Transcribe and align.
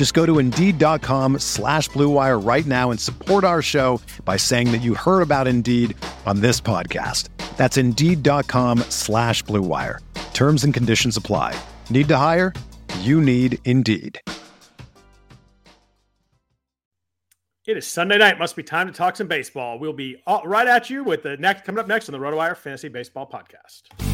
Just 0.00 0.14
go 0.14 0.24
to 0.24 0.38
Indeed.com 0.38 1.40
slash 1.40 1.90
BlueWire 1.90 2.42
right 2.42 2.64
now 2.64 2.90
and 2.90 2.98
support 2.98 3.44
our 3.44 3.60
show 3.60 4.00
by 4.24 4.38
saying 4.38 4.72
that 4.72 4.78
you 4.78 4.94
heard 4.94 5.20
about 5.20 5.46
Indeed 5.46 5.94
on 6.24 6.40
this 6.40 6.58
podcast. 6.58 7.28
That's 7.58 7.76
Indeed.com 7.76 8.78
slash 8.88 9.44
BlueWire. 9.44 9.98
Terms 10.32 10.64
and 10.64 10.72
conditions 10.72 11.18
apply. 11.18 11.54
Need 11.90 12.08
to 12.08 12.16
hire? 12.16 12.54
You 13.00 13.20
need 13.20 13.58
Indeed. 13.66 14.18
It 17.66 17.76
is 17.76 17.86
Sunday 17.86 18.16
night. 18.16 18.38
Must 18.38 18.56
be 18.56 18.62
time 18.62 18.86
to 18.86 18.94
talk 18.94 19.16
some 19.16 19.26
baseball. 19.26 19.78
We'll 19.78 19.92
be 19.92 20.16
right 20.46 20.66
at 20.66 20.88
you 20.88 21.04
with 21.04 21.24
the 21.24 21.36
next 21.36 21.66
coming 21.66 21.78
up 21.78 21.86
next 21.86 22.08
on 22.08 22.14
the 22.14 22.18
RotoWire 22.18 22.56
Fantasy 22.56 22.88
Baseball 22.88 23.28
Podcast. 23.30 24.09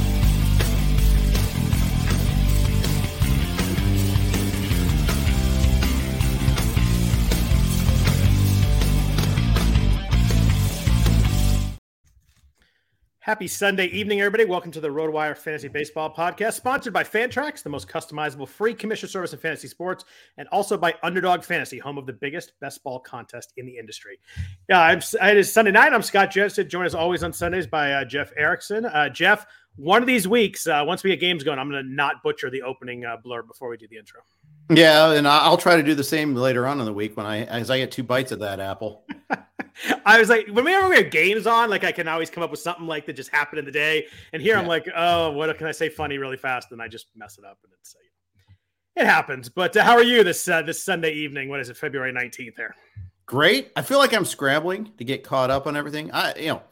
Happy 13.26 13.48
Sunday 13.48 13.86
evening, 13.86 14.20
everybody. 14.20 14.44
Welcome 14.44 14.70
to 14.70 14.78
the 14.78 14.86
RotoWire 14.86 15.36
Fantasy 15.36 15.66
Baseball 15.66 16.14
Podcast, 16.14 16.52
sponsored 16.52 16.92
by 16.92 17.02
Fantrax, 17.02 17.60
the 17.60 17.68
most 17.68 17.88
customizable 17.88 18.48
free 18.48 18.72
commission 18.72 19.08
service 19.08 19.32
in 19.32 19.40
fantasy 19.40 19.66
sports, 19.66 20.04
and 20.38 20.46
also 20.52 20.78
by 20.78 20.94
Underdog 21.02 21.42
Fantasy, 21.42 21.76
home 21.76 21.98
of 21.98 22.06
the 22.06 22.12
biggest 22.12 22.52
best 22.60 22.84
ball 22.84 23.00
contest 23.00 23.52
in 23.56 23.66
the 23.66 23.76
industry. 23.76 24.20
Yeah, 24.68 24.80
I'm, 24.80 24.98
it 24.98 25.36
is 25.36 25.52
Sunday 25.52 25.72
night. 25.72 25.92
I'm 25.92 26.02
Scott 26.02 26.30
Joseph, 26.30 26.68
joined 26.68 26.86
as 26.86 26.94
always 26.94 27.24
on 27.24 27.32
Sundays 27.32 27.66
by 27.66 27.94
uh, 27.94 28.04
Jeff 28.04 28.30
Erickson. 28.36 28.84
Uh, 28.84 29.08
Jeff, 29.08 29.44
one 29.74 30.00
of 30.00 30.06
these 30.06 30.28
weeks, 30.28 30.68
uh, 30.68 30.84
once 30.86 31.02
we 31.02 31.10
get 31.10 31.18
games 31.18 31.42
going, 31.42 31.58
I'm 31.58 31.68
going 31.68 31.84
to 31.84 31.90
not 31.92 32.22
butcher 32.22 32.48
the 32.48 32.62
opening 32.62 33.04
uh, 33.04 33.16
blurb 33.26 33.48
before 33.48 33.70
we 33.70 33.76
do 33.76 33.88
the 33.88 33.96
intro. 33.96 34.20
Yeah, 34.70 35.10
and 35.10 35.26
I'll 35.26 35.58
try 35.58 35.74
to 35.74 35.82
do 35.82 35.96
the 35.96 36.04
same 36.04 36.36
later 36.36 36.64
on 36.64 36.78
in 36.78 36.86
the 36.86 36.92
week 36.92 37.16
when 37.16 37.26
I 37.26 37.42
as 37.46 37.72
I 37.72 37.78
get 37.78 37.90
two 37.90 38.04
bites 38.04 38.30
of 38.30 38.38
that 38.38 38.60
apple. 38.60 39.04
I 40.06 40.18
was 40.18 40.28
like, 40.28 40.46
whenever 40.48 40.88
we 40.88 40.96
have 40.96 41.10
games 41.10 41.46
on, 41.46 41.70
like 41.70 41.84
I 41.84 41.92
can 41.92 42.08
always 42.08 42.30
come 42.30 42.42
up 42.42 42.50
with 42.50 42.60
something 42.60 42.86
like 42.86 43.06
that 43.06 43.14
just 43.14 43.30
happened 43.30 43.58
in 43.58 43.64
the 43.64 43.72
day. 43.72 44.06
And 44.32 44.40
here 44.40 44.54
yeah. 44.54 44.60
I'm 44.60 44.66
like, 44.66 44.88
oh, 44.94 45.32
what 45.32 45.56
can 45.58 45.66
I 45.66 45.72
say 45.72 45.88
funny 45.88 46.18
really 46.18 46.36
fast? 46.36 46.72
And 46.72 46.80
I 46.80 46.88
just 46.88 47.06
mess 47.14 47.38
it 47.38 47.44
up, 47.44 47.58
and 47.62 47.72
it's 47.78 47.94
uh, 47.94 49.00
it 49.00 49.06
happens. 49.06 49.48
But 49.48 49.76
uh, 49.76 49.84
how 49.84 49.92
are 49.92 50.02
you 50.02 50.24
this 50.24 50.48
uh, 50.48 50.62
this 50.62 50.84
Sunday 50.84 51.12
evening? 51.12 51.48
What 51.48 51.60
is 51.60 51.68
it, 51.68 51.76
February 51.76 52.12
19th? 52.12 52.56
There. 52.56 52.74
Great. 53.26 53.72
I 53.76 53.82
feel 53.82 53.98
like 53.98 54.14
I'm 54.14 54.24
scrambling 54.24 54.92
to 54.98 55.04
get 55.04 55.24
caught 55.24 55.50
up 55.50 55.66
on 55.66 55.76
everything. 55.76 56.10
I, 56.12 56.34
you 56.36 56.48
know, 56.48 56.62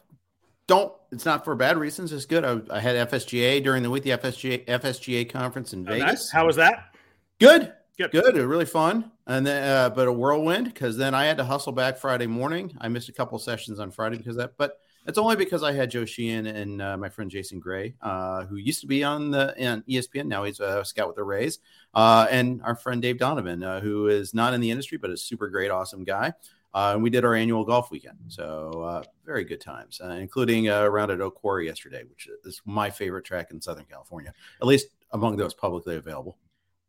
don't. 0.67 0.93
It's 1.11 1.25
not 1.25 1.45
for 1.45 1.53
bad 1.55 1.77
reasons. 1.77 2.11
It's 2.11 2.25
good. 2.25 2.43
I, 2.43 2.59
I 2.75 2.79
had 2.79 3.09
FSGA 3.09 3.63
during 3.63 3.83
the 3.83 3.89
week, 3.89 4.03
the 4.03 4.11
FSGA 4.11 4.65
FSGA 4.65 5.29
conference 5.29 5.73
in 5.73 5.87
oh, 5.87 5.91
Vegas. 5.91 6.07
Nice. 6.07 6.31
How 6.31 6.45
was 6.45 6.55
that? 6.55 6.95
Good. 7.39 7.73
Good. 7.97 8.11
Good. 8.11 8.35
Really 8.35 8.65
fun. 8.65 9.11
And 9.25 9.47
then, 9.47 9.63
uh, 9.63 9.89
but 9.89 10.07
a 10.07 10.13
whirlwind 10.13 10.65
because 10.65 10.97
then 10.97 11.13
I 11.13 11.25
had 11.25 11.37
to 11.37 11.45
hustle 11.45 11.71
back 11.71 11.97
Friday 11.97 12.27
morning. 12.27 12.75
I 12.81 12.89
missed 12.89 13.07
a 13.07 13.13
couple 13.13 13.39
sessions 13.39 13.79
on 13.79 13.89
Friday 13.89 14.17
because 14.17 14.35
that, 14.35 14.57
but 14.57 14.79
it's 15.07 15.17
only 15.17 15.35
because 15.35 15.63
I 15.63 15.71
had 15.71 15.91
Joe 15.91 16.03
Sheehan 16.03 16.47
and 16.47 16.81
uh, 16.81 16.97
my 16.97 17.09
friend 17.09 17.29
Jason 17.29 17.59
Gray, 17.59 17.95
uh, 18.01 18.45
who 18.45 18.57
used 18.57 18.81
to 18.81 18.87
be 18.87 19.03
on 19.03 19.31
the 19.31 19.53
ESPN. 19.87 20.25
Now 20.25 20.43
he's 20.43 20.59
a 20.59 20.83
scout 20.83 21.07
with 21.07 21.15
the 21.15 21.23
Rays, 21.23 21.59
uh, 21.93 22.27
and 22.29 22.61
our 22.63 22.75
friend 22.75 23.01
Dave 23.01 23.19
Donovan, 23.19 23.63
uh, 23.63 23.79
who 23.79 24.07
is 24.07 24.33
not 24.33 24.53
in 24.53 24.61
the 24.61 24.71
industry 24.71 24.97
but 24.97 25.11
is 25.11 25.21
super 25.21 25.47
great, 25.47 25.71
awesome 25.71 26.03
guy. 26.03 26.33
Uh, 26.73 26.91
and 26.95 27.03
we 27.03 27.09
did 27.09 27.23
our 27.23 27.35
annual 27.35 27.63
golf 27.63 27.89
weekend, 27.91 28.17
so 28.27 29.01
very 29.25 29.45
good 29.45 29.61
times, 29.61 30.01
including 30.03 30.67
around 30.67 31.09
at 31.09 31.21
Oak 31.21 31.35
Quarry 31.35 31.67
yesterday, 31.67 32.03
which 32.03 32.27
is 32.43 32.61
my 32.65 32.89
favorite 32.89 33.23
track 33.23 33.51
in 33.51 33.61
Southern 33.61 33.85
California, 33.85 34.33
at 34.59 34.67
least 34.67 34.87
among 35.11 35.37
those 35.37 35.53
publicly 35.53 35.95
available. 35.95 36.37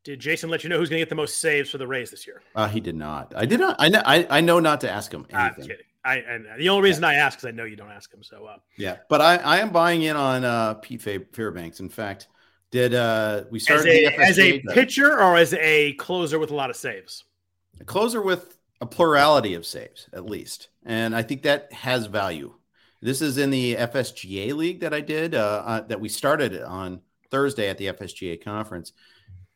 Did 0.06 0.20
Jason 0.20 0.50
let 0.50 0.62
you 0.62 0.70
know 0.70 0.78
who's 0.78 0.88
going 0.88 1.00
to 1.00 1.04
get 1.04 1.08
the 1.08 1.16
most 1.16 1.40
saves 1.40 1.68
for 1.68 1.78
the 1.78 1.86
Rays 1.86 2.12
this 2.12 2.28
year? 2.28 2.40
Uh, 2.54 2.68
he 2.68 2.78
did 2.78 2.94
not. 2.94 3.32
I 3.34 3.44
did 3.44 3.58
not. 3.58 3.74
I 3.80 3.88
know. 3.88 4.02
I, 4.06 4.24
I 4.30 4.40
know 4.40 4.60
not 4.60 4.80
to 4.82 4.90
ask 4.90 5.12
him 5.12 5.26
anything. 5.30 5.64
I'm 5.64 5.68
kidding. 5.68 5.84
I 6.04 6.18
and 6.18 6.46
the 6.56 6.68
only 6.68 6.88
reason 6.88 7.02
yeah. 7.02 7.08
I 7.08 7.14
ask 7.14 7.40
is 7.40 7.44
I 7.44 7.50
know 7.50 7.64
you 7.64 7.74
don't 7.74 7.90
ask 7.90 8.14
him. 8.14 8.22
So 8.22 8.46
uh, 8.46 8.58
yeah, 8.78 8.98
but 9.08 9.20
I, 9.20 9.38
I 9.38 9.56
am 9.58 9.70
buying 9.70 10.02
in 10.02 10.14
on 10.14 10.44
uh, 10.44 10.74
Pete 10.74 11.02
Fairbanks. 11.02 11.80
In 11.80 11.88
fact, 11.88 12.28
did 12.70 12.94
uh, 12.94 13.46
we 13.50 13.58
start 13.58 13.80
as 13.80 13.86
a, 13.86 14.06
as 14.16 14.38
a 14.38 14.60
pitcher 14.72 15.20
or 15.20 15.36
as 15.36 15.54
a 15.54 15.94
closer 15.94 16.38
with 16.38 16.52
a 16.52 16.54
lot 16.54 16.70
of 16.70 16.76
saves? 16.76 17.24
A 17.80 17.84
closer 17.84 18.22
with 18.22 18.56
a 18.80 18.86
plurality 18.86 19.54
of 19.54 19.66
saves 19.66 20.08
at 20.12 20.24
least, 20.24 20.68
and 20.84 21.16
I 21.16 21.24
think 21.24 21.42
that 21.42 21.72
has 21.72 22.06
value. 22.06 22.54
This 23.02 23.20
is 23.20 23.38
in 23.38 23.50
the 23.50 23.74
FSGA 23.74 24.54
league 24.54 24.80
that 24.80 24.94
I 24.94 25.00
did 25.00 25.34
uh, 25.34 25.62
uh, 25.66 25.80
that 25.88 26.00
we 26.00 26.08
started 26.08 26.62
on 26.62 27.00
Thursday 27.32 27.68
at 27.68 27.78
the 27.78 27.86
FSGA 27.86 28.44
conference. 28.44 28.92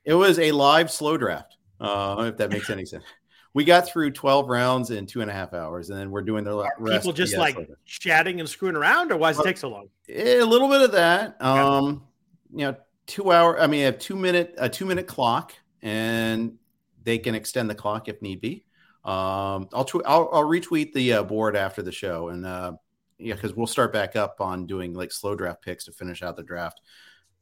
It 0.05 0.15
was 0.15 0.39
a 0.39 0.53
live 0.53 0.91
slow 0.91 1.17
draft. 1.17 1.57
Uh, 1.81 2.25
if 2.29 2.37
that 2.37 2.51
makes 2.51 2.69
any 2.71 2.85
sense. 2.85 3.05
We 3.53 3.65
got 3.65 3.89
through 3.89 4.13
12 4.13 4.49
rounds 4.49 4.91
in 4.91 5.07
two 5.07 5.23
and 5.23 5.31
a 5.31 5.35
half 5.35 5.55
hours, 5.55 5.91
and 5.91 5.99
then 5.99 6.11
we're 6.11 6.23
doing 6.23 6.45
the 6.45 6.57
Are 6.57 6.73
people 6.79 7.13
just 7.13 7.37
like 7.37 7.57
chatting 7.85 8.39
and 8.39 8.49
screwing 8.49 8.77
around, 8.77 9.11
or 9.11 9.17
why 9.17 9.33
does 9.33 9.41
it 9.41 9.45
take 9.45 9.59
so 9.59 9.71
long? 9.71 9.89
A 10.09 10.43
little 10.43 10.69
bit 10.69 10.83
of 10.83 10.93
that. 10.93 11.43
Um, 11.43 12.05
you 12.53 12.67
know, 12.67 12.77
two 13.07 13.33
hour. 13.33 13.61
I 13.61 13.67
mean, 13.67 13.87
a 13.87 13.93
two 13.93 14.15
minute 14.15 14.55
a 14.57 14.69
two 14.69 14.87
minute 14.87 15.09
clock, 15.09 15.53
and 15.83 16.59
they 17.03 17.19
can 17.19 17.35
extend 17.35 17.69
the 17.69 17.75
clock 17.75 18.09
if 18.09 18.23
need 18.23 18.41
be. 18.41 18.65
Um, 19.05 19.69
I'll, 19.73 19.85
tw- 19.85 20.07
I'll, 20.07 20.29
I'll 20.33 20.45
retweet 20.45 20.93
the 20.93 21.15
uh, 21.15 21.23
board 21.25 21.57
after 21.57 21.83
the 21.83 21.91
show, 21.91 22.29
and 22.29 22.47
uh, 22.47 22.75
yeah, 23.19 23.35
because 23.35 23.55
we'll 23.55 23.67
start 23.67 23.93
back 23.93 24.15
up 24.15 24.41
on 24.41 24.67
doing 24.67 24.95
like 24.95 25.11
slow 25.11 25.35
draft 25.35 25.63
picks 25.63 25.87
to 25.87 25.93
finish 25.93 26.23
out 26.23 26.37
the 26.37 26.45
draft 26.45 26.81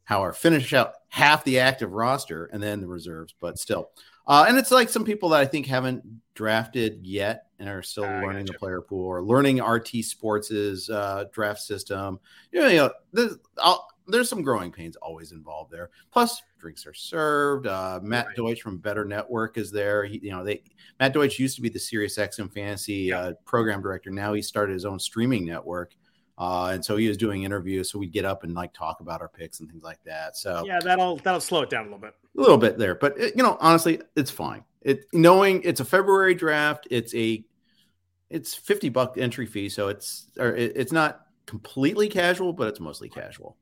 however, 0.09 0.33
finish 0.33 0.73
out 0.73 0.93
half 1.09 1.43
the 1.43 1.59
active 1.59 1.93
roster 1.93 2.45
and 2.51 2.61
then 2.61 2.81
the 2.81 2.87
reserves, 2.87 3.35
but 3.39 3.59
still. 3.59 3.91
Uh, 4.25 4.45
and 4.47 4.57
it's 4.57 4.71
like 4.71 4.89
some 4.89 5.03
people 5.03 5.29
that 5.29 5.39
I 5.39 5.45
think 5.45 5.67
haven't 5.67 6.03
drafted 6.33 7.05
yet 7.05 7.45
and 7.59 7.69
are 7.69 7.83
still 7.83 8.05
uh, 8.05 8.21
learning 8.21 8.47
the 8.47 8.53
player 8.53 8.81
pool 8.81 9.05
or 9.05 9.21
learning 9.23 9.61
RT 9.61 10.03
Sports' 10.03 10.89
uh, 10.89 11.25
draft 11.31 11.59
system. 11.59 12.19
You 12.51 12.61
know, 12.61 12.67
you 12.67 12.77
know 12.77 12.91
there's, 13.13 13.35
there's, 14.07 14.29
some 14.29 14.41
growing 14.41 14.71
pains 14.71 14.95
always 14.95 15.31
involved 15.31 15.71
there. 15.71 15.91
Plus, 16.11 16.41
drinks 16.59 16.87
are 16.87 16.93
served. 16.93 17.67
Uh, 17.67 17.99
Matt 18.01 18.27
right. 18.27 18.35
Deutsch 18.35 18.61
from 18.61 18.77
Better 18.77 19.05
Network 19.05 19.59
is 19.59 19.71
there. 19.71 20.05
He, 20.05 20.19
you 20.23 20.31
know, 20.31 20.43
they 20.43 20.63
Matt 20.99 21.13
Deutsch 21.13 21.37
used 21.37 21.55
to 21.57 21.61
be 21.61 21.69
the 21.69 21.79
Sirius 21.79 22.17
XM 22.17 22.51
Fantasy 22.51 22.93
yeah. 22.93 23.19
Uh, 23.19 23.33
program 23.45 23.81
director. 23.81 24.09
Now 24.09 24.33
he 24.33 24.41
started 24.41 24.73
his 24.73 24.85
own 24.85 24.99
streaming 24.99 25.45
network. 25.45 25.93
Uh, 26.39 26.71
and 26.73 26.85
so 26.85 26.95
he 26.95 27.07
was 27.09 27.17
doing 27.17 27.43
interviews, 27.43 27.91
so 27.91 27.99
we'd 27.99 28.13
get 28.13 28.23
up 28.23 28.45
and 28.45 28.53
like 28.53 28.71
talk 28.73 29.01
about 29.01 29.19
our 29.19 29.27
picks 29.27 29.59
and 29.59 29.69
things 29.69 29.83
like 29.83 30.01
that. 30.05 30.37
So 30.37 30.63
yeah, 30.65 30.79
that'll 30.81 31.17
that'll 31.17 31.41
slow 31.41 31.63
it 31.63 31.69
down 31.69 31.81
a 31.81 31.83
little 31.85 31.99
bit. 31.99 32.13
A 32.37 32.41
little 32.41 32.57
bit 32.57 32.77
there, 32.77 32.95
but 32.95 33.19
it, 33.19 33.35
you 33.35 33.43
know, 33.43 33.57
honestly, 33.59 34.01
it's 34.15 34.31
fine. 34.31 34.63
It 34.81 35.05
knowing 35.11 35.61
it's 35.63 35.81
a 35.81 35.85
February 35.85 36.35
draft, 36.35 36.87
it's 36.89 37.13
a 37.13 37.43
it's 38.29 38.55
fifty 38.55 38.87
buck 38.87 39.17
entry 39.17 39.45
fee, 39.45 39.67
so 39.67 39.89
it's 39.89 40.27
or 40.39 40.55
it, 40.55 40.71
it's 40.77 40.93
not 40.93 41.25
completely 41.45 42.07
casual, 42.07 42.53
but 42.53 42.69
it's 42.69 42.79
mostly 42.79 43.09
casual. 43.09 43.57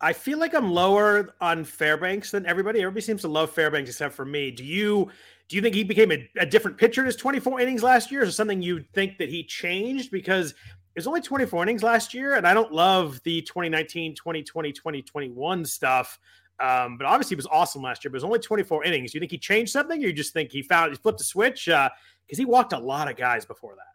I 0.00 0.12
feel 0.12 0.38
like 0.38 0.52
I'm 0.52 0.72
lower 0.72 1.32
on 1.40 1.62
Fairbanks 1.62 2.32
than 2.32 2.44
everybody. 2.46 2.80
Everybody 2.80 3.02
seems 3.02 3.20
to 3.20 3.28
love 3.28 3.52
Fairbanks 3.52 3.88
except 3.88 4.14
for 4.14 4.24
me. 4.24 4.50
Do 4.50 4.64
you 4.64 5.08
do 5.48 5.54
you 5.54 5.62
think 5.62 5.76
he 5.76 5.84
became 5.84 6.10
a, 6.10 6.28
a 6.40 6.46
different 6.46 6.78
pitcher 6.78 7.02
in 7.02 7.06
his 7.06 7.14
24 7.14 7.60
innings 7.60 7.84
last 7.84 8.10
year? 8.10 8.22
Is 8.22 8.28
there 8.28 8.32
something 8.32 8.60
you 8.60 8.84
think 8.92 9.18
that 9.18 9.28
he 9.28 9.44
changed? 9.44 10.10
Because 10.10 10.54
was 10.96 11.06
only 11.06 11.20
24 11.20 11.62
innings 11.62 11.82
last 11.82 12.12
year, 12.14 12.34
and 12.34 12.46
I 12.46 12.54
don't 12.54 12.72
love 12.72 13.20
the 13.24 13.42
2019, 13.42 14.14
2020, 14.14 14.72
2021 14.72 15.64
stuff. 15.64 16.18
Um, 16.60 16.96
but 16.98 17.06
obviously, 17.06 17.34
he 17.34 17.36
was 17.36 17.46
awesome 17.50 17.82
last 17.82 18.04
year. 18.04 18.10
But 18.10 18.16
it 18.16 18.18
was 18.18 18.24
only 18.24 18.38
24 18.38 18.84
innings. 18.84 19.12
Do 19.12 19.16
you 19.16 19.20
think 19.20 19.32
he 19.32 19.38
changed 19.38 19.72
something, 19.72 20.02
or 20.02 20.06
you 20.06 20.12
just 20.12 20.32
think 20.32 20.52
he 20.52 20.62
found 20.62 20.92
he 20.92 20.96
flipped 20.98 21.20
a 21.20 21.24
switch? 21.24 21.64
Because 21.66 21.90
uh, 21.90 22.36
he 22.36 22.44
walked 22.44 22.72
a 22.72 22.78
lot 22.78 23.10
of 23.10 23.16
guys 23.16 23.44
before 23.44 23.74
that. 23.76 23.86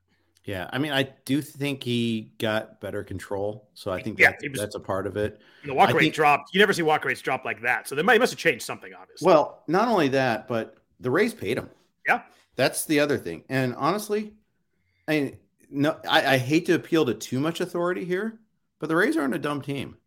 Yeah, 0.43 0.69
I 0.71 0.77
mean, 0.77 0.93
I 0.93 1.03
do 1.25 1.41
think 1.41 1.83
he 1.83 2.31
got 2.39 2.79
better 2.79 3.03
control, 3.03 3.67
so 3.73 3.91
I 3.91 4.01
think 4.01 4.17
Yeah, 4.17 4.31
that, 4.31 4.49
was- 4.49 4.59
that's 4.61 4.75
a 4.75 4.79
part 4.79 5.05
of 5.05 5.17
it. 5.17 5.41
The 5.65 5.73
walk 5.73 5.89
I 5.89 5.91
rate 5.91 5.99
think- 6.03 6.13
dropped. 6.15 6.53
You 6.53 6.59
never 6.59 6.71
see 6.71 6.83
walk 6.83 7.03
rates 7.03 7.21
drop 7.21 7.43
like 7.43 7.61
that. 7.63 7.87
So 7.89 7.95
they 7.95 8.01
might 8.01 8.13
he 8.13 8.19
must 8.19 8.31
have 8.31 8.39
changed 8.39 8.63
something, 8.65 8.93
obviously. 8.93 9.25
Well, 9.25 9.63
not 9.67 9.89
only 9.89 10.07
that, 10.09 10.47
but 10.47 10.77
the 11.01 11.11
Rays 11.11 11.33
paid 11.33 11.57
him. 11.57 11.69
Yeah. 12.07 12.21
That's 12.55 12.85
the 12.85 13.01
other 13.01 13.17
thing. 13.17 13.43
And 13.49 13.75
honestly, 13.75 14.33
I 15.09 15.19
mean, 15.19 15.37
no, 15.69 15.97
I, 16.07 16.35
I 16.35 16.37
hate 16.37 16.65
to 16.67 16.73
appeal 16.73 17.05
to 17.05 17.13
too 17.13 17.39
much 17.39 17.61
authority 17.61 18.05
here, 18.05 18.39
but 18.79 18.87
the 18.87 18.95
Rays 18.95 19.17
aren't 19.17 19.35
a 19.35 19.39
dumb 19.39 19.61
team. 19.61 19.97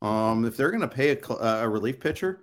Um, 0.00 0.44
if 0.44 0.56
they're 0.56 0.70
going 0.70 0.80
to 0.82 0.88
pay 0.88 1.10
a, 1.10 1.34
a 1.62 1.68
relief 1.68 1.98
pitcher, 2.00 2.40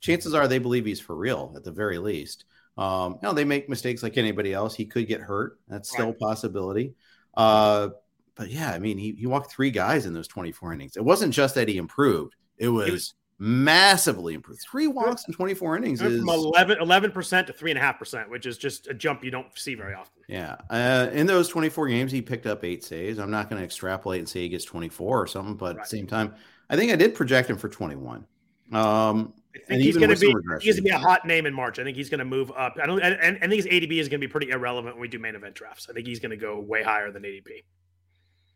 chances 0.00 0.34
are 0.34 0.46
they 0.48 0.58
believe 0.58 0.84
he's 0.84 1.00
for 1.00 1.16
real 1.16 1.52
at 1.56 1.64
the 1.64 1.70
very 1.72 1.98
least. 1.98 2.44
Um, 2.76 3.18
know, 3.22 3.32
they 3.32 3.44
make 3.44 3.68
mistakes 3.68 4.02
like 4.02 4.16
anybody 4.16 4.52
else. 4.52 4.74
He 4.74 4.86
could 4.86 5.06
get 5.08 5.20
hurt. 5.20 5.58
That's 5.68 5.90
still 5.90 6.06
Right. 6.06 6.14
a 6.14 6.18
possibility. 6.18 6.94
Uh, 7.34 7.90
but 8.34 8.48
yeah, 8.50 8.70
I 8.72 8.78
mean, 8.78 8.96
he, 8.98 9.12
he 9.12 9.26
walked 9.26 9.50
three 9.52 9.70
guys 9.70 10.06
in 10.06 10.14
those 10.14 10.28
24 10.28 10.72
innings. 10.74 10.96
It 10.96 11.04
wasn't 11.04 11.34
just 11.34 11.54
that 11.56 11.68
he 11.68 11.76
improved, 11.76 12.34
it 12.58 12.68
was, 12.68 12.90
was- 12.90 13.14
massively 13.40 14.34
improved. 14.34 14.60
Three 14.70 14.86
walks 14.86 15.24
in 15.26 15.32
24 15.32 15.78
innings 15.78 16.02
is 16.02 16.20
from 16.20 16.28
11 16.28 17.10
percent 17.10 17.46
to 17.46 17.52
three 17.52 17.70
and 17.70 17.78
a 17.78 17.80
half 17.80 17.98
percent, 17.98 18.30
which 18.30 18.44
is 18.44 18.58
just 18.58 18.86
a 18.86 18.94
jump 18.94 19.24
you 19.24 19.30
don't 19.30 19.46
see 19.58 19.74
very 19.74 19.94
often. 19.94 20.22
Yeah. 20.28 20.56
Uh, 20.68 21.08
in 21.12 21.26
those 21.26 21.48
24 21.48 21.88
games, 21.88 22.12
he 22.12 22.20
picked 22.20 22.46
up 22.46 22.64
eight 22.64 22.84
saves. 22.84 23.18
I'm 23.18 23.30
not 23.30 23.48
going 23.48 23.58
to 23.58 23.64
extrapolate 23.64 24.18
and 24.18 24.28
say 24.28 24.40
he 24.40 24.50
gets 24.50 24.64
24 24.66 25.22
or 25.22 25.26
something, 25.26 25.54
but 25.54 25.76
at 25.76 25.82
the 25.82 25.88
same 25.88 26.06
time, 26.06 26.34
I 26.68 26.76
think 26.76 26.92
I 26.92 26.96
did 26.96 27.14
project 27.14 27.48
him 27.48 27.56
for 27.56 27.68
21. 27.68 28.26
Um, 28.72 29.32
I 29.56 29.58
think 29.66 29.82
he's 29.82 29.96
going 29.96 30.14
to 30.14 30.16
be 30.16 30.32
he's 30.60 30.76
going 30.76 30.76
to 30.76 30.82
be 30.82 30.90
a 30.90 30.98
hot 30.98 31.26
name 31.26 31.46
in 31.46 31.54
March. 31.54 31.78
I 31.78 31.84
think 31.84 31.96
he's 31.96 32.10
going 32.10 32.20
to 32.20 32.24
move 32.24 32.52
up. 32.52 32.76
I 32.80 32.86
don't 32.86 33.00
and, 33.02 33.14
and 33.20 33.36
I 33.38 33.48
think 33.48 33.64
his 33.64 33.66
ADP 33.66 33.98
is 33.98 34.08
going 34.08 34.20
to 34.20 34.26
be 34.26 34.30
pretty 34.30 34.50
irrelevant 34.50 34.94
when 34.94 35.00
we 35.00 35.08
do 35.08 35.18
main 35.18 35.34
event 35.34 35.54
drafts. 35.54 35.88
I 35.88 35.94
think 35.94 36.06
he's 36.06 36.20
going 36.20 36.30
to 36.30 36.36
go 36.36 36.60
way 36.60 36.82
higher 36.82 37.10
than 37.10 37.22
ADP. 37.22 37.64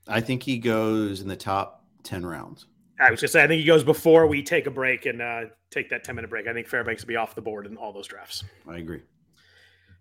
I 0.07 0.21
think 0.21 0.43
he 0.43 0.59
goes 0.59 1.23
in 1.23 1.29
the 1.29 1.37
top 1.37 1.85
10 2.05 2.25
rounds. 2.25 2.67
I 3.00 3.11
was 3.11 3.20
to 3.20 3.29
say 3.29 3.43
I 3.43 3.46
think 3.49 3.61
he 3.61 3.67
goes 3.67 3.82
before 3.85 4.26
we 4.26 4.43
take 4.43 4.67
a 4.67 4.70
break 4.70 5.06
and 5.06 5.20
uh, 5.20 5.43
take 5.70 5.91
that 5.91 6.05
ten 6.05 6.14
minute 6.17 6.31
break. 6.31 6.46
I 6.46 6.52
think 6.52 6.69
Fairbanks 6.69 7.02
will 7.02 7.08
be 7.08 7.17
off 7.17 7.35
the 7.35 7.43
board 7.43 7.67
in 7.67 7.76
all 7.76 7.93
those 7.93 8.06
drafts. 8.06 8.44
I 8.69 8.76
agree. 8.79 9.02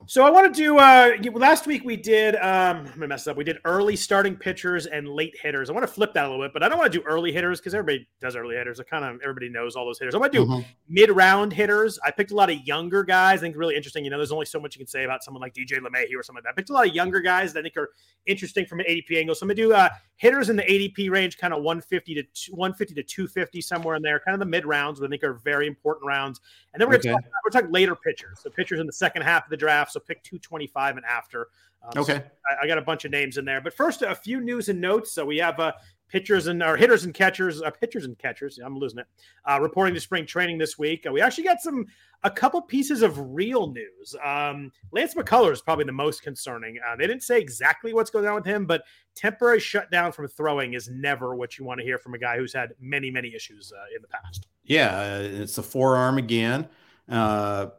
So 0.06 0.26
I 0.26 0.30
want 0.30 0.54
to 0.54 0.62
do. 0.62 0.78
Uh, 0.78 1.12
last 1.34 1.66
week 1.66 1.86
we 1.86 1.96
did. 1.96 2.36
Um, 2.36 2.80
I'm 2.80 2.86
gonna 2.88 3.08
mess 3.08 3.26
up. 3.26 3.38
We 3.38 3.46
did 3.46 3.60
early 3.64 3.96
starting 3.96 4.36
pitchers 4.36 4.86
and 4.86 5.08
late 5.08 5.34
hitters. 5.42 5.70
I 5.70 5.74
want 5.74 5.88
to 5.88 5.92
flip 5.94 6.14
that 6.16 6.26
a 6.26 6.30
little 6.30 6.44
bit, 6.44 6.52
but 6.52 6.62
I 6.62 6.68
don't 6.68 6.78
want 6.78 6.92
to 6.92 7.00
do 7.00 7.06
early 7.08 7.32
hitters 7.32 7.62
because 7.62 7.74
everybody 7.74 8.06
does 8.20 8.36
early 8.36 8.58
hitters. 8.58 8.82
I 8.82 8.84
kind 8.84 9.06
of 9.06 9.22
everybody 9.22 9.48
knows 9.48 9.78
all 9.78 9.86
those 9.86 10.00
hitters. 10.00 10.14
I 10.14 10.18
want 10.18 10.34
to 10.34 10.40
do 10.40 10.46
Mhm. 10.46 10.66
mid 10.90 11.10
round 11.10 11.54
hitters. 11.54 11.98
I 12.04 12.12
picked 12.12 12.32
a 12.32 12.36
lot 12.36 12.50
of 12.50 12.58
younger 12.66 13.06
guys. 13.06 13.40
I 13.40 13.42
think 13.44 13.56
really 13.56 13.78
interesting. 13.78 14.04
You 14.04 14.12
know, 14.12 14.18
there's 14.18 14.34
only 14.34 14.46
so 14.46 14.60
much 14.60 14.76
you 14.76 14.80
can 14.80 14.88
say 14.88 15.06
about 15.06 15.24
someone 15.24 15.40
like 15.40 15.54
DJ 15.54 15.78
LeMahieu 15.80 16.20
or 16.20 16.24
something 16.24 16.36
like 16.36 16.44
that. 16.44 16.50
I 16.50 16.54
picked 16.54 16.70
a 16.70 16.74
lot 16.74 16.86
of 16.86 16.94
younger 16.94 17.22
guys 17.22 17.54
that 17.54 17.60
I 17.60 17.64
think 17.64 17.78
are 17.78 17.90
interesting 18.26 18.66
from 18.66 18.82
an 18.82 18.88
ADP 18.90 19.18
angle. 19.18 19.36
So 19.36 19.46
I'm 19.46 19.48
gonna 19.48 19.56
do 19.56 19.72
uh, 19.72 19.88
hitters 20.18 20.50
in 20.50 20.56
the 20.56 20.64
ADP 20.64 21.10
range, 21.10 21.38
kind 21.38 21.54
of 21.54 21.64
150 21.64 22.16
to 22.16 22.24
two- 22.34 22.54
150 22.54 22.96
to 22.96 23.04
250 23.04 23.62
somewhere 23.62 23.96
in 23.96 24.02
there, 24.02 24.20
kind 24.20 24.34
of 24.34 24.40
the 24.40 24.46
mid 24.46 24.66
rounds, 24.66 25.02
I 25.02 25.08
think 25.08 25.24
are 25.24 25.34
very 25.34 25.68
important 25.68 26.06
rounds. 26.08 26.40
And 26.74 26.80
then 26.82 26.88
we're 26.88 26.98
gonna 26.98 27.16
Okay. 27.16 27.24
talk, 27.24 27.32
we're 27.44 27.50
talking 27.52 27.72
later 27.72 27.96
pitchers. 27.96 28.40
So 28.42 28.50
pitchers 28.50 28.80
in 28.80 28.86
the 28.86 28.94
second 28.94 29.24
half 29.24 29.46
of 29.46 29.50
the 29.50 29.58
draft. 29.58 29.92
So 29.92 30.00
pick 30.00 30.24
225 30.24 30.98
and 30.98 31.06
after. 31.06 31.50
Um, 31.84 31.92
so 31.94 32.02
Okay. 32.02 32.24
I, 32.50 32.64
I 32.64 32.68
got 32.68 32.78
a 32.78 32.82
bunch 32.82 33.06
of 33.06 33.12
names 33.12 33.38
in 33.38 33.46
there. 33.46 33.60
But 33.60 33.74
first, 33.74 34.02
a 34.02 34.16
few 34.16 34.40
news 34.40 34.70
and 34.70 34.80
notes. 34.80 35.12
So 35.12 35.26
we 35.26 35.38
have 35.40 35.60
uh, 35.60 35.74
pitchers 36.14 36.46
and 36.46 36.62
or 36.62 36.78
hitters 36.78 37.06
and 37.06 37.14
catchers, 37.14 37.64
uh, 37.64 37.72
pitchers 37.72 38.06
and 38.06 38.18
catchers. 38.20 38.60
I'm 38.64 38.78
losing 38.78 39.00
it. 39.00 39.08
Uh, 39.50 39.60
reporting 39.60 39.96
to 39.96 40.00
spring 40.00 40.28
training 40.28 40.60
this 40.60 40.78
week. 40.78 41.06
Uh, 41.08 41.12
we 41.12 41.22
actually 41.22 41.46
got 41.46 41.60
some 41.60 41.88
a 42.24 42.30
couple 42.30 42.62
pieces 42.62 43.02
of 43.02 43.34
real 43.34 43.74
news. 43.74 44.16
Um, 44.24 44.72
Lance 44.92 45.16
McCullers 45.16 45.54
is 45.54 45.62
probably 45.62 45.86
the 45.86 45.92
most 45.92 46.22
concerning. 46.22 46.78
Uh, 46.88 46.96
they 46.96 47.08
didn't 47.08 47.24
say 47.24 47.42
exactly 47.42 47.96
what's 47.96 48.12
going 48.12 48.28
on 48.28 48.36
with 48.36 48.46
him, 48.46 48.68
but 48.68 48.84
temporary 49.16 49.60
shutdown 49.60 50.12
from 50.12 50.28
throwing 50.28 50.76
is 50.76 50.88
never 50.88 51.36
what 51.36 51.58
you 51.58 51.66
want 51.66 51.80
to 51.80 51.84
hear 51.84 51.98
from 51.98 52.14
a 52.14 52.20
guy 52.20 52.38
who's 52.38 52.54
had 52.54 52.74
many, 52.80 53.10
many 53.10 53.34
issues 53.34 53.74
uh, 53.76 53.96
in 53.96 54.02
the 54.04 54.08
past. 54.08 54.48
Yeah. 54.64 54.96
Uh, 54.96 55.42
it's 55.42 55.56
the 55.56 55.64
forearm 55.64 56.20
again. 56.20 56.70
Uh, 57.10 57.70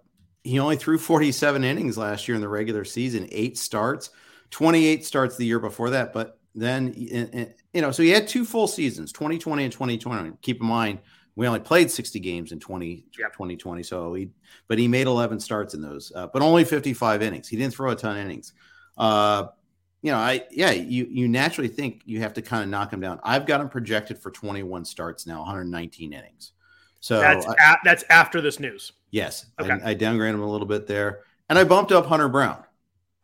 he 0.43 0.59
only 0.59 0.77
threw 0.77 0.99
47 0.99 1.63
innings 1.63 1.97
last 1.97 2.27
year 2.27 2.35
in 2.35 2.41
the 2.41 2.49
regular 2.49 2.85
season, 2.85 3.29
eight 3.31 3.57
starts, 3.57 4.11
28 4.51 5.05
starts 5.07 5.37
the 5.37 5.47
year 5.47 5.61
before 5.61 5.91
that. 5.91 6.13
But 6.13 6.39
then, 6.55 6.89
in- 6.95 7.29
in- 7.31 7.55
you 7.73 7.81
know, 7.83 7.91
so 7.91 8.03
he 8.03 8.11
had 8.11 8.29
two 8.29 8.45
full 8.45 8.67
seasons, 8.69 9.13
2020 9.13 9.65
and 9.65 9.73
2020. 9.73 10.33
Keep 10.43 10.61
in 10.61 10.67
mind, 10.67 10.99
we 11.37 11.47
only 11.49 11.61
played 11.61 11.91
60 11.91 12.21
games 12.21 12.53
in 12.53 12.61
20, 12.61 13.07
Yep. 13.19 13.33
2020. 13.33 13.83
So 13.83 14.15
he, 14.15 14.31
but 14.69 14.79
he 14.79 14.87
made 14.87 15.07
11 15.09 15.41
starts 15.41 15.75
in 15.75 15.83
those, 15.83 16.13
uh, 16.15 16.29
but 16.33 16.43
only 16.43 16.65
55 16.65 17.23
innings. 17.23 17.49
He 17.49 17.57
didn't 17.57 17.75
throw 17.75 17.91
a 17.91 17.97
ton 17.97 18.17
of 18.17 18.25
innings. 18.25 18.53
Uh, 18.97 19.47
you 20.03 20.13
know, 20.13 20.19
I, 20.19 20.45
yeah, 20.51 20.71
you, 20.71 21.07
you 21.11 21.27
naturally 21.29 21.67
think 21.69 22.03
you 22.05 22.21
have 22.21 22.35
to 22.35 22.43
kind 22.43 22.63
of 22.63 22.69
knock 22.69 22.93
him 22.93 23.01
down. 23.01 23.19
I've 23.25 23.47
got 23.47 23.61
him 23.61 23.69
projected 23.69 24.19
for 24.19 24.31
21 24.31 24.85
starts 24.85 25.27
now, 25.27 25.39
119 25.41 26.13
innings. 26.13 26.53
So 27.01 27.19
That's 27.21 27.47
I- 27.47 27.53
a- 27.73 27.77
that's 27.85 28.05
after 28.11 28.41
this 28.41 28.61
news. 28.61 28.93
Yes, 29.11 29.47
Okay. 29.61 29.73
I, 29.85 29.91
I 29.91 29.95
downgraded 29.95 30.35
him 30.35 30.43
a 30.43 30.51
little 30.51 30.67
bit 30.67 30.87
there, 30.87 31.21
and 31.49 31.59
I 31.59 31.65
bumped 31.65 31.91
up 31.93 32.07
Hunter 32.07 32.29
Brown, 32.29 32.63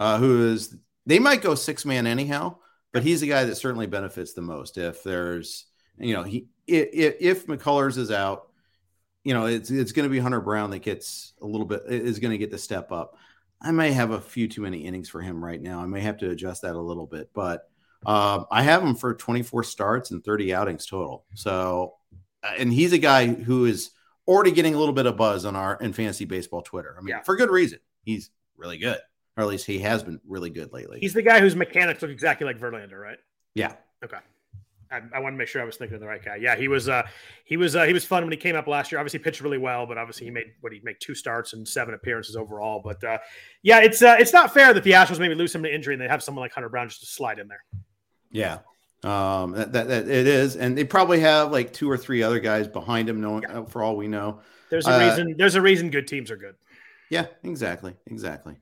uh, 0.01 0.19
who 0.19 0.49
is 0.49 0.75
they 1.07 1.19
might 1.19 1.43
go 1.43 1.55
six 1.55 1.85
man 1.85 2.07
anyhow, 2.07 2.57
but 2.93 3.03
he's 3.03 3.21
the 3.21 3.29
guy 3.29 3.45
that 3.45 3.57
certainly 3.57 3.87
benefits 3.87 4.33
the 4.33 4.43
most 4.43 4.79
if 4.79 5.03
there's 5.03 5.67
you 5.99 6.15
know 6.15 6.23
he 6.23 6.47
if, 6.67 7.17
if 7.21 7.47
McCullers 7.47 7.99
is 7.99 8.11
out, 8.11 8.49
you 9.25 9.35
know 9.35 9.47
it's 9.47 9.71
it's 9.71 9.93
going 9.93 10.09
to 10.09 10.13
be 10.13 10.19
Hunter 10.19 10.41
Brown 10.41 10.71
that 10.71 10.81
gets 10.81 11.33
a 11.43 11.47
little 11.47 11.67
bit 11.67 11.83
is 11.89 12.19
going 12.19 12.33
to 12.33 12.39
get 12.39 12.51
the 12.51 12.59
step 12.59 12.93
up. 12.93 13.17
I 13.63 13.73
may 13.73 13.93
have 13.93 14.11
a 14.13 14.21
few 14.21 14.49
too 14.49 14.63
many 14.63 14.87
innings 14.87 15.09
for 15.11 15.21
him 15.21 15.45
right 15.45 15.61
now. 15.61 15.81
I 15.83 15.87
may 15.87 16.01
have 16.01 16.17
to 16.19 16.31
adjust 16.31 16.63
that 16.63 16.75
a 16.77 16.81
little 16.81 17.07
bit, 17.07 17.31
but 17.35 17.69
um, 18.07 18.47
I 18.51 18.63
have 18.63 18.83
him 18.83 18.95
for 18.95 19.13
24 19.13 19.65
starts 19.65 20.11
and 20.11 20.25
30 20.25 20.55
outings 20.55 20.87
total. 20.87 21.27
So, 21.35 21.97
uh, 22.43 22.53
and 22.59 22.73
he's 22.73 22.95
a 22.95 22.99
guy 22.99 23.27
who 23.27 23.67
is 23.67 23.91
already 24.27 24.53
getting 24.53 24.75
a 24.75 24.79
little 24.79 24.95
bit 24.95 25.05
of 25.05 25.19
buzz 25.19 25.45
on 25.45 25.57
our 25.57 25.77
in 25.77 25.93
fantasy 25.93 26.25
baseball 26.25 26.63
Twitter. 26.63 26.97
I 26.97 27.03
mean, 27.03 27.09
Yeah. 27.09 27.21
for 27.23 27.37
good 27.37 27.51
reason. 27.51 27.81
He's 28.03 28.31
really 28.57 28.79
good, 28.79 28.99
or 29.37 29.43
at 29.45 29.49
least 29.49 29.67
he 29.67 29.79
has 29.81 30.03
been 30.03 30.21
really 30.27 30.51
good 30.51 30.73
lately. 30.73 30.99
He's 31.01 31.15
the 31.15 31.23
guy 31.23 31.41
whose 31.41 31.57
mechanics 31.57 32.03
look 32.03 32.11
exactly 32.11 32.47
like 32.47 32.59
Verlander, 32.59 33.01
right? 33.01 33.19
yeah, 33.55 33.75
Okay. 34.05 34.19
I, 34.93 35.03
I 35.15 35.21
want 35.21 35.35
to 35.35 35.37
make 35.39 35.47
sure 35.47 35.63
I 35.63 35.65
was 35.65 35.77
thinking 35.77 35.95
of 35.95 36.01
the 36.01 36.09
right 36.09 36.25
guy. 36.25 36.35
Yeah, 36.35 36.57
he 36.57 36.67
was. 36.67 36.89
Uh, 36.89 37.07
he 37.45 37.57
was. 37.57 37.77
Uh, 37.77 37.85
he 37.85 37.93
was 37.93 38.05
fun 38.05 38.25
when 38.25 38.33
he 38.33 38.37
came 38.37 38.57
up 38.57 38.67
last 38.67 38.91
year. 38.91 38.99
Obviously, 38.99 39.21
pitched 39.21 39.41
really 39.41 39.57
well, 39.57 39.87
but 39.87 39.97
obviously 39.99 40.25
he 40.27 40.33
made 40.33 40.47
what 40.63 40.73
he 40.73 40.81
made 40.83 40.97
two 40.99 41.15
starts 41.15 41.53
and 41.53 41.67
seven 41.69 41.95
appearances 41.95 42.35
overall. 42.35 42.81
But 42.83 43.05
uh, 43.05 43.19
yeah, 43.63 43.79
it's 43.83 44.03
uh, 44.03 44.17
it's 44.19 44.33
not 44.33 44.53
fair 44.53 44.75
that 44.75 44.83
the 44.83 44.91
Astros 44.91 45.21
maybe 45.21 45.37
lose 45.37 45.55
him 45.55 45.63
to 45.63 45.73
injury 45.73 45.95
and 45.95 46.03
they 46.03 46.09
have 46.09 46.25
someone 46.25 46.43
like 46.43 46.53
Hunter 46.53 46.69
Brown 46.69 46.89
just 46.89 47.01
to 47.03 47.07
slide 47.07 47.39
in 47.39 47.47
there. 47.47 47.63
yeah. 48.33 48.59
Um, 49.05 49.53
that, 49.53 49.73
that, 49.73 49.87
that 49.89 50.09
it 50.09 50.27
is, 50.27 50.57
and 50.57 50.77
they 50.77 50.83
probably 50.85 51.21
have 51.21 51.53
like 51.53 51.73
two 51.73 51.89
or 51.89 51.97
three 51.97 52.25
other 52.25 52.41
guys 52.41 52.67
behind 52.67 53.09
him. 53.09 53.21
Knowing 53.21 53.47
uh, 53.47 53.65
for 53.67 53.85
all 53.85 53.97
we 53.97 54.09
know. 54.09 54.41
There's 54.71 54.89
a 54.89 54.93
Uh, 54.93 55.09
reason. 55.09 55.35
There's 55.39 55.55
a 55.55 55.63
reason 55.63 55.91
good 55.91 56.09
teams 56.09 56.33
are 56.33 56.37
good. 56.37 56.57
Yeah, 57.11 57.27
exactly, 57.45 57.95
exactly. 58.09 58.57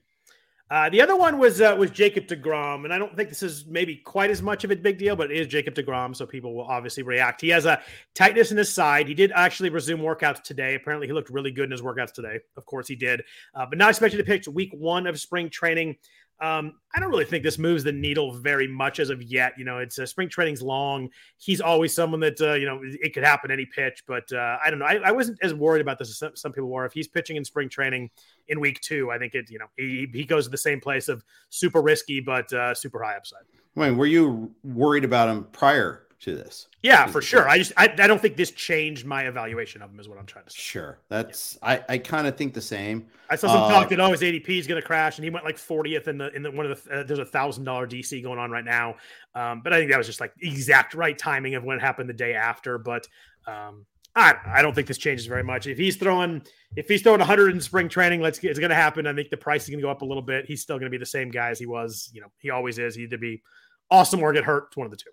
Uh, 0.71 0.91
the 0.91 1.01
other 1.01 1.17
one 1.17 1.39
was 1.39 1.63
uh, 1.63 1.75
was 1.79 1.91
Jacob 1.91 2.27
Degrom, 2.27 2.85
and 2.85 2.93
I 2.93 2.99
don't 2.99 3.17
think 3.17 3.31
this 3.31 3.43
is 3.43 3.65
maybe 3.67 3.97
quite 3.97 4.31
as 4.31 4.43
much 4.43 4.65
of 4.65 4.71
a 4.71 4.77
big 4.77 4.99
deal, 4.99 5.17
but 5.17 5.31
it 5.31 5.39
is 5.39 5.47
Jacob 5.47 5.75
Degrom, 5.75 6.15
so 6.15 6.27
people 6.27 6.55
will 6.55 6.67
obviously 6.67 7.03
react. 7.03 7.41
He 7.41 7.49
has 7.49 7.65
a 7.65 7.81
tightness 8.15 8.51
in 8.51 8.59
his 8.59 8.71
side. 8.71 9.09
He 9.09 9.15
did 9.15 9.33
actually 9.35 9.71
resume 9.71 10.01
workouts 10.01 10.43
today. 10.43 10.75
Apparently, 10.75 11.07
he 11.07 11.15
looked 11.15 11.31
really 11.31 11.51
good 11.51 11.65
in 11.65 11.71
his 11.71 11.81
workouts 11.81 12.13
today. 12.13 12.41
Of 12.59 12.67
course, 12.67 12.87
he 12.87 12.97
did, 12.97 13.23
uh, 13.55 13.65
but 13.65 13.79
not 13.79 13.89
expected 13.89 14.19
to 14.19 14.25
pitch 14.25 14.47
week 14.47 14.73
one 14.75 15.07
of 15.07 15.19
spring 15.19 15.49
training. 15.49 15.97
Um, 16.40 16.75
I 16.95 17.00
don't 17.00 17.11
really 17.11 17.25
think 17.25 17.42
this 17.42 17.59
moves 17.59 17.83
the 17.83 17.92
needle 17.92 18.33
very 18.33 18.68
much 18.68 19.00
as 19.00 19.11
of 19.11 19.23
yet. 19.23 19.54
You 19.59 19.64
know, 19.64 19.78
it's 19.78 19.99
uh, 19.99 20.07
spring 20.07 20.28
training's 20.28 20.62
long. 20.62 21.09
He's 21.37 21.61
always 21.61 21.92
someone 21.92 22.21
that 22.21 22.40
uh, 22.40 22.54
you 22.54 22.66
know 22.66 22.80
it 22.83 23.12
could 23.12 23.25
happen 23.25 23.50
any 23.50 23.66
pitch, 23.66 24.04
but 24.07 24.30
uh, 24.33 24.59
I 24.64 24.71
don't 24.71 24.78
know. 24.78 24.87
I, 24.87 25.00
I 25.04 25.11
wasn't 25.11 25.38
as 25.42 25.52
worried 25.52 25.80
about 25.80 25.99
this 25.99 26.11
as 26.11 26.18
some, 26.18 26.37
some 26.37 26.52
people 26.52 26.68
were. 26.68 26.85
If 26.85 26.92
he's 26.92 27.09
pitching 27.09 27.37
in 27.37 27.45
spring 27.45 27.68
training 27.68 28.11
in 28.47 28.61
week 28.61 28.80
two, 28.80 29.11
I 29.11 29.18
think 29.18 29.35
it. 29.35 29.50
You 29.50 29.59
know, 29.59 29.66
he, 29.76 30.09
he 30.12 30.25
goes 30.25 30.45
to 30.45 30.50
the 30.50 30.59
same 30.59 30.80
place 30.80 31.09
of 31.09 31.25
super 31.50 31.83
risky 31.83 32.21
but 32.21 32.52
uh, 32.52 32.75
super 32.75 33.02
high 33.02 33.16
upside. 33.16 33.42
Wayne, 33.75 33.97
were 33.97 34.07
you 34.07 34.54
worried 34.62 35.04
about 35.04 35.28
him 35.28 35.45
prior 35.52 36.08
to 36.21 36.35
this? 36.35 36.69
Yeah, 36.83 37.07
for 37.07 37.23
sure. 37.23 37.49
I 37.49 37.59
just 37.59 37.73
I, 37.77 37.85
I 37.85 38.07
don't 38.07 38.21
think 38.21 38.37
this 38.37 38.51
changed 38.51 39.07
my 39.07 39.23
evaluation 39.25 39.83
of 39.83 39.91
him. 39.91 40.01
Is 40.01 40.09
what 40.09 40.19
I'm 40.19 40.27
trying 40.27 40.45
to 40.45 40.51
say. 40.51 40.59
Sure, 40.59 40.99
that's 41.09 41.59
I 41.63 41.83
I 41.89 41.99
kind 41.99 42.27
of 42.27 42.37
think 42.37 42.55
the 42.55 42.61
same. 42.61 43.07
I 43.31 43.37
saw 43.37 43.49
some 43.49 43.63
Uh, 43.65 43.69
talk 43.69 43.89
that 43.91 44.01
oh 44.01 44.11
his 44.11 44.23
ADP 44.23 44.49
is 44.49 44.67
going 44.67 44.81
to 44.81 44.87
crash, 44.87 45.19
and 45.19 45.25
he 45.25 45.31
went 45.31 45.45
like 45.45 45.57
40th 45.57 46.09
in 46.09 46.19
the 46.19 46.35
in 46.35 46.43
the 46.43 46.51
one 46.51 46.67
of 46.67 46.85
the 46.85 47.01
uh, 47.01 47.03
there's 47.05 47.19
a 47.19 47.25
thousand 47.25 47.65
dollar 47.65 47.87
DC 47.87 48.23
going 48.23 48.39
on 48.39 48.51
right 48.51 48.65
now, 48.65 48.97
um, 49.35 49.61
but 49.63 49.73
I 49.73 49.79
think 49.79 49.91
that 49.91 49.99
was 49.99 50.07
just 50.07 50.21
like 50.21 50.33
exact 50.41 50.95
right 50.95 51.17
timing 51.17 51.55
of 51.55 51.65
when 51.65 51.77
it 51.77 51.81
happened 51.81 52.09
the 52.09 52.15
day 52.15 52.35
after. 52.35 52.79
But 52.79 53.07
um, 53.47 53.87
I 54.17 54.35
I 54.47 54.63
don't 54.63 54.75
think 54.75 54.89
this 54.89 54.99
changes 54.99 55.27
very 55.27 55.45
much. 55.45 55.67
If 55.67 55.79
he's 55.79 55.97
throwing 55.97 56.43
if 56.77 56.89
he's 56.89 57.03
throwing 57.03 57.21
100 57.21 57.55
in 57.55 57.61
spring 57.61 57.89
training, 57.89 58.21
let's 58.21 58.39
get, 58.39 58.51
it's 58.51 58.59
going 58.61 58.71
to 58.71 58.77
happen. 58.77 59.07
I 59.07 59.15
think 59.15 59.31
the 59.31 59.37
price 59.37 59.65
is 59.65 59.71
going 59.71 59.79
to 59.79 59.83
go 59.83 59.91
up 59.91 60.03
a 60.03 60.05
little 60.05 60.23
bit. 60.23 60.45
He's 60.47 60.63
still 60.63 60.77
going 60.77 60.91
to 60.91 60.91
be 60.91 60.99
the 60.99 61.07
same 61.07 61.31
guy 61.31 61.51
as 61.51 61.59
he 61.59 61.67
was. 61.67 62.11
You 62.13 62.21
know, 62.21 62.29
he 62.39 62.51
always 62.51 62.79
is. 62.79 62.95
He 62.95 63.05
either 63.05 63.19
be 63.19 63.43
awesome 63.91 64.21
or 64.21 64.33
get 64.33 64.45
hurt. 64.45 64.67
It's 64.69 64.77
one 64.77 64.87
of 64.87 64.91
the 64.91 64.97
two. 64.97 65.11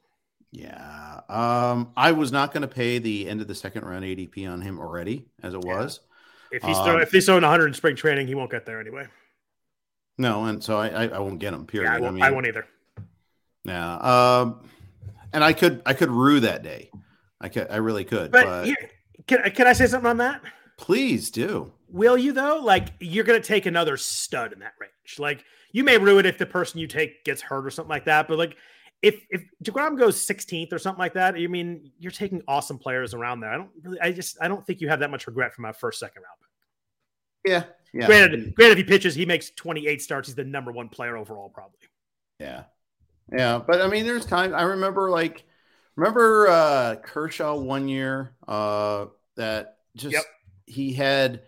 Yeah. 0.59 1.21
Um, 1.27 1.91
I 1.97 2.11
was 2.13 2.31
not 2.31 2.53
going 2.53 2.61
to 2.61 2.67
pay 2.67 2.97
the 2.99 3.27
end 3.27 3.41
of 3.41 3.47
the 3.47 3.55
second 3.55 3.83
round 3.85 4.05
ADP 4.05 4.47
on 4.51 4.61
him 4.61 4.79
already, 4.79 5.25
as 5.43 5.53
it 5.53 5.61
Yeah. 5.65 5.75
was. 5.77 5.99
If 6.51 6.63
he's 6.63 6.77
Um, 6.77 6.85
throwing 6.85 7.01
if 7.01 7.11
he's 7.11 7.25
throwing 7.25 7.43
100 7.43 7.67
in 7.67 7.73
spring 7.73 7.95
training, 7.95 8.27
he 8.27 8.35
won't 8.35 8.51
get 8.51 8.65
there 8.65 8.79
anyway. 8.79 9.07
No, 10.17 10.45
and 10.45 10.63
so 10.63 10.77
I 10.77 10.87
I, 10.87 11.07
I 11.07 11.19
won't 11.19 11.39
get 11.39 11.53
him. 11.53 11.65
Period. 11.65 11.89
Yeah, 11.89 11.95
I 11.97 11.99
won't, 11.99 12.15
mean, 12.15 12.23
I 12.23 12.31
won't 12.31 12.47
either. 12.47 12.65
Yeah. 13.65 13.95
Um, 13.97 14.69
and 15.33 15.43
I 15.43 15.51
could 15.53 15.81
I 15.85 15.93
could 15.93 16.09
rue 16.11 16.39
that 16.41 16.63
day. 16.63 16.89
I 17.41 17.49
could 17.49 17.67
I 17.69 17.77
really 17.77 18.05
could. 18.05 18.31
But, 18.31 18.45
But, 18.45 18.65
here, 18.65 18.77
can 19.27 19.51
can 19.51 19.67
I 19.67 19.73
say 19.73 19.87
something 19.87 20.09
on 20.09 20.17
that? 20.17 20.41
please 20.77 21.31
do. 21.31 21.73
Will 21.89 22.17
you 22.17 22.31
though? 22.31 22.59
Like 22.63 22.89
you're 22.99 23.25
going 23.25 23.41
to 23.41 23.45
take 23.47 23.65
another 23.65 23.97
stud 23.97 24.53
in 24.53 24.59
that 24.59 24.73
range. 24.79 25.19
Like 25.19 25.43
you 25.73 25.83
may 25.83 25.97
ruin 25.97 26.25
if 26.25 26.37
the 26.37 26.45
person 26.45 26.79
you 26.79 26.87
take 26.87 27.25
gets 27.25 27.41
hurt 27.41 27.65
or 27.65 27.69
something 27.71 27.89
like 27.89 28.05
that. 28.05 28.27
But 28.29 28.37
like 28.37 28.55
if 29.05 29.25
if 29.29 29.43
Degrom 29.63 29.97
goes 29.97 30.25
16th 30.25 30.73
or 30.73 30.79
something 30.79 30.99
like 30.99 31.13
that, 31.13 31.37
you 31.39 31.47
mean 31.49 31.91
you're 31.99 32.11
taking 32.11 32.41
awesome 32.47 32.77
players 32.77 33.13
around 33.13 33.39
there. 33.39 33.51
I 33.51 33.57
don't 33.57 33.69
really. 33.83 33.99
I 34.01 34.11
just 34.11 34.37
I 34.41 34.47
don't 34.47 34.65
think 34.65 34.81
you 34.81 34.87
have 34.89 34.99
that 34.99 35.11
much 35.11 35.27
regret 35.27 35.53
from 35.53 35.65
a 35.65 35.73
first 35.73 35.99
second 35.99 36.23
round. 36.23 36.37
pick. 36.41 37.51
Yeah. 37.51 37.63
Yeah. 37.93 38.07
Granted, 38.07 38.55
granted, 38.55 38.73
if 38.73 38.77
he 38.79 38.83
pitches, 38.83 39.15
he 39.15 39.25
makes 39.25 39.51
28 39.51 40.01
starts. 40.01 40.27
He's 40.27 40.35
the 40.35 40.43
number 40.43 40.71
one 40.71 40.89
player 40.89 41.15
overall, 41.15 41.49
probably. 41.49 41.77
Yeah. 42.39 42.63
Yeah. 43.31 43.61
But 43.65 43.81
I 43.81 43.87
mean, 43.87 44.05
there's 44.05 44.25
times 44.25 44.53
I 44.53 44.63
remember 44.63 45.09
like 45.09 45.45
remember 45.95 46.47
uh 46.49 46.95
Kershaw 47.03 47.55
one 47.55 47.87
year 47.87 48.33
uh 48.47 49.05
that 49.37 49.77
just 49.95 50.13
Yep. 50.13 50.23
he 50.65 50.91
had 50.93 51.43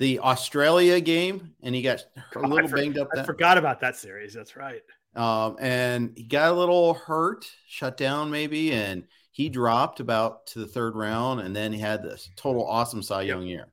the 0.00 0.18
Australia 0.20 1.00
game 1.00 1.54
and 1.62 1.74
he 1.74 1.82
got 1.82 2.04
a 2.34 2.40
little 2.40 2.66
I 2.66 2.68
for- 2.68 2.76
banged 2.76 2.98
up 2.98 3.08
I 3.12 3.16
that 3.18 3.26
forgot 3.26 3.58
about 3.58 3.80
that 3.80 3.96
series. 3.96 4.32
That's 4.34 4.56
right. 4.56 4.82
Um 5.16 5.56
and 5.60 6.12
he 6.16 6.24
got 6.24 6.50
a 6.50 6.54
little 6.54 6.94
hurt, 6.94 7.46
shut 7.66 7.96
down 7.96 8.30
maybe, 8.30 8.72
and 8.72 9.04
he 9.30 9.48
dropped 9.48 10.00
about 10.00 10.46
to 10.48 10.60
the 10.60 10.66
third 10.66 10.94
round 10.96 11.40
and 11.40 11.54
then 11.54 11.72
he 11.72 11.80
had 11.80 12.02
this 12.02 12.30
total 12.36 12.66
awesome 12.66 13.02
Cy 13.02 13.22
Yep. 13.22 13.28
Young 13.28 13.46
year. 13.46 13.72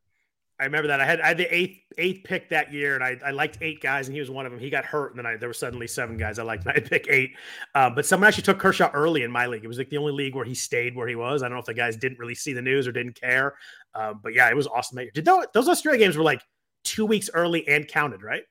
I 0.62 0.66
remember 0.66 0.90
that. 0.90 1.02
I 1.02 1.06
had 1.06 1.22
I 1.22 1.30
had 1.30 1.38
the 1.38 1.54
eighth 1.54 1.80
eighth 1.98 2.24
pick 2.24 2.50
that 2.50 2.72
year, 2.72 2.94
and 2.94 3.04
I, 3.04 3.18
I 3.26 3.32
liked 3.32 3.58
eight 3.62 3.82
guys, 3.82 4.08
and 4.08 4.14
he 4.14 4.20
was 4.20 4.30
one 4.30 4.46
of 4.46 4.52
them. 4.52 4.62
He 4.62 4.70
got 4.70 4.86
hurt, 4.86 5.10
and 5.10 5.18
then 5.18 5.26
I 5.26 5.36
there 5.36 5.50
were 5.50 5.56
suddenly 5.56 5.88
seven 5.88 6.18
guys 6.18 6.38
I 6.38 6.44
liked, 6.44 6.68
and 6.68 6.76
I 6.78 6.80
pick 6.80 7.08
eight. 7.10 7.32
Uh, 7.74 7.90
but 7.90 8.06
someone 8.06 8.28
actually 8.28 8.44
took 8.44 8.60
Kershaw 8.60 8.92
early 8.94 9.24
in 9.24 9.32
my 9.32 9.48
league. 9.48 9.64
It 9.64 9.68
was 9.68 9.80
like 9.80 9.90
the 9.90 9.98
only 9.98 10.12
league 10.12 10.36
where 10.36 10.46
he 10.46 10.54
stayed 10.54 10.96
where 10.96 11.08
he 11.08 11.16
was. 11.16 11.42
I 11.42 11.48
don't 11.48 11.56
know 11.56 11.62
if 11.62 11.66
the 11.66 11.74
guys 11.74 11.98
didn't 11.98 12.20
really 12.20 12.36
see 12.36 12.54
the 12.54 12.62
news 12.62 12.88
or 12.88 12.92
didn't 12.92 13.20
care, 13.20 13.56
um, 13.96 14.20
but 14.22 14.36
yeah, 14.36 14.52
it 14.52 14.56
was 14.56 14.68
awesome. 14.68 15.00
Did 15.16 15.26
those, 15.26 15.46
those 15.56 15.68
Australia 15.68 15.98
games 15.98 16.16
were 16.16 16.24
like 16.24 16.44
two 16.84 17.08
weeks 17.08 17.32
early 17.34 17.68
and 17.68 17.88
counted, 17.88 18.22
right? 18.22 18.44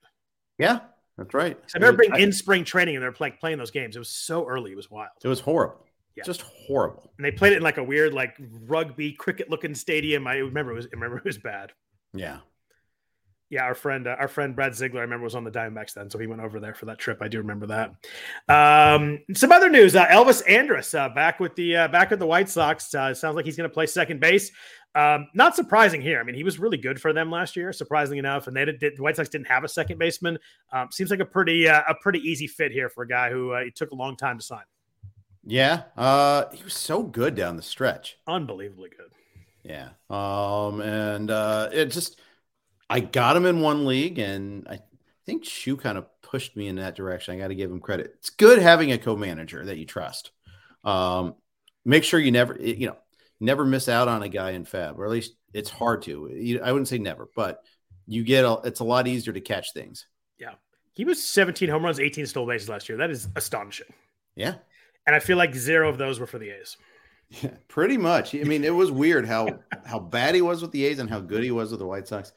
Yeah, 0.58 0.80
that's 1.20 1.34
right. 1.34 1.56
I 1.74 1.78
remember 1.78 2.00
being 2.00 2.12
I- 2.14 2.18
in 2.20 2.32
spring 2.32 2.64
training 2.64 2.96
and 2.96 3.02
they're 3.02 3.14
like 3.20 3.38
playing 3.38 3.58
those 3.58 3.70
games. 3.70 3.94
It 3.94 3.98
was 3.98 4.08
so 4.08 4.48
early, 4.48 4.72
it 4.72 4.76
was 4.76 4.90
wild. 4.90 5.10
it 5.22 5.28
was 5.28 5.38
horrible. 5.40 5.86
Yeah. 6.16 6.24
Just 6.24 6.40
horrible. 6.42 7.12
And 7.18 7.24
they 7.24 7.30
played 7.30 7.52
it 7.52 7.58
in 7.58 7.62
like 7.62 7.76
a 7.76 7.84
weird 7.84 8.14
like 8.14 8.36
rugby 8.66 9.12
cricket 9.12 9.50
looking 9.50 9.74
stadium. 9.74 10.26
I 10.26 10.36
remember 10.36 10.72
it 10.72 10.76
was 10.76 10.86
I 10.86 10.90
remember 10.94 11.18
it 11.18 11.24
was 11.24 11.38
bad. 11.38 11.72
Yeah. 12.14 12.38
Yeah, 13.50 13.64
our 13.64 13.74
friend, 13.74 14.06
uh, 14.06 14.14
our 14.16 14.28
friend 14.28 14.54
Brad 14.54 14.76
Ziegler, 14.76 15.00
I 15.00 15.02
remember 15.02 15.24
was 15.24 15.34
on 15.34 15.42
the 15.42 15.50
Diamondbacks 15.50 15.94
then, 15.94 16.08
so 16.08 16.20
he 16.20 16.28
went 16.28 16.40
over 16.40 16.60
there 16.60 16.72
for 16.72 16.86
that 16.86 17.00
trip. 17.00 17.18
I 17.20 17.26
do 17.26 17.38
remember 17.38 17.66
that. 17.66 17.90
Um, 18.48 19.18
some 19.34 19.50
other 19.50 19.68
news: 19.68 19.96
uh, 19.96 20.06
Elvis 20.06 20.48
Andrus 20.48 20.94
uh, 20.94 21.08
back 21.08 21.40
with 21.40 21.56
the 21.56 21.76
uh, 21.76 21.88
back 21.88 22.10
with 22.10 22.20
the 22.20 22.26
White 22.26 22.48
Sox. 22.48 22.94
Uh, 22.94 23.12
sounds 23.12 23.34
like 23.34 23.44
he's 23.44 23.56
going 23.56 23.68
to 23.68 23.74
play 23.74 23.86
second 23.86 24.20
base. 24.20 24.52
Um, 24.94 25.28
not 25.34 25.54
surprising 25.54 26.00
here. 26.00 26.20
I 26.20 26.24
mean, 26.24 26.34
he 26.34 26.44
was 26.44 26.58
really 26.58 26.76
good 26.76 27.00
for 27.00 27.12
them 27.12 27.30
last 27.30 27.56
year, 27.56 27.72
surprisingly 27.72 28.18
enough. 28.18 28.46
And 28.46 28.56
they 28.56 28.64
did, 28.64 28.96
the 28.96 29.02
White 29.02 29.16
Sox 29.16 29.28
didn't 29.28 29.46
have 29.46 29.62
a 29.64 29.68
second 29.68 29.98
baseman. 29.98 30.38
Um, 30.72 30.88
seems 30.90 31.10
like 31.10 31.20
a 31.20 31.24
pretty 31.24 31.68
uh, 31.68 31.82
a 31.88 31.94
pretty 31.94 32.18
easy 32.20 32.46
fit 32.46 32.72
here 32.72 32.88
for 32.88 33.04
a 33.04 33.08
guy 33.08 33.30
who 33.30 33.54
uh, 33.54 33.58
it 33.58 33.76
took 33.76 33.92
a 33.92 33.94
long 33.94 34.16
time 34.16 34.38
to 34.38 34.44
sign. 34.44 34.64
Yeah. 35.44 35.84
Uh 35.96 36.46
he 36.52 36.62
was 36.62 36.74
so 36.74 37.02
good 37.02 37.34
down 37.34 37.56
the 37.56 37.62
stretch. 37.62 38.18
Unbelievably 38.26 38.90
good. 38.90 39.10
Yeah. 39.62 39.90
Um, 40.08 40.80
and 40.80 41.30
uh, 41.30 41.68
it 41.72 41.86
just, 41.86 42.20
I 42.88 43.00
got 43.00 43.36
him 43.36 43.46
in 43.46 43.60
one 43.60 43.86
league, 43.86 44.18
and 44.18 44.66
I 44.68 44.80
think 45.26 45.44
Shu 45.44 45.76
kind 45.76 45.98
of 45.98 46.06
pushed 46.22 46.56
me 46.56 46.66
in 46.66 46.76
that 46.76 46.96
direction. 46.96 47.34
I 47.34 47.38
got 47.38 47.48
to 47.48 47.54
give 47.54 47.70
him 47.70 47.78
credit. 47.78 48.14
It's 48.18 48.30
good 48.30 48.58
having 48.58 48.92
a 48.92 48.98
co-manager 48.98 49.64
that 49.66 49.76
you 49.76 49.84
trust. 49.84 50.30
Um, 50.82 51.34
make 51.84 52.04
sure 52.04 52.18
you 52.18 52.32
never, 52.32 52.56
you 52.58 52.86
know, 52.88 52.96
never 53.40 53.64
miss 53.64 53.88
out 53.88 54.06
on 54.06 54.22
a 54.22 54.28
guy 54.28 54.50
in 54.50 54.64
FAAB, 54.64 54.98
or 54.98 55.04
at 55.04 55.10
least 55.10 55.34
it's 55.52 55.70
hard 55.70 56.02
to. 56.02 56.60
I 56.62 56.70
wouldn't 56.70 56.88
say 56.88 56.98
never, 56.98 57.28
but 57.34 57.62
you 58.06 58.22
get 58.22 58.44
a, 58.44 58.60
it's 58.64 58.80
a 58.80 58.84
lot 58.84 59.08
easier 59.08 59.32
to 59.32 59.40
catch 59.40 59.72
things. 59.72 60.06
Yeah. 60.38 60.54
He 60.92 61.04
was 61.04 61.24
17 61.24 61.68
home 61.68 61.84
runs, 61.84 62.00
18 62.00 62.26
stolen 62.26 62.48
bases 62.48 62.68
last 62.68 62.88
year. 62.88 62.98
That 62.98 63.10
is 63.10 63.28
astonishing. 63.36 63.92
Yeah. 64.34 64.56
And 65.06 65.16
I 65.16 65.18
feel 65.18 65.36
like 65.36 65.54
zero 65.54 65.88
of 65.88 65.98
those 65.98 66.20
were 66.20 66.26
for 66.26 66.38
the 66.38 66.50
A's. 66.50 66.76
Yeah, 67.42 67.50
pretty 67.68 67.96
much. 67.96 68.34
I 68.34 68.42
mean, 68.42 68.64
it 68.64 68.74
was 68.74 68.90
weird 68.90 69.24
how 69.24 69.60
how 69.86 70.00
bad 70.00 70.34
he 70.34 70.42
was 70.42 70.62
with 70.62 70.72
the 70.72 70.84
A's 70.86 70.98
and 70.98 71.08
how 71.08 71.20
good 71.20 71.44
he 71.44 71.52
was 71.52 71.70
with 71.70 71.78
the 71.78 71.86
White 71.86 72.08
Sox. 72.08 72.32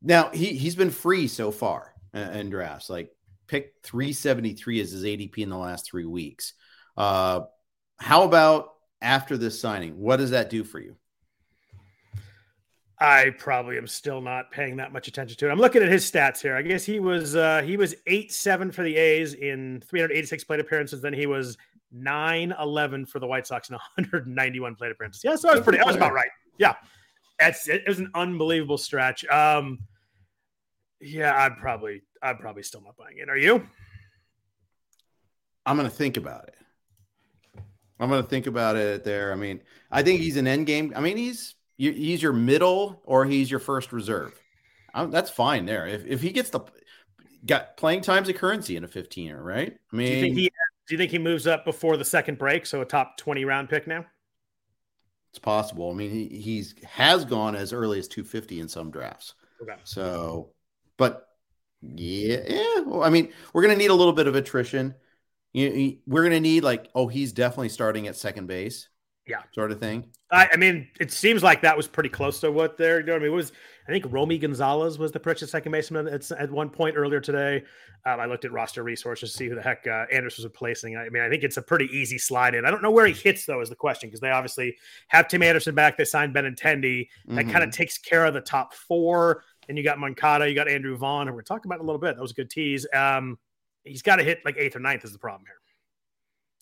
Now 0.00 0.30
he 0.30 0.54
he's 0.54 0.76
been 0.76 0.90
free 0.90 1.28
so 1.28 1.50
far 1.50 1.92
in, 2.14 2.48
drafts. 2.48 2.88
Like 2.88 3.10
pick 3.48 3.74
373 3.82 4.80
as 4.80 4.92
his 4.92 5.04
ADP 5.04 5.36
in 5.36 5.50
the 5.50 5.58
last 5.58 5.84
three 5.84 6.06
weeks. 6.06 6.54
Uh, 6.96 7.42
how 7.98 8.22
about 8.22 8.73
after 9.04 9.36
this 9.36 9.60
signing? 9.60 10.00
What 10.00 10.16
does 10.16 10.30
that 10.30 10.50
do 10.50 10.64
for 10.64 10.80
you? 10.80 10.96
I 12.98 13.30
probably 13.38 13.76
am 13.76 13.86
still 13.86 14.20
not 14.20 14.50
paying 14.50 14.76
that 14.76 14.92
much 14.92 15.08
attention 15.08 15.36
to 15.38 15.48
it. 15.48 15.50
I'm 15.50 15.58
looking 15.58 15.82
at 15.82 15.90
his 15.90 16.10
stats 16.10 16.40
here. 16.40 16.56
I 16.56 16.62
guess 16.62 16.84
he 16.84 17.00
was 17.00 17.36
uh 17.36 17.62
he 17.62 17.76
was 17.76 17.94
8-7 18.08 18.72
for 18.72 18.82
the 18.82 18.96
A's 18.96 19.34
in 19.34 19.82
386 19.86 20.44
plate 20.44 20.60
appearances. 20.60 21.00
Then 21.00 21.12
he 21.12 21.26
was 21.26 21.56
9-11 21.94 23.08
for 23.08 23.18
the 23.18 23.26
White 23.26 23.46
Sox 23.46 23.68
in 23.68 23.74
191 23.96 24.74
plate 24.76 24.92
appearances. 24.92 25.22
Yeah, 25.22 25.36
so 25.36 25.50
I 25.50 25.54
was 25.54 25.60
pretty 25.60 25.80
I 25.80 25.84
was 25.84 25.96
about 25.96 26.12
right. 26.12 26.30
Yeah. 26.58 26.74
That's 27.38 27.68
it, 27.68 27.82
it 27.82 27.88
was 27.88 27.98
an 27.98 28.10
unbelievable 28.14 28.78
stretch. 28.78 29.26
Um 29.26 29.80
yeah, 31.00 31.34
I'm 31.34 31.56
probably 31.56 32.02
I'm 32.22 32.38
probably 32.38 32.62
still 32.62 32.80
not 32.80 32.96
buying 32.96 33.18
it. 33.18 33.28
Are 33.28 33.36
you? 33.36 33.66
I'm 35.66 35.76
going 35.76 35.88
to 35.88 35.94
think 35.94 36.16
about 36.16 36.48
it. 36.48 36.54
I'm 38.00 38.08
going 38.08 38.22
to 38.22 38.28
think 38.28 38.46
about 38.46 38.76
it 38.76 39.04
there. 39.04 39.32
I 39.32 39.36
mean, 39.36 39.60
I 39.90 40.02
think 40.02 40.20
he's 40.20 40.36
an 40.36 40.46
end 40.46 40.66
game. 40.66 40.92
I 40.96 41.00
mean, 41.00 41.16
he's 41.16 41.54
he's 41.76 42.22
your 42.22 42.32
middle 42.32 43.02
or 43.04 43.24
he's 43.24 43.50
your 43.50 43.60
first 43.60 43.92
reserve. 43.92 44.40
Um, 44.94 45.10
that's 45.10 45.30
fine 45.30 45.66
there. 45.66 45.86
If, 45.86 46.06
if 46.06 46.20
he 46.20 46.30
gets 46.30 46.50
the 46.50 46.60
got 47.46 47.76
playing 47.76 48.00
time's 48.00 48.28
a 48.28 48.32
currency 48.32 48.76
in 48.76 48.84
a 48.84 48.88
15er, 48.88 49.42
right? 49.42 49.76
I 49.92 49.96
mean, 49.96 50.06
Do 50.06 50.14
you 50.14 50.20
think 50.20 50.36
he 50.36 50.50
do 50.86 50.94
you 50.94 50.98
think 50.98 51.10
he 51.10 51.18
moves 51.18 51.46
up 51.46 51.64
before 51.64 51.96
the 51.96 52.04
second 52.04 52.38
break? 52.38 52.66
So 52.66 52.80
a 52.80 52.84
top 52.84 53.16
20 53.16 53.44
round 53.44 53.68
pick 53.68 53.86
now? 53.86 54.04
it's 55.34 55.38
possible. 55.40 55.90
I 55.90 55.94
mean, 55.94 56.10
he 56.12 56.28
he's 56.28 56.76
has 56.84 57.24
gone 57.24 57.56
as 57.56 57.72
early 57.72 57.98
as 57.98 58.06
250 58.06 58.60
in 58.60 58.68
some 58.68 58.92
drafts. 58.92 59.34
Okay. 59.60 59.74
So, 59.82 60.52
but 60.96 61.26
yeah, 61.82 62.38
yeah. 62.46 62.80
Well, 62.86 63.02
I 63.02 63.10
mean, 63.10 63.32
we're 63.52 63.62
gonna 63.62 63.74
need 63.74 63.90
a 63.90 63.94
little 63.94 64.12
bit 64.12 64.28
of 64.28 64.36
attrition. 64.36 64.94
You, 65.54 65.68
you- 65.70 65.98
we're 66.06 66.24
gonna 66.24 66.40
need 66.40 66.64
like, 66.64 66.90
oh, 66.94 67.06
he's 67.08 67.32
definitely 67.32 67.70
starting 67.70 68.06
at 68.08 68.16
second 68.16 68.46
base. 68.46 68.88
Yeah. 69.26 69.40
sort 69.52 69.72
of 69.72 69.80
thing. 69.80 70.04
I, 70.30 70.50
I 70.52 70.56
mean, 70.58 70.86
it 71.00 71.10
seems 71.10 71.42
like 71.42 71.62
that 71.62 71.74
was 71.78 71.88
pretty 71.88 72.10
close 72.10 72.40
to 72.40 72.52
what 72.52 72.76
they're 72.76 73.02
doing. 73.02 73.16
I 73.16 73.18
mean, 73.20 73.32
it 73.32 73.34
was 73.34 73.52
I 73.88 73.90
think 73.90 74.04
Romy 74.10 74.36
Gonzalez 74.36 74.98
was 74.98 75.12
the 75.12 75.20
Pritchett 75.20 75.48
second 75.48 75.72
baseman 75.72 76.06
at, 76.08 76.30
at 76.32 76.50
one 76.50 76.68
point 76.68 76.94
earlier 76.96 77.20
today. 77.20 77.62
Um, 78.04 78.20
I 78.20 78.26
looked 78.26 78.44
at 78.44 78.52
roster 78.52 78.82
resources 78.82 79.30
to 79.32 79.36
see 79.38 79.48
who 79.48 79.54
the 79.54 79.62
heck 79.62 79.86
uh, 79.86 80.04
Andrus 80.12 80.36
was 80.36 80.44
replacing. 80.44 80.98
I 80.98 81.08
mean, 81.08 81.22
I 81.22 81.30
think 81.30 81.42
it's 81.42 81.56
a 81.56 81.62
pretty 81.62 81.86
easy 81.86 82.18
slide 82.18 82.54
in. 82.54 82.66
I 82.66 82.70
don't 82.70 82.82
know 82.82 82.90
where 82.90 83.06
he 83.06 83.14
hits 83.14 83.46
though 83.46 83.62
is 83.62 83.70
the 83.70 83.76
question 83.76 84.08
because 84.10 84.20
they 84.20 84.30
obviously 84.30 84.76
have 85.08 85.26
Tim 85.28 85.42
Anderson 85.42 85.74
back. 85.74 85.96
They 85.96 86.04
signed 86.04 86.34
Benintendi. 86.34 87.08
That 87.28 87.46
Mhm. 87.46 87.50
kind 87.50 87.64
of 87.64 87.70
takes 87.70 87.96
care 87.96 88.26
of 88.26 88.34
the 88.34 88.42
top 88.42 88.74
four. 88.74 89.42
And 89.70 89.78
you 89.78 89.84
got 89.84 89.98
Moncada, 89.98 90.46
you 90.46 90.54
got 90.54 90.68
Andrew 90.68 90.98
Vaughn, 90.98 91.28
who 91.28 91.32
we're 91.32 91.40
talking 91.40 91.70
about 91.70 91.80
a 91.80 91.84
little 91.84 91.98
bit. 92.00 92.16
That 92.16 92.20
was 92.22 92.32
a 92.32 92.34
good 92.34 92.50
tease. 92.50 92.86
Um, 92.92 93.38
he's 93.84 94.02
got 94.02 94.16
to 94.16 94.24
hit 94.24 94.40
like 94.44 94.56
eighth 94.56 94.76
or 94.76 94.80
ninth 94.80 95.04
is 95.04 95.12
the 95.12 95.18
problem 95.18 95.44
here 95.46 95.56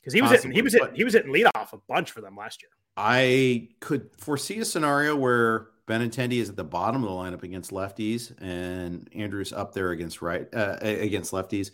because 0.01 0.13
he 0.13 0.21
was 0.21 0.31
hitting, 0.31 0.51
he 0.51 0.63
was 0.63 0.73
hitting, 0.73 0.95
he 0.95 1.05
was 1.05 1.15
hitting 1.15 1.33
leadoff 1.33 1.73
a 1.73 1.79
bunch 1.89 2.11
for 2.11 2.21
them 2.21 2.37
last 2.37 2.63
year. 2.63 2.71
I 2.97 3.69
could 3.81 4.11
foresee 4.19 4.59
a 4.59 4.65
scenario 4.65 5.17
where 5.17 5.69
Benintendi 5.89 6.35
is 6.35 6.49
at 6.49 6.57
the 6.57 6.65
bottom 6.65 7.03
of 7.03 7.09
the 7.09 7.15
lineup 7.15 7.43
against 7.43 7.71
lefties 7.71 8.33
and 8.41 9.09
Andrus 9.15 9.53
up 9.53 9.73
there 9.73 9.91
against 9.91 10.21
right 10.23 10.47
uh, 10.55 10.77
against 10.81 11.33
lefties, 11.33 11.71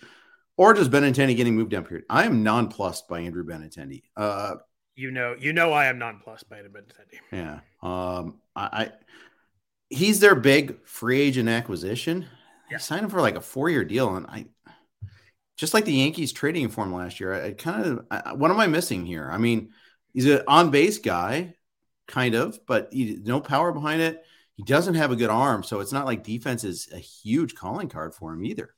or 0.56 0.74
just 0.74 0.90
Benintendi 0.90 1.36
getting 1.36 1.56
moved 1.56 1.70
down. 1.70 1.84
Period. 1.84 2.06
I 2.08 2.24
am 2.24 2.42
nonplussed 2.42 3.08
by 3.08 3.20
Andrew 3.20 3.44
Benintendi. 3.44 4.02
Uh, 4.16 4.56
You 4.96 5.10
know, 5.10 5.34
you 5.38 5.52
know, 5.52 5.72
I 5.72 5.86
am 5.86 5.98
nonplussed 5.98 6.48
by 6.48 6.58
Andrew 6.58 6.72
Benintendi. 6.72 7.18
yeah, 7.32 7.60
um, 7.82 8.40
I, 8.56 8.68
I 8.72 8.92
he's 9.90 10.20
their 10.20 10.34
big 10.34 10.86
free 10.86 11.20
agent 11.20 11.48
acquisition. 11.48 12.26
Yeah. 12.70 12.78
Signed 12.78 13.04
him 13.04 13.10
for 13.10 13.20
like 13.20 13.36
a 13.36 13.40
four 13.40 13.70
year 13.70 13.84
deal, 13.84 14.14
and 14.16 14.26
I 14.26 14.46
just 15.58 15.74
like 15.74 15.84
the 15.84 15.92
Yankees 15.92 16.32
trading 16.32 16.68
for 16.68 16.84
him 16.84 16.94
last 16.94 17.20
year. 17.20 17.34
I, 17.34 17.48
I 17.48 17.52
kind 17.52 17.84
of 17.84 18.06
I, 18.10 18.32
what 18.32 18.50
am 18.50 18.60
I 18.60 18.68
missing 18.68 19.04
here? 19.04 19.28
I 19.30 19.36
mean, 19.36 19.70
he's 20.14 20.26
an 20.26 20.42
on 20.46 20.70
base 20.70 20.98
guy, 20.98 21.54
kind 22.06 22.34
of, 22.34 22.58
but 22.66 22.88
he, 22.92 23.18
no 23.22 23.40
power 23.40 23.72
behind 23.72 24.00
it. 24.00 24.24
He 24.54 24.62
doesn't 24.62 24.94
have 24.94 25.12
a 25.12 25.16
good 25.16 25.30
arm, 25.30 25.62
so 25.62 25.80
it's 25.80 25.92
not 25.92 26.06
like 26.06 26.24
defense 26.24 26.64
is 26.64 26.88
a 26.92 26.98
huge 26.98 27.54
calling 27.54 27.88
card 27.88 28.14
for 28.14 28.32
him 28.32 28.44
either. 28.44 28.74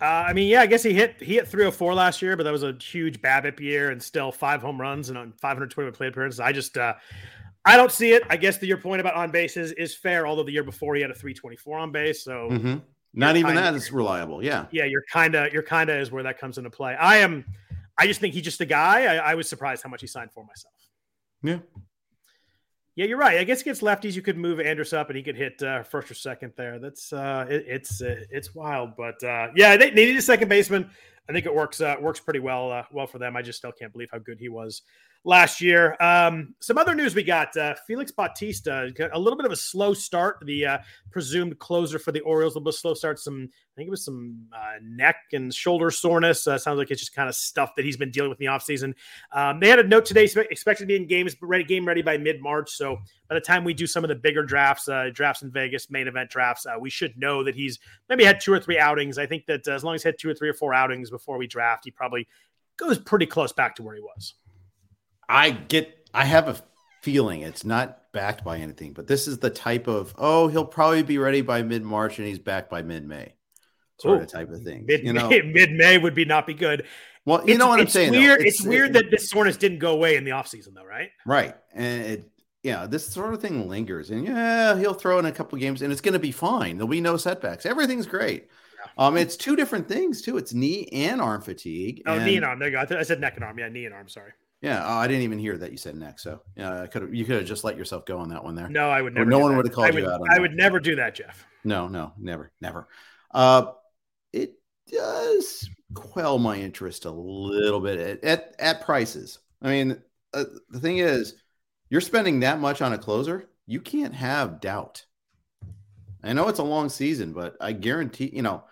Uh, 0.00 0.24
I 0.28 0.32
mean, 0.34 0.48
yeah, 0.48 0.60
I 0.60 0.66
guess 0.66 0.82
he 0.82 0.92
hit 0.92 1.16
he 1.20 1.34
hit 1.34 1.48
304 1.48 1.94
last 1.94 2.20
year, 2.20 2.36
but 2.36 2.42
that 2.44 2.52
was 2.52 2.62
a 2.62 2.72
huge 2.72 3.20
BABIP 3.22 3.60
year 3.60 3.90
and 3.90 4.02
still 4.02 4.30
five 4.30 4.60
home 4.60 4.78
runs 4.80 5.08
and 5.08 5.16
on 5.16 5.32
520 5.40 5.90
plate 5.92 6.08
appearances. 6.08 6.40
I 6.40 6.52
just 6.52 6.76
uh, 6.76 6.94
I 7.64 7.76
don't 7.78 7.92
see 7.92 8.12
it. 8.12 8.22
I 8.28 8.36
guess 8.36 8.58
the, 8.58 8.66
your 8.66 8.76
point 8.76 9.00
about 9.00 9.14
on 9.14 9.30
bases 9.30 9.72
is 9.72 9.94
fair, 9.94 10.26
although 10.26 10.42
the 10.42 10.52
year 10.52 10.64
before 10.64 10.94
he 10.94 11.00
had 11.00 11.10
a 11.10 11.14
324 11.14 11.78
on 11.78 11.92
base. 11.92 12.22
So 12.22 12.48
Mm-hmm. 12.50 12.78
Not 13.14 13.36
even 13.36 13.54
that 13.54 13.74
is 13.74 13.92
reliable. 13.92 14.42
Yeah. 14.42 14.66
Yeah, 14.70 14.84
you're 14.84 15.04
kind 15.10 15.34
of 15.34 15.52
you're 15.52 15.62
kind 15.62 15.88
of 15.88 15.96
is 15.96 16.10
where 16.10 16.22
that 16.24 16.38
comes 16.38 16.58
into 16.58 16.70
play. 16.70 16.94
I 16.94 17.18
am. 17.18 17.44
I 17.96 18.06
just 18.06 18.20
think 18.20 18.34
he's 18.34 18.42
just 18.42 18.60
a 18.60 18.66
guy. 18.66 19.04
I, 19.04 19.32
I 19.32 19.34
was 19.36 19.48
surprised 19.48 19.82
how 19.82 19.88
much 19.88 20.00
he 20.00 20.06
signed 20.06 20.32
for 20.32 20.44
myself. 20.44 20.74
Yeah. 21.42 21.58
Yeah, 22.96 23.06
you're 23.06 23.18
right. 23.18 23.38
I 23.38 23.44
guess 23.44 23.60
against 23.60 23.82
lefties, 23.82 24.14
you 24.14 24.22
could 24.22 24.36
move 24.36 24.60
Andrus 24.60 24.92
up 24.92 25.08
and 25.08 25.16
he 25.16 25.22
could 25.22 25.36
hit 25.36 25.60
uh, 25.62 25.82
first 25.82 26.10
or 26.10 26.14
second 26.14 26.52
there. 26.56 26.78
That's 26.78 27.12
uh, 27.12 27.46
it, 27.48 27.64
it's 27.66 28.00
uh, 28.00 28.22
it's 28.30 28.54
wild, 28.54 28.96
but 28.96 29.22
uh, 29.24 29.48
yeah, 29.56 29.76
they, 29.76 29.90
they 29.90 30.06
need 30.06 30.16
a 30.16 30.22
second 30.22 30.48
baseman. 30.48 30.88
I 31.28 31.32
think 31.32 31.46
it 31.46 31.54
works 31.54 31.80
uh, 31.80 31.96
works 32.00 32.20
pretty 32.20 32.38
well 32.38 32.70
uh, 32.70 32.84
well 32.92 33.06
for 33.06 33.18
them. 33.18 33.36
I 33.36 33.42
just 33.42 33.58
still 33.58 33.72
can't 33.72 33.92
believe 33.92 34.10
how 34.12 34.18
good 34.18 34.38
he 34.38 34.48
was 34.48 34.82
last 35.24 35.60
year. 35.60 35.96
Um, 36.00 36.54
some 36.60 36.78
other 36.78 36.94
news 36.94 37.14
we 37.14 37.22
got: 37.22 37.56
uh, 37.56 37.74
Felix 37.86 38.12
Bautista 38.12 38.92
a 39.12 39.18
little 39.18 39.36
bit 39.36 39.46
of 39.46 39.52
a 39.52 39.56
slow 39.56 39.94
start. 39.94 40.38
The 40.44 40.66
uh, 40.66 40.78
presumed 41.10 41.58
closer 41.58 41.98
for 41.98 42.12
the 42.12 42.20
Orioles, 42.20 42.54
a 42.54 42.58
little 42.58 42.70
bit 42.70 42.78
slow 42.78 42.94
start. 42.94 43.18
Some 43.18 43.48
I 43.52 43.74
think 43.76 43.88
it 43.88 43.90
was 43.90 44.04
some 44.04 44.46
uh, 44.52 44.74
neck 44.82 45.16
and 45.32 45.52
shoulder 45.52 45.90
soreness. 45.90 46.46
Uh, 46.46 46.58
sounds 46.58 46.78
like 46.78 46.90
it's 46.90 47.00
just 47.00 47.14
kind 47.14 47.28
of 47.28 47.34
stuff 47.34 47.74
that 47.76 47.84
he's 47.84 47.96
been 47.96 48.10
dealing 48.10 48.30
with 48.30 48.40
in 48.40 48.46
the 48.46 48.52
offseason. 48.52 48.94
Um, 49.32 49.58
they 49.60 49.68
had 49.68 49.78
a 49.78 49.86
note 49.86 50.04
today 50.04 50.24
expected 50.24 50.84
to 50.84 50.86
be 50.86 50.96
in 50.96 51.06
games 51.06 51.34
ready, 51.42 51.64
game 51.64 51.86
ready 51.86 52.02
by 52.02 52.18
mid 52.18 52.40
March. 52.40 52.70
So 52.70 52.98
by 53.28 53.34
the 53.34 53.40
time 53.40 53.64
we 53.64 53.74
do 53.74 53.86
some 53.86 54.04
of 54.04 54.08
the 54.08 54.14
bigger 54.14 54.44
drafts, 54.44 54.88
drafts 55.12 55.42
in 55.42 55.50
Vegas, 55.50 55.90
main 55.90 56.06
event 56.06 56.30
drafts, 56.30 56.66
we 56.80 56.90
should 56.90 57.18
know 57.18 57.42
that 57.42 57.54
he's 57.54 57.78
maybe 58.08 58.24
had 58.24 58.40
two 58.40 58.52
or 58.52 58.60
three 58.60 58.78
outings. 58.78 59.18
I 59.18 59.26
think 59.26 59.46
that 59.46 59.66
as 59.66 59.82
long 59.82 59.94
as 59.94 60.02
he 60.02 60.08
had 60.08 60.18
two 60.18 60.28
or 60.28 60.34
three 60.34 60.48
or 60.48 60.54
four 60.54 60.74
outings 60.74 61.10
before 61.10 61.38
we 61.38 61.46
draft, 61.46 61.84
he 61.84 61.90
probably 61.90 62.28
goes 62.76 62.98
pretty 62.98 63.26
close 63.26 63.52
back 63.52 63.76
to 63.76 63.82
where 63.82 63.94
he 63.94 64.00
was. 64.00 64.34
I 65.28 65.50
get, 65.50 66.08
I 66.12 66.24
have 66.24 66.48
a 66.48 66.56
feeling 67.02 67.42
it's 67.42 67.64
not 67.64 68.12
backed 68.12 68.44
by 68.44 68.58
anything, 68.58 68.92
but 68.92 69.06
this 69.06 69.26
is 69.26 69.38
the 69.38 69.50
type 69.50 69.86
of, 69.86 70.14
oh, 70.18 70.48
he'll 70.48 70.64
probably 70.64 71.02
be 71.02 71.18
ready 71.18 71.42
by 71.42 71.62
mid 71.62 71.82
March 71.82 72.18
and 72.18 72.26
he's 72.26 72.38
back 72.38 72.70
by 72.70 72.82
mid 72.82 73.06
May 73.06 73.34
sort 73.98 74.18
Ooh, 74.18 74.22
of 74.22 74.28
type 74.28 74.50
of 74.50 74.62
thing. 74.62 74.84
Mid, 74.86 75.04
you 75.04 75.12
know, 75.12 75.28
mid 75.44 75.72
May 75.72 75.98
would 75.98 76.14
be 76.14 76.24
not 76.24 76.46
be 76.46 76.54
good. 76.54 76.86
Well, 77.24 77.40
you 77.46 77.54
it's, 77.54 77.58
know 77.58 77.68
what 77.68 77.80
I'm 77.80 77.86
saying. 77.86 78.12
Weird. 78.12 78.40
It's, 78.42 78.60
it's, 78.60 78.66
weird 78.66 78.90
it, 78.90 78.92
that 78.94 79.10
this 79.10 79.30
soreness 79.30 79.56
didn't 79.56 79.78
go 79.78 79.92
away 79.92 80.16
in 80.16 80.24
the 80.24 80.32
offseason, 80.32 80.74
though, 80.74 80.84
right? 80.84 81.10
Right. 81.24 81.54
And 81.72 82.02
it, 82.02 82.30
yeah, 82.62 82.86
this 82.86 83.06
sort 83.06 83.32
of 83.32 83.40
thing 83.40 83.68
lingers. 83.68 84.10
And 84.10 84.26
yeah, 84.26 84.76
he'll 84.78 84.94
throw 84.94 85.18
in 85.18 85.26
a 85.26 85.32
couple 85.32 85.58
games 85.58 85.82
and 85.82 85.92
it's 85.92 86.00
going 86.00 86.14
to 86.14 86.18
be 86.18 86.32
fine. 86.32 86.76
There'll 86.76 86.88
be 86.88 87.00
no 87.00 87.16
setbacks. 87.16 87.66
Everything's 87.66 88.06
great. 88.06 88.48
Um, 88.98 89.16
it's 89.16 89.36
two 89.36 89.56
different 89.56 89.88
things 89.88 90.20
too. 90.20 90.36
It's 90.36 90.52
knee 90.52 90.88
and 90.92 91.20
arm 91.20 91.40
fatigue. 91.40 92.02
Oh, 92.06 92.14
and, 92.14 92.24
knee 92.24 92.36
and 92.36 92.44
arm. 92.44 92.58
There 92.58 92.68
you 92.68 92.86
go. 92.86 92.96
I, 92.96 93.02
said 93.02 93.20
neck 93.20 93.36
and 93.36 93.44
arm. 93.44 93.58
Yeah, 93.58 93.68
knee 93.68 93.86
and 93.86 93.94
arm. 93.94 94.08
Sorry. 94.08 94.32
Yeah, 94.64 94.82
oh, 94.82 94.94
I 94.94 95.06
didn't 95.06 95.24
even 95.24 95.38
hear 95.38 95.58
that 95.58 95.72
you 95.72 95.76
said 95.76 95.94
next. 95.94 96.22
So 96.22 96.40
yeah, 96.56 96.84
I 96.84 96.86
could 96.86 97.14
you 97.14 97.26
could 97.26 97.36
have 97.36 97.44
just 97.44 97.64
let 97.64 97.76
yourself 97.76 98.06
go 98.06 98.16
on 98.16 98.30
that 98.30 98.42
one 98.42 98.54
there. 98.54 98.66
No, 98.70 98.88
I 98.88 99.02
would 99.02 99.12
never. 99.12 99.26
Or 99.26 99.30
no 99.30 99.38
one 99.38 99.54
would 99.58 99.66
have 99.66 99.74
called 99.74 99.92
would, 99.92 100.02
you 100.02 100.08
out. 100.08 100.22
I 100.30 100.36
that. 100.36 100.40
would 100.40 100.54
never 100.54 100.80
do 100.80 100.96
that, 100.96 101.14
Jeff. 101.14 101.46
No, 101.64 101.86
no, 101.86 102.14
never, 102.16 102.50
never. 102.62 102.88
Uh, 103.30 103.72
it 104.32 104.54
does 104.90 105.68
quell 105.92 106.38
my 106.38 106.56
interest 106.56 107.04
a 107.04 107.10
little 107.10 107.78
bit 107.78 107.98
at 107.98 108.24
at, 108.24 108.56
at 108.58 108.80
prices. 108.80 109.38
I 109.60 109.68
mean, 109.68 110.02
uh, 110.32 110.44
the 110.70 110.80
thing 110.80 110.96
is, 110.96 111.34
you're 111.90 112.00
spending 112.00 112.40
that 112.40 112.58
much 112.58 112.80
on 112.80 112.94
a 112.94 112.98
closer, 112.98 113.50
you 113.66 113.82
can't 113.82 114.14
have 114.14 114.62
doubt. 114.62 115.04
I 116.22 116.32
know 116.32 116.48
it's 116.48 116.58
a 116.58 116.64
long 116.64 116.88
season, 116.88 117.34
but 117.34 117.54
I 117.60 117.72
guarantee 117.72 118.30
you 118.32 118.40
know 118.40 118.64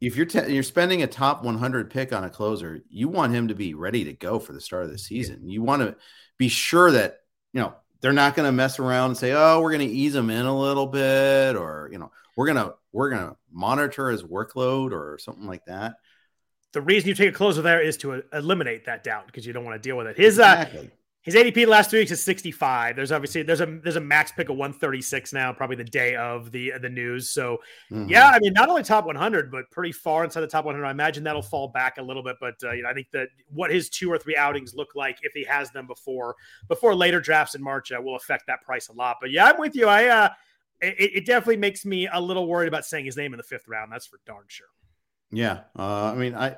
if 0.00 0.16
you're 0.16 0.26
te- 0.26 0.52
you're 0.52 0.62
spending 0.62 1.02
a 1.02 1.06
top 1.06 1.44
100 1.44 1.90
pick 1.90 2.12
on 2.12 2.24
a 2.24 2.30
closer, 2.30 2.82
you 2.88 3.08
want 3.08 3.34
him 3.34 3.48
to 3.48 3.54
be 3.54 3.74
ready 3.74 4.04
to 4.04 4.12
go 4.12 4.38
for 4.38 4.52
the 4.52 4.60
start 4.60 4.84
of 4.84 4.90
the 4.90 4.98
season. 4.98 5.48
You 5.48 5.62
want 5.62 5.82
to 5.82 5.96
be 6.38 6.48
sure 6.48 6.90
that 6.92 7.20
you 7.52 7.60
know 7.60 7.74
they're 8.00 8.12
not 8.12 8.34
going 8.34 8.46
to 8.46 8.52
mess 8.52 8.78
around 8.78 9.10
and 9.10 9.16
say, 9.18 9.32
"Oh, 9.32 9.60
we're 9.60 9.72
going 9.72 9.88
to 9.88 9.94
ease 9.94 10.14
him 10.14 10.30
in 10.30 10.46
a 10.46 10.58
little 10.58 10.86
bit," 10.86 11.56
or 11.56 11.88
you 11.92 11.98
know, 11.98 12.10
we're 12.36 12.46
gonna 12.46 12.72
we're 12.92 13.10
gonna 13.10 13.36
monitor 13.52 14.10
his 14.10 14.22
workload 14.22 14.92
or 14.92 15.18
something 15.18 15.46
like 15.46 15.66
that. 15.66 15.96
The 16.72 16.80
reason 16.80 17.08
you 17.08 17.14
take 17.14 17.30
a 17.30 17.36
closer 17.36 17.62
there 17.62 17.82
is 17.82 17.96
to 17.98 18.22
eliminate 18.32 18.86
that 18.86 19.04
doubt 19.04 19.26
because 19.26 19.44
you 19.44 19.52
don't 19.52 19.64
want 19.64 19.80
to 19.82 19.86
deal 19.86 19.96
with 19.96 20.06
it. 20.06 20.16
His 20.16 20.38
uh, 20.38 20.56
exactly. 20.58 20.86
uh, 20.86 20.90
his 21.22 21.34
ADP 21.34 21.66
last 21.66 21.90
three 21.90 21.98
weeks 21.98 22.10
is 22.10 22.22
65. 22.22 22.96
There's 22.96 23.12
obviously 23.12 23.42
there's 23.42 23.60
a 23.60 23.66
there's 23.66 23.96
a 23.96 24.00
max 24.00 24.32
pick 24.32 24.48
of 24.48 24.56
136 24.56 25.34
now, 25.34 25.52
probably 25.52 25.76
the 25.76 25.84
day 25.84 26.16
of 26.16 26.50
the 26.50 26.72
the 26.80 26.88
news. 26.88 27.28
So 27.30 27.58
mm-hmm. 27.90 28.08
yeah, 28.08 28.28
I 28.28 28.38
mean 28.38 28.54
not 28.54 28.70
only 28.70 28.82
top 28.82 29.04
100, 29.04 29.50
but 29.50 29.70
pretty 29.70 29.92
far 29.92 30.24
inside 30.24 30.40
the 30.40 30.46
top 30.46 30.64
100. 30.64 30.82
I 30.82 30.90
imagine 30.90 31.22
that'll 31.22 31.42
fall 31.42 31.68
back 31.68 31.98
a 31.98 32.02
little 32.02 32.22
bit, 32.22 32.36
but 32.40 32.54
uh, 32.64 32.72
you 32.72 32.84
know 32.84 32.88
I 32.88 32.94
think 32.94 33.08
that 33.12 33.28
what 33.52 33.70
his 33.70 33.90
two 33.90 34.10
or 34.10 34.16
three 34.16 34.34
outings 34.34 34.74
look 34.74 34.94
like 34.94 35.18
if 35.22 35.32
he 35.34 35.44
has 35.44 35.70
them 35.72 35.86
before 35.86 36.36
before 36.68 36.94
later 36.94 37.20
drafts 37.20 37.54
in 37.54 37.62
March 37.62 37.92
uh, 37.92 38.00
will 38.00 38.16
affect 38.16 38.46
that 38.46 38.62
price 38.62 38.88
a 38.88 38.92
lot. 38.94 39.18
But 39.20 39.30
yeah, 39.30 39.44
I'm 39.44 39.58
with 39.58 39.76
you. 39.76 39.88
I 39.88 40.06
uh, 40.06 40.30
it, 40.80 41.16
it 41.16 41.26
definitely 41.26 41.58
makes 41.58 41.84
me 41.84 42.08
a 42.10 42.20
little 42.20 42.46
worried 42.46 42.68
about 42.68 42.86
saying 42.86 43.04
his 43.04 43.18
name 43.18 43.34
in 43.34 43.36
the 43.36 43.44
fifth 43.44 43.68
round. 43.68 43.92
That's 43.92 44.06
for 44.06 44.20
darn 44.24 44.44
sure. 44.48 44.68
Yeah, 45.30 45.60
uh, 45.78 46.12
I 46.12 46.14
mean 46.14 46.34
I 46.34 46.56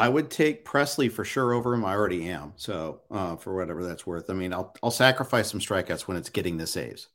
I 0.00 0.08
would 0.08 0.30
take 0.30 0.64
Pressly 0.64 1.12
for 1.12 1.26
sure 1.26 1.52
over 1.52 1.74
him. 1.74 1.84
I 1.84 1.92
already 1.92 2.30
am. 2.30 2.54
So 2.56 3.02
uh, 3.10 3.36
for 3.36 3.54
whatever 3.54 3.84
that's 3.84 4.06
worth, 4.06 4.30
I 4.30 4.32
mean, 4.32 4.54
I'll 4.54 4.74
I'll 4.82 4.90
sacrifice 4.90 5.50
some 5.50 5.60
strikeouts 5.60 6.08
when 6.08 6.16
it's 6.16 6.30
getting 6.30 6.56
the 6.56 6.66
saves. 6.66 7.08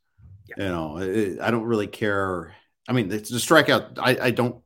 Yeah. 0.48 0.64
You 0.64 0.68
know, 0.70 0.98
it, 0.98 1.40
I 1.40 1.50
don't 1.50 1.64
really 1.64 1.88
care. 1.88 2.54
I 2.88 2.92
mean, 2.92 3.10
it's 3.10 3.32
a 3.32 3.34
strikeout. 3.34 3.98
I, 3.98 4.26
I 4.26 4.30
don't 4.30 4.62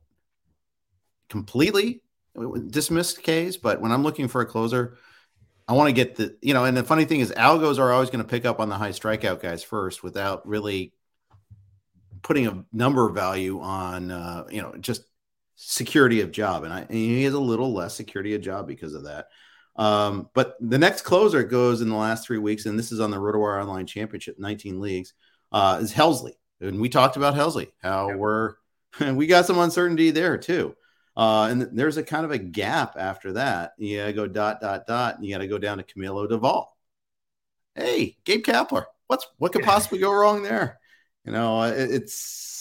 completely 1.29 2.03
dismiss 2.67 3.17
K's, 3.17 3.57
but 3.57 3.81
when 3.81 3.91
I'm 3.91 4.03
looking 4.03 4.27
for 4.27 4.41
a 4.41 4.45
closer, 4.45 4.97
I 5.67 5.73
want 5.73 5.89
to 5.89 5.93
get 5.93 6.15
the 6.15 6.37
you 6.43 6.53
know. 6.53 6.65
And 6.65 6.77
the 6.77 6.83
funny 6.83 7.05
thing 7.05 7.21
is, 7.21 7.31
algos 7.31 7.79
are 7.79 7.91
always 7.91 8.11
going 8.11 8.23
to 8.23 8.29
pick 8.29 8.45
up 8.45 8.59
on 8.59 8.69
the 8.69 8.75
high 8.75 8.91
strikeout 8.91 9.41
guys 9.41 9.63
first 9.63 10.03
without 10.03 10.47
really 10.47 10.93
putting 12.21 12.45
a 12.45 12.63
number 12.71 13.09
value 13.09 13.59
on 13.61 14.11
uh, 14.11 14.45
you 14.51 14.61
know 14.61 14.75
just 14.79 15.05
security 15.63 16.21
of 16.21 16.31
job, 16.31 16.63
and, 16.63 16.73
I, 16.73 16.79
and 16.81 16.91
he 16.91 17.23
has 17.23 17.33
a 17.33 17.39
little 17.39 17.71
less 17.71 17.95
security 17.95 18.33
of 18.33 18.41
job 18.41 18.67
because 18.67 18.95
of 18.95 19.03
that. 19.03 19.27
Um, 19.75 20.29
but 20.33 20.57
the 20.59 20.79
next 20.79 21.03
closer 21.03 21.43
goes 21.43 21.81
in 21.81 21.89
the 21.89 21.95
last 21.95 22.25
three 22.25 22.39
weeks, 22.39 22.65
and 22.65 22.77
this 22.77 22.91
is 22.91 22.99
on 22.99 23.11
the 23.11 23.17
RotoWire 23.17 23.61
Online 23.61 23.85
Championship, 23.85 24.37
19 24.39 24.81
leagues, 24.81 25.13
uh, 25.51 25.79
is 25.81 25.93
Helsley. 25.93 26.33
And 26.59 26.81
we 26.81 26.89
talked 26.89 27.15
about 27.15 27.35
Helsley, 27.35 27.71
how 27.81 28.09
yeah. 28.09 28.15
we're 28.15 28.53
we 29.13 29.27
got 29.27 29.45
some 29.45 29.59
uncertainty 29.59 30.11
there 30.11 30.37
too. 30.37 30.75
Uh, 31.15 31.47
and 31.51 31.61
there's 31.73 31.97
a 31.97 32.03
kind 32.03 32.25
of 32.25 32.31
a 32.31 32.37
gap 32.37 32.95
after 32.97 33.33
that. 33.33 33.73
You 33.77 33.99
gotta 33.99 34.13
go 34.13 34.27
dot 34.27 34.61
dot 34.61 34.87
dot, 34.87 35.15
and 35.15 35.25
you 35.25 35.33
gotta 35.33 35.47
go 35.47 35.57
down 35.57 35.77
to 35.77 35.83
Camilo 35.83 36.29
Doval. 36.29 36.65
Hey, 37.75 38.17
Gabe 38.25 38.43
Kapler, 38.43 38.85
what's 39.07 39.27
what 39.37 39.53
could 39.53 39.63
possibly 39.63 39.99
go 39.99 40.11
wrong 40.11 40.43
there? 40.43 40.79
You 41.25 41.31
know, 41.31 41.63
it, 41.63 41.91
it's 41.91 42.60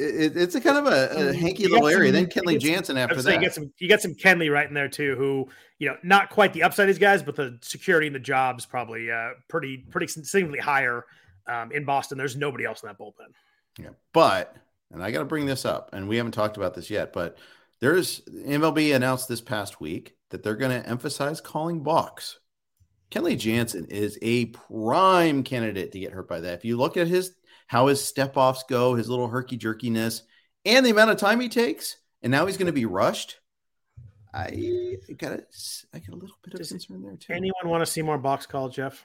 it, 0.00 0.36
it's 0.36 0.54
a 0.54 0.60
kind 0.60 0.78
of 0.78 0.86
a, 0.86 1.28
a 1.28 1.34
hanky 1.34 1.68
little 1.68 1.88
area. 1.88 2.10
Then 2.10 2.26
Kenley 2.26 2.58
Jansen 2.58 2.96
after 2.96 3.20
that. 3.22 3.34
You 3.34 3.40
get 3.40 3.54
some, 3.54 3.72
you 3.78 3.88
get 3.88 4.00
some 4.00 4.14
Kenley 4.14 4.52
right 4.52 4.66
in 4.66 4.74
there 4.74 4.88
too, 4.88 5.14
who 5.16 5.48
you 5.78 5.88
know 5.88 5.96
not 6.02 6.30
quite 6.30 6.52
the 6.52 6.62
upside 6.62 6.84
of 6.84 6.94
these 6.94 6.98
guys, 6.98 7.22
but 7.22 7.36
the 7.36 7.58
security 7.62 8.06
and 8.06 8.16
the 8.16 8.20
jobs 8.20 8.66
probably 8.66 9.10
uh, 9.10 9.30
pretty 9.48 9.78
pretty 9.90 10.06
significantly 10.06 10.58
higher 10.58 11.04
um, 11.46 11.72
in 11.72 11.84
Boston. 11.84 12.18
There's 12.18 12.36
nobody 12.36 12.64
else 12.64 12.82
in 12.82 12.88
that 12.88 12.98
bullpen. 12.98 13.32
Yeah, 13.78 13.90
but 14.12 14.56
and 14.90 15.02
I 15.02 15.10
got 15.10 15.20
to 15.20 15.24
bring 15.24 15.46
this 15.46 15.64
up, 15.64 15.90
and 15.92 16.08
we 16.08 16.16
haven't 16.16 16.32
talked 16.32 16.56
about 16.56 16.74
this 16.74 16.90
yet, 16.90 17.12
but 17.12 17.38
there's 17.80 18.20
MLB 18.22 18.94
announced 18.94 19.28
this 19.28 19.40
past 19.40 19.80
week 19.80 20.16
that 20.30 20.42
they're 20.42 20.56
going 20.56 20.82
to 20.82 20.88
emphasize 20.88 21.40
calling 21.40 21.82
balks. 21.82 22.38
Kenley 23.10 23.36
Jansen 23.36 23.86
is 23.86 24.18
a 24.22 24.46
prime 24.46 25.42
candidate 25.42 25.90
to 25.92 25.98
get 25.98 26.12
hurt 26.12 26.28
by 26.28 26.40
that. 26.40 26.54
If 26.54 26.64
you 26.64 26.76
look 26.76 26.96
at 26.96 27.08
his 27.08 27.34
how 27.70 27.86
his 27.86 28.04
step 28.04 28.36
offs 28.36 28.64
go, 28.68 28.96
his 28.96 29.08
little 29.08 29.28
herky 29.28 29.56
jerkiness, 29.56 30.22
and 30.64 30.84
the 30.84 30.90
amount 30.90 31.08
of 31.08 31.16
time 31.18 31.38
he 31.38 31.48
takes, 31.48 31.98
and 32.20 32.32
now 32.32 32.44
he's 32.44 32.56
going 32.56 32.66
to 32.66 32.72
be 32.72 32.84
rushed. 32.84 33.38
I 34.34 34.96
got 35.16 35.30
a, 35.30 35.44
I 35.94 36.00
got 36.00 36.08
a 36.08 36.16
little 36.16 36.36
bit 36.42 36.54
of 36.54 36.58
Does 36.58 36.70
concern 36.70 37.00
there 37.00 37.14
too. 37.14 37.32
Anyone 37.32 37.68
want 37.68 37.80
to 37.82 37.86
see 37.86 38.02
more 38.02 38.18
balks 38.18 38.44
call, 38.44 38.70
Jeff? 38.70 39.04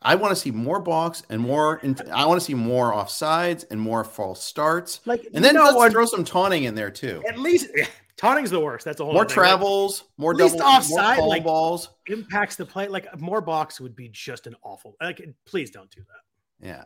I 0.00 0.14
want 0.14 0.30
to 0.30 0.36
see 0.36 0.50
more 0.50 0.80
balks 0.80 1.22
and 1.28 1.38
more. 1.38 1.82
I 2.10 2.24
want 2.24 2.40
to 2.40 2.44
see 2.46 2.54
more 2.54 2.94
offsides 2.94 3.66
and 3.70 3.78
more 3.78 4.04
false 4.04 4.42
starts. 4.42 5.00
Like, 5.04 5.28
and 5.34 5.44
then 5.44 5.54
let's 5.54 5.74
what? 5.74 5.92
throw 5.92 6.06
some 6.06 6.24
taunting 6.24 6.64
in 6.64 6.74
there 6.74 6.90
too. 6.90 7.22
At 7.28 7.38
least 7.38 7.68
yeah, 7.76 7.88
taunting's 8.16 8.50
the 8.50 8.60
worst. 8.60 8.86
That's 8.86 8.96
the 8.96 9.04
whole 9.04 9.12
more 9.12 9.26
travels, 9.26 10.04
more 10.16 10.32
double, 10.32 10.62
offside, 10.62 11.18
more 11.18 11.28
like, 11.28 11.44
balls 11.44 11.90
impacts 12.06 12.56
the 12.56 12.64
play. 12.64 12.88
Like 12.88 13.20
more 13.20 13.42
balks 13.42 13.82
would 13.82 13.94
be 13.94 14.08
just 14.08 14.46
an 14.46 14.56
awful. 14.62 14.96
Like, 14.98 15.20
please 15.44 15.70
don't 15.70 15.90
do 15.90 16.00
that. 16.00 16.22
Yeah. 16.60 16.84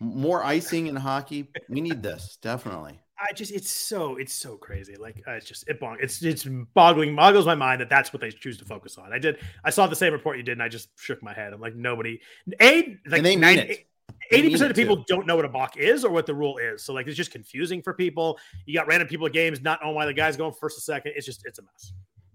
More 0.00 0.42
icing 0.42 0.88
in 0.88 0.96
hockey. 0.96 1.48
We 1.68 1.80
need 1.80 2.02
this 2.02 2.38
definitely. 2.42 3.00
I 3.22 3.32
just 3.32 3.52
it's 3.52 3.70
so 3.70 4.16
it's 4.16 4.34
so 4.34 4.56
crazy. 4.56 4.96
Like 4.96 5.22
uh, 5.26 5.32
it's 5.32 5.46
just 5.46 5.68
it 5.68 5.78
bong 5.78 5.98
it's 6.00 6.22
it's 6.22 6.44
boggling 6.74 7.14
boggles 7.14 7.46
my 7.46 7.54
mind 7.54 7.80
that 7.80 7.88
that's 7.88 8.12
what 8.12 8.20
they 8.20 8.30
choose 8.30 8.58
to 8.58 8.64
focus 8.64 8.98
on. 8.98 9.12
I 9.12 9.18
did 9.18 9.38
I 9.64 9.70
saw 9.70 9.86
the 9.86 9.94
same 9.94 10.12
report 10.12 10.38
you 10.38 10.42
did 10.42 10.52
and 10.52 10.62
I 10.62 10.68
just 10.68 10.88
shook 10.98 11.22
my 11.22 11.32
head. 11.32 11.52
I'm 11.52 11.60
like 11.60 11.76
nobody 11.76 12.20
a 12.60 12.98
like 13.06 13.22
they 13.22 13.36
90, 13.36 13.86
80% 14.32 14.70
of 14.70 14.76
people 14.76 14.96
too. 14.96 15.04
don't 15.06 15.26
know 15.26 15.36
what 15.36 15.44
a 15.44 15.48
balk 15.48 15.76
is 15.76 16.04
or 16.04 16.10
what 16.10 16.26
the 16.26 16.34
rule 16.34 16.58
is. 16.58 16.82
So 16.82 16.92
like 16.92 17.06
it's 17.06 17.16
just 17.16 17.30
confusing 17.30 17.80
for 17.80 17.94
people. 17.94 18.38
You 18.66 18.74
got 18.74 18.88
random 18.88 19.06
people 19.06 19.26
at 19.26 19.32
games 19.32 19.60
not 19.60 19.80
knowing 19.82 19.94
why 19.94 20.06
the 20.06 20.14
guy's 20.14 20.36
going 20.36 20.54
first 20.58 20.78
or 20.78 20.80
second. 20.80 21.12
It's 21.14 21.26
just 21.26 21.42
it's 21.44 21.60
a 21.60 21.62
mess. 21.62 21.92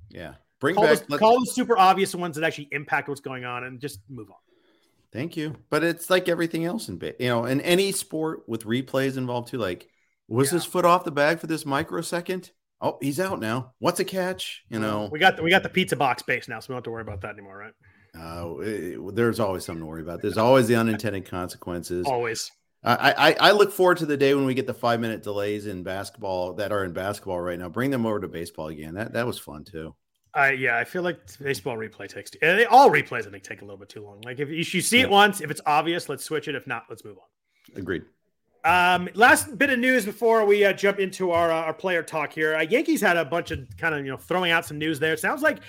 Yeah. 0.09 0.35
Bring 0.59 0.75
call 0.75 0.85
back 0.85 1.05
the, 1.07 1.17
call 1.17 1.39
the 1.39 1.51
super 1.51 1.77
obvious 1.77 2.15
ones 2.15 2.35
that 2.35 2.45
actually 2.45 2.69
impact 2.71 3.09
what's 3.09 3.21
going 3.21 3.45
on 3.45 3.65
and 3.65 3.79
just 3.79 3.99
move 4.09 4.29
on. 4.29 4.37
Thank 5.13 5.37
you. 5.37 5.55
But 5.69 5.83
it's 5.83 6.09
like 6.09 6.27
everything 6.29 6.65
else 6.65 6.89
in 6.89 6.99
you 7.19 7.27
know, 7.29 7.45
in 7.45 7.61
any 7.61 7.91
sport 7.91 8.43
with 8.47 8.65
replays 8.65 9.17
involved 9.17 9.49
too. 9.49 9.57
Like 9.57 9.87
Was 10.27 10.49
Yeah. 10.51 10.55
his 10.55 10.65
foot 10.65 10.85
off 10.85 11.03
the 11.05 11.11
bag 11.11 11.39
for 11.39 11.47
this 11.47 11.65
microsecond? 11.65 12.51
Oh, 12.81 12.97
he's 13.01 13.19
out 13.19 13.39
now. 13.39 13.73
What's 13.79 13.99
a 13.99 14.05
catch? 14.05 14.63
You 14.69 14.79
know, 14.79 15.09
we 15.11 15.17
got 15.19 15.37
the, 15.37 15.43
we 15.43 15.49
got 15.49 15.63
the 15.63 15.69
pizza 15.69 15.95
box 15.95 16.21
base 16.21 16.47
now, 16.47 16.59
so 16.59 16.67
we 16.69 16.73
don't 16.73 16.77
have 16.77 16.83
to 16.83 16.91
worry 16.91 17.01
about 17.01 17.21
that 17.21 17.31
anymore, 17.33 17.57
right? 17.57 17.73
uh, 18.19 18.55
it- 18.59 19.15
there's 19.15 19.39
always 19.39 19.63
something 19.65 19.81
to 19.81 19.85
worry 19.85 20.01
about. 20.01 20.21
There's 20.21 20.37
always 20.37 20.67
the 20.67 20.75
unintended 20.75 21.25
consequences. 21.25 22.05
Always. 22.05 22.51
I, 22.83 23.13
I 23.17 23.49
I 23.49 23.51
look 23.51 23.71
forward 23.71 23.97
to 23.97 24.05
the 24.05 24.15
day 24.17 24.33
when 24.35 24.45
we 24.45 24.53
get 24.53 24.67
the 24.67 24.73
five 24.73 24.99
minute 24.99 25.23
delays 25.23 25.65
in 25.65 25.83
basketball 25.83 26.53
that 26.53 26.71
are 26.71 26.83
in 26.85 26.93
basketball 26.93 27.39
right 27.41 27.57
now. 27.57 27.69
Bring 27.69 27.89
them 27.91 28.05
over 28.05 28.19
to 28.19 28.27
baseball 28.27 28.67
again. 28.67 28.93
That 28.93 29.13
that 29.13 29.25
was 29.25 29.39
fun 29.39 29.63
too. 29.63 29.95
I 30.37 30.51
yeah, 30.51 30.77
I 30.77 30.83
feel 30.83 31.01
like 31.01 31.19
baseball 31.39 31.75
replay 31.75 32.07
takes 32.07 32.31
they, 32.39 32.65
all 32.65 32.91
replays 32.91 33.27
I 33.27 33.31
think 33.31 33.43
take 33.43 33.61
a 33.61 33.65
little 33.65 33.77
bit 33.77 33.89
too 33.89 34.03
long. 34.03 34.21
Like 34.23 34.39
if 34.39 34.49
you, 34.49 34.57
you 34.57 34.81
see 34.81 34.99
it 34.99 35.09
once, 35.09 35.41
if 35.41 35.49
it's 35.49 35.61
obvious, 35.65 36.09
let's 36.09 36.23
switch 36.23 36.47
it. 36.47 36.53
If 36.53 36.67
not, 36.67 36.83
let's 36.89 37.03
move 37.03 37.17
on. 37.17 37.79
Agreed. 37.79 38.03
Um, 38.63 39.09
last 39.15 39.57
bit 39.57 39.71
of 39.71 39.79
news 39.79 40.05
before 40.05 40.45
we 40.45 40.63
uh, 40.63 40.73
jump 40.73 40.99
into 40.99 41.31
our 41.31 41.51
uh, 41.51 41.63
our 41.63 41.73
player 41.73 42.03
talk 42.03 42.31
here. 42.31 42.55
Uh, 42.55 42.61
Yankees 42.61 43.01
had 43.01 43.17
a 43.17 43.25
bunch 43.25 43.49
of 43.49 43.65
kind 43.77 43.95
of 43.95 44.05
you 44.05 44.11
know 44.11 44.17
throwing 44.17 44.51
out 44.51 44.65
some 44.65 44.77
news 44.77 44.99
there. 44.99 45.13
It 45.13 45.19
sounds 45.19 45.41
like 45.41 45.59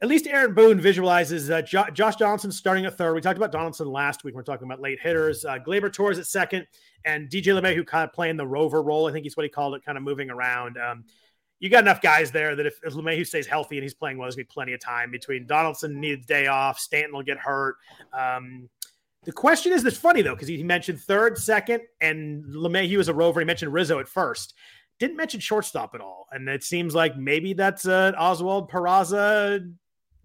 at 0.00 0.08
least 0.08 0.28
Aaron 0.28 0.54
Boone 0.54 0.80
visualizes 0.80 1.50
uh, 1.50 1.62
jo- 1.62 1.90
Josh 1.92 2.14
Johnson 2.14 2.52
starting 2.52 2.86
at 2.86 2.96
third. 2.96 3.14
We 3.14 3.20
talked 3.20 3.38
about 3.38 3.50
Donaldson 3.50 3.88
last 3.88 4.22
week. 4.22 4.36
We're 4.36 4.42
talking 4.42 4.66
about 4.68 4.80
late 4.80 5.00
hitters. 5.00 5.44
Uh, 5.44 5.58
Gleyber 5.58 5.92
Torres 5.92 6.18
at 6.18 6.26
second, 6.26 6.68
and 7.04 7.28
DJ 7.28 7.58
LeMahieu 7.58 7.84
kind 7.84 8.04
of 8.04 8.12
playing 8.12 8.36
the 8.36 8.46
rover 8.46 8.80
role. 8.80 9.08
I 9.08 9.12
think 9.12 9.24
he's 9.24 9.36
what 9.36 9.44
he 9.44 9.50
called 9.50 9.74
it, 9.74 9.84
kind 9.84 9.98
of 9.98 10.04
moving 10.04 10.30
around. 10.30 10.76
Um, 10.78 11.04
you 11.60 11.70
got 11.70 11.84
enough 11.84 12.02
guys 12.02 12.30
there 12.30 12.54
that 12.56 12.66
if, 12.66 12.78
if 12.82 12.94
LeMahieu 12.94 13.26
stays 13.26 13.46
healthy 13.46 13.76
and 13.76 13.82
he's 13.82 13.94
playing 13.94 14.18
well, 14.18 14.26
there's 14.26 14.36
gonna 14.36 14.44
be 14.44 14.52
plenty 14.52 14.72
of 14.72 14.80
time 14.80 15.10
between 15.10 15.46
Donaldson 15.46 16.00
needs 16.00 16.26
day 16.26 16.46
off, 16.46 16.78
Stanton 16.78 17.12
will 17.12 17.22
get 17.22 17.38
hurt. 17.38 17.76
Um, 18.12 18.68
the 19.24 19.32
question 19.32 19.72
is 19.72 19.82
that's 19.82 19.96
funny 19.96 20.22
though, 20.22 20.34
because 20.34 20.48
he 20.48 20.62
mentioned 20.62 21.00
third, 21.00 21.38
second, 21.38 21.82
and 22.00 22.44
LeMahieu 22.44 23.00
as 23.00 23.08
a 23.08 23.14
rover. 23.14 23.40
He 23.40 23.46
mentioned 23.46 23.72
Rizzo 23.72 23.98
at 23.98 24.08
first. 24.08 24.54
Didn't 24.98 25.16
mention 25.16 25.40
shortstop 25.40 25.94
at 25.94 26.00
all. 26.00 26.26
And 26.30 26.48
it 26.48 26.62
seems 26.62 26.94
like 26.94 27.16
maybe 27.16 27.52
that's 27.52 27.86
uh, 27.86 28.12
Oswald 28.18 28.70
Peraza. 28.70 29.72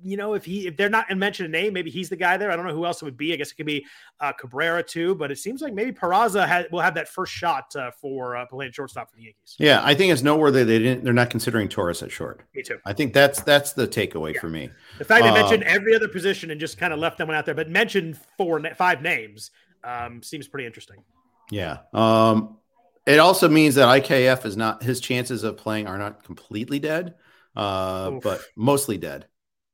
You 0.02 0.18
know, 0.18 0.34
if 0.34 0.46
he 0.46 0.68
if 0.68 0.78
they're 0.78 0.90
not 0.90 1.08
and 1.10 1.20
mention 1.20 1.46
a 1.46 1.50
name, 1.50 1.74
maybe 1.74 1.90
he's 1.90 2.10
the 2.10 2.16
guy 2.16 2.38
there. 2.38 2.52
I 2.52 2.56
don't 2.56 2.66
know 2.66 2.74
who 2.74 2.86
else 2.86 3.02
it 3.02 3.06
would 3.06 3.18
be. 3.18 3.34
I 3.34 3.36
guess 3.36 3.52
it 3.52 3.56
could 3.56 3.66
be 3.66 3.86
uh, 4.20 4.32
Cabrera 4.34 4.82
too. 4.84 5.16
But 5.16 5.32
it 5.32 5.38
seems 5.38 5.62
like 5.62 5.74
maybe 5.74 5.92
Peraza 5.92 6.48
ha- 6.48 6.64
will 6.72 6.80
have 6.82 6.96
that 6.96 7.10
first 7.10 7.34
shot 7.34 7.76
uh, 7.76 7.92
for 7.92 8.38
uh, 8.38 8.46
playing 8.46 8.72
shortstop 8.72 9.10
for 9.10 9.18
the 9.18 9.24
Yankees. 9.24 9.56
Yeah, 9.60 9.82
I 9.84 9.94
think 9.96 10.14
it's 10.14 10.22
noteworthy 10.22 10.64
they 10.64 10.80
didn't. 10.80 11.04
They're 11.04 11.14
not 11.14 11.30
considering 11.30 11.68
Torres 11.70 12.02
at 12.04 12.12
short. 12.12 12.42
Me 12.56 12.62
too. 12.64 12.78
I 12.86 12.94
think 12.94 13.14
that's 13.14 13.42
that's 13.42 13.74
the 13.74 13.88
takeaway 13.88 14.34
Yeah. 14.34 14.42
for 14.42 14.50
me. 14.50 14.70
The 14.98 15.06
fact 15.06 15.24
they 15.24 15.32
mentioned 15.32 15.64
every 15.64 15.96
other 15.96 16.08
position 16.08 16.52
and 16.52 16.60
just 16.60 16.78
kind 16.78 16.94
of 16.94 17.00
left 17.00 17.18
them 17.18 17.28
one 17.28 17.36
out 17.38 17.46
there, 17.46 17.56
but 17.56 17.70
mentioned 17.70 18.18
four, 18.38 18.62
five 18.76 19.02
names 19.02 19.52
um, 19.84 20.22
seems 20.24 20.48
pretty 20.48 20.66
interesting. 20.66 21.04
Yeah. 21.52 21.78
Um, 21.94 22.58
it 23.06 23.18
also 23.20 23.50
means 23.50 23.76
that 23.76 23.88
IKF 24.04 24.46
is 24.46 24.56
not 24.56 24.84
his 24.84 25.00
chances 25.00 25.44
of 25.44 25.58
playing 25.58 25.88
are 25.88 25.98
not 25.98 26.24
completely 26.24 26.78
dead, 26.78 27.16
uh, 27.56 28.12
Oof. 28.14 28.24
but 28.24 28.42
mostly 28.56 28.98
dead. 28.98 29.26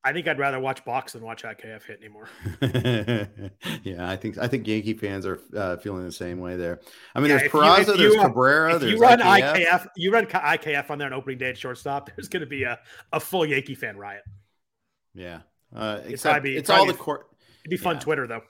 I 0.05 0.13
think 0.13 0.27
I'd 0.27 0.37
rather 0.39 0.59
watch 0.59 0.85
balks 0.85 1.13
than 1.13 1.23
watch 1.23 1.43
IKF 1.43 1.83
hit 1.83 1.99
anymore. 1.99 2.29
yeah, 3.83 4.09
I 4.09 4.15
think 4.15 4.37
I 4.37 4.47
think 4.47 4.67
Yankee 4.67 4.93
fans 4.93 5.25
are 5.25 5.39
uh, 5.55 5.77
feeling 5.77 6.05
the 6.05 6.11
same 6.11 6.39
way 6.39 6.55
there. 6.55 6.79
I 7.15 7.19
mean, 7.19 7.31
Yeah, 7.31 7.37
there's 7.39 7.51
Peraza, 7.51 7.87
you, 7.87 7.97
there's 7.97 8.15
Cabrera, 8.15 8.77
there's 8.79 8.93
you 8.93 8.99
run 8.99 9.19
IKF. 9.19 9.65
IKF, 9.65 9.87
you 9.97 10.11
run 10.11 10.25
IKF 10.27 10.89
on 10.89 10.97
there 10.99 11.07
on 11.07 11.13
opening 11.13 11.37
day 11.39 11.49
at 11.49 11.57
shortstop. 11.57 12.09
There's 12.15 12.27
going 12.29 12.41
to 12.41 12.47
be 12.47 12.63
a, 12.63 12.79
a 13.11 13.19
full 13.19 13.45
Yankee 13.45 13.75
fan 13.75 13.97
riot. 13.97 14.23
Yeah, 15.13 15.39
uh, 15.75 15.99
except 16.05 16.33
probably- 16.33 16.55
it's 16.57 16.69
all 16.69 16.77
probably- 16.77 16.93
the 16.93 16.99
court. 16.99 17.27
It'd 17.63 17.71
be 17.71 17.77
fun 17.77 17.95
Yeah. 17.95 18.01
Twitter 18.01 18.27
though. 18.27 18.41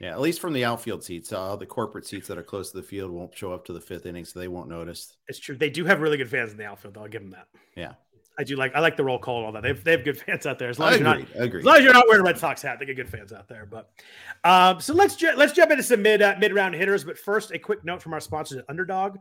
Yeah, 0.00 0.10
at 0.12 0.20
least 0.20 0.40
from 0.40 0.52
the 0.52 0.64
outfield 0.64 1.02
seats, 1.04 1.32
uh, 1.32 1.56
the 1.56 1.64
corporate 1.64 2.06
seats 2.06 2.28
that 2.28 2.36
are 2.36 2.42
close 2.42 2.70
to 2.70 2.76
the 2.76 2.82
field 2.82 3.10
won't 3.10 3.34
show 3.36 3.52
up 3.54 3.64
to 3.66 3.72
the 3.72 3.80
fifth 3.80 4.04
inning, 4.04 4.26
so 4.26 4.38
they 4.38 4.48
won't 4.48 4.68
notice. 4.68 5.16
It's 5.26 5.38
true. 5.38 5.56
They 5.56 5.70
do 5.70 5.86
have 5.86 6.02
really 6.02 6.18
good 6.18 6.28
fans 6.30 6.52
in 6.52 6.58
the 6.58 6.66
outfield. 6.66 6.94
Though. 6.94 7.00
I'll 7.02 7.08
give 7.08 7.22
them 7.22 7.30
that. 7.30 7.48
Yeah, 7.76 7.92
I 8.38 8.44
do 8.44 8.56
like. 8.56 8.74
I 8.74 8.80
like 8.80 8.96
the 8.96 9.04
roll 9.04 9.18
call 9.18 9.38
and 9.38 9.46
all 9.46 9.52
that. 9.52 9.62
They 9.62 9.68
have, 9.68 9.84
they 9.84 9.92
have 9.92 10.04
good 10.04 10.18
fans 10.18 10.46
out 10.46 10.58
there. 10.58 10.68
As 10.68 10.78
long 10.78 10.92
as 10.92 10.98
you're 11.00 11.08
not. 11.08 11.20
As 11.34 11.64
long 11.64 11.76
as 11.76 11.84
you're 11.84 11.92
not 11.92 12.06
wearing 12.06 12.20
a 12.20 12.24
Red 12.24 12.38
Sox 12.38 12.60
hat, 12.62 12.78
they 12.78 12.84
get 12.84 12.96
good 12.96 13.08
fans 13.08 13.32
out 13.32 13.48
there. 13.48 13.66
But 13.66 13.90
um, 14.44 14.80
so 14.80 14.92
let's 14.94 15.16
ju- 15.16 15.34
let's 15.36 15.52
jump 15.52 15.70
into 15.70 15.82
some 15.82 16.02
mid 16.02 16.22
uh, 16.22 16.36
mid 16.38 16.52
round 16.54 16.74
hitters. 16.74 17.04
But 17.04 17.18
first, 17.18 17.52
a 17.52 17.58
quick 17.58 17.84
note 17.84 18.02
from 18.02 18.12
our 18.12 18.20
sponsors 18.20 18.58
at 18.58 18.64
Underdog. 18.68 19.16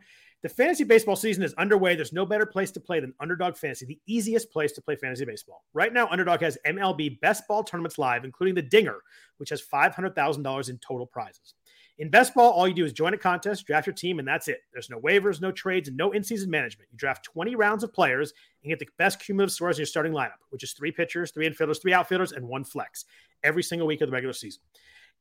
The 0.45 0.49
fantasy 0.49 0.84
baseball 0.84 1.15
season 1.15 1.43
is 1.43 1.56
underway. 1.56 1.95
There's 1.95 2.13
no 2.13 2.23
better 2.23 2.45
place 2.45 2.69
to 2.71 2.80
play 2.80 2.99
than 2.99 3.15
Underdog 3.19 3.58
Fantasy, 3.58 3.88
the 3.88 3.99
easiest 4.06 4.51
place 4.51 4.73
to 4.73 4.82
play 4.82 4.95
fantasy 4.95 5.25
baseball. 5.25 5.63
Right 5.73 5.91
now, 5.91 6.08
Underdog 6.10 6.41
has 6.41 6.56
MLB 6.67 7.19
best 7.19 7.47
ball 7.47 7.63
tournaments 7.63 7.97
live, 7.97 8.25
including 8.25 8.54
the 8.54 8.62
Dinger, 8.62 8.99
which 9.38 9.49
has 9.49 9.63
$500,000 9.63 10.69
in 10.69 10.78
total 10.88 11.08
prizes. 11.08 11.56
In 11.97 12.10
best 12.10 12.34
ball, 12.34 12.51
all 12.51 12.67
you 12.67 12.73
do 12.73 12.84
is 12.84 12.91
join 12.91 13.13
a 13.13 13.17
contest, 13.17 13.65
draft 13.65 13.88
your 13.88 13.93
team, 13.93 14.19
and 14.19 14.27
that's 14.27 14.49
it. 14.49 14.60
There's 14.73 14.89
no 14.89 14.99
waivers, 14.99 15.39
no 15.39 15.51
trades, 15.51 15.88
and 15.88 15.95
no 15.95 16.12
in-season 16.12 16.49
management. 16.49 16.89
You 16.91 16.97
draft 16.97 17.23
20 17.23 17.55
rounds 17.55 17.86
of 17.86 17.93
players 17.93 18.34
and 18.63 18.69
get 18.69 18.79
the 18.79 18.88
best 18.97 19.21
cumulative 19.21 19.53
scores 19.53 19.77
in 19.77 19.81
your 19.81 19.88
starting 19.88 20.12
lineup, 20.12 20.39
which 20.49 20.63
is 20.63 20.73
three 20.73 20.91
pitchers, 20.91 21.31
three 21.31 21.49
infielders, 21.49 21.81
three 21.81 21.93
outfielders, 21.93 22.34
and 22.34 22.45
one 22.45 22.65
flex 22.65 23.05
every 23.43 23.63
single 23.63 23.88
week 23.88 24.01
of 24.01 24.10
the 24.10 24.13
regular 24.13 24.34
season. 24.34 24.62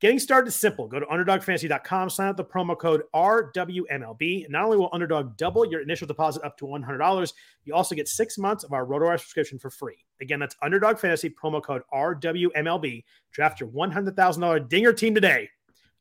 Getting 0.01 0.19
started 0.19 0.49
is 0.49 0.57
simple. 0.57 0.89
Go 0.89 0.99
to 0.99 1.05
underdogfantasy.com, 1.05 2.09
sign 2.09 2.27
up 2.27 2.35
the 2.35 2.43
promo 2.43 2.77
code 2.77 3.03
RWMLB. 3.15 4.49
Not 4.49 4.65
only 4.65 4.75
will 4.75 4.89
Underdog 4.91 5.37
double 5.37 5.65
your 5.65 5.79
initial 5.79 6.05
deposit 6.05 6.43
up 6.43 6.57
to 6.57 6.65
$100, 6.65 7.33
you 7.63 7.73
also 7.73 7.95
get 7.95 8.09
six 8.09 8.37
months 8.37 8.65
of 8.65 8.73
our 8.73 8.85
RotoWire 8.85 9.17
subscription 9.17 9.57
for 9.57 9.69
free. 9.69 10.03
Again, 10.19 10.41
that's 10.41 10.57
Underdog 10.61 10.99
Fantasy, 10.99 11.29
promo 11.29 11.63
code 11.63 11.83
RWMLB. 11.93 13.05
Draft 13.31 13.61
your 13.61 13.69
$100,000 13.69 14.67
dinger 14.67 14.91
team 14.91 15.15
today, 15.15 15.49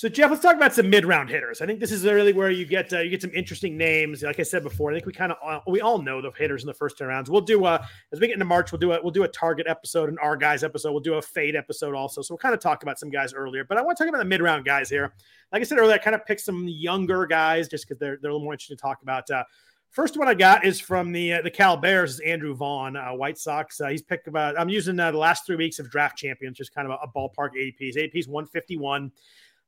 So 0.00 0.08
Jeff, 0.08 0.30
let's 0.30 0.40
talk 0.42 0.56
about 0.56 0.72
some 0.72 0.88
mid-round 0.88 1.28
hitters. 1.28 1.60
I 1.60 1.66
think 1.66 1.78
this 1.78 1.92
is 1.92 2.06
really 2.06 2.32
where 2.32 2.50
you 2.50 2.64
get 2.64 2.90
uh, 2.90 3.00
you 3.00 3.10
get 3.10 3.20
some 3.20 3.32
interesting 3.34 3.76
names. 3.76 4.22
Like 4.22 4.40
I 4.40 4.44
said 4.44 4.62
before, 4.62 4.90
I 4.90 4.94
think 4.94 5.04
we 5.04 5.12
kind 5.12 5.30
of 5.30 5.60
we 5.66 5.82
all 5.82 6.00
know 6.00 6.22
the 6.22 6.30
hitters 6.30 6.62
in 6.62 6.68
the 6.68 6.72
first 6.72 6.96
ten 6.96 7.06
rounds. 7.06 7.28
We'll 7.28 7.42
do 7.42 7.66
uh 7.66 7.84
as 8.10 8.18
we 8.18 8.26
get 8.26 8.32
into 8.32 8.46
March, 8.46 8.72
we'll 8.72 8.78
do 8.78 8.92
a 8.92 9.02
we'll 9.02 9.10
do 9.10 9.24
a 9.24 9.28
target 9.28 9.66
episode, 9.66 10.08
an 10.08 10.16
our 10.22 10.38
guys 10.38 10.64
episode. 10.64 10.92
We'll 10.92 11.02
do 11.02 11.16
a 11.16 11.20
fade 11.20 11.54
episode 11.54 11.94
also. 11.94 12.22
So 12.22 12.32
we'll 12.32 12.38
kind 12.38 12.54
of 12.54 12.62
talk 12.62 12.82
about 12.82 12.98
some 12.98 13.10
guys 13.10 13.34
earlier, 13.34 13.62
but 13.62 13.76
I 13.76 13.82
want 13.82 13.98
to 13.98 14.04
talk 14.04 14.08
about 14.08 14.20
the 14.20 14.24
mid-round 14.24 14.64
guys 14.64 14.88
here. 14.88 15.12
Like 15.52 15.60
I 15.60 15.64
said 15.66 15.76
earlier, 15.76 15.96
I 15.96 15.98
kind 15.98 16.14
of 16.14 16.24
picked 16.24 16.40
some 16.40 16.66
younger 16.66 17.26
guys 17.26 17.68
just 17.68 17.86
because 17.86 17.98
they're 18.00 18.16
they're 18.22 18.30
a 18.30 18.32
little 18.32 18.42
more 18.42 18.54
interesting 18.54 18.78
to 18.78 18.80
talk 18.80 19.02
about. 19.02 19.30
Uh, 19.30 19.44
First 19.90 20.16
one 20.16 20.28
I 20.28 20.34
got 20.34 20.64
is 20.64 20.80
from 20.80 21.10
the 21.10 21.32
uh, 21.32 21.42
the 21.42 21.50
Cal 21.50 21.76
Bears, 21.76 22.14
is 22.14 22.20
Andrew 22.20 22.54
Vaughn, 22.54 22.96
uh, 22.96 23.10
White 23.10 23.36
Sox. 23.36 23.80
Uh, 23.80 23.88
he's 23.88 24.02
picked 24.02 24.28
about. 24.28 24.58
I'm 24.58 24.68
using 24.68 24.98
uh, 25.00 25.10
the 25.10 25.18
last 25.18 25.44
three 25.44 25.56
weeks 25.56 25.80
of 25.80 25.90
draft 25.90 26.16
champions, 26.16 26.56
just 26.56 26.72
kind 26.72 26.90
of 26.90 26.92
a, 26.92 27.04
a 27.04 27.08
ballpark 27.08 27.50
ADPs. 27.56 27.96
ADPs 27.96 28.28
151. 28.28 29.10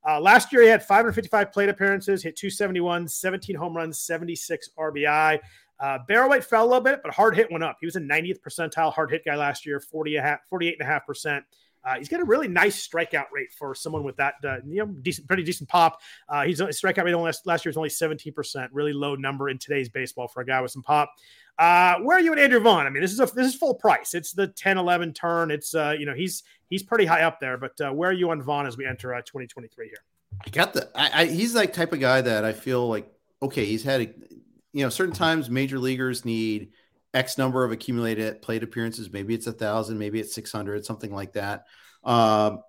Uh, 0.07 0.21
last 0.21 0.53
year, 0.53 0.63
he 0.63 0.69
had 0.69 0.83
555 0.83 1.53
plate 1.53 1.69
appearances, 1.69 2.23
hit 2.23 2.37
271, 2.37 3.09
17 3.09 3.57
home 3.57 3.77
runs, 3.77 4.01
76 4.01 4.71
RBI. 4.79 5.39
Uh, 5.79 5.99
barrel 6.07 6.31
rate 6.31 6.45
fell 6.45 6.65
a 6.65 6.69
little 6.69 6.81
bit, 6.81 7.01
but 7.03 7.13
hard 7.13 7.37
hit 7.37 7.51
went 7.51 7.65
up. 7.65 7.77
He 7.81 7.87
was 7.87 7.97
a 7.97 8.01
90th 8.01 8.41
percentile 8.41 8.93
hard 8.93 9.11
hit 9.11 9.25
guy 9.25 9.37
last 9.37 9.67
year, 9.67 9.81
40 9.81 10.15
48.5%. 10.15 11.43
Uh, 11.85 11.97
he's 11.99 12.09
got 12.09 12.21
a 12.21 12.25
really 12.25 12.47
nice 12.47 12.87
strikeout 12.87 13.27
rate 13.33 13.51
for 13.51 13.75
someone 13.75 14.05
with 14.05 14.17
that, 14.17 14.35
uh, 14.45 14.59
you 14.65 14.79
know, 14.79 14.87
decent, 14.87 15.27
pretty 15.27 15.43
decent 15.43 15.69
pop. 15.69 16.01
Uh, 16.29 16.45
he's 16.45 16.61
his 16.61 16.81
strikeout 16.81 17.05
rate 17.05 17.15
last, 17.15 17.45
last 17.47 17.65
year 17.65 17.71
was 17.71 17.77
only 17.77 17.89
17%, 17.89 18.69
really 18.73 18.93
low 18.93 19.17
number 19.17 19.49
in 19.49 19.59
today's 19.59 19.89
baseball 19.89 20.29
for 20.29 20.41
a 20.43 20.47
guy 20.47 20.61
with 20.61 20.71
some 20.71 20.83
pop. 20.83 21.13
Uh, 21.59 21.97
where 22.01 22.17
are 22.17 22.21
you 22.21 22.33
at 22.33 22.39
Andrew 22.39 22.61
Vaughn? 22.61 22.87
I 22.87 22.91
mean, 22.91 23.03
this 23.03 23.13
is 23.13 23.21
a 23.21 23.27
this 23.27 23.47
is 23.47 23.55
full 23.55 23.75
price. 23.75 24.15
It's 24.15 24.33
the 24.33 24.49
10 24.49 24.79
11 24.79 25.13
turn. 25.13 25.51
It's 25.51 25.75
uh, 25.75 25.95
you 25.99 26.07
know, 26.07 26.15
he's 26.15 26.43
he's 26.71 26.83
pretty 26.83 27.05
high 27.05 27.23
up 27.23 27.41
there, 27.41 27.59
but 27.59 27.81
uh, 27.81 27.91
where 27.91 28.11
are 28.11 28.15
you 28.15 28.31
on 28.31 28.43
Vaughn 28.43 28.67
as 28.67 28.77
we 28.77 28.87
enter 28.87 29.15
uh, 29.15 29.21
2023 29.21 29.87
here? 29.87 29.97
I 30.45 30.51
got 30.51 30.73
the 30.73 30.89
I, 30.95 31.23
I 31.23 31.25
he's 31.27 31.55
like 31.55 31.73
type 31.73 31.93
of 31.93 32.01
guy 32.01 32.21
that 32.23 32.45
I 32.45 32.53
feel 32.53 32.89
like 32.89 33.07
okay, 33.43 33.65
he's 33.65 33.83
had 33.83 34.01
a 34.01 34.15
you 34.73 34.83
know, 34.83 34.89
certain 34.89 35.15
times 35.15 35.51
major 35.51 35.79
leaguers 35.79 36.25
need 36.25 36.71
X 37.15 37.37
number 37.37 37.65
of 37.65 37.73
accumulated 37.73 38.43
plate 38.43 38.63
appearances. 38.63 39.13
Maybe 39.13 39.35
it's 39.35 39.47
a 39.47 39.53
thousand, 39.53 39.99
maybe 39.99 40.19
it's 40.19 40.35
600, 40.35 40.85
something 40.85 41.13
like 41.13 41.35
that. 41.35 41.67
Um, 42.05 42.63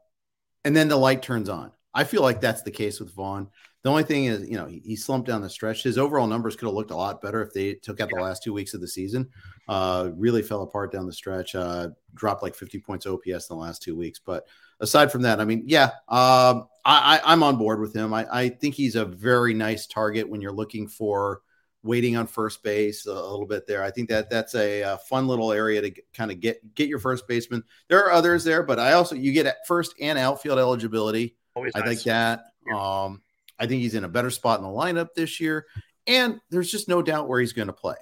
and 0.66 0.76
then 0.76 0.90
the 0.90 0.98
light 0.98 1.22
turns 1.22 1.50
on. 1.50 1.72
I 1.94 2.04
feel 2.04 2.22
like 2.22 2.42
that's 2.42 2.64
the 2.64 2.72
case 2.72 3.00
with 3.00 3.14
Vaughn. 3.14 3.50
The 3.84 3.90
only 3.90 4.04
thing 4.04 4.26
is, 4.26 4.48
you 4.50 4.56
know, 4.56 4.66
he, 4.66 4.82
he, 4.86 4.96
slumped 4.96 5.28
down 5.28 5.42
the 5.42 5.50
stretch. 5.50 5.84
His 5.84 5.98
overall 5.98 6.26
numbers 6.26 6.56
could 6.56 6.68
have 6.68 6.74
looked 6.74 6.92
a 6.92 6.96
lot 6.96 7.22
better 7.22 7.42
if 7.42 7.52
they 7.52 7.74
took 7.74 8.00
out 8.00 8.10
the 8.10 8.22
last 8.22 8.42
two 8.42 8.54
weeks 8.54 8.74
of 8.74 8.80
the 8.80 8.88
season. 8.88 9.30
Uh, 9.68 10.10
really 10.16 10.42
fell 10.42 10.62
apart 10.62 10.94
down 10.94 11.06
the 11.06 11.12
stretch. 11.12 11.54
Uh, 11.54 11.90
dropped 12.14 12.44
like 12.44 12.56
50 12.56 12.80
points 12.80 13.06
OPS 13.06 13.26
in 13.28 13.42
the 13.50 13.56
last 13.56 13.82
two 13.82 13.98
weeks. 13.98 14.20
But 14.26 14.48
aside 14.80 15.12
from 15.12 15.24
that, 15.24 15.42
I 15.42 15.46
mean, 15.46 15.64
yeah, 15.66 15.92
um, 16.08 16.70
I, 16.86 17.20
am 17.26 17.44
on 17.44 17.58
board 17.58 17.82
with 17.82 17.94
him. 17.94 18.14
I, 18.14 18.26
I, 18.32 18.50
think 18.50 18.74
he's 18.76 18.96
a 18.96 19.04
very 19.04 19.54
nice 19.54 19.86
target 19.86 20.30
when 20.30 20.40
you're 20.40 20.54
looking 20.54 20.88
for 20.88 21.42
waiting 21.84 22.16
on 22.16 22.28
first 22.28 22.64
base 22.64 23.06
a, 23.06 23.12
a 23.12 23.32
little 23.32 23.46
bit 23.46 23.68
there. 23.68 23.84
I 23.84 23.92
think 23.92 24.08
that 24.10 24.30
that's 24.30 24.56
a, 24.56 24.82
a 24.82 24.98
fun 24.98 25.28
little 25.28 25.52
area 25.52 25.82
to 25.82 25.92
kind 26.14 26.32
of 26.32 26.40
get 26.40 26.76
get 26.76 26.88
your 26.88 27.00
first 27.00 27.28
baseman. 27.28 27.64
There 27.90 28.00
are 28.06 28.12
others 28.12 28.46
there, 28.46 28.64
but 28.64 28.80
I 28.80 28.94
also 28.94 29.16
you 29.16 29.34
get 29.34 29.46
at 29.46 29.68
first 29.68 29.94
and 30.00 30.18
outfield 30.18 30.60
eligibility. 30.60 31.36
Always 31.56 31.74
I 31.76 31.80
nice. 31.80 31.88
think 31.90 32.04
that. 32.04 32.44
Yeah. 32.66 33.04
Um, 33.04 33.22
I 33.64 33.68
think 33.68 33.82
he's 33.82 33.96
in 33.96 34.04
a 34.04 34.10
better 34.10 34.30
spot 34.30 34.60
in 34.60 34.66
the 34.66 34.70
lineup 34.70 35.10
this 35.16 35.40
year. 35.40 35.66
And 36.06 36.42
there's 36.50 36.70
just 36.70 36.90
no 36.90 37.02
doubt 37.02 37.30
where 37.30 37.40
he's 37.40 37.54
going 37.54 37.68
to 37.68 37.74
play. 37.74 37.96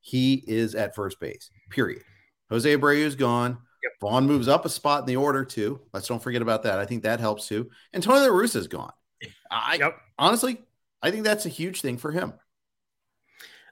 He 0.00 0.42
is 0.46 0.74
at 0.74 0.94
first 0.94 1.20
base, 1.20 1.50
period. 1.70 2.02
Jose 2.50 2.76
Abreu 2.76 2.96
is 2.96 3.14
gone. 3.14 3.58
Yep. 3.82 3.92
Vaughn 4.00 4.26
moves 4.26 4.48
up 4.48 4.64
a 4.64 4.68
spot 4.68 5.00
in 5.00 5.06
the 5.06 5.16
order, 5.16 5.44
too. 5.44 5.80
Let's 5.92 6.08
don't 6.08 6.22
forget 6.22 6.42
about 6.42 6.64
that. 6.64 6.80
I 6.80 6.84
think 6.84 7.04
that 7.04 7.20
helps 7.20 7.46
too. 7.46 7.70
And 7.92 8.02
Tony 8.02 8.20
La 8.20 8.26
Russa 8.26 8.56
is 8.56 8.66
gone. 8.66 8.92
I 9.50 9.76
yep. 9.76 9.96
honestly, 10.18 10.60
I 11.00 11.10
think 11.10 11.24
that's 11.24 11.46
a 11.46 11.50
huge 11.50 11.80
thing 11.80 11.96
for 11.96 12.10
him. 12.10 12.32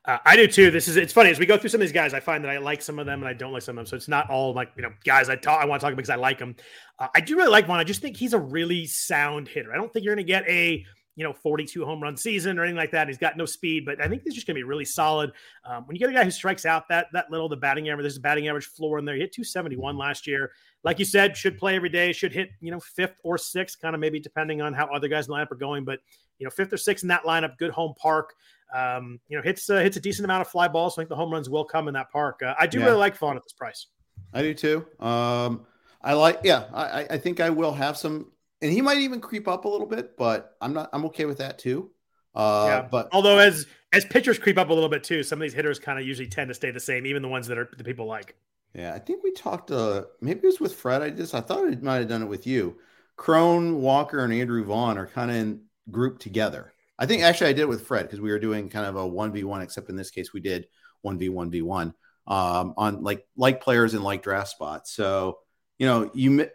Uh, 0.05 0.19
I 0.25 0.35
do 0.35 0.49
too. 0.49 0.71
This 0.71 0.89
is 0.89 0.97
it's 0.97 1.13
funny 1.13 1.31
as 1.31 1.39
we 1.39 1.47
go 1.47 1.57
through 1.57 1.71
some 1.71 1.81
of 1.81 1.87
these 1.87 1.93
guys. 1.93 2.13
I 2.13 2.19
find 2.19 2.43
that 2.45 2.51
I 2.51 2.59
like 2.59 2.83
some 2.83 2.99
of 2.99 3.07
them 3.07 3.21
and 3.21 3.29
I 3.29 3.35
don't 3.35 3.53
like 3.53 3.63
some 3.63 3.79
of 3.79 3.85
them. 3.85 3.87
So 3.87 3.97
it's 3.97 4.09
not 4.09 4.29
all 4.31 4.53
like 4.53 4.71
you 4.77 4.83
know 4.83 4.93
guys 5.05 5.29
I 5.29 5.37
talk 5.37 5.63
I 5.63 5.65
want 5.65 5.81
to 5.81 5.87
talk 5.87 5.97
because 5.97 6.11
I 6.11 6.17
like 6.17 6.39
them. 6.39 6.57
Uh, 6.99 7.07
I 7.15 7.21
do 7.21 7.37
really 7.37 7.51
like 7.51 7.69
one. 7.69 7.79
I 7.79 7.85
just 7.85 8.03
think 8.03 8.17
he's 8.17 8.33
a 8.33 8.39
really 8.39 8.87
sound 8.87 9.47
hitter. 9.47 9.73
I 9.73 9.77
don't 9.77 9.93
think 9.93 10.05
you're 10.05 10.15
going 10.15 10.27
to 10.27 10.29
get 10.29 10.49
a 10.49 10.85
you 11.16 11.25
know 11.25 11.33
42 11.33 11.85
home 11.85 12.03
run 12.03 12.16
season 12.16 12.59
or 12.59 12.62
anything 12.62 12.77
like 12.77 12.90
that. 12.92 13.09
He's 13.09 13.18
got 13.18 13.37
no 13.37 13.44
speed, 13.44 13.85
but 13.85 14.01
I 14.01 14.09
think 14.09 14.22
he's 14.22 14.35
just 14.35 14.46
going 14.46 14.55
to 14.55 14.59
be 14.59 14.64
really 14.64 14.85
solid. 14.85 15.33
Um, 15.64 15.87
when 15.87 15.94
you 15.94 16.01
get 16.01 16.09
a 16.09 16.12
guy 16.12 16.25
who 16.25 16.31
strikes 16.31 16.64
out 16.64 16.88
that 16.88 17.07
that 17.12 17.31
little, 17.31 17.48
the 17.48 17.57
batting 17.57 17.88
average, 17.88 18.05
there's 18.05 18.16
a 18.16 18.20
batting 18.20 18.48
average 18.48 18.66
floor 18.66 18.98
in 18.98 19.05
there. 19.05 19.14
He 19.14 19.20
hit 19.20 19.33
271 19.33 19.96
last 19.96 20.27
year. 20.27 20.53
Like 20.85 20.98
you 20.98 21.05
said, 21.05 21.37
should 21.37 21.59
play 21.59 21.77
every 21.77 21.90
day. 21.90 22.12
Should 22.12 22.33
hit 22.33 22.51
you 22.61 22.70
know 22.70 22.81
fifth 22.81 23.16
or 23.22 23.38
sixth, 23.38 23.81
kind 23.81 23.94
of 23.94 24.01
maybe 24.01 24.20
depending 24.20 24.62
on 24.62 24.72
how 24.72 24.87
other 24.87 25.09
guys 25.09 25.27
in 25.27 25.33
the 25.33 25.37
lineup 25.37 25.53
are 25.53 25.57
going. 25.57 25.85
But 25.85 26.01
you 26.38 26.44
know 26.44 26.51
fifth 26.51 26.72
or 26.72 26.79
sixth 26.79 27.05
in 27.05 27.09
that 27.09 27.25
lineup, 27.25 27.59
good 27.59 27.70
home 27.70 27.94
park. 28.01 28.35
Um, 28.75 29.20
you 29.29 29.37
know 29.37 29.42
hits 29.42 29.68
uh, 29.68 29.81
hits 29.81 29.96
a 29.96 30.01
decent 30.01 30.25
amount 30.25 30.40
of 30.40 30.48
fly 30.48 30.68
balls. 30.68 30.94
So 30.94 31.01
I 31.01 31.03
think 31.03 31.11
the 31.11 31.16
home 31.16 31.31
runs 31.33 31.51
will 31.51 31.64
come 31.64 31.88
in 31.88 31.94
that 31.94 32.11
park. 32.11 32.40
Uh, 32.42 32.55
I 32.59 32.66
do 32.66 32.79
yeah. 32.79 32.87
really 32.87 32.98
like 32.98 33.16
Vaughn 33.18 33.37
at 33.37 33.42
this 33.42 33.53
price. 33.53 33.87
I 34.33 34.42
do 34.42 34.55
too. 34.55 34.87
Um, 34.98 35.66
I 36.05 36.14
like, 36.14 36.40
yeah, 36.42 36.64
I, 36.72 37.07
I 37.11 37.18
think 37.18 37.40
I 37.40 37.51
will 37.51 37.72
have 37.72 37.96
some 37.96 38.32
and 38.62 38.72
he 38.72 38.81
might 38.81 38.98
even 38.98 39.20
creep 39.20 39.48
up 39.48 39.64
a 39.64 39.68
little 39.68 39.87
bit, 39.87 40.16
but 40.16 40.57
I'm 40.61 40.72
not. 40.72 40.88
I'm 40.92 41.05
okay 41.07 41.25
with 41.25 41.38
that 41.38 41.59
too. 41.59 41.90
Uh, 42.35 42.64
yeah. 42.68 42.88
But 42.90 43.09
although 43.12 43.38
as 43.38 43.66
as 43.92 44.05
pitchers 44.05 44.38
creep 44.38 44.57
up 44.57 44.70
a 44.70 44.72
little 44.72 44.88
bit 44.88 45.05
too, 45.05 45.22
some 45.22 45.40
of 45.40 45.42
these 45.42 45.53
hitters 45.53 45.79
kind 45.79 45.98
of 45.98 46.07
usually 46.07 46.29
tend 46.29 46.48
to 46.48 46.55
stay 46.55 46.70
the 46.70 46.81
same, 46.81 47.05
even 47.05 47.20
the 47.20 47.29
ones 47.29 47.46
that 47.48 47.59
are 47.59 47.68
the 47.77 47.85
people 47.85 48.07
like. 48.07 48.37
Yeah, 48.75 48.94
I 48.94 49.01
think 49.01 49.22
we 49.22 49.33
talked. 49.33 49.70
Uh, 49.70 50.05
maybe 50.20 50.40
it 50.40 50.46
was 50.46 50.61
with 50.61 50.75
Fred. 50.75 51.03
I 51.03 51.11
just 51.11 51.35
I 51.35 51.40
thought 51.40 51.66
I 51.66 51.77
might 51.83 51.96
have 51.96 52.09
done 52.09 52.22
it 52.22 52.29
with 52.29 52.46
you. 52.46 52.79
Cron, 53.16 53.83
Walker, 53.83 54.25
and 54.25 54.33
Andrew 54.33 54.64
Vaughn 54.64 54.96
are 54.96 55.07
kind 55.07 55.31
of 55.31 55.37
in 55.37 55.62
grouped 55.90 56.22
together. 56.22 56.72
I 56.98 57.07
think 57.07 57.22
actually 57.22 57.51
I 57.51 57.53
did 57.53 57.62
it 57.62 57.68
with 57.68 57.87
Fred 57.87 58.07
because 58.07 58.20
we 58.20 58.31
were 58.31 58.38
doing 58.38 58.68
kind 58.68 58.87
of 58.87 58.96
a 58.96 59.07
one 59.07 59.33
v 59.33 59.44
one, 59.44 59.61
except 59.61 59.90
in 59.90 59.96
this 59.96 60.11
case 60.11 60.33
we 60.33 60.40
did 60.40 60.68
one 61.03 61.18
v 61.18 61.29
one 61.29 61.51
v 61.51 61.62
one 61.62 61.94
um, 62.27 62.75
on 62.77 63.03
like 63.03 63.27
like 63.37 63.61
players 63.61 63.94
in 63.94 64.03
like 64.03 64.22
draft 64.22 64.48
spots. 64.48 64.92
So 64.92 65.38
you 65.79 65.87
know 65.87 66.11
you 66.14 66.48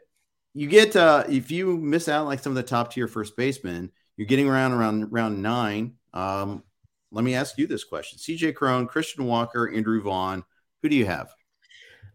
you 0.58 0.68
get 0.68 0.96
uh, 0.96 1.24
if 1.30 1.52
you 1.52 1.78
miss 1.78 2.10
out 2.10 2.26
like 2.26 2.40
some 2.40 2.52
of 2.52 2.56
the 2.56 2.64
top 2.64 2.92
tier 2.92 3.08
first 3.08 3.38
basemen, 3.38 3.92
you're 4.16 4.26
getting 4.26 4.50
around 4.50 4.72
around 4.72 5.12
round 5.12 5.44
nine. 5.44 5.94
Um, 6.16 6.64
let 7.12 7.24
me 7.24 7.36
ask 7.36 7.60
you 7.60 7.68
this 7.68 7.84
question: 7.84 8.18
C.J. 8.18 8.54
Cron, 8.54 8.88
Christian 8.88 9.26
Walker, 9.26 9.72
Andrew 9.72 10.02
Vaughn. 10.02 10.44
Who 10.82 10.90
do 10.90 10.96
you 10.96 11.06
have? 11.06 11.30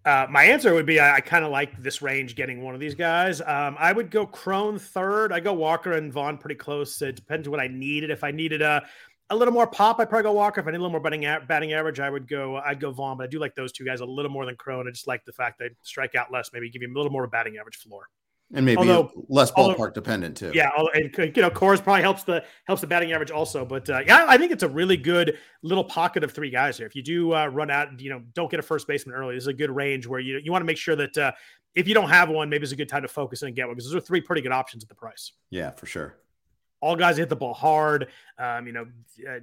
Uh, 0.05 0.26
my 0.28 0.42
answer 0.42 0.74
would 0.74 0.87
be 0.87 0.98
I, 0.98 1.16
I 1.16 1.20
kind 1.20 1.44
of 1.44 1.52
like 1.52 1.81
this 1.81 2.02
range 2.02 2.35
getting 2.35 2.64
one 2.64 2.74
of 2.74 2.81
these 2.81 2.96
guys. 2.96 3.40
Um, 3.40 3.76
I 3.78 3.92
would 3.92 4.11
go 4.11 4.26
Cron 4.26 4.76
third. 4.76 5.33
I 5.33 5.38
go 5.38 5.52
Walker 5.52 5.92
and 5.92 6.12
Vaughn 6.12 6.37
pretty 6.37 6.57
close. 6.57 7.00
It 7.00 7.14
depends 7.14 7.46
on 7.46 7.52
what 7.52 7.61
I 7.61 7.68
needed. 7.68 8.11
If 8.11 8.24
I 8.24 8.33
needed 8.33 8.61
a 8.61 8.83
a 9.31 9.37
little 9.37 9.55
more 9.55 9.68
pop, 9.68 10.00
I'd 10.00 10.11
probably 10.11 10.24
go 10.24 10.33
Walker. 10.33 10.61
If 10.61 10.66
I 10.66 10.72
need 10.72 10.78
a 10.78 10.81
little 10.81 10.90
more 10.90 11.00
batting, 11.00 11.22
batting 11.46 11.74
average, 11.74 12.00
I 12.00 12.11
would 12.11 12.26
go 12.26 12.57
I'd 12.57 12.81
go 12.81 12.90
Vaughn. 12.90 13.18
But 13.18 13.24
I 13.24 13.26
do 13.28 13.38
like 13.38 13.55
those 13.55 13.70
two 13.70 13.85
guys 13.85 14.00
a 14.00 14.05
little 14.05 14.33
more 14.33 14.46
than 14.46 14.57
Cron. 14.57 14.88
I 14.88 14.90
just 14.90 15.07
like 15.07 15.24
the 15.24 15.33
fact 15.33 15.61
they 15.61 15.70
strike 15.83 16.16
out 16.16 16.33
less, 16.33 16.50
maybe 16.52 16.68
give 16.70 16.83
you 16.83 16.92
a 16.92 16.96
little 16.96 17.12
more 17.12 17.28
batting 17.28 17.57
average 17.59 17.76
floor 17.76 18.09
and 18.55 18.67
maybe 18.67 18.79
although, 18.79 19.11
less 19.29 19.51
ballpark 19.51 19.79
although, 19.79 19.91
dependent 19.91 20.37
too. 20.37 20.53
Yeah, 20.55 20.71
and 20.95 21.15
you 21.35 21.43
know, 21.43 21.51
Coors 21.51 21.83
probably 21.83 22.03
helps 22.03 22.23
the 22.25 22.45
helps 22.67 22.81
the 22.81 22.87
batting 22.87 23.12
average 23.12 23.31
also. 23.31 23.65
But 23.65 23.88
uh, 23.88 24.01
yeah, 24.07 24.27
I 24.29 24.37
think 24.37 24.53
it's 24.53 24.62
a 24.62 24.69
really 24.69 24.97
good 24.97 25.38
little 25.62 25.85
pocket 25.85 26.23
of 26.23 26.33
three 26.33 26.51
guys 26.51 26.77
here. 26.77 26.87
If 26.87 26.95
you 26.95 27.03
do 27.03 27.35
uh, 27.35 27.47
run 27.47 27.71
out, 27.71 28.01
you 28.01 28.11
know, 28.11 28.23
don't 28.35 28.51
get 28.51 28.61
a 28.61 28.62
first 28.62 28.87
baseman 28.87 29.15
early. 29.15 29.35
This 29.35 29.45
is 29.45 29.49
a 29.49 29.55
good 29.55 29.71
range 29.71 30.07
where 30.07 30.21
you 30.21 30.38
you 30.43 30.53
want 30.53 30.62
to 30.62 30.67
make 30.67 30.77
sure 30.77 30.97
that 30.97 31.17
uh, 31.17 31.33
if 31.75 31.88
you 31.88 31.95
don't 31.95 32.11
have 32.11 32.29
one, 32.29 32.51
maybe 32.51 32.65
it's 32.65 32.73
a 32.73 32.77
good 32.77 32.88
time 32.88 33.03
to 33.03 33.09
focus 33.09 33.43
and 33.43 33.55
get 33.57 33.67
one 33.67 33.75
because 33.75 33.91
those 33.91 34.03
are 34.03 34.05
three 34.05 34.21
pretty 34.21 34.43
good 34.43 34.53
options 34.53 34.83
at 34.83 34.88
the 34.88 34.95
price. 34.95 35.33
Yeah, 35.51 35.71
for 35.71 35.87
sure. 35.87 36.19
All 36.81 36.97
guys 36.97 37.17
hit 37.17 37.29
the 37.29 37.37
ball 37.37 37.55
hard. 37.55 38.09
Um, 38.38 38.67
you 38.67 38.73
know, 38.73 38.87
uh, 39.29 39.38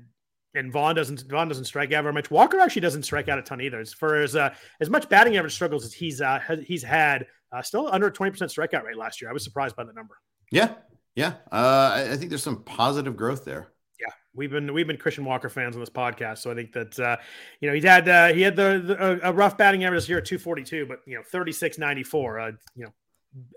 and 0.55 0.71
Vaughn 0.71 0.95
doesn't 0.95 1.23
Vaughn 1.29 1.47
doesn't 1.47 1.65
strike 1.65 1.93
out 1.93 2.03
very 2.03 2.13
much. 2.13 2.31
Walker 2.31 2.59
actually 2.59 2.81
doesn't 2.81 3.03
strike 3.03 3.27
out 3.27 3.39
a 3.39 3.41
ton 3.41 3.61
either. 3.61 3.79
As 3.79 3.93
for 3.93 4.15
as 4.15 4.35
uh, 4.35 4.53
as 4.79 4.89
much 4.89 5.07
batting 5.09 5.37
average 5.37 5.53
struggles 5.53 5.85
as 5.85 5.93
he's 5.93 6.21
uh, 6.21 6.39
he's 6.63 6.83
had, 6.83 7.27
uh, 7.51 7.61
still 7.61 7.89
under 7.91 8.09
twenty 8.09 8.31
percent 8.31 8.51
strikeout 8.51 8.83
rate 8.83 8.97
last 8.97 9.21
year. 9.21 9.29
I 9.29 9.33
was 9.33 9.43
surprised 9.43 9.75
by 9.75 9.83
the 9.83 9.93
number. 9.93 10.17
Yeah, 10.51 10.73
yeah. 11.15 11.33
Uh, 11.51 12.05
I 12.11 12.15
think 12.15 12.29
there's 12.29 12.43
some 12.43 12.63
positive 12.63 13.15
growth 13.15 13.45
there. 13.45 13.71
Yeah, 13.99 14.13
we've 14.33 14.51
been 14.51 14.73
we've 14.73 14.87
been 14.87 14.97
Christian 14.97 15.25
Walker 15.25 15.49
fans 15.49 15.75
on 15.75 15.79
this 15.79 15.89
podcast, 15.89 16.39
so 16.39 16.51
I 16.51 16.55
think 16.55 16.71
that 16.73 16.99
uh, 16.99 17.17
you 17.59 17.67
know 17.67 17.75
he's 17.75 17.83
had 17.83 18.07
uh, 18.07 18.27
he 18.33 18.41
had 18.41 18.55
the, 18.55 18.81
the 18.85 19.29
a 19.29 19.33
rough 19.33 19.57
batting 19.57 19.83
average 19.83 20.05
here 20.05 20.17
at 20.17 20.25
242, 20.25 20.85
but 20.85 20.99
you 21.05 21.15
know 21.15 21.23
36 21.23 21.77
94, 21.77 22.39
uh, 22.39 22.51
you 22.75 22.85
know, 22.85 22.91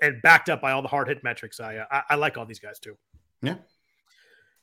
and 0.03 0.21
backed 0.23 0.49
up 0.49 0.61
by 0.61 0.73
all 0.73 0.83
the 0.83 0.89
hard 0.89 1.09
hit 1.09 1.23
metrics. 1.23 1.61
I, 1.61 1.77
uh, 1.77 1.85
I 1.91 2.03
I 2.11 2.15
like 2.17 2.37
all 2.37 2.47
these 2.47 2.61
guys 2.61 2.79
too. 2.79 2.97
Yeah. 3.43 3.57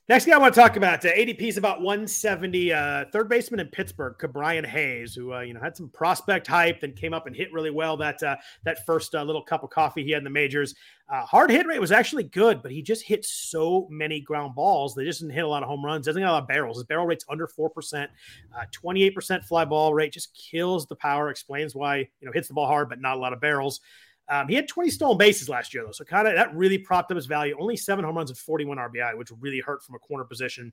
Next 0.10 0.26
guy 0.26 0.34
I 0.34 0.39
want 0.39 0.56
to 0.56 0.60
talk 0.60 0.76
about 0.76 1.06
uh, 1.06 1.10
ADP 1.10 1.39
is 1.39 1.58
about 1.58 1.82
170. 1.84 2.74
Uh, 2.74 3.06
third 3.13 3.30
baseman 3.30 3.60
in 3.60 3.67
Pittsburgh, 3.67 4.15
Ke'Bryan 4.17 4.65
Hayes, 4.65 5.13
who 5.13 5.36
uh, 5.36 5.41
you 5.41 5.54
know 5.54 5.60
had 5.60 5.78
some 5.78 5.88
prospect 5.89 6.48
hype, 6.48 6.82
then 6.82 6.93
came 6.93 7.13
up 7.13 7.28
and 7.28 7.36
hit 7.36 7.54
really 7.54 7.69
well 7.69 7.95
that 7.98 8.24
uh, 8.24 8.36
that 8.63 8.84
first 8.88 9.13
uh, 9.13 9.22
little 9.22 9.43
cup 9.43 9.62
of 9.62 9.69
coffee 9.69 10.04
he 10.04 10.10
had 10.10 10.17
in 10.17 10.24
the 10.24 10.32
majors. 10.32 10.74
Uh, 11.13 11.24
hard 11.28 11.52
hit 11.52 11.67
rate 11.67 11.80
was 11.80 11.91
actually 11.91 12.24
good, 12.24 12.63
but 12.63 12.72
he 12.72 12.82
just 12.82 13.04
hit 13.04 13.24
so 13.24 13.88
many 13.91 14.19
ground 14.19 14.56
balls. 14.56 14.95
They 14.95 15.06
just 15.06 15.19
didn't 15.19 15.36
hit 15.36 15.43
a 15.43 15.48
lot 15.48 15.62
of 15.62 15.69
home 15.69 15.86
runs. 15.86 16.08
Doesn't 16.08 16.19
get 16.19 16.28
a 16.28 16.32
lot 16.32 16.41
of 16.41 16.48
barrels. 16.48 16.78
His 16.78 16.86
barrel 16.86 17.06
rate's 17.06 17.26
under 17.30 17.45
four 17.45 17.69
percent. 17.69 18.10
Twenty 18.72 19.04
eight 19.04 19.13
percent 19.13 19.45
fly 19.45 19.63
ball 19.63 19.93
rate 19.93 20.12
just 20.12 20.34
kills 20.34 20.88
the 20.88 20.95
power. 20.95 21.30
Explains 21.30 21.76
why 21.76 21.98
you 21.98 22.08
know 22.24 22.32
hits 22.32 22.48
the 22.48 22.56
ball 22.56 22.65
hard, 22.65 22.89
but 22.89 23.00
not 23.00 23.15
a 23.15 23.19
lot 23.19 23.32
of 23.32 23.41
barrels. 23.41 23.80
Um, 24.29 24.47
he 24.47 24.55
had 24.55 24.67
20 24.67 24.89
stolen 24.91 25.17
bases 25.17 25.49
last 25.49 25.73
year, 25.73 25.83
though. 25.83 25.91
So 25.91 26.03
kind 26.05 26.27
of 26.27 26.35
that 26.35 26.55
really 26.55 26.77
propped 26.77 27.11
up 27.11 27.15
his 27.15 27.25
value. 27.25 27.55
Only 27.59 27.75
seven 27.75 28.05
home 28.05 28.15
runs 28.15 28.29
and 28.29 28.37
41 28.37 28.77
RBI, 28.77 29.17
which 29.17 29.31
really 29.39 29.59
hurt 29.59 29.83
from 29.83 29.95
a 29.95 29.99
corner 29.99 30.23
position. 30.23 30.71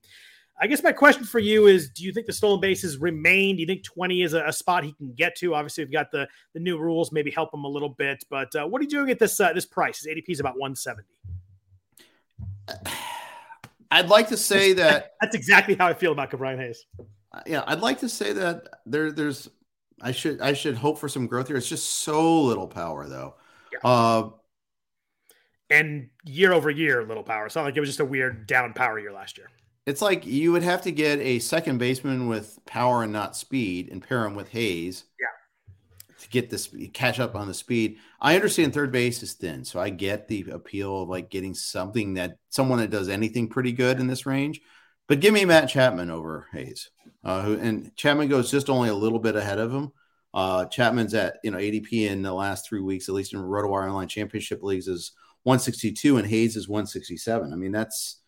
I 0.58 0.66
guess 0.66 0.82
my 0.82 0.92
question 0.92 1.24
for 1.24 1.38
you 1.38 1.66
is 1.66 1.90
do 1.90 2.02
you 2.02 2.12
think 2.12 2.26
the 2.26 2.32
stolen 2.32 2.60
bases 2.60 2.96
remain? 2.98 3.56
Do 3.56 3.60
you 3.60 3.66
think 3.66 3.82
20 3.84 4.22
is 4.22 4.32
a, 4.32 4.44
a 4.46 4.52
spot 4.52 4.84
he 4.84 4.92
can 4.92 5.12
get 5.14 5.36
to? 5.36 5.54
Obviously, 5.54 5.84
we've 5.84 5.92
got 5.92 6.10
the, 6.10 6.26
the 6.54 6.60
new 6.60 6.78
rules, 6.78 7.12
maybe 7.12 7.30
help 7.30 7.52
him 7.52 7.64
a 7.64 7.68
little 7.68 7.90
bit. 7.90 8.24
But 8.30 8.54
uh, 8.54 8.66
what 8.66 8.80
are 8.80 8.84
you 8.84 8.90
doing 8.90 9.10
at 9.10 9.18
this 9.18 9.38
uh, 9.38 9.52
this 9.52 9.66
price? 9.66 10.02
His 10.02 10.14
ADP 10.14 10.28
is 10.28 10.40
about 10.40 10.58
170. 10.58 11.02
I'd 13.90 14.08
like 14.08 14.28
to 14.28 14.36
say 14.36 14.72
that 14.74 15.12
that's 15.20 15.36
exactly 15.36 15.74
how 15.74 15.86
I 15.86 15.94
feel 15.94 16.12
about 16.12 16.30
Ke'Bryan 16.30 16.58
Hayes. 16.58 16.86
Yeah, 17.46 17.62
I'd 17.66 17.80
like 17.80 18.00
to 18.00 18.08
say 18.08 18.32
that 18.32 18.68
there 18.86 19.12
there's 19.12 19.48
I 20.00 20.12
should 20.12 20.40
I 20.40 20.54
should 20.54 20.76
hope 20.76 20.98
for 20.98 21.08
some 21.08 21.26
growth 21.26 21.48
here. 21.48 21.56
It's 21.56 21.68
just 21.68 22.00
so 22.00 22.42
little 22.42 22.66
power 22.66 23.06
though. 23.06 23.34
Yeah. 23.82 23.90
Uh, 23.90 24.30
and 25.70 26.10
year 26.24 26.52
over 26.52 26.70
year, 26.70 27.04
little 27.04 27.22
power. 27.22 27.46
It's 27.46 27.56
not 27.56 27.64
like 27.64 27.76
it 27.76 27.80
was 27.80 27.88
just 27.88 28.00
a 28.00 28.04
weird 28.04 28.46
down 28.46 28.72
power 28.72 28.98
year 28.98 29.12
last 29.12 29.36
year. 29.38 29.50
It's 29.84 30.02
like 30.02 30.26
you 30.26 30.52
would 30.52 30.62
have 30.62 30.82
to 30.82 30.90
get 30.90 31.20
a 31.20 31.38
second 31.38 31.78
baseman 31.78 32.28
with 32.28 32.58
power 32.66 33.02
and 33.02 33.12
not 33.12 33.36
speed 33.36 33.88
and 33.90 34.02
pair 34.02 34.24
him 34.24 34.34
with 34.34 34.48
Hayes. 34.48 35.04
Yeah. 35.20 35.26
To 36.20 36.28
get 36.30 36.50
this 36.50 36.74
catch 36.92 37.20
up 37.20 37.36
on 37.36 37.46
the 37.46 37.54
speed. 37.54 37.98
I 38.20 38.34
understand 38.34 38.72
third 38.72 38.90
base 38.90 39.22
is 39.22 39.34
thin, 39.34 39.64
so 39.64 39.78
I 39.78 39.90
get 39.90 40.28
the 40.28 40.46
appeal 40.50 41.02
of 41.02 41.08
like 41.08 41.30
getting 41.30 41.54
something 41.54 42.14
that 42.14 42.38
someone 42.48 42.78
that 42.78 42.90
does 42.90 43.08
anything 43.08 43.48
pretty 43.48 43.72
good 43.72 44.00
in 44.00 44.06
this 44.06 44.24
range. 44.24 44.60
But 45.08 45.20
give 45.20 45.34
me 45.34 45.44
Matt 45.44 45.68
Chapman 45.68 46.10
over 46.10 46.46
Hayes, 46.52 46.90
uh, 47.22 47.42
who 47.42 47.58
and 47.58 47.94
Chapman 47.96 48.28
goes 48.28 48.50
just 48.50 48.70
only 48.70 48.88
a 48.88 48.94
little 48.94 49.18
bit 49.18 49.36
ahead 49.36 49.58
of 49.58 49.72
him. 49.72 49.92
Uh, 50.37 50.66
Chapman's 50.66 51.14
at 51.14 51.38
you 51.42 51.51
know 51.51 51.57
ADP 51.57 52.11
in 52.11 52.20
the 52.20 52.33
last 52.33 52.68
three 52.68 52.83
weeks, 52.83 53.09
at 53.09 53.14
least 53.14 53.33
in 53.33 53.40
RotoWire 53.40 53.88
Online 53.88 54.07
Championship 54.07 54.62
leagues, 54.62 54.87
is 54.87 55.12
162 55.44 56.18
and 56.18 56.27
Hayes 56.27 56.57
is 56.57 56.68
167. 56.68 57.51
I 57.51 57.57
mean, 57.57 57.72
that's 57.72 58.20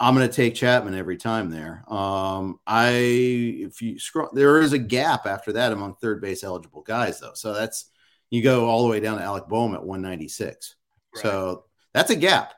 I'm 0.00 0.16
going 0.16 0.28
to 0.28 0.34
take 0.34 0.56
Chapman 0.56 0.96
every 0.96 1.16
time 1.16 1.50
there. 1.50 1.84
Um, 1.88 2.58
I 2.66 2.88
if 2.88 3.80
you 3.80 4.00
scroll, 4.00 4.30
there 4.32 4.60
is 4.60 4.72
a 4.72 4.78
gap 4.78 5.26
after 5.26 5.52
that 5.52 5.72
among 5.72 5.94
third 5.94 6.20
base 6.20 6.42
eligible 6.42 6.82
guys 6.82 7.20
though, 7.20 7.34
so 7.34 7.54
that's 7.54 7.88
you 8.30 8.42
go 8.42 8.68
all 8.68 8.82
the 8.82 8.88
way 8.88 8.98
down 8.98 9.18
to 9.18 9.22
Alec 9.24 9.46
Bohm 9.46 9.74
at 9.74 9.84
196. 9.84 10.74
Right. 11.14 11.22
So 11.22 11.66
that's 11.92 12.10
a 12.10 12.16
gap. 12.16 12.52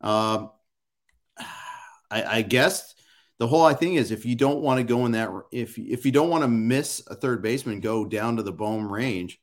Um, 0.00 0.52
I, 2.10 2.38
I 2.38 2.42
guess 2.42 2.94
the 3.38 3.46
whole 3.46 3.72
thing 3.72 3.94
is 3.94 4.10
if 4.10 4.26
you 4.26 4.34
don't 4.34 4.60
want 4.60 4.78
to 4.78 4.84
go 4.84 5.06
in 5.06 5.12
that 5.12 5.30
if 5.52 5.78
if 5.78 6.04
you 6.04 6.12
don't 6.12 6.28
want 6.28 6.42
to 6.42 6.48
miss 6.48 7.02
a 7.06 7.14
third 7.14 7.40
baseman, 7.40 7.80
go 7.80 8.04
down 8.04 8.36
to 8.36 8.42
the 8.42 8.52
Bohm 8.52 8.90
range, 8.90 9.40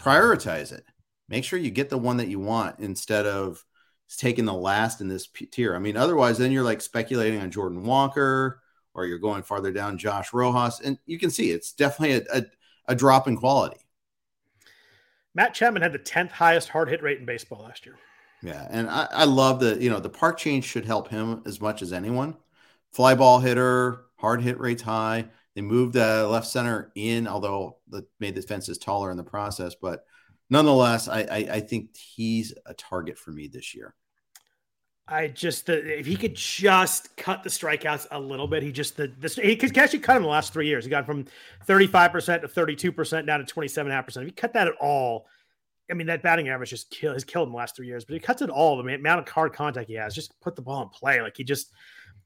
prioritize 0.00 0.72
it. 0.72 0.84
Make 1.28 1.44
sure 1.44 1.58
you 1.58 1.70
get 1.70 1.90
the 1.90 1.98
one 1.98 2.18
that 2.18 2.28
you 2.28 2.38
want 2.38 2.78
instead 2.78 3.26
of 3.26 3.64
taking 4.16 4.44
the 4.44 4.52
last 4.52 5.00
in 5.00 5.08
this 5.08 5.26
tier. 5.50 5.74
I 5.74 5.78
mean, 5.80 5.96
otherwise, 5.96 6.38
then 6.38 6.52
you're 6.52 6.62
like 6.62 6.80
speculating 6.80 7.40
on 7.40 7.50
Jordan 7.50 7.82
Walker 7.82 8.60
or 8.94 9.06
you're 9.06 9.18
going 9.18 9.42
farther 9.42 9.72
down 9.72 9.98
Josh 9.98 10.32
Rojas, 10.32 10.80
and 10.80 10.98
you 11.04 11.18
can 11.18 11.30
see 11.30 11.50
it's 11.50 11.72
definitely 11.72 12.24
a, 12.30 12.38
a, 12.38 12.44
a 12.88 12.94
drop 12.94 13.26
in 13.26 13.36
quality. 13.36 13.80
Matt 15.34 15.52
Chapman 15.52 15.82
had 15.82 15.92
the 15.92 15.98
10th 15.98 16.30
highest 16.30 16.68
hard 16.68 16.88
hit 16.88 17.02
rate 17.02 17.18
in 17.18 17.26
baseball 17.26 17.64
last 17.64 17.84
year. 17.84 17.96
Yeah, 18.40 18.68
and 18.70 18.88
I, 18.88 19.08
I 19.10 19.24
love 19.24 19.58
the 19.58 19.82
you 19.82 19.90
know 19.90 19.98
the 19.98 20.10
park 20.10 20.38
change 20.38 20.64
should 20.64 20.84
help 20.84 21.08
him 21.08 21.42
as 21.46 21.60
much 21.60 21.82
as 21.82 21.92
anyone 21.92 22.36
fly 22.94 23.14
ball 23.14 23.40
hitter, 23.40 24.04
hard 24.16 24.40
hit 24.40 24.58
rates 24.58 24.82
high. 24.82 25.26
They 25.54 25.60
moved 25.60 25.92
the 25.94 26.26
left 26.26 26.46
center 26.46 26.90
in, 26.94 27.28
although 27.28 27.78
that 27.88 28.06
made 28.18 28.34
the 28.34 28.42
fences 28.42 28.78
taller 28.78 29.10
in 29.10 29.16
the 29.16 29.24
process. 29.24 29.74
But 29.74 30.04
nonetheless, 30.50 31.08
I, 31.08 31.20
I, 31.20 31.36
I 31.52 31.60
think 31.60 31.96
he's 31.96 32.54
a 32.66 32.74
target 32.74 33.18
for 33.18 33.30
me 33.30 33.48
this 33.48 33.74
year. 33.74 33.94
I 35.06 35.28
just 35.28 35.66
the, 35.66 35.98
if 35.98 36.06
he 36.06 36.16
could 36.16 36.34
just 36.34 37.14
cut 37.16 37.42
the 37.42 37.50
strikeouts 37.50 38.06
a 38.10 38.18
little 38.18 38.46
bit, 38.46 38.62
he 38.62 38.72
just 38.72 38.96
the, 38.96 39.12
the 39.20 39.28
he 39.42 39.54
could 39.54 39.76
actually 39.76 39.98
cut 39.98 40.16
in 40.16 40.22
the 40.22 40.28
last 40.28 40.52
three 40.52 40.66
years. 40.66 40.84
He 40.84 40.90
got 40.90 41.04
from 41.04 41.26
thirty 41.66 41.86
five 41.86 42.10
percent 42.10 42.40
to 42.40 42.48
thirty 42.48 42.74
two 42.74 42.90
percent 42.90 43.26
down 43.26 43.40
to 43.40 43.44
twenty 43.44 43.68
seven 43.68 43.92
half 43.92 44.06
percent. 44.06 44.24
If 44.24 44.30
he 44.30 44.34
cut 44.34 44.54
that 44.54 44.66
at 44.66 44.74
all, 44.80 45.26
I 45.90 45.94
mean 45.94 46.06
that 46.06 46.22
batting 46.22 46.48
average 46.48 46.70
just 46.70 46.90
kill, 46.90 47.12
has 47.12 47.22
killed 47.22 47.48
in 47.48 47.52
the 47.52 47.58
last 47.58 47.76
three 47.76 47.86
years. 47.86 48.06
But 48.06 48.14
he 48.14 48.20
cuts 48.20 48.40
it 48.40 48.48
all. 48.48 48.82
The 48.82 48.94
amount 48.94 49.20
of 49.20 49.28
hard 49.28 49.52
contact 49.52 49.90
he 49.90 49.94
has, 49.96 50.14
just 50.14 50.40
put 50.40 50.56
the 50.56 50.62
ball 50.62 50.82
in 50.82 50.88
play. 50.88 51.20
Like 51.20 51.36
he 51.36 51.44
just 51.44 51.70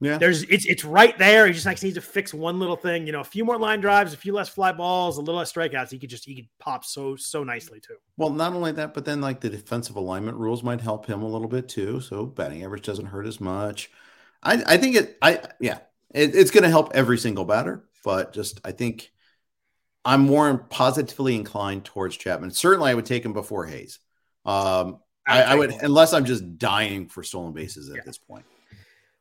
yeah. 0.01 0.19
There's 0.19 0.43
it's 0.45 0.65
it's 0.67 0.85
right 0.85 1.17
there. 1.19 1.47
He 1.47 1.53
just 1.53 1.67
like 1.67 1.83
needs 1.83 1.97
to 1.97 2.01
fix 2.01 2.33
one 2.33 2.61
little 2.61 2.77
thing. 2.77 3.07
You 3.07 3.13
know, 3.13 3.21
a 3.21 3.25
few 3.25 3.45
more 3.45 3.59
line 3.59 3.81
drives, 3.81 4.13
a 4.13 4.17
few 4.17 4.33
less 4.33 4.49
fly 4.49 4.71
balls, 4.71 5.19
a 5.19 5.21
little 5.21 5.37
less 5.37 5.53
strikeouts. 5.53 5.91
He 5.91 5.99
could 5.99 6.11
just 6.11 6.25
he 6.25 6.37
could 6.37 6.49
pop 6.61 6.85
so 6.85 7.17
so 7.17 7.43
nicely 7.43 7.81
too. 7.81 7.97
Well, 8.17 8.31
not 8.31 8.53
only 8.53 8.73
that, 8.73 8.95
but 8.95 9.05
then 9.05 9.21
like 9.21 9.41
the 9.41 9.51
defensive 9.51 9.97
alignment 9.97 10.37
rules 10.37 10.63
might 10.63 10.81
help 10.81 11.07
him 11.07 11.23
a 11.23 11.29
little 11.29 11.49
bit 11.49 11.69
too. 11.69 12.01
So 12.01 12.27
batting 12.27 12.63
average 12.63 12.85
doesn't 12.85 13.07
hurt 13.07 13.27
as 13.27 13.41
much. 13.41 13.91
I 14.43 14.63
I 14.67 14.77
think 14.77 14.95
it 14.95 15.19
I 15.21 15.41
yeah 15.61 15.79
it, 16.15 16.35
it's 16.35 16.53
going 16.53 16.65
to 16.65 16.71
help 16.71 16.93
every 16.95 17.19
single 17.19 17.45
batter, 17.45 17.85
but 18.05 18.33
just 18.33 18.61
I 18.65 18.71
think 18.71 19.11
I'm 20.05 20.23
more 20.23 20.57
positively 20.57 21.35
inclined 21.35 21.85
towards 21.85 22.17
Chapman. 22.17 22.53
Certainly, 22.53 22.93
I 22.93 22.95
would 22.95 23.07
take 23.07 23.25
him 23.25 23.33
before 23.33 23.67
Hayes. 23.67 23.99
Um, 24.45 25.01
I, 25.27 25.43
I 25.43 25.55
would 25.57 25.73
unless 25.83 26.15
I'm 26.15 26.25
just 26.25 26.57
dying 26.57 27.09
for 27.09 27.23
stolen 27.23 27.53
bases 27.53 27.91
at 27.91 27.97
yeah. 27.97 28.03
this 28.07 28.17
point. 28.17 28.47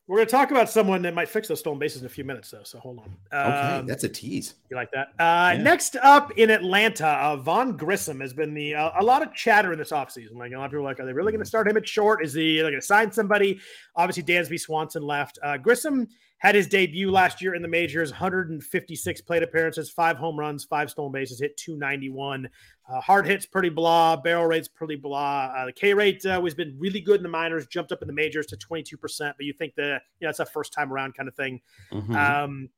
We're 0.08 0.18
going 0.18 0.28
to 0.28 0.32
talk 0.32 0.52
about 0.52 0.70
someone 0.70 1.02
that 1.02 1.14
might 1.14 1.28
fix 1.28 1.50
those 1.50 1.60
stolen 1.60 1.80
bases 1.80 2.02
in 2.02 2.06
a 2.06 2.10
few 2.10 2.24
minutes, 2.24 2.50
though. 2.50 2.64
So 2.64 2.80
hold 2.80 3.00
on. 3.00 3.18
Okay, 3.34 3.78
um, 3.80 3.86
that's 3.86 4.06
a 4.06 4.10
tease. 4.10 4.56
You 4.70 4.78
like 4.78 4.90
that? 4.92 5.10
Uh, 5.20 5.52
yeah. 5.54 5.62
Next 5.62 5.98
up 5.98 6.32
in 6.38 6.50
Atlanta, 6.50 7.08
uh, 7.08 7.36
Vaughn 7.36 7.76
Grissom 7.76 8.22
has 8.22 8.34
been 8.34 8.54
the 8.54 8.74
uh, 8.74 8.92
a 8.98 9.04
lot 9.04 9.22
of 9.22 9.34
chatter 9.34 9.74
in 9.74 9.78
this 9.78 9.92
offseason. 9.92 10.38
Like 10.38 10.54
a 10.54 10.58
lot 10.58 10.66
of 10.66 10.72
people 10.72 10.86
are 10.86 10.90
like, 10.90 11.02
are 11.02 11.06
they 11.06 11.12
really 11.12 11.34
going 11.34 11.44
to 11.44 11.48
start 11.48 11.68
him 11.68 11.76
at 11.76 11.86
short? 11.86 12.24
Is 12.24 12.34
he 12.34 12.60
going 12.60 12.74
to 12.74 12.82
sign 12.82 13.12
somebody? 13.12 13.60
Obviously, 13.98 14.24
Dansby 14.24 14.58
Swanson 14.58 15.04
left. 15.04 15.40
Uh, 15.44 15.58
Grissom 15.58 16.08
had 16.40 16.54
his 16.56 16.68
debut 16.68 17.10
last 17.10 17.42
year 17.42 17.56
in 17.56 17.62
the 17.62 17.68
majors 17.68 18.12
156 18.12 19.22
plate 19.22 19.44
appearances, 19.44 19.90
five 19.90 20.18
home 20.18 20.38
runs, 20.38 20.64
five 20.64 20.90
stolen 20.90 21.12
bases, 21.12 21.40
hit 21.40 21.58
291. 21.58 22.48
Uh, 22.90 23.02
hard 23.02 23.26
hits 23.26 23.46
pretty 23.46 23.70
blah, 23.70 24.16
barrel 24.16 24.46
rates 24.46 24.68
pretty 24.68 24.96
blah. 24.96 25.52
Uh, 25.56 25.66
the 25.66 25.74
K 25.74 25.94
rate 25.94 26.24
uh, 26.26 26.42
has 26.42 26.54
been 26.54 26.76
really 26.78 27.02
good 27.02 27.18
in 27.18 27.24
the 27.24 27.30
minors, 27.30 27.66
jumped 27.68 27.92
up 27.92 28.02
in 28.02 28.08
the 28.08 28.14
majors 28.14 28.46
to 28.48 28.58
22%, 28.58 28.98
but 29.20 29.46
you 29.46 29.54
think 29.54 29.74
that 29.76 30.02
you 30.20 30.26
know 30.26 30.30
it's 30.30 30.40
a 30.40 30.46
first 30.46 30.74
time 30.74 30.94
around 30.94 31.16
kind 31.16 31.28
of 31.28 31.36
thing. 31.36 31.60
Mm-hmm. 31.92 32.16
Um, 32.16 32.70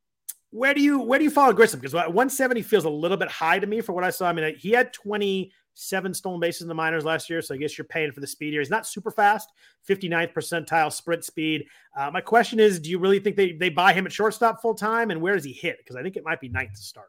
where 0.52 0.74
do 0.74 0.82
you 0.82 1.00
where 1.00 1.19
do 1.19 1.26
you 1.26 1.32
follow 1.32 1.54
Grissom? 1.54 1.80
Because 1.80 1.93
170 1.93 2.62
feels 2.63 2.86
a 2.86 2.89
little 2.89 3.17
bit 3.17 3.30
high 3.30 3.60
to 3.60 3.67
me 3.67 3.82
for 3.82 3.93
what 3.93 4.04
I 4.04 4.10
saw. 4.10 4.28
I 4.28 4.34
mean, 4.34 4.56
he 4.58 4.72
had 4.72 4.93
20 4.93 5.52
seven 5.80 6.13
stolen 6.13 6.39
bases 6.39 6.63
in 6.63 6.68
the 6.68 6.74
minors 6.74 7.06
last 7.06 7.30
year. 7.30 7.42
So 7.42 7.56
I 7.56 7.58
guess 7.58 7.78
you're 7.78 7.86
paying 7.86 8.12
for 8.12 8.20
the 8.20 8.28
speed 8.28 8.52
here. 8.52 8.62
He's 8.62 8.70
not 8.70 8.86
super 8.86 9.12
fast, 9.12 9.50
59th 9.88 10.34
percentile 10.34 10.92
sprint 10.92 11.24
speed. 11.24 11.65
Uh, 11.98 12.12
my 12.12 12.22
question 12.22 12.60
is, 12.60 12.80
do 12.80 12.89
you 12.89 13.00
really 13.00 13.20
think 13.20 13.36
they, 13.36 13.54
they 13.54 13.70
buy 13.70 13.94
him 13.94 14.06
at 14.06 14.12
shortstop 14.12 14.62
full 14.62 14.76
time? 14.76 15.10
And 15.10 15.22
where 15.22 15.36
does 15.36 15.46
he 15.46 15.54
hit? 15.54 15.78
Because 15.78 15.96
I 15.96 16.04
think 16.04 16.18
it 16.18 16.24
might 16.24 16.42
be 16.42 16.50
ninth 16.50 16.74
to 16.74 16.82
start. 16.82 17.08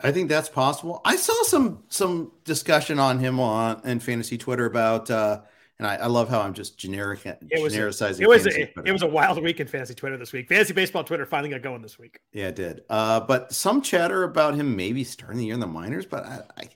I 0.00 0.10
think 0.10 0.28
that's 0.28 0.48
possible. 0.48 1.00
I 1.04 1.14
saw 1.14 1.40
some 1.44 1.84
some 1.88 2.32
discussion 2.42 2.98
on 2.98 3.20
him 3.20 3.38
on 3.38 3.80
in 3.84 4.00
fantasy 4.00 4.36
Twitter 4.36 4.66
about 4.66 5.08
uh 5.12 5.42
and 5.78 5.86
I, 5.86 5.94
I 5.96 6.06
love 6.06 6.28
how 6.28 6.40
I'm 6.40 6.54
just 6.54 6.76
generic 6.76 7.24
it 7.24 7.40
genericizing. 7.50 8.20
It 8.20 8.28
was 8.28 8.46
a, 8.46 8.86
it 8.86 8.92
was 8.92 9.02
a 9.02 9.06
wild 9.06 9.40
week 9.42 9.60
in 9.60 9.68
fantasy 9.68 9.94
Twitter 9.94 10.16
this 10.16 10.32
week. 10.32 10.48
Fantasy 10.48 10.72
baseball 10.72 11.04
Twitter 11.04 11.24
finally 11.24 11.50
got 11.50 11.62
going 11.62 11.82
this 11.82 11.98
week. 11.98 12.20
Yeah, 12.32 12.48
it 12.48 12.56
did. 12.56 12.82
Uh, 12.90 13.20
but 13.20 13.52
some 13.52 13.80
chatter 13.80 14.24
about 14.24 14.54
him 14.54 14.76
maybe 14.76 15.02
starting 15.02 15.38
the 15.38 15.46
year 15.46 15.54
in 15.54 15.60
the 15.60 15.66
minors, 15.66 16.06
but 16.06 16.24
I, 16.24 16.42
I 16.56 16.68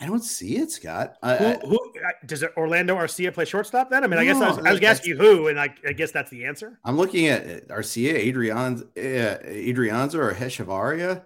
I 0.00 0.06
don't 0.06 0.24
see 0.24 0.56
it, 0.56 0.72
Scott. 0.72 1.16
I, 1.22 1.36
who, 1.36 1.68
who, 1.68 1.92
does 2.26 2.42
it, 2.42 2.50
Orlando 2.56 2.96
Arcia 2.96 3.32
play 3.32 3.44
shortstop 3.44 3.90
then? 3.90 4.02
I 4.02 4.08
mean, 4.08 4.16
no, 4.16 4.22
I 4.22 4.24
guess 4.24 4.42
I 4.42 4.48
was, 4.48 4.58
I 4.58 4.72
was 4.72 4.82
asking 4.82 5.10
you 5.10 5.16
who, 5.16 5.48
and 5.48 5.58
I, 5.58 5.72
I, 5.86 5.92
guess 5.92 6.10
that's 6.10 6.30
the 6.30 6.44
answer. 6.46 6.80
I'm 6.84 6.96
looking 6.96 7.28
at 7.28 7.68
Arcia, 7.68 8.12
Adrian, 8.12 8.56
uh, 8.56 9.00
Adrianza, 9.46 10.14
or 10.14 10.32
Hechavarria. 10.32 11.24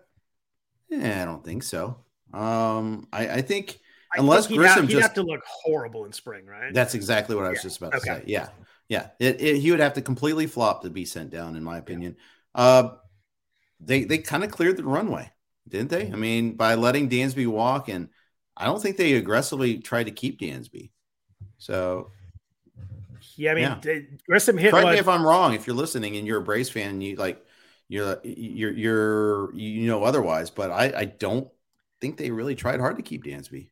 Yeah, 0.91 1.23
I 1.23 1.25
don't 1.25 1.43
think 1.43 1.63
so. 1.63 1.99
Um, 2.33 3.09
I, 3.11 3.29
I 3.29 3.41
think 3.41 3.79
unless 4.17 4.49
think 4.49 4.61
Grissom 4.61 4.87
he'd 4.87 4.93
just 4.93 5.03
have 5.03 5.15
to 5.15 5.23
look 5.23 5.41
horrible 5.47 6.05
in 6.05 6.13
spring, 6.13 6.45
right? 6.45 6.73
That's 6.75 6.95
exactly 6.95 7.37
what 7.37 7.47
I 7.47 7.51
was 7.51 7.59
yeah. 7.59 7.63
just 7.63 7.79
about 7.79 7.93
to 7.93 8.01
say. 8.01 8.23
Yeah, 8.27 8.49
yeah. 8.89 9.09
It, 9.19 9.41
it, 9.41 9.57
he 9.61 9.71
would 9.71 9.81
have 9.81 9.95
to 9.95 10.03
completely 10.03 10.47
flop 10.47 10.83
to 10.83 10.91
be 10.91 11.07
sent 11.07 11.31
down, 11.31 11.57
in 11.57 11.65
my 11.65 11.79
opinion. 11.79 12.17
Yeah. 12.55 12.63
Uh, 12.63 12.95
they 13.81 14.05
they 14.05 14.19
kind 14.19 14.45
of 14.45 14.51
cleared 14.51 14.77
the 14.77 14.85
runway, 14.85 15.31
didn't 15.67 15.89
they? 15.89 16.13
I 16.13 16.17
mean, 16.17 16.53
by 16.53 16.75
letting 16.75 17.09
Dansby 17.09 17.47
walk 17.47 17.89
and– 17.89 18.11
I 18.59 18.67
don't 18.67 18.83
think 18.83 18.97
they 18.97 19.15
aggressively 19.15 19.79
tried 19.79 20.05
to 20.05 20.11
keep 20.13 20.41
Dansby. 20.41 20.91
So 21.59 22.11
Yeah, 23.37 23.53
I 23.53 23.55
mean, 23.55 23.81
Yeah. 23.85 24.01
Grissom 24.27 24.59
hit 24.59 24.73
Correct 24.73 24.87
me 24.93 24.99
if 24.99 25.09
I'm 25.09 25.25
wrong. 25.27 25.55
If 25.55 25.67
you're 25.67 25.77
listening 25.77 26.17
and 26.17 26.27
you're 26.27 26.39
a 26.39 26.43
Braves 26.43 26.71
fan, 26.71 26.91
and 26.91 27.03
you 27.03 27.17
like 27.17 27.45
you're 27.89 28.21
you're 28.25 28.73
you're 28.73 29.55
you 29.55 29.87
know 29.87 30.05
otherwise, 30.05 30.51
but 30.51 30.71
I 30.71 30.93
I 31.01 31.05
don't 31.07 31.49
think 32.01 32.17
they 32.17 32.31
really 32.31 32.55
tried 32.55 32.81
hard 32.81 32.97
to 32.97 33.03
keep 33.03 33.25
Dansby. 33.25 33.71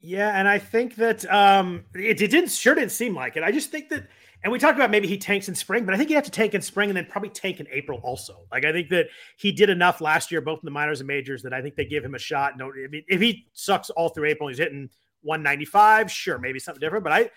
Yeah, 0.00 0.38
and 0.38 0.46
I 0.46 0.58
think 0.58 0.94
that 0.96 1.24
um 1.32 1.84
it, 1.94 2.22
it 2.22 2.30
didn't 2.30 2.50
sure 2.50 2.74
didn't 2.74 2.92
seem 2.92 3.14
like 3.14 3.36
it. 3.36 3.42
I 3.42 3.50
just 3.50 3.70
think 3.70 3.88
that 3.88 4.06
and 4.42 4.52
we 4.52 4.58
talked 4.58 4.76
about 4.76 4.90
maybe 4.90 5.08
he 5.08 5.18
tanks 5.18 5.48
in 5.48 5.54
spring, 5.54 5.84
but 5.84 5.94
I 5.94 5.98
think 5.98 6.10
you 6.10 6.16
have 6.16 6.24
to 6.24 6.30
tank 6.30 6.54
in 6.54 6.62
spring 6.62 6.90
and 6.90 6.96
then 6.96 7.06
probably 7.06 7.30
tank 7.30 7.58
in 7.58 7.66
April 7.72 8.00
also. 8.02 8.46
Like 8.52 8.64
I 8.64 8.72
think 8.72 8.88
that 8.90 9.08
he 9.36 9.50
did 9.50 9.68
enough 9.68 10.00
last 10.00 10.30
year, 10.30 10.40
both 10.40 10.60
in 10.60 10.66
the 10.66 10.70
minors 10.70 11.00
and 11.00 11.08
majors, 11.08 11.42
that 11.42 11.52
I 11.52 11.60
think 11.60 11.74
they 11.74 11.84
give 11.84 12.04
him 12.04 12.14
a 12.14 12.18
shot. 12.18 12.56
No, 12.56 12.66
I 12.66 12.86
mean, 12.88 13.04
if 13.08 13.20
he 13.20 13.46
sucks 13.52 13.90
all 13.90 14.10
through 14.10 14.28
April, 14.28 14.48
and 14.48 14.56
he's 14.56 14.64
hitting 14.64 14.90
195, 15.22 16.10
sure, 16.10 16.38
maybe 16.38 16.58
something 16.58 16.80
different. 16.80 17.04
But 17.04 17.12
I 17.12 17.30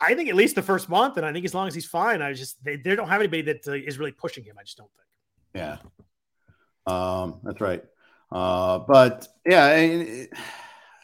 I 0.00 0.14
think 0.14 0.28
at 0.28 0.34
least 0.34 0.56
the 0.56 0.62
first 0.62 0.88
month, 0.88 1.16
and 1.16 1.24
I 1.24 1.32
think 1.32 1.44
as 1.44 1.54
long 1.54 1.68
as 1.68 1.74
he's 1.74 1.86
fine, 1.86 2.20
I 2.20 2.32
just 2.32 2.62
they, 2.64 2.76
they 2.76 2.96
don't 2.96 3.08
have 3.08 3.20
anybody 3.20 3.42
that 3.42 3.68
uh, 3.68 3.72
is 3.72 3.98
really 3.98 4.12
pushing 4.12 4.44
him. 4.44 4.56
I 4.58 4.64
just 4.64 4.76
don't 4.76 4.90
think. 4.92 5.78
Yeah, 6.86 6.92
um, 6.92 7.40
that's 7.44 7.60
right. 7.60 7.84
Uh, 8.32 8.80
but 8.80 9.28
yeah, 9.46 9.64
I, 9.64 10.28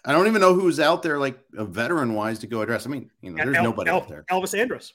I 0.05 0.12
don't 0.12 0.26
even 0.26 0.41
know 0.41 0.55
who's 0.55 0.81
out 0.81 1.03
there 1.03 1.18
like 1.18 1.39
a 1.57 1.64
veteran 1.64 2.14
wise 2.14 2.41
to 2.41 2.49
go 2.49 2.62
address. 2.62 2.87
I 2.87 2.91
mean, 2.91 3.11
you 3.22 3.31
know, 3.31 3.45
there's 3.45 3.57
El- 3.57 3.64
nobody 3.64 3.91
El- 3.91 3.97
out 3.99 4.09
there. 4.09 4.24
Elvis 4.28 4.59
Andrus. 4.59 4.93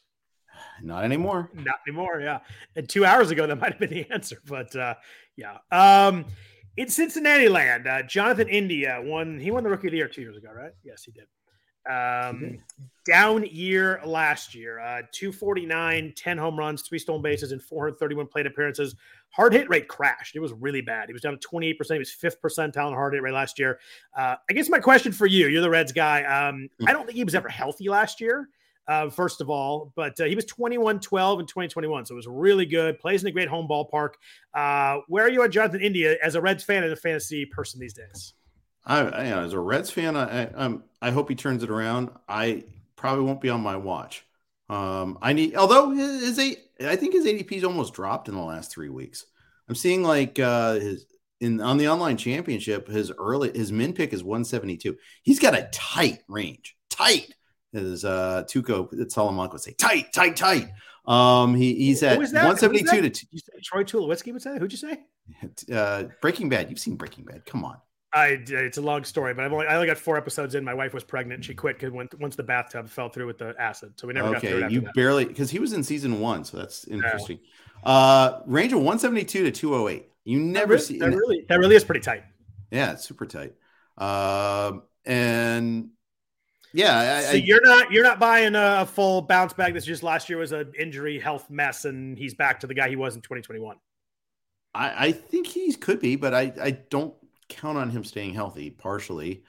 Not 0.82 1.04
anymore. 1.04 1.50
Not 1.54 1.76
anymore. 1.88 2.20
Yeah. 2.22 2.40
And 2.76 2.88
two 2.88 3.06
hours 3.06 3.32
ago, 3.32 3.48
that 3.48 3.56
might 3.60 3.72
have 3.72 3.80
been 3.80 3.90
the 3.90 4.12
answer. 4.12 4.42
But 4.46 4.76
uh, 4.76 4.96
yeah. 5.36 5.58
Um, 5.72 6.26
in 6.78 6.90
Cincinnati 6.90 7.48
land, 7.48 7.88
uh, 7.88 8.04
Jonathan 8.04 8.50
India 8.50 9.02
won. 9.04 9.40
He 9.40 9.52
won 9.52 9.64
the 9.64 9.70
rookie 9.70 9.88
of 9.88 9.92
the 9.92 9.98
year 9.98 10.08
two 10.08 10.22
years 10.22 10.38
ago, 10.38 10.50
right? 10.54 10.72
Yes, 10.84 11.04
he 11.04 11.12
did. 11.12 11.26
Um, 11.88 12.58
down 13.06 13.46
year 13.46 14.02
last 14.04 14.56
year, 14.56 14.80
uh, 14.80 15.04
249, 15.12 16.14
10 16.16 16.38
home 16.38 16.58
runs, 16.58 16.82
three 16.82 16.98
stolen 16.98 17.22
bases, 17.22 17.52
and 17.52 17.62
431 17.62 18.26
plate 18.26 18.48
appearances. 18.48 18.96
Hard 19.30 19.54
hit 19.54 19.70
rate 19.70 19.88
crashed. 19.88 20.36
It 20.36 20.40
was 20.40 20.52
really 20.54 20.82
bad. 20.82 21.08
He 21.08 21.14
was 21.14 21.22
down 21.22 21.38
to 21.38 21.48
28%. 21.48 21.76
He 21.92 22.00
was 22.00 22.12
fifth 22.12 22.42
percentile 22.42 22.88
in 22.88 22.94
hard 22.94 23.14
hit 23.14 23.22
rate 23.22 23.34
last 23.34 23.60
year. 23.60 23.80
Uh, 24.18 24.36
I 24.50 24.54
guess 24.54 24.68
my 24.68 24.80
question 24.80 25.12
for 25.12 25.28
you, 25.28 25.48
you're 25.48 25.62
the 25.62 25.70
Reds 25.70 25.92
guy. 25.92 26.24
Um, 26.24 26.70
I 26.88 26.94
don't 26.94 27.06
think 27.06 27.18
he 27.18 27.24
was 27.24 27.36
ever 27.36 27.50
healthy 27.50 27.88
last 27.88 28.20
year 28.20 28.50
uh, 28.88 29.10
first 29.10 29.42
of 29.42 29.50
all, 29.50 29.92
but 29.96 30.20
uh, 30.20 30.26
he 30.26 30.36
was 30.36 30.46
21 30.46 31.00
12 31.00 31.40
in 31.40 31.46
2021. 31.46 32.06
So 32.06 32.14
it 32.14 32.16
was 32.16 32.28
really 32.28 32.66
good. 32.66 33.00
Plays 33.00 33.24
in 33.24 33.28
a 33.28 33.32
great 33.32 33.48
home 33.48 33.68
ballpark. 33.68 34.12
Uh, 34.54 35.00
where 35.08 35.26
are 35.26 35.30
you 35.30 35.44
at 35.44 35.52
Jonathan 35.52 35.82
India 35.82 36.18
as 36.22 36.36
a 36.36 36.42
Reds 36.42 36.64
fan 36.64 36.84
and 36.84 36.94
a 36.94 36.96
fantasy 36.96 37.46
person 37.46 37.80
these 37.80 37.94
days? 37.94 38.34
I, 38.86 39.00
I 39.00 39.26
as 39.44 39.54
a 39.54 39.60
Reds 39.60 39.90
fan, 39.90 40.16
I, 40.16 40.44
I 40.44 40.50
I'm 40.56 40.84
I 41.02 41.12
hope 41.12 41.30
he 41.30 41.36
turns 41.36 41.64
it 41.64 41.70
around. 41.70 42.10
I 42.30 42.64
probably 42.96 43.26
won't 43.26 43.42
be 43.42 43.50
on 43.50 43.62
my 43.62 43.76
watch. 43.76 44.26
Um, 44.70 45.18
I 45.22 45.34
need 45.34 45.56
although 45.56 45.92
his, 45.92 46.38
his 46.38 46.58
I 46.82 46.96
think 46.96 47.14
his 47.14 47.26
ADP's 47.26 47.64
almost 47.64 47.94
dropped 47.94 48.30
in 48.30 48.36
the 48.36 48.42
last 48.42 48.72
three 48.72 48.90
weeks. 48.90 49.26
I'm 49.68 49.76
seeing 49.76 50.04
like 50.04 50.40
uh 50.40 50.74
his 50.76 51.06
in 51.42 51.62
on 51.62 51.78
the 51.78 51.90
online 51.90 52.18
championship, 52.18 52.88
his 52.88 53.12
early 53.18 53.56
his 53.56 53.72
min 53.72 53.94
pick 53.94 54.14
is 54.14 54.24
172. 54.24 54.96
He's 55.24 55.40
got 55.40 55.56
a 55.56 55.70
tight 55.72 56.20
range, 56.28 56.76
tight. 56.90 57.34
As 57.76 58.06
uh 58.06 58.44
Tuco 58.48 59.12
Salamanca 59.12 59.54
would 59.54 59.62
say, 59.62 59.74
tight, 59.74 60.14
tight, 60.14 60.36
tight. 60.36 60.70
Um, 61.06 61.54
he, 61.54 61.76
he's 61.76 62.02
at 62.02 62.18
was 62.18 62.32
that? 62.32 62.46
172 62.46 63.02
to 63.02 63.10
t- 63.12 63.28
You 63.32 63.40
Troy 63.64 63.84
Tulowitzki 63.84 64.34
would 64.34 64.42
say 64.42 64.54
that? 64.54 64.60
Who'd 64.62 64.72
you 64.72 64.78
say? 64.78 65.04
uh, 65.74 66.06
Breaking 66.22 66.50
Bad. 66.50 66.70
You've 66.70 66.80
seen 66.80 66.96
Breaking 66.96 67.26
Bad. 67.26 67.46
Come 67.46 67.64
on. 67.64 67.78
I, 68.14 68.40
it's 68.48 68.78
a 68.78 68.82
long 68.82 69.04
story, 69.04 69.34
but 69.34 69.44
I've 69.44 69.52
only, 69.52 69.68
I 69.68 69.76
only 69.76 69.88
got 69.88 69.98
four 69.98 70.16
episodes 70.16 70.56
in. 70.56 70.64
My 70.64 70.74
wife 70.74 70.94
was 70.94 71.04
pregnant. 71.04 71.44
She 71.44 71.54
quit 71.54 71.78
because 71.78 71.92
once 72.18 72.36
the 72.38 72.44
bathtub 72.44 72.88
fell 72.88 73.10
through 73.10 73.28
with 73.28 73.38
the 73.38 73.54
acid. 73.60 73.92
So 73.98 74.08
we 74.08 74.14
never 74.14 74.32
got 74.32 74.40
through 74.42 74.64
Okay, 74.64 74.74
you 74.74 74.82
that. 74.82 74.94
barely 74.96 75.26
because 75.26 75.52
he 75.52 75.60
was 75.60 75.74
in 75.74 75.84
season 75.84 76.22
one, 76.22 76.46
so 76.46 76.58
that's 76.58 76.88
interesting. 76.88 77.40
Uh, 77.84 78.40
range 78.46 78.72
of 78.72 78.80
172 78.80 79.44
to 79.44 79.52
208. 79.52 80.08
You 80.24 80.40
That 80.40 80.46
never 80.46 80.74
really, 80.76 80.82
see 80.82 80.98
that 81.00 81.10
really, 81.12 81.46
that 81.50 81.60
really 81.60 81.76
is 81.76 81.84
pretty 81.84 82.00
tight. 82.00 82.24
Yeah, 82.72 82.94
it's 82.94 83.04
super 83.04 83.26
tight. 83.26 83.54
Um, 83.98 84.84
and 85.06 85.90
yeah, 86.76 87.24
I, 87.30 87.32
so 87.32 87.38
you're 87.38 87.62
not 87.64 87.92
you're 87.92 88.04
not 88.04 88.20
buying 88.20 88.56
a 88.56 88.86
full 88.86 89.22
bounce 89.22 89.54
back. 89.54 89.74
This 89.74 89.86
just 89.86 90.04
last 90.04 90.30
year 90.30 90.38
was 90.38 90.52
an 90.52 90.72
injury 90.78 91.20
health 91.20 91.50
mess, 91.50 91.86
and 91.86 92.18
he's 92.18 92.34
back 92.34 92.60
to 92.62 92.68
the 92.68 92.74
guy 92.74 92.90
he 92.90 92.96
was 92.96 93.16
in 93.16 93.22
2021. 93.22 93.78
I, 94.74 95.08
I 95.08 95.12
think 95.12 95.48
he 95.48 95.74
could 95.74 96.00
be, 96.00 96.16
but 96.16 96.34
I, 96.34 96.54
I 96.62 96.72
don't 96.72 97.14
count 97.50 97.78
on 97.78 97.90
him 97.90 98.04
staying 98.04 98.34
healthy. 98.34 98.70
Partially, 98.72 99.44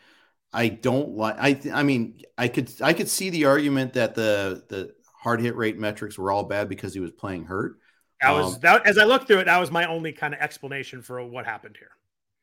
I 0.52 0.68
don't 0.68 1.10
like. 1.16 1.36
I, 1.38 1.54
th- 1.54 1.74
I 1.74 1.82
mean, 1.82 2.22
I 2.38 2.48
could, 2.48 2.72
I 2.82 2.92
could 2.94 3.08
see 3.08 3.30
the 3.30 3.46
argument 3.46 3.94
that 3.94 4.14
the 4.14 4.64
the 4.68 4.94
hard 5.14 5.40
hit 5.40 5.56
rate 5.56 5.78
metrics 5.78 6.18
were 6.18 6.32
all 6.32 6.44
bad 6.44 6.68
because 6.68 6.94
he 6.94 7.00
was 7.00 7.12
playing 7.12 7.44
hurt. 7.46 7.78
That 8.20 8.32
was 8.32 8.58
Um, 8.58 8.60
that 8.60 8.86
as 8.86 8.98
I 8.98 9.04
looked 9.04 9.26
through 9.26 9.40
it, 9.40 9.44
that 9.44 9.58
was 9.58 9.70
my 9.70 9.86
only 9.86 10.12
kind 10.12 10.34
of 10.34 10.40
explanation 10.40 11.00
for 11.02 11.22
what 11.24 11.46
happened 11.46 11.76
here. 11.78 11.92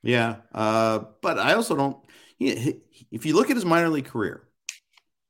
Yeah, 0.02 0.42
uh, 0.54 1.00
but 1.22 1.40
I 1.40 1.54
also 1.54 1.76
don't. 1.76 1.98
He, 2.38 2.56
he- 2.56 2.82
if 3.12 3.26
you 3.26 3.36
look 3.36 3.50
at 3.50 3.56
his 3.56 3.66
minor 3.66 3.90
league 3.90 4.06
career, 4.06 4.48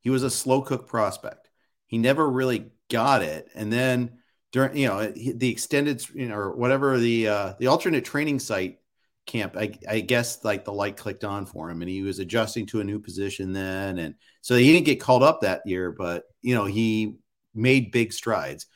he 0.04 0.10
was 0.10 0.24
a 0.24 0.30
slow 0.30 0.62
cook 0.62 0.88
prospect. 0.88 1.49
He 1.88 1.97
never 1.97 2.30
really 2.30 2.72
got 2.89 3.24
it, 3.24 3.47
and 3.56 3.72
then 3.72 4.20
during 4.51 4.78
you 4.78 4.88
know 4.88 5.12
the 5.12 5.49
extended 5.49 6.06
you 6.14 6.28
know 6.28 6.36
or 6.36 6.56
whatever 6.56 6.99
the 6.99 7.28
uh, 7.28 7.54
the 7.60 7.68
alternate 7.68 8.06
training 8.06 8.39
site 8.39 8.80
camp, 9.26 9.56
I, 9.58 9.74
I 9.89 10.01
guess 10.01 10.43
like 10.43 10.66
the 10.66 10.74
light 10.74 10.97
clicked 10.97 11.24
on 11.24 11.45
for 11.45 11.70
him, 11.70 11.82
and 11.82 11.89
he 11.89 12.01
was 12.01 12.20
adjusting 12.20 12.66
to 12.68 12.82
a 12.82 12.84
new 12.84 12.99
position 12.99 13.54
then, 13.54 13.97
and 13.97 14.16
so 14.41 14.56
he 14.56 14.72
didn't 14.74 14.86
get 14.86 14.99
called 14.99 15.24
up 15.24 15.41
that 15.41 15.62
year, 15.66 15.91
but 15.91 16.26
you 16.41 16.56
know 16.56 16.66
he 16.66 17.18
made 17.56 17.91
big 17.91 18.14
strides. 18.14 18.68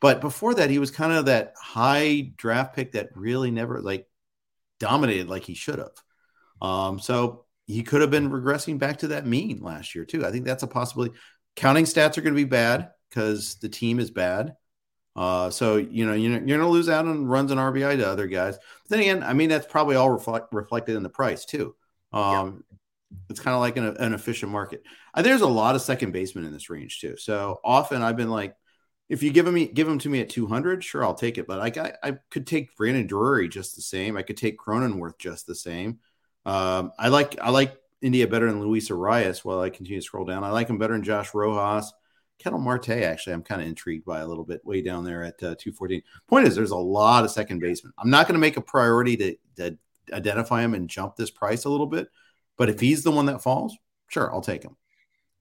But 0.00 0.20
before 0.20 0.54
that, 0.54 0.70
he 0.70 0.78
was 0.78 0.90
kind 0.90 1.12
of 1.12 1.26
that 1.26 1.54
high 1.58 2.32
draft 2.36 2.76
pick 2.76 2.92
that 2.92 3.08
really 3.14 3.50
never 3.50 3.80
like 3.80 4.06
dominated 4.78 5.28
like 5.28 5.44
he 5.44 5.54
should 5.54 5.78
have. 5.78 5.96
Um, 6.60 6.98
so 6.98 7.45
he 7.66 7.82
could 7.82 8.00
have 8.00 8.10
been 8.10 8.30
regressing 8.30 8.78
back 8.78 8.98
to 8.98 9.08
that 9.08 9.26
mean 9.26 9.60
last 9.62 9.94
year 9.94 10.04
too. 10.04 10.24
I 10.24 10.30
think 10.30 10.44
that's 10.44 10.62
a 10.62 10.68
possibility. 10.68 11.14
Counting 11.56 11.84
stats 11.84 12.16
are 12.18 12.22
going 12.22 12.34
to 12.34 12.40
be 12.40 12.44
bad 12.44 12.90
because 13.10 13.56
the 13.56 13.68
team 13.68 13.98
is 13.98 14.10
bad. 14.10 14.54
Uh, 15.14 15.50
so 15.50 15.76
you 15.76 16.06
know 16.06 16.12
you're, 16.12 16.32
you're 16.32 16.58
going 16.58 16.60
to 16.60 16.66
lose 16.68 16.88
out 16.88 17.06
on 17.06 17.26
runs 17.26 17.50
and 17.50 17.60
RBI 17.60 17.96
to 17.96 18.08
other 18.08 18.26
guys. 18.26 18.56
But 18.56 18.90
then 18.90 19.00
again, 19.00 19.22
I 19.22 19.32
mean 19.32 19.48
that's 19.48 19.66
probably 19.66 19.96
all 19.96 20.10
reflect, 20.10 20.52
reflected 20.52 20.96
in 20.96 21.02
the 21.02 21.08
price 21.08 21.44
too. 21.44 21.74
Um, 22.12 22.64
It's 23.30 23.40
kind 23.40 23.54
of 23.54 23.60
like 23.60 23.76
an, 23.76 23.96
an 23.98 24.14
efficient 24.14 24.52
market. 24.52 24.82
Uh, 25.14 25.22
there's 25.22 25.40
a 25.42 25.46
lot 25.46 25.74
of 25.74 25.82
second 25.82 26.12
basemen 26.12 26.44
in 26.44 26.52
this 26.52 26.70
range 26.70 27.00
too. 27.00 27.16
So 27.16 27.60
often 27.64 28.02
I've 28.02 28.16
been 28.16 28.30
like, 28.30 28.56
if 29.08 29.22
you 29.22 29.32
give 29.32 29.46
me 29.52 29.66
give 29.66 29.86
them 29.86 29.98
to 30.00 30.08
me 30.08 30.20
at 30.20 30.30
200, 30.30 30.82
sure 30.84 31.04
I'll 31.04 31.14
take 31.14 31.38
it. 31.38 31.46
But 31.46 31.60
I, 31.78 31.94
I 32.02 32.18
could 32.30 32.46
take 32.46 32.76
Brandon 32.76 33.06
Drury 33.06 33.48
just 33.48 33.76
the 33.76 33.82
same. 33.82 34.16
I 34.16 34.22
could 34.22 34.36
take 34.36 34.58
Cronenworth 34.58 35.18
just 35.18 35.46
the 35.46 35.54
same. 35.54 36.00
Um, 36.46 36.92
I 36.98 37.08
like 37.08 37.38
I 37.40 37.50
like 37.50 37.76
India 38.00 38.26
better 38.26 38.46
than 38.46 38.60
Luis 38.60 38.88
Arraez. 38.88 39.44
While 39.44 39.60
I 39.60 39.68
continue 39.68 40.00
to 40.00 40.04
scroll 40.04 40.24
down, 40.24 40.44
I 40.44 40.50
like 40.50 40.68
him 40.68 40.78
better 40.78 40.94
than 40.94 41.02
Josh 41.02 41.34
Rojas. 41.34 41.92
Ketel 42.38 42.58
Marte, 42.58 42.90
actually, 42.90 43.32
I'm 43.32 43.42
kind 43.42 43.62
of 43.62 43.66
intrigued 43.66 44.04
by 44.04 44.20
a 44.20 44.26
little 44.26 44.44
bit 44.44 44.64
way 44.64 44.82
down 44.82 45.04
there 45.04 45.22
at 45.24 45.42
uh, 45.42 45.56
214. 45.58 46.02
Point 46.28 46.46
is, 46.46 46.54
there's 46.54 46.70
a 46.70 46.76
lot 46.76 47.24
of 47.24 47.30
second 47.30 47.60
basemen. 47.60 47.94
I'm 47.98 48.10
not 48.10 48.26
going 48.26 48.34
to 48.34 48.40
make 48.40 48.58
a 48.58 48.60
priority 48.60 49.16
to, 49.16 49.36
to 49.56 49.78
identify 50.12 50.62
him 50.62 50.74
and 50.74 50.88
jump 50.88 51.16
this 51.16 51.30
price 51.30 51.64
a 51.64 51.70
little 51.70 51.86
bit, 51.86 52.08
but 52.58 52.68
if 52.68 52.78
he's 52.78 53.02
the 53.02 53.10
one 53.10 53.26
that 53.26 53.42
falls, 53.42 53.76
sure, 54.08 54.32
I'll 54.32 54.42
take 54.42 54.62
him. 54.62 54.76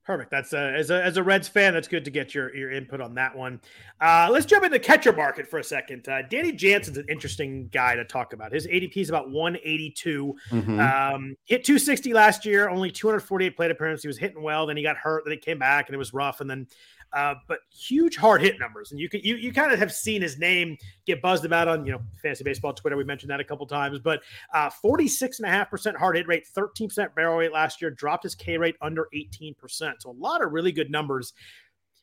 Perfect. 0.06 0.30
That's 0.30 0.54
uh, 0.54 0.72
as 0.76 0.92
a 0.92 1.04
as 1.04 1.18
a 1.18 1.24
Reds 1.24 1.48
fan, 1.48 1.74
that's 1.74 1.88
good 1.88 2.06
to 2.06 2.12
get 2.12 2.36
your 2.36 2.56
your 2.56 2.72
input 2.72 3.02
on 3.02 3.16
that 3.16 3.36
one. 3.36 3.60
Uh, 4.00 4.28
let's 4.32 4.46
jump 4.46 4.64
into 4.64 4.76
the 4.78 4.84
catcher 4.84 5.12
market 5.12 5.48
for 5.48 5.58
a 5.58 5.64
second. 5.64 6.08
Uh, 6.08 6.22
Danny 6.30 6.52
Jansen's 6.52 7.00
an 7.00 7.08
interesting 7.10 7.70
guy 7.70 7.96
to 7.96 8.06
talk 8.06 8.32
about. 8.32 8.54
His 8.54 8.68
ADP 8.68 8.98
is 8.98 9.10
about 9.10 9.32
182. 9.32 10.36
Mhm. 10.52 11.14
Um, 11.16 11.36
hit 11.46 11.64
260 11.64 12.14
last 12.14 12.46
year, 12.46 12.70
only 12.70 12.92
248 12.92 13.56
plate 13.58 13.72
appearances. 13.72 14.04
He 14.04 14.08
was 14.08 14.20
hitting 14.20 14.44
well, 14.44 14.68
then 14.68 14.78
he 14.78 14.84
got 14.84 14.96
hurt, 14.96 15.24
then 15.26 15.32
he 15.32 15.38
came 15.40 15.58
back, 15.58 15.88
and 15.88 15.96
it 15.96 15.98
was 15.98 16.14
rough. 16.14 16.40
And 16.40 16.48
then, 16.48 16.68
uh, 17.14 17.36
but 17.48 17.60
huge 17.72 18.18
hard 18.18 18.42
hit 18.42 18.60
numbers. 18.60 18.92
And 18.92 19.00
you 19.00 19.10
could 19.10 19.24
you 19.24 19.36
you 19.36 19.54
kind 19.54 19.72
of 19.72 19.80
have 19.80 19.94
seen 19.94 20.22
his 20.22 20.38
name 20.38 20.78
get 21.06 21.22
buzzed 21.22 21.46
about 21.46 21.68
on 21.68 21.86
you 21.86 21.92
know 21.92 22.02
fantasy 22.22 22.44
baseball 22.44 22.74
Twitter. 22.74 22.98
We 22.98 23.04
mentioned 23.04 23.30
that 23.32 23.40
a 23.40 23.44
couple 23.44 23.66
times. 23.66 24.00
But 24.00 24.22
uh, 24.54 24.70
46 24.70 25.40
and 25.40 25.48
a 25.48 25.52
half 25.52 25.70
percent 25.70 25.98
hard 25.98 26.18
hit 26.18 26.28
rate, 26.28 26.46
13 26.48 26.90
percent 26.90 27.16
barrel 27.16 27.38
rate 27.38 27.54
last 27.54 27.82
year. 27.82 27.92
Dropped 27.92 28.24
his 28.24 28.36
K 28.36 28.58
rate 28.58 28.76
under 28.82 29.08
18 29.14 29.56
percent. 29.56 30.02
So 30.02 30.12
a 30.12 30.12
lot 30.12 30.44
of 30.44 30.52
really 30.52 30.72
good 30.72 30.92
numbers. 30.92 31.34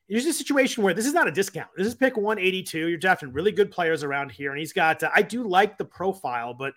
Here's 0.08 0.26
a 0.26 0.32
situation 0.32 0.82
where 0.82 0.94
this 0.94 1.06
is 1.06 1.14
not 1.14 1.28
a 1.28 1.32
discount. 1.32 1.68
This 1.76 1.86
is 1.86 1.94
pick 1.94 2.16
182. 2.16 2.88
You're 2.88 2.98
drafting 2.98 3.32
really 3.32 3.52
good 3.52 3.70
players 3.70 4.02
around 4.02 4.32
here, 4.32 4.50
and 4.50 4.58
he's 4.58 4.72
got. 4.72 5.02
Uh, 5.02 5.10
I 5.14 5.22
do 5.22 5.46
like 5.46 5.78
the 5.78 5.84
profile, 5.84 6.54
but 6.54 6.74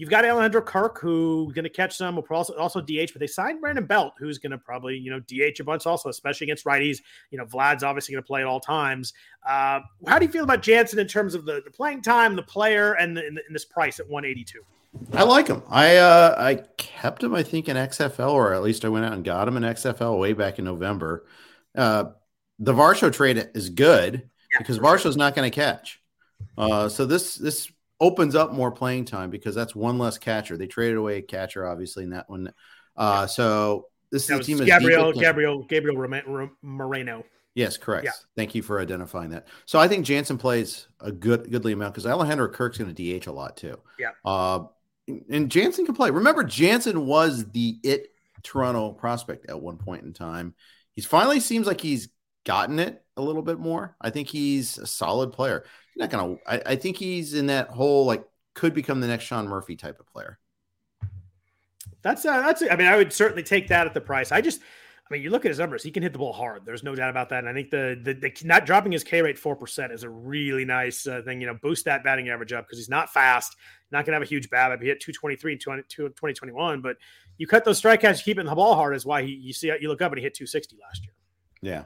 you've 0.00 0.08
got 0.08 0.24
Alejandro 0.24 0.62
Kirk 0.62 0.98
who's 0.98 1.52
going 1.52 1.64
to 1.64 1.70
catch 1.70 1.94
some. 1.94 2.16
Will 2.16 2.24
also 2.30 2.56
also 2.56 2.80
DH, 2.80 3.12
but 3.12 3.20
they 3.20 3.26
signed 3.26 3.60
Brandon 3.60 3.84
Belt, 3.84 4.14
who's 4.18 4.38
going 4.38 4.52
to 4.52 4.58
probably 4.58 4.96
you 4.96 5.10
know 5.10 5.20
DH 5.20 5.60
a 5.60 5.64
bunch 5.64 5.86
also, 5.86 6.08
especially 6.08 6.46
against 6.46 6.64
righties. 6.64 7.02
You 7.30 7.38
know, 7.38 7.44
Vlad's 7.44 7.84
obviously 7.84 8.14
going 8.14 8.22
to 8.22 8.26
play 8.26 8.40
at 8.40 8.46
all 8.46 8.60
times. 8.60 9.12
Uh, 9.46 9.80
how 10.06 10.18
do 10.18 10.24
you 10.24 10.32
feel 10.32 10.44
about 10.44 10.62
Jansen 10.62 10.98
in 10.98 11.06
terms 11.06 11.34
of 11.34 11.44
the, 11.44 11.60
the 11.64 11.70
playing 11.70 12.00
time, 12.00 12.34
the 12.34 12.42
player, 12.42 12.94
and, 12.94 13.16
the, 13.16 13.26
and, 13.26 13.36
the, 13.36 13.42
and 13.46 13.54
this 13.54 13.66
price 13.66 14.00
at 14.00 14.08
182? 14.08 14.60
I 15.12 15.22
like 15.22 15.46
him. 15.46 15.62
I 15.68 15.96
uh, 15.96 16.34
I 16.38 16.54
kept 16.78 17.22
him, 17.22 17.34
I 17.34 17.42
think, 17.42 17.68
in 17.68 17.76
XFL, 17.76 18.32
or 18.32 18.54
at 18.54 18.62
least 18.62 18.84
I 18.84 18.88
went 18.88 19.04
out 19.04 19.12
and 19.12 19.24
got 19.24 19.46
him 19.46 19.56
in 19.58 19.62
XFL 19.62 20.18
way 20.18 20.32
back 20.32 20.58
in 20.58 20.64
November. 20.64 21.26
Uh, 21.76 22.06
the 22.58 22.72
Varsho 22.72 23.12
trade 23.12 23.50
is 23.54 23.68
good 23.68 24.14
Yeah, 24.52 24.58
because 24.58 24.78
for 24.78 24.98
sure. 24.98 25.12
Not 25.16 25.36
going 25.36 25.48
to 25.50 25.54
catch. 25.54 26.00
Uh, 26.56 26.88
so 26.88 27.04
this 27.04 27.36
this 27.36 27.70
opens 28.00 28.34
up 28.34 28.52
more 28.52 28.70
playing 28.70 29.04
time 29.04 29.30
because 29.30 29.54
that's 29.54 29.74
one 29.74 29.98
less 29.98 30.18
catcher. 30.18 30.56
They 30.56 30.66
traded 30.66 30.96
away 30.96 31.18
a 31.18 31.22
catcher, 31.22 31.66
obviously, 31.66 32.04
in 32.04 32.10
that 32.10 32.28
one. 32.28 32.52
Uh, 32.96 33.26
so 33.26 33.86
this 34.10 34.26
That 34.26 34.40
is 34.40 34.46
team 34.46 34.58
that's 34.58 34.70
Gabriel, 34.70 35.12
Gabriel, 35.12 35.62
Gabriel 35.64 36.50
Moreno. 36.62 37.24
Yes, 37.54 37.76
correct. 37.76 38.04
Yeah. 38.04 38.12
Thank 38.36 38.54
you 38.54 38.62
for 38.62 38.80
identifying 38.80 39.30
that. 39.30 39.48
So 39.66 39.78
I 39.78 39.88
think 39.88 40.06
Jansen 40.06 40.38
plays 40.38 40.86
a 41.00 41.10
good 41.10 41.50
goodly 41.50 41.72
amount 41.72 41.94
because 41.94 42.06
Alejandro 42.06 42.48
Kirk's 42.48 42.78
going 42.78 42.94
to 42.94 43.18
DH 43.18 43.26
a 43.26 43.32
lot 43.32 43.56
too. 43.56 43.78
Yeah. 43.98 44.10
Uh, 44.24 44.64
and 45.28 45.50
Jansen 45.50 45.84
can 45.84 45.94
play. 45.94 46.10
Remember, 46.10 46.44
Jansen 46.44 47.06
was 47.06 47.50
the 47.50 47.78
it 47.82 48.08
Toronto 48.42 48.92
prospect 48.92 49.50
at 49.50 49.60
one 49.60 49.76
point 49.76 50.04
in 50.04 50.12
time. 50.12 50.54
He's 50.92 51.06
finally 51.06 51.40
seems 51.40 51.66
like 51.66 51.80
he's 51.80 52.08
gotten 52.46 52.78
it 52.78 53.04
a 53.16 53.22
little 53.22 53.42
bit 53.42 53.58
more. 53.58 53.96
I 54.00 54.10
think 54.10 54.28
he's 54.28 54.78
a 54.78 54.86
solid 54.86 55.32
player. 55.32 55.64
Not 56.00 56.08
gonna. 56.08 56.36
I, 56.46 56.62
I 56.64 56.76
think 56.76 56.96
he's 56.96 57.34
in 57.34 57.46
that 57.48 57.68
whole 57.68 58.06
like 58.06 58.24
could 58.54 58.72
become 58.72 59.00
the 59.00 59.06
next 59.06 59.24
Sean 59.24 59.46
Murphy 59.46 59.76
type 59.76 60.00
of 60.00 60.06
player. 60.06 60.38
That's 62.00 62.24
uh, 62.24 62.40
that's. 62.40 62.62
I 62.62 62.74
mean, 62.74 62.86
I 62.86 62.96
would 62.96 63.12
certainly 63.12 63.42
take 63.42 63.68
that 63.68 63.86
at 63.86 63.92
the 63.92 64.00
price. 64.00 64.32
I 64.32 64.40
just, 64.40 64.62
I 64.62 65.12
mean, 65.12 65.22
you 65.22 65.28
look 65.28 65.44
at 65.44 65.50
his 65.50 65.58
numbers; 65.58 65.82
he 65.82 65.90
can 65.90 66.02
hit 66.02 66.14
the 66.14 66.18
ball 66.18 66.32
hard. 66.32 66.64
There's 66.64 66.82
no 66.82 66.94
doubt 66.94 67.10
about 67.10 67.28
that. 67.28 67.40
And 67.40 67.50
I 67.50 67.52
think 67.52 67.68
the 67.68 68.00
the, 68.02 68.14
the 68.14 68.32
not 68.44 68.64
dropping 68.64 68.92
his 68.92 69.04
K 69.04 69.20
rate 69.20 69.38
four 69.38 69.54
percent 69.54 69.92
is 69.92 70.02
a 70.02 70.08
really 70.08 70.64
nice 70.64 71.06
uh, 71.06 71.20
thing. 71.22 71.38
You 71.42 71.48
know, 71.48 71.58
boost 71.60 71.84
that 71.84 72.02
batting 72.02 72.30
average 72.30 72.54
up 72.54 72.64
because 72.64 72.78
he's 72.78 72.88
not 72.88 73.12
fast, 73.12 73.56
not 73.92 74.06
going 74.06 74.12
to 74.12 74.14
have 74.14 74.22
a 74.22 74.26
huge 74.26 74.48
BABIP. 74.48 74.80
He 74.80 74.88
hit 74.88 75.00
223 75.00 75.52
in 75.52 75.58
20, 75.58 75.82
2021, 75.82 76.80
but 76.80 76.96
you 77.36 77.46
cut 77.46 77.66
those 77.66 77.78
strikeouts, 77.78 78.18
you 78.18 78.24
keep 78.24 78.38
it 78.38 78.40
in 78.40 78.46
the 78.46 78.54
ball 78.54 78.74
hard 78.74 78.96
is 78.96 79.04
why 79.04 79.22
he, 79.22 79.32
you 79.32 79.52
see 79.52 79.70
you 79.82 79.88
look 79.88 80.00
up 80.00 80.12
and 80.12 80.18
he 80.18 80.24
hit 80.24 80.32
260 80.32 80.78
last 80.82 81.02
year. 81.04 81.12
Yeah. 81.60 81.84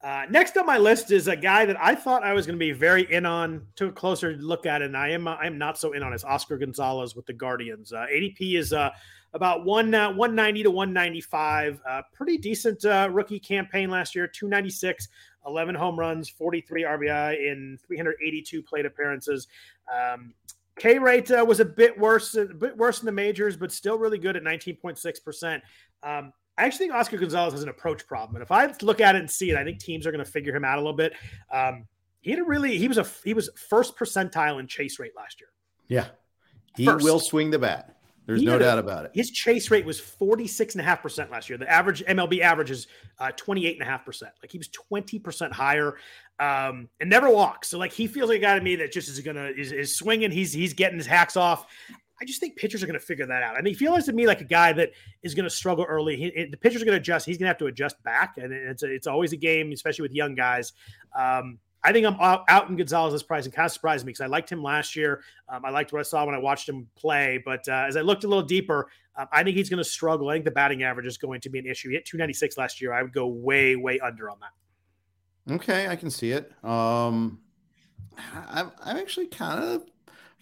Uh, 0.00 0.22
next 0.30 0.56
on 0.56 0.64
my 0.64 0.78
list 0.78 1.10
is 1.10 1.26
a 1.26 1.34
guy 1.34 1.64
that 1.66 1.76
I 1.80 1.94
thought 1.94 2.22
I 2.22 2.32
was 2.32 2.46
going 2.46 2.56
to 2.56 2.64
be 2.64 2.70
very 2.70 3.10
in 3.12 3.26
on. 3.26 3.66
Took 3.74 3.90
a 3.90 3.92
closer 3.92 4.36
look 4.36 4.64
at 4.64 4.80
it, 4.80 4.86
and 4.86 4.96
I 4.96 5.08
am 5.08 5.26
I 5.26 5.46
am 5.46 5.58
not 5.58 5.76
so 5.76 5.92
in 5.92 6.04
on. 6.04 6.12
Is 6.12 6.22
Oscar 6.22 6.56
Gonzalez 6.56 7.16
with 7.16 7.26
the 7.26 7.32
Guardians? 7.32 7.92
Uh, 7.92 8.06
ADP 8.12 8.56
is 8.56 8.72
uh, 8.72 8.90
about 9.34 9.64
one 9.64 9.92
uh, 9.94 10.12
one 10.12 10.36
ninety 10.36 10.62
to 10.62 10.70
one 10.70 10.92
ninety 10.92 11.20
five. 11.20 11.80
Uh, 11.88 12.02
pretty 12.12 12.38
decent 12.38 12.84
uh, 12.84 13.08
rookie 13.10 13.40
campaign 13.40 13.90
last 13.90 14.14
year. 14.14 14.28
296, 14.28 15.08
11 15.46 15.74
home 15.74 15.98
runs, 15.98 16.28
forty 16.28 16.60
three 16.60 16.84
RBI 16.84 17.50
in 17.50 17.76
three 17.84 17.96
hundred 17.96 18.16
eighty 18.24 18.40
two 18.40 18.62
plate 18.62 18.86
appearances. 18.86 19.48
Um, 19.92 20.32
K 20.78 21.00
rate 21.00 21.28
uh, 21.32 21.44
was 21.44 21.58
a 21.58 21.64
bit 21.64 21.98
worse, 21.98 22.36
a 22.36 22.44
bit 22.44 22.76
worse 22.76 23.00
in 23.00 23.06
the 23.06 23.12
majors, 23.12 23.56
but 23.56 23.72
still 23.72 23.98
really 23.98 24.18
good 24.18 24.36
at 24.36 24.44
nineteen 24.44 24.76
point 24.76 24.96
six 24.96 25.18
percent. 25.18 25.60
Um, 26.04 26.32
I 26.58 26.64
actually 26.64 26.86
think 26.88 26.94
Oscar 26.94 27.16
Gonzalez 27.18 27.52
has 27.52 27.62
an 27.62 27.68
approach 27.68 28.06
problem, 28.06 28.36
and 28.36 28.42
if 28.42 28.50
I 28.50 28.66
look 28.82 29.00
at 29.00 29.14
it 29.14 29.20
and 29.20 29.30
see 29.30 29.50
it, 29.50 29.56
I 29.56 29.62
think 29.64 29.78
teams 29.78 30.06
are 30.06 30.10
going 30.12 30.24
to 30.24 30.30
figure 30.30 30.54
him 30.54 30.64
out 30.64 30.76
a 30.76 30.80
little 30.80 30.92
bit. 30.96 31.12
Um, 31.52 31.86
he 32.20 32.32
had 32.32 32.40
a 32.40 32.44
really 32.44 32.76
he 32.76 32.88
was 32.88 32.98
a 32.98 33.06
he 33.24 33.32
was 33.32 33.48
first 33.70 33.96
percentile 33.96 34.58
in 34.58 34.66
chase 34.66 34.98
rate 34.98 35.12
last 35.16 35.40
year. 35.40 35.48
Yeah. 35.86 36.08
He 36.76 36.84
First. 36.84 37.04
will 37.04 37.20
swing 37.20 37.50
the 37.50 37.58
bat. 37.58 37.94
There's 38.26 38.40
He 38.40 38.46
no 38.46 38.52
had 38.52 38.60
a- 38.60 38.64
doubt 38.64 38.78
about 38.78 39.04
it. 39.06 39.12
His 39.14 39.30
chase 39.30 39.70
rate 39.70 39.86
was 39.86 39.98
46.5% 40.00 41.30
last 41.30 41.48
year. 41.48 41.56
The 41.58 41.70
average 41.70 42.04
MLB 42.04 42.40
average 42.40 42.70
is 42.70 42.86
uh, 43.18 43.30
28.5%. 43.36 44.22
Like 44.42 44.52
he 44.52 44.58
was 44.58 44.68
20% 44.68 45.50
higher 45.50 45.96
um, 46.38 46.88
and 47.00 47.08
never 47.08 47.30
walks. 47.30 47.68
So 47.68 47.78
like 47.78 47.92
he 47.92 48.06
feels 48.06 48.28
like 48.28 48.38
a 48.38 48.42
guy 48.42 48.58
to 48.58 48.60
me 48.64 48.76
that 48.76 48.92
just 48.92 49.08
is 49.08 49.18
going 49.20 49.36
to 49.36 49.48
is, 49.58 49.72
is 49.72 49.96
swinging. 49.96 50.30
He's 50.30 50.52
he's 50.52 50.74
getting 50.74 50.98
his 50.98 51.06
hacks 51.06 51.36
off. 51.36 51.66
I 52.20 52.24
just 52.24 52.40
think 52.40 52.56
pitchers 52.56 52.82
are 52.82 52.86
going 52.86 52.98
to 52.98 53.04
figure 53.04 53.26
that 53.26 53.42
out. 53.42 53.56
And 53.58 53.66
he 53.66 53.74
feels 53.74 54.04
to 54.06 54.12
me 54.12 54.26
like 54.26 54.40
a 54.40 54.44
guy 54.44 54.72
that 54.72 54.90
is 55.22 55.34
going 55.34 55.44
to 55.44 55.50
struggle 55.50 55.84
early. 55.84 56.16
He, 56.16 56.26
it- 56.26 56.50
the 56.50 56.56
pitchers 56.56 56.82
are 56.82 56.84
going 56.84 56.96
to 56.96 57.00
adjust. 57.00 57.26
He's 57.26 57.38
going 57.38 57.44
to 57.44 57.50
have 57.50 57.58
to 57.58 57.66
adjust 57.66 58.02
back, 58.02 58.34
and 58.38 58.52
it's 58.52 58.82
a, 58.82 58.92
it's 58.92 59.06
always 59.06 59.32
a 59.32 59.36
game, 59.36 59.70
especially 59.72 60.02
with 60.02 60.12
young 60.12 60.34
guys. 60.34 60.72
Um, 61.16 61.58
I 61.84 61.92
think 61.92 62.04
I'm 62.06 62.16
out, 62.20 62.42
out 62.48 62.68
in 62.68 62.76
Gonzalez's 62.76 63.22
price 63.22 63.44
and 63.44 63.54
kind 63.54 63.66
of 63.66 63.72
surprised 63.72 64.04
me 64.04 64.10
because 64.10 64.20
I 64.22 64.26
liked 64.26 64.50
him 64.50 64.64
last 64.64 64.96
year. 64.96 65.22
Um, 65.48 65.64
I 65.64 65.70
liked 65.70 65.92
what 65.92 66.00
I 66.00 66.02
saw 66.02 66.26
when 66.26 66.34
I 66.34 66.38
watched 66.38 66.68
him 66.68 66.88
play, 66.96 67.40
but 67.44 67.66
uh, 67.68 67.84
as 67.86 67.96
I 67.96 68.00
looked 68.00 68.24
a 68.24 68.28
little 68.28 68.42
deeper, 68.42 68.88
um, 69.16 69.28
I 69.30 69.44
think 69.44 69.56
he's 69.56 69.70
going 69.70 69.78
to 69.78 69.88
struggle. 69.88 70.28
I 70.28 70.34
think 70.34 70.44
the 70.44 70.50
batting 70.50 70.82
average 70.82 71.06
is 71.06 71.18
going 71.18 71.40
to 71.42 71.48
be 71.50 71.60
an 71.60 71.66
issue. 71.66 71.90
He 71.90 71.94
hit 71.94 72.04
296 72.04 72.58
last 72.58 72.80
year. 72.80 72.92
I 72.92 73.02
would 73.02 73.12
go 73.12 73.28
way, 73.28 73.76
way 73.76 74.00
under 74.00 74.28
on 74.28 74.38
that. 74.40 75.54
Okay, 75.54 75.86
I 75.86 75.94
can 75.94 76.10
see 76.10 76.32
it. 76.32 76.52
Um, 76.64 77.38
I'm, 78.48 78.72
I'm 78.84 78.96
actually 78.96 79.28
kind 79.28 79.62
of 79.62 79.84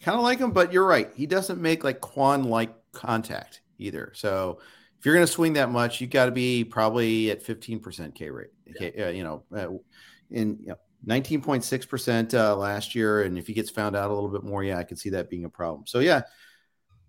kind 0.03 0.16
of 0.16 0.22
like 0.22 0.38
him, 0.38 0.51
but 0.51 0.72
you're 0.72 0.86
right. 0.86 1.11
He 1.14 1.26
doesn't 1.26 1.61
make 1.61 1.84
like 1.84 2.01
Kwan 2.01 2.44
like 2.44 2.74
contact 2.92 3.61
either. 3.78 4.12
So 4.14 4.59
if 4.99 5.05
you're 5.05 5.14
going 5.14 5.26
to 5.26 5.32
swing 5.32 5.55
that 5.55 5.70
much, 5.70 6.01
you've 6.01 6.11
got 6.11 6.26
to 6.26 6.32
be 6.32 6.64
probably 6.64 7.30
at 7.30 7.44
15% 7.44 8.14
K 8.14 8.30
rate. 8.30 8.51
K, 8.78 8.92
uh, 8.99 9.09
you 9.11 9.24
know, 9.24 9.42
uh, 9.55 9.68
in 10.30 10.59
you 10.61 10.68
know, 10.68 10.76
19.6% 11.07 12.34
uh, 12.34 12.57
last 12.57 12.94
year, 12.94 13.22
and 13.22 13.38
if 13.38 13.47
he 13.47 13.53
gets 13.53 13.70
found 13.70 13.94
out 13.94 14.11
a 14.11 14.14
little 14.14 14.30
bit 14.30 14.42
more, 14.42 14.64
yeah, 14.64 14.78
I 14.78 14.84
could 14.84 14.99
see 14.99 15.11
that 15.11 15.30
being 15.30 15.44
a 15.44 15.51
problem. 15.51 15.86
So 15.86 16.01
yeah. 16.01 16.22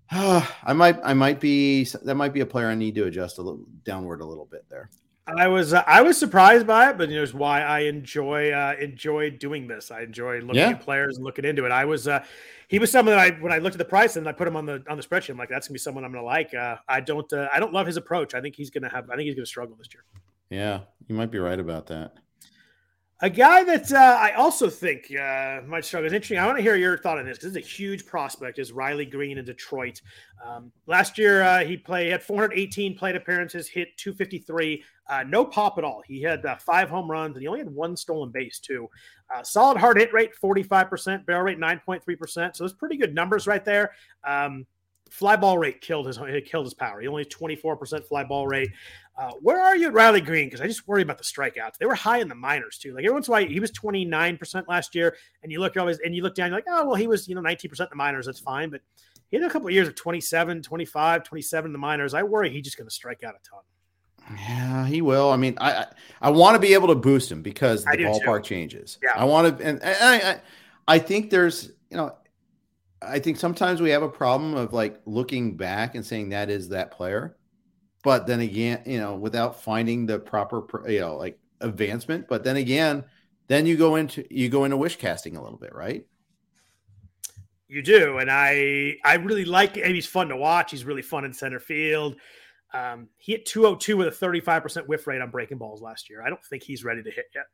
I 0.11 0.73
might, 0.73 0.97
I 1.03 1.13
might 1.13 1.41
be 1.41 1.83
that 1.83 2.15
might 2.15 2.33
be 2.33 2.39
a 2.39 2.45
player 2.45 2.67
I 2.67 2.75
need 2.75 2.95
to 2.95 3.05
adjust 3.05 3.39
a 3.39 3.41
little 3.41 3.65
downward 3.83 4.21
a 4.21 4.25
little 4.25 4.45
bit 4.45 4.65
there. 4.69 4.89
I 5.35 5.47
was 5.47 5.73
uh, 5.73 5.83
I 5.85 6.01
was 6.01 6.17
surprised 6.17 6.65
by 6.65 6.89
it, 6.89 6.97
but 6.97 7.09
you 7.09 7.15
know, 7.17 7.23
it's 7.23 7.33
why 7.33 7.61
I 7.61 7.79
enjoy 7.81 8.51
uh, 8.51 8.75
enjoy 8.79 9.31
doing 9.31 9.67
this. 9.67 9.91
I 9.91 10.01
enjoy 10.01 10.39
looking 10.39 10.55
Yeah. 10.55 10.69
at 10.69 10.81
players 10.81 11.17
and 11.17 11.25
looking 11.25 11.43
into 11.45 11.65
it. 11.65 11.71
I 11.71 11.85
was 11.85 12.07
uh, 12.07 12.23
he 12.69 12.79
was 12.79 12.91
someone 12.91 13.15
that 13.15 13.19
I 13.19 13.37
when 13.41 13.51
I 13.51 13.57
looked 13.57 13.75
at 13.75 13.79
the 13.79 13.85
price 13.85 14.15
and 14.15 14.27
I 14.27 14.31
put 14.31 14.47
him 14.47 14.55
on 14.55 14.65
the 14.65 14.83
on 14.89 14.95
the 14.97 15.03
spreadsheet. 15.03 15.29
I'm 15.31 15.37
like, 15.37 15.49
that's 15.49 15.67
gonna 15.67 15.73
be 15.73 15.79
someone 15.79 16.05
I'm 16.05 16.11
gonna 16.13 16.23
like. 16.23 16.53
Uh, 16.53 16.77
I 16.87 17.01
don't 17.01 17.31
uh, 17.33 17.49
I 17.53 17.59
don't 17.59 17.73
love 17.73 17.87
his 17.87 17.97
approach. 17.97 18.33
I 18.35 18.41
think 18.41 18.55
he's 18.55 18.69
gonna 18.69 18.89
have 18.89 19.09
I 19.09 19.15
think 19.15 19.25
he's 19.27 19.35
gonna 19.35 19.45
struggle 19.45 19.75
this 19.75 19.89
year. 19.93 20.03
Yeah, 20.49 20.81
you 21.07 21.15
might 21.15 21.31
be 21.31 21.39
right 21.39 21.59
about 21.59 21.87
that. 21.87 22.13
A 23.19 23.31
guy 23.31 23.63
that 23.63 23.91
uh, 23.91 23.97
I 23.97 24.33
also 24.33 24.69
think 24.69 25.11
uh, 25.11 25.61
might 25.65 25.83
struggle 25.83 26.05
is 26.05 26.13
interesting. 26.13 26.37
I 26.37 26.45
want 26.45 26.59
to 26.59 26.61
hear 26.61 26.75
your 26.75 26.99
thought 26.99 27.17
on 27.17 27.25
this 27.25 27.39
because 27.39 27.55
it's 27.55 27.65
a 27.65 27.69
huge 27.69 28.05
prospect. 28.05 28.59
Is 28.59 28.71
Riley 28.71 29.05
Greene 29.05 29.39
in 29.39 29.43
Detroit? 29.45 29.99
Um, 30.45 30.71
last 30.85 31.17
year 31.17 31.41
uh, 31.41 31.65
he 31.65 31.77
played 31.77 32.11
had 32.11 32.21
418 32.21 32.95
plate 32.95 33.15
appearances, 33.15 33.67
hit 33.67 33.97
253, 33.97 34.83
uh, 35.09 35.23
no 35.27 35.45
pop 35.45 35.77
at 35.77 35.83
all. 35.83 36.01
He 36.05 36.21
had 36.21 36.45
uh, 36.45 36.57
five 36.57 36.89
home 36.89 37.09
runs 37.09 37.35
and 37.35 37.41
he 37.41 37.47
only 37.47 37.59
had 37.59 37.69
one 37.69 37.95
stolen 37.95 38.31
base 38.31 38.59
too. 38.59 38.89
Uh, 39.33 39.43
solid 39.43 39.77
hard 39.77 39.97
hit 39.97 40.13
rate 40.13 40.31
45%, 40.41 41.25
barrel 41.25 41.43
rate 41.43 41.59
9.3%. 41.59 42.55
So 42.55 42.63
those 42.63 42.73
pretty 42.73 42.97
good 42.97 43.13
numbers 43.13 43.47
right 43.47 43.63
there. 43.63 43.91
Um, 44.23 44.65
fly 45.09 45.35
ball 45.35 45.57
rate 45.57 45.79
killed 45.81 46.05
his 46.07 46.19
killed 46.45 46.65
his 46.65 46.73
power. 46.73 46.99
He 46.99 47.07
only 47.07 47.25
24% 47.25 48.05
fly 48.05 48.23
ball 48.23 48.47
rate. 48.47 48.69
Uh, 49.17 49.31
where 49.41 49.61
are 49.61 49.75
you 49.75 49.87
at 49.87 49.93
Riley 49.93 50.21
Greene? 50.21 50.47
Because 50.47 50.61
I 50.61 50.67
just 50.67 50.87
worry 50.87 51.01
about 51.01 51.17
the 51.17 51.23
strikeouts. 51.23 51.77
They 51.79 51.85
were 51.85 51.95
high 51.95 52.19
in 52.19 52.27
the 52.27 52.35
minors 52.35 52.77
too. 52.77 52.93
Like 52.93 53.03
every 53.05 53.13
once 53.13 53.27
in 53.27 53.31
a 53.31 53.37
while, 53.37 53.47
he 53.47 53.59
was 53.59 53.71
29% 53.71 54.67
last 54.67 54.93
year, 54.93 55.15
and 55.41 55.51
you 55.51 55.59
look 55.59 55.75
always 55.77 55.99
and 55.99 56.13
you 56.13 56.21
look 56.21 56.35
down, 56.35 56.49
you're 56.49 56.57
like, 56.57 56.65
oh 56.69 56.85
well, 56.85 56.95
he 56.95 57.07
was 57.07 57.27
you 57.27 57.35
know 57.35 57.41
19% 57.41 57.65
in 57.65 57.87
the 57.89 57.95
minors. 57.95 58.25
That's 58.25 58.39
fine, 58.39 58.69
but 58.69 58.81
he 59.29 59.37
had 59.37 59.45
a 59.45 59.49
couple 59.49 59.67
of 59.67 59.73
years 59.73 59.87
of 59.87 59.95
27, 59.95 60.61
25, 60.61 61.23
27 61.23 61.69
in 61.69 61.73
the 61.73 61.79
minors. 61.79 62.13
I 62.13 62.23
worry 62.23 62.49
he's 62.49 62.63
just 62.63 62.77
going 62.77 62.87
to 62.87 62.93
strike 62.93 63.23
out 63.23 63.35
a 63.35 63.49
ton. 63.49 63.61
Yeah, 64.35 64.85
he 64.85 65.01
will. 65.01 65.31
I 65.31 65.37
mean, 65.37 65.57
I 65.59 65.71
I, 65.71 65.85
I 66.21 66.29
want 66.31 66.55
to 66.55 66.59
be 66.59 66.73
able 66.73 66.87
to 66.89 66.95
boost 66.95 67.31
him 67.31 67.41
because 67.41 67.85
the 67.85 67.97
do 67.97 68.03
too. 68.03 68.09
ballpark 68.09 68.43
changes. 68.43 68.97
Yeah. 69.01 69.13
I 69.15 69.23
want 69.23 69.57
to, 69.57 69.65
and, 69.65 69.81
and 69.81 69.97
I, 70.01 70.31
I 70.31 70.41
I 70.87 70.99
think 70.99 71.29
there's 71.29 71.71
you 71.89 71.97
know, 71.97 72.15
I 73.01 73.19
think 73.19 73.37
sometimes 73.37 73.81
we 73.81 73.89
have 73.91 74.03
a 74.03 74.09
problem 74.09 74.55
of 74.55 74.73
like 74.73 75.01
looking 75.05 75.55
back 75.55 75.95
and 75.95 76.05
saying 76.05 76.29
that 76.29 76.49
is 76.49 76.69
that 76.69 76.91
player, 76.91 77.37
but 78.03 78.27
then 78.27 78.41
again, 78.41 78.81
you 78.85 78.99
know, 78.99 79.15
without 79.15 79.61
finding 79.61 80.05
the 80.05 80.19
proper 80.19 80.65
you 80.89 80.99
know 80.99 81.15
like 81.15 81.39
advancement. 81.61 82.27
But 82.27 82.43
then 82.43 82.57
again, 82.57 83.05
then 83.47 83.65
you 83.65 83.77
go 83.77 83.95
into 83.95 84.25
you 84.29 84.49
go 84.49 84.65
into 84.65 84.77
wish 84.77 84.97
casting 84.97 85.37
a 85.37 85.43
little 85.43 85.57
bit, 85.57 85.73
right? 85.73 86.05
You 87.69 87.81
do, 87.81 88.17
and 88.17 88.29
I 88.31 88.95
I 89.03 89.15
really 89.15 89.45
like. 89.45 89.77
And 89.77 89.93
he's 89.93 90.05
fun 90.05 90.29
to 90.29 90.37
watch. 90.37 90.71
He's 90.71 90.85
really 90.85 91.01
fun 91.01 91.25
in 91.25 91.33
center 91.33 91.59
field. 91.59 92.15
Um, 92.73 93.07
he 93.17 93.31
hit 93.33 93.45
202 93.45 93.97
with 93.97 94.07
a 94.07 94.25
35% 94.25 94.87
whiff 94.87 95.07
rate 95.07 95.21
on 95.21 95.29
breaking 95.29 95.57
balls 95.57 95.81
last 95.81 96.09
year. 96.09 96.21
I 96.25 96.29
don't 96.29 96.43
think 96.45 96.63
he's 96.63 96.83
ready 96.83 97.01
to 97.03 97.11
hit 97.11 97.25
yet. 97.33 97.45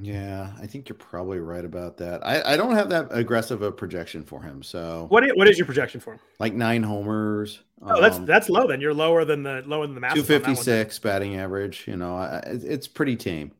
Yeah, 0.00 0.50
I 0.58 0.66
think 0.66 0.88
you're 0.88 0.96
probably 0.96 1.38
right 1.38 1.64
about 1.66 1.98
that. 1.98 2.26
I, 2.26 2.54
I 2.54 2.56
don't 2.56 2.74
have 2.74 2.88
that 2.88 3.08
aggressive 3.10 3.60
a 3.60 3.70
projection 3.70 4.24
for 4.24 4.40
him. 4.42 4.62
So 4.62 5.04
What 5.10 5.22
is, 5.26 5.32
what 5.34 5.48
is 5.48 5.58
your 5.58 5.66
projection 5.66 6.00
for 6.00 6.14
him? 6.14 6.20
like 6.38 6.54
nine 6.54 6.82
homers. 6.82 7.60
Oh, 7.82 8.00
that's 8.00 8.16
um, 8.16 8.24
that's 8.24 8.48
low. 8.48 8.66
Then 8.66 8.80
you're 8.80 8.94
lower 8.94 9.26
than 9.26 9.42
the 9.42 9.62
lower 9.66 9.86
than 9.86 9.94
the 9.94 10.00
master. 10.00 10.20
two 10.20 10.24
fifty 10.24 10.54
six 10.54 10.98
batting 10.98 11.36
average. 11.36 11.84
You 11.86 11.96
know, 11.96 12.16
I, 12.16 12.40
it's 12.46 12.88
pretty 12.88 13.16
tame. 13.16 13.52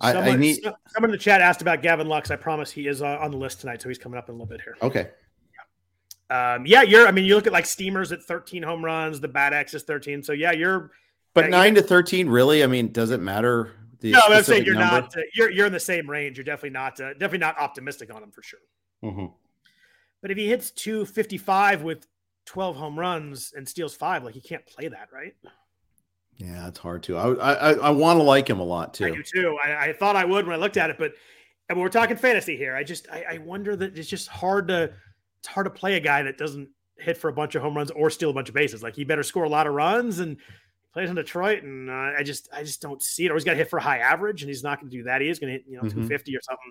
I, 0.00 0.10
I 0.10 0.12
Someone, 0.14 0.40
need 0.40 0.56
someone 0.88 1.10
in 1.10 1.12
the 1.12 1.18
chat 1.18 1.40
asked 1.40 1.60
about 1.62 1.80
Gavin 1.82 2.08
Lux. 2.08 2.30
I 2.32 2.36
promise 2.36 2.72
he 2.72 2.88
is 2.88 3.00
uh, 3.02 3.18
on 3.20 3.30
the 3.30 3.36
list 3.36 3.60
tonight, 3.60 3.80
so 3.80 3.88
he's 3.88 3.98
coming 3.98 4.18
up 4.18 4.28
in 4.28 4.34
a 4.34 4.38
little 4.38 4.46
bit 4.48 4.60
here. 4.62 4.76
okay. 4.82 5.10
Um, 6.30 6.66
yeah, 6.66 6.82
you're. 6.82 7.06
I 7.06 7.10
mean, 7.10 7.24
you 7.24 7.34
look 7.34 7.46
at 7.46 7.52
like 7.52 7.66
Steamers 7.66 8.12
at 8.12 8.22
13 8.22 8.62
home 8.62 8.84
runs. 8.84 9.20
The 9.20 9.28
BAT 9.28 9.52
X 9.52 9.74
is 9.74 9.82
13. 9.84 10.22
So 10.22 10.32
yeah, 10.32 10.52
you're. 10.52 10.90
But 11.34 11.50
nine 11.50 11.74
to 11.76 11.82
thirteen, 11.82 12.28
really? 12.28 12.64
I 12.64 12.66
mean, 12.66 12.90
does 12.90 13.10
it 13.12 13.20
matter? 13.20 13.72
The 14.00 14.12
No, 14.12 14.20
I'm 14.28 14.42
saying 14.42 14.64
you're 14.64 14.74
number? 14.74 15.02
not. 15.02 15.16
Uh, 15.16 15.20
you're 15.34 15.50
you're 15.50 15.66
in 15.66 15.72
the 15.72 15.78
same 15.78 16.08
range. 16.10 16.36
You're 16.36 16.44
definitely 16.44 16.70
not. 16.70 17.00
Uh, 17.00 17.12
definitely 17.12 17.38
not 17.38 17.58
optimistic 17.58 18.12
on 18.12 18.22
him 18.22 18.30
for 18.32 18.42
sure. 18.42 18.58
Mhm. 19.04 19.32
But 20.20 20.32
if 20.32 20.36
he 20.36 20.48
hits 20.48 20.70
255 20.72 21.82
with 21.82 22.06
12 22.46 22.76
home 22.76 22.98
runs 22.98 23.52
and 23.56 23.68
steals 23.68 23.94
five, 23.94 24.24
like 24.24 24.34
he 24.34 24.40
can't 24.40 24.66
play 24.66 24.88
that, 24.88 25.08
right? 25.12 25.34
Yeah, 26.38 26.66
it's 26.66 26.78
hard 26.80 27.04
to. 27.04 27.16
I 27.16 27.32
I, 27.52 27.72
I 27.74 27.90
want 27.90 28.18
to 28.18 28.22
like 28.24 28.48
him 28.50 28.58
a 28.58 28.64
lot 28.64 28.94
too. 28.94 29.06
I 29.06 29.10
do 29.10 29.22
too. 29.22 29.56
I, 29.62 29.88
I 29.88 29.92
thought 29.92 30.16
I 30.16 30.24
would 30.24 30.44
when 30.46 30.54
I 30.54 30.58
looked 30.58 30.76
at 30.76 30.90
it, 30.90 30.96
but 30.98 31.12
and 31.68 31.78
we're 31.78 31.88
talking 31.88 32.16
fantasy 32.16 32.56
here. 32.56 32.74
I 32.74 32.82
just 32.82 33.06
I, 33.12 33.24
I 33.34 33.38
wonder 33.38 33.76
that 33.76 33.96
it's 33.96 34.08
just 34.08 34.26
hard 34.28 34.66
to 34.68 34.92
it's 35.38 35.48
hard 35.48 35.66
to 35.66 35.70
play 35.70 35.96
a 35.96 36.00
guy 36.00 36.22
that 36.22 36.38
doesn't 36.38 36.68
hit 36.96 37.16
for 37.16 37.28
a 37.28 37.32
bunch 37.32 37.54
of 37.54 37.62
home 37.62 37.76
runs 37.76 37.90
or 37.92 38.10
steal 38.10 38.30
a 38.30 38.32
bunch 38.34 38.48
of 38.48 38.54
bases. 38.54 38.82
Like 38.82 38.94
he 38.96 39.04
better 39.04 39.22
score 39.22 39.44
a 39.44 39.48
lot 39.48 39.66
of 39.66 39.74
runs 39.74 40.18
and 40.18 40.36
plays 40.92 41.08
in 41.10 41.16
Detroit, 41.16 41.62
and 41.62 41.88
uh, 41.90 42.12
I 42.18 42.22
just 42.24 42.48
I 42.52 42.62
just 42.62 42.80
don't 42.82 43.02
see 43.02 43.26
it. 43.26 43.30
Or 43.30 43.34
he's 43.34 43.44
got 43.44 43.52
to 43.52 43.56
hit 43.58 43.70
for 43.70 43.78
a 43.78 43.82
high 43.82 43.98
average, 43.98 44.42
and 44.42 44.48
he's 44.48 44.62
not 44.64 44.80
going 44.80 44.90
to 44.90 44.96
do 44.96 45.04
that. 45.04 45.20
He 45.20 45.28
is 45.28 45.38
going 45.38 45.52
to 45.52 45.58
hit 45.58 45.64
you 45.68 45.76
know 45.76 45.82
Mhm. 45.82 45.90
250 45.92 46.36
or 46.36 46.40
something. 46.42 46.70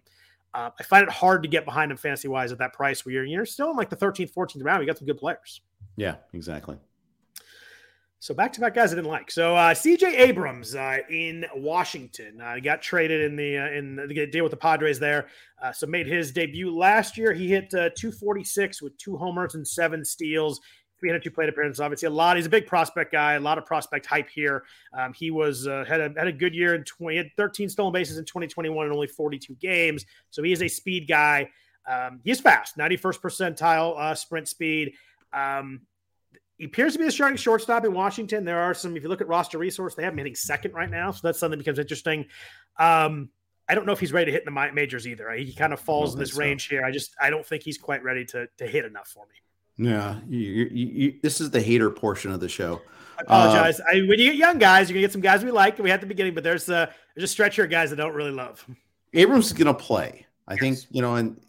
Uh, 0.54 0.70
I 0.80 0.84
find 0.84 1.04
it 1.04 1.10
hard 1.10 1.44
to 1.44 1.50
get 1.50 1.66
behind 1.66 1.92
him 1.92 1.98
fantasy 1.98 2.28
wise 2.28 2.52
at 2.52 2.58
that 2.60 2.74
price 2.74 3.06
where 3.06 3.14
you're 3.14 3.24
you're 3.26 3.46
still 3.46 3.70
in 3.72 3.78
like 3.78 3.90
the 3.90 3.96
13th, 3.98 4.34
14th 4.34 4.64
round. 4.64 4.82
You 4.82 4.88
got 4.88 4.98
some 4.98 5.06
good 5.06 5.18
players. 5.18 5.62
Yeah, 5.98 6.16
exactly. 6.34 6.78
So 8.20 8.34
back 8.34 8.52
to 8.54 8.60
back 8.60 8.74
guys 8.74 8.92
I 8.92 8.96
didn't 8.96 9.10
like. 9.10 9.30
So 9.30 9.56
uh, 9.56 9.74
C.J. 9.76 10.18
Abrams 10.18 10.74
uh, 10.74 10.98
in 11.10 11.46
Washington 11.56 12.42
uh, 12.42 12.56
got 12.64 12.82
traded 12.82 13.22
in 13.22 13.36
the 13.36 13.58
uh, 13.58 13.70
in 13.70 13.96
the 13.96 14.26
deal 14.28 14.44
with 14.44 14.52
the 14.52 14.58
Padres 14.58 15.00
there. 15.00 15.28
Uh, 15.62 15.72
so 15.72 15.86
made 15.86 16.08
his 16.08 16.32
debut 16.32 16.76
last 16.76 17.18
year. 17.18 17.32
He 17.32 17.48
hit 17.48 17.66
uh, 17.74 17.90
246 17.96 18.82
with 18.82 18.98
two 18.98 19.18
homers 19.18 19.56
and 19.56 19.68
seven 19.68 20.04
steals. 20.04 20.60
302 21.00 21.30
plate 21.30 21.48
appearances. 21.48 21.80
Obviously, 21.80 22.08
a 22.08 22.10
lot. 22.10 22.38
He's 22.38 22.48
a 22.48 22.50
big 22.50 22.66
prospect 22.66 23.12
guy. 23.12 23.34
A 23.34 23.40
lot 23.40 23.60
of 23.60 23.66
prospect 23.66 24.08
hype 24.08 24.30
here. 24.30 24.64
Um, 24.98 25.14
he 25.14 25.30
was 25.30 25.68
uh, 25.68 25.86
had 25.88 26.02
a 26.02 26.12
had 26.18 26.26
a 26.26 26.32
good 26.32 26.56
year 26.56 26.74
in 26.74 26.84
20. 26.84 27.14
He 27.14 27.18
had 27.18 27.30
13 27.38 27.70
stolen 27.70 27.94
bases 27.94 28.18
in 28.18 28.26
2021 28.26 28.86
and 28.86 28.94
only 28.94 29.06
42 29.06 29.54
games. 29.56 30.06
So 30.32 30.42
he 30.42 30.52
is 30.52 30.64
a 30.64 30.68
speed 30.68 31.08
guy. 31.08 31.50
Um, 31.88 32.20
he's 32.24 32.42
fast. 32.42 32.78
91st 32.78 33.22
percentile 33.22 33.98
uh, 33.98 34.16
sprint 34.16 34.48
speed. 34.48 34.94
Um, 35.32 35.82
he 36.58 36.66
appears 36.66 36.94
to 36.94 37.00
be 37.00 37.06
the 37.06 37.12
starting 37.12 37.38
shortstop 37.38 37.86
in 37.86 37.94
Washington. 37.94 38.44
There 38.44 38.60
are 38.60 38.74
some, 38.74 38.98
if 38.98 39.04
you 39.04 39.10
look 39.10 39.22
at 39.22 39.28
roster 39.28 39.58
resource, 39.58 39.96
they 39.96 40.04
have 40.04 40.14
him 40.14 40.18
hitting 40.18 40.36
second 40.36 40.74
right 40.74 40.90
now. 40.90 41.12
So 41.12 41.20
that's 41.24 41.40
something 41.40 41.58
that 41.58 41.64
becomes 41.64 41.80
interesting. 41.80 42.26
Um, 42.78 43.30
I 43.70 43.76
don't 43.76 43.86
know 43.86 43.92
if 43.92 44.00
he's 44.00 44.14
ready 44.14 44.26
to 44.26 44.32
hit 44.32 44.44
in 44.48 44.54
the 44.54 44.72
majors 44.74 45.08
either. 45.08 45.32
He 45.34 45.54
kind 45.54 45.74
of 45.74 45.80
falls 45.80 46.14
in 46.14 46.20
this 46.20 46.34
so. 46.34 46.40
range 46.40 46.68
here. 46.68 46.84
I 46.84 46.92
just, 46.92 47.16
I 47.22 47.30
don't 47.30 47.46
think 47.46 47.64
he's 47.64 47.78
quite 47.78 48.04
ready 48.04 48.26
to, 48.26 48.48
to 48.58 48.66
hit 48.66 48.86
enough 48.86 49.10
for 49.10 49.26
me. 49.26 49.90
Yeah, 49.90 50.20
you, 50.28 50.40
you, 50.40 50.68
you, 50.72 51.20
this 51.22 51.40
is 51.40 51.52
the 51.52 51.62
hater 51.62 51.92
portion 51.92 52.32
of 52.32 52.40
the 52.40 52.50
show. 52.50 52.82
I 53.20 53.22
apologize. 53.22 53.80
I, 53.82 53.98
when 54.02 54.20
you 54.20 54.32
get 54.32 54.36
young 54.36 54.58
guys, 54.58 54.90
you're 54.90 54.96
gonna 54.96 55.04
get 55.04 55.12
some 55.12 55.22
guys 55.22 55.44
we 55.44 55.52
like. 55.52 55.78
We 55.78 55.90
had 55.90 56.02
the 56.02 56.08
beginning, 56.08 56.34
but 56.34 56.44
there's 56.44 56.68
uh, 56.68 56.92
there's 57.16 57.30
a 57.30 57.32
stretch 57.32 57.56
here 57.56 57.66
of 57.66 57.72
guys 57.72 57.92
that 57.92 57.98
don't 57.98 58.14
really 58.14 58.32
love. 58.32 58.66
Abrams 59.14 59.48
is 59.48 59.54
going 59.54 59.68
to 59.68 59.74
play. 59.74 60.26
I 60.48 60.56
think 60.56 60.80
you 60.90 61.02
know, 61.02 61.16
and 61.16 61.40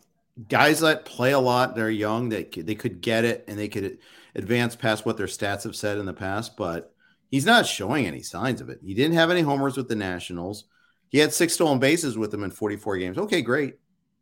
guys 0.49 0.81
that 0.81 1.05
play 1.05 1.33
a 1.33 1.39
lot, 1.39 1.75
they're 1.75 1.91
young. 1.91 2.29
They 2.29 2.45
they 2.45 2.75
could 2.75 3.01
get 3.01 3.25
it, 3.25 3.45
and 3.49 3.59
they 3.59 3.69
could 3.69 3.99
advance 4.39 4.77
past 4.77 5.05
what 5.05 5.17
their 5.17 5.27
stats 5.27 5.65
have 5.65 5.77
said 5.77 5.99
in 5.99 6.07
the 6.07 6.15
past. 6.15 6.57
But 6.57 6.93
he's 7.31 7.45
not 7.45 7.67
showing 7.67 8.07
any 8.07 8.23
signs 8.23 8.61
of 8.61 8.71
it. 8.71 8.81
He 8.83 8.95
didn't 8.95 9.17
have 9.17 9.31
any 9.31 9.43
homers 9.43 9.77
with 9.77 9.89
the 9.89 9.97
Nationals. 9.97 10.65
He 11.11 11.19
had 11.19 11.33
six 11.33 11.55
stolen 11.55 11.79
bases 11.79 12.17
with 12.17 12.31
them 12.31 12.45
in 12.45 12.51
44 12.51 12.99
games. 12.99 13.19
Okay, 13.19 13.43
great. 13.43 13.75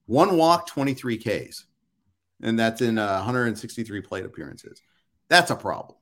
One 0.06 0.36
walk, 0.36 0.68
23 0.68 1.18
Ks, 1.18 1.66
and 2.40 2.58
that's 2.58 2.80
in 2.80 2.96
uh, 2.96 3.14
163 3.14 4.00
plate 4.02 4.24
appearances. 4.24 4.80
That's 5.28 5.50
a 5.50 5.56
problem. 5.56 5.98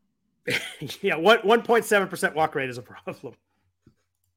yeah, 1.01 1.17
what 1.17 1.43
1.7 1.43 2.11
percent 2.11 2.35
walk 2.35 2.55
rate 2.55 2.69
is 2.69 2.79
a 2.79 2.83
problem. 2.83 3.35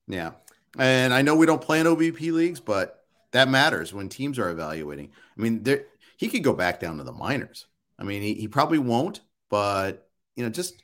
Yeah. 0.08 0.32
And 0.78 1.14
I 1.14 1.22
know 1.22 1.36
we 1.36 1.46
don't 1.46 1.62
play 1.62 1.82
in 1.82 1.86
OBP 1.86 2.32
leagues, 2.32 2.62
but 2.62 3.04
that 3.32 3.50
matters 3.50 3.94
when 3.94 4.08
teams 4.08 4.40
are 4.40 4.50
evaluating. 4.50 5.12
I 5.38 5.42
mean, 5.42 5.64
there 5.64 5.84
he 6.18 6.28
could 6.30 6.44
go 6.44 6.54
back 6.54 6.80
down 6.80 6.98
to 6.98 7.04
the 7.04 7.12
minors. 7.12 7.68
I 8.00 8.04
mean, 8.04 8.22
he, 8.22 8.34
he 8.34 8.48
probably 8.48 8.80
won't, 8.80 9.22
but 9.50 10.10
you 10.36 10.44
know, 10.44 10.50
just 10.50 10.82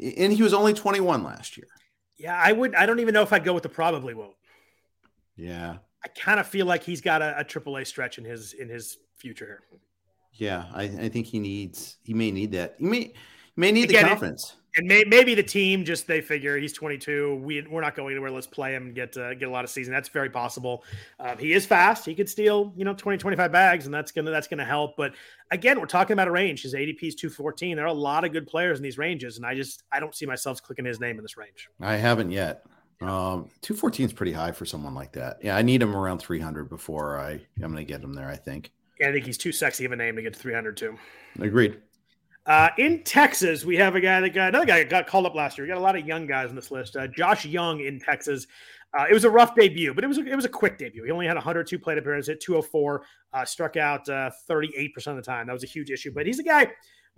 and 0.00 0.32
he 0.32 0.42
was 0.42 0.54
only 0.54 0.72
21 0.72 1.22
last 1.22 1.56
year. 1.56 1.66
Yeah, 2.16 2.38
I 2.38 2.52
would. 2.52 2.74
I 2.74 2.86
don't 2.86 3.00
even 3.00 3.14
know 3.14 3.22
if 3.22 3.32
I'd 3.32 3.44
go 3.44 3.54
with 3.54 3.62
the 3.62 3.68
probably 3.68 4.14
won't. 4.14 4.34
Yeah. 5.36 5.78
I 6.04 6.08
kind 6.08 6.40
of 6.40 6.46
feel 6.46 6.66
like 6.66 6.82
he's 6.82 7.00
got 7.00 7.22
a, 7.22 7.44
triple 7.46 7.76
a 7.76 7.80
AAA 7.80 7.86
stretch 7.86 8.18
in 8.18 8.24
his 8.24 8.52
in 8.52 8.68
his 8.68 8.98
future. 9.16 9.60
Yeah. 10.34 10.66
I, 10.72 10.84
I 10.84 11.08
think 11.08 11.26
he 11.26 11.38
needs 11.38 11.96
he 12.02 12.14
may 12.14 12.30
need 12.30 12.52
that. 12.52 12.76
He 12.78 12.84
may 12.84 13.00
he 13.00 13.14
may 13.56 13.72
need 13.72 13.90
Again, 13.90 14.04
the 14.04 14.08
confidence. 14.08 14.56
And 14.76 14.86
may, 14.86 15.04
maybe 15.04 15.34
the 15.34 15.42
team 15.42 15.84
just 15.84 16.06
they 16.06 16.20
figure 16.20 16.56
he's 16.56 16.72
22. 16.72 17.36
We 17.36 17.62
we're 17.62 17.80
not 17.80 17.94
going 17.94 18.12
anywhere. 18.12 18.30
Let's 18.30 18.46
play 18.46 18.74
him 18.74 18.86
and 18.86 18.94
get 18.94 19.16
uh, 19.16 19.34
get 19.34 19.48
a 19.48 19.50
lot 19.50 19.64
of 19.64 19.70
season. 19.70 19.92
That's 19.92 20.08
very 20.08 20.30
possible. 20.30 20.84
Um, 21.18 21.38
he 21.38 21.52
is 21.52 21.66
fast. 21.66 22.04
He 22.04 22.14
could 22.14 22.28
steal 22.28 22.72
you 22.76 22.84
know 22.84 22.94
20 22.94 23.18
25 23.18 23.52
bags, 23.52 23.86
and 23.86 23.94
that's 23.94 24.12
gonna 24.12 24.30
that's 24.30 24.48
gonna 24.48 24.64
help. 24.64 24.96
But 24.96 25.14
again, 25.50 25.80
we're 25.80 25.86
talking 25.86 26.12
about 26.12 26.28
a 26.28 26.32
range. 26.32 26.62
His 26.62 26.74
ADP 26.74 27.02
is 27.02 27.14
214. 27.14 27.76
There 27.76 27.84
are 27.84 27.88
a 27.88 27.92
lot 27.92 28.24
of 28.24 28.32
good 28.32 28.46
players 28.46 28.78
in 28.78 28.82
these 28.82 28.98
ranges, 28.98 29.36
and 29.36 29.46
I 29.46 29.54
just 29.54 29.84
I 29.92 30.00
don't 30.00 30.14
see 30.14 30.26
myself 30.26 30.62
clicking 30.62 30.84
his 30.84 31.00
name 31.00 31.16
in 31.16 31.22
this 31.22 31.36
range. 31.36 31.68
I 31.80 31.96
haven't 31.96 32.30
yet. 32.30 32.64
Um, 33.02 33.48
214 33.62 34.06
is 34.06 34.12
pretty 34.12 34.32
high 34.32 34.52
for 34.52 34.66
someone 34.66 34.94
like 34.94 35.12
that. 35.12 35.38
Yeah, 35.42 35.56
I 35.56 35.62
need 35.62 35.80
him 35.80 35.96
around 35.96 36.18
300 36.18 36.68
before 36.68 37.18
I 37.18 37.32
I'm 37.32 37.72
going 37.72 37.76
to 37.76 37.84
get 37.84 38.02
him 38.02 38.12
there, 38.12 38.28
I 38.28 38.36
think. 38.36 38.72
And 39.00 39.08
I 39.08 39.12
think 39.12 39.24
he's 39.24 39.38
too 39.38 39.52
sexy 39.52 39.86
of 39.86 39.92
a 39.92 39.96
name 39.96 40.16
to 40.16 40.22
get 40.22 40.34
to 40.34 40.38
300 40.38 40.76
too. 40.76 40.98
Agreed. 41.38 41.80
Uh, 42.46 42.70
in 42.78 43.02
Texas, 43.04 43.64
we 43.64 43.76
have 43.76 43.94
a 43.94 44.00
guy 44.00 44.20
that 44.20 44.30
got 44.30 44.48
another 44.48 44.66
guy 44.66 44.78
that 44.78 44.88
got 44.88 45.06
called 45.06 45.26
up 45.26 45.34
last 45.34 45.58
year. 45.58 45.66
We 45.66 45.68
got 45.68 45.78
a 45.78 45.80
lot 45.80 45.96
of 45.96 46.06
young 46.06 46.26
guys 46.26 46.48
on 46.48 46.56
this 46.56 46.70
list. 46.70 46.96
Uh, 46.96 47.06
Josh 47.06 47.44
Jung 47.44 47.80
in 47.80 48.00
Texas. 48.00 48.46
Uh, 48.98 49.04
it 49.08 49.14
was 49.14 49.24
a 49.24 49.30
rough 49.30 49.54
debut, 49.54 49.94
but 49.94 50.02
it 50.02 50.06
was 50.06 50.18
a, 50.18 50.26
it 50.26 50.34
was 50.34 50.44
a 50.44 50.48
quick 50.48 50.78
debut. 50.78 51.04
He 51.04 51.10
only 51.12 51.26
had 51.26 51.36
102 51.36 51.78
plate 51.78 51.98
appearances, 51.98 52.28
hit 52.28 52.40
204, 52.40 53.02
uh, 53.32 53.44
struck 53.44 53.76
out 53.76 54.08
uh, 54.08 54.30
38% 54.48 54.90
of 55.06 55.16
the 55.16 55.22
time. 55.22 55.46
That 55.46 55.52
was 55.52 55.62
a 55.62 55.68
huge 55.68 55.90
issue. 55.90 56.12
But 56.12 56.26
he's 56.26 56.40
a 56.40 56.42
guy 56.42 56.66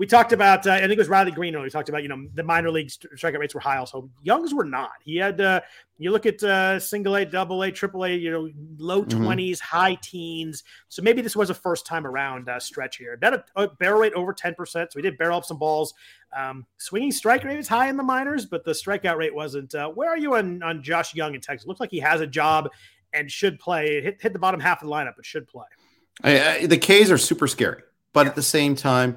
we 0.02 0.06
talked 0.06 0.32
about. 0.32 0.66
Uh, 0.66 0.72
I 0.72 0.80
think 0.80 0.90
it 0.94 0.98
was 0.98 1.08
Riley 1.08 1.30
Greene. 1.30 1.54
earlier. 1.54 1.62
We 1.62 1.70
talked 1.70 1.88
about 1.88 2.02
you 2.02 2.08
know 2.08 2.26
the 2.34 2.42
minor 2.42 2.72
league 2.72 2.90
st- 2.90 3.12
strikeout 3.16 3.38
rates 3.38 3.54
were 3.54 3.60
high. 3.60 3.76
Also, 3.76 4.10
Jung's 4.24 4.52
were 4.52 4.64
not. 4.64 4.90
He 5.04 5.16
had 5.16 5.40
uh, 5.40 5.60
you 5.96 6.10
look 6.10 6.26
at 6.26 6.42
uh, 6.42 6.80
single 6.80 7.14
A, 7.14 7.24
double 7.24 7.62
A, 7.62 7.70
triple 7.70 8.04
A. 8.04 8.12
You 8.12 8.32
know, 8.32 8.50
low 8.78 9.04
Mhm. 9.04 9.24
20s, 9.24 9.60
high 9.60 9.94
teens. 10.02 10.64
So 10.88 11.02
maybe 11.02 11.22
this 11.22 11.36
was 11.36 11.50
a 11.50 11.54
first 11.54 11.86
time 11.86 12.04
around 12.04 12.48
uh, 12.48 12.58
stretch 12.58 12.96
here. 12.96 13.16
A, 13.22 13.44
a 13.54 13.68
barrel 13.68 14.00
rate 14.00 14.12
over 14.14 14.34
10%. 14.34 14.56
So 14.66 14.88
he 14.96 15.02
did 15.02 15.16
barrel 15.18 15.38
up 15.38 15.44
some 15.44 15.58
balls. 15.60 15.94
Um, 16.36 16.66
swinging 16.78 17.12
strike 17.12 17.44
rate 17.44 17.60
is 17.60 17.68
high 17.68 17.88
in 17.88 17.96
the 17.96 18.02
minors, 18.02 18.44
but 18.44 18.64
the 18.64 18.72
strikeout 18.72 19.16
rate 19.18 19.32
wasn't. 19.32 19.72
Uh, 19.72 19.88
where 19.90 20.08
are 20.10 20.18
you 20.18 20.34
on, 20.34 20.64
on 20.64 20.82
Josh 20.82 21.14
Jung 21.14 21.36
in 21.36 21.40
Texas? 21.40 21.68
Looks 21.68 21.78
like 21.78 21.92
he 21.92 22.00
has 22.00 22.20
a 22.20 22.26
job 22.26 22.70
and 23.12 23.30
should 23.30 23.60
play. 23.60 24.00
Hit, 24.02 24.20
hit 24.20 24.32
the 24.32 24.40
bottom 24.40 24.58
half 24.58 24.82
of 24.82 24.88
the 24.88 24.92
lineup, 24.92 25.12
but 25.14 25.24
should 25.24 25.46
play. 25.46 25.66
I, 26.24 26.48
I, 26.54 26.66
the 26.66 26.76
K's 26.76 27.08
are 27.12 27.18
super 27.18 27.46
scary, 27.46 27.82
but 28.12 28.26
at 28.26 28.34
the 28.34 28.42
same 28.42 28.74
time, 28.74 29.16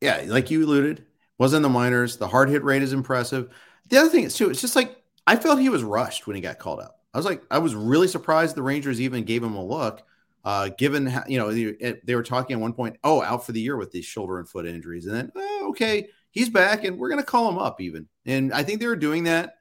yeah, 0.00 0.24
like 0.26 0.50
you 0.50 0.64
alluded, 0.64 1.04
was 1.38 1.54
in 1.54 1.62
the 1.62 1.68
minors. 1.68 2.16
The 2.16 2.28
hard 2.28 2.48
hit 2.48 2.64
rate 2.64 2.82
is 2.82 2.92
impressive. 2.92 3.50
The 3.88 3.98
other 3.98 4.08
thing 4.08 4.24
is 4.24 4.36
too, 4.36 4.50
it's 4.50 4.60
just 4.60 4.76
like 4.76 5.02
I 5.26 5.36
felt 5.36 5.60
he 5.60 5.68
was 5.68 5.82
rushed 5.82 6.26
when 6.26 6.36
he 6.36 6.42
got 6.42 6.58
called 6.58 6.80
up. 6.80 7.00
I 7.12 7.18
was 7.18 7.26
like, 7.26 7.42
I 7.50 7.58
was 7.58 7.74
really 7.74 8.08
surprised 8.08 8.54
the 8.54 8.62
Rangers 8.62 9.00
even 9.00 9.24
gave 9.24 9.42
him 9.42 9.54
a 9.54 9.64
look, 9.64 10.02
uh, 10.44 10.70
given 10.78 11.06
how, 11.06 11.24
you 11.26 11.38
know 11.38 11.52
they, 11.52 12.00
they 12.04 12.14
were 12.14 12.22
talking 12.22 12.54
at 12.54 12.60
one 12.60 12.72
point, 12.72 12.96
oh, 13.04 13.22
out 13.22 13.44
for 13.44 13.52
the 13.52 13.60
year 13.60 13.76
with 13.76 13.90
these 13.90 14.04
shoulder 14.04 14.38
and 14.38 14.48
foot 14.48 14.66
injuries, 14.66 15.06
and 15.06 15.14
then 15.14 15.32
oh, 15.34 15.66
okay, 15.70 16.08
he's 16.30 16.48
back, 16.48 16.84
and 16.84 16.98
we're 16.98 17.10
gonna 17.10 17.22
call 17.22 17.48
him 17.48 17.58
up 17.58 17.80
even. 17.80 18.08
And 18.26 18.52
I 18.52 18.62
think 18.62 18.80
they 18.80 18.86
were 18.86 18.96
doing 18.96 19.24
that 19.24 19.56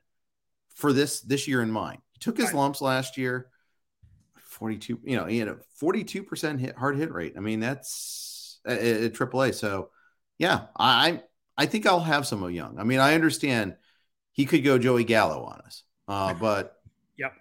for 0.76 0.94
this 0.94 1.22
this 1.22 1.48
year 1.48 1.62
in 1.62 1.72
mind. 1.72 2.00
He 2.14 2.20
took 2.20 2.38
his 2.38 2.54
lumps 2.54 2.82
last 2.82 3.18
year. 3.18 3.50
42, 4.36 5.00
you 5.04 5.16
know, 5.16 5.26
he 5.26 5.40
had 5.40 5.48
a 5.48 5.58
42% 5.82 6.60
hit 6.60 6.76
hard 6.76 6.98
hit 6.98 7.14
rate. 7.14 7.36
I 7.38 7.40
mean, 7.40 7.62
that's 7.62 8.60
at, 8.66 8.80
at 8.80 9.14
AAA. 9.14 9.56
So, 9.56 9.90
yeah, 10.40 10.68
I 10.80 11.24
I 11.58 11.68
think 11.68 11.88
I'll 11.88 12.02
have 12.02 12.28
some 12.28 12.44
of 12.44 12.52
Jung. 12.54 12.80
I 12.80 12.86
mean, 12.86 13.00
I 13.02 13.16
understand 13.16 13.78
he 14.34 14.46
could 14.48 14.64
go 14.66 14.80
Joey 14.80 15.06
Gallo 15.06 15.44
on 15.46 15.62
us, 15.62 15.84
uh, 16.10 16.36
but 16.36 16.78
Yep. 17.18 17.34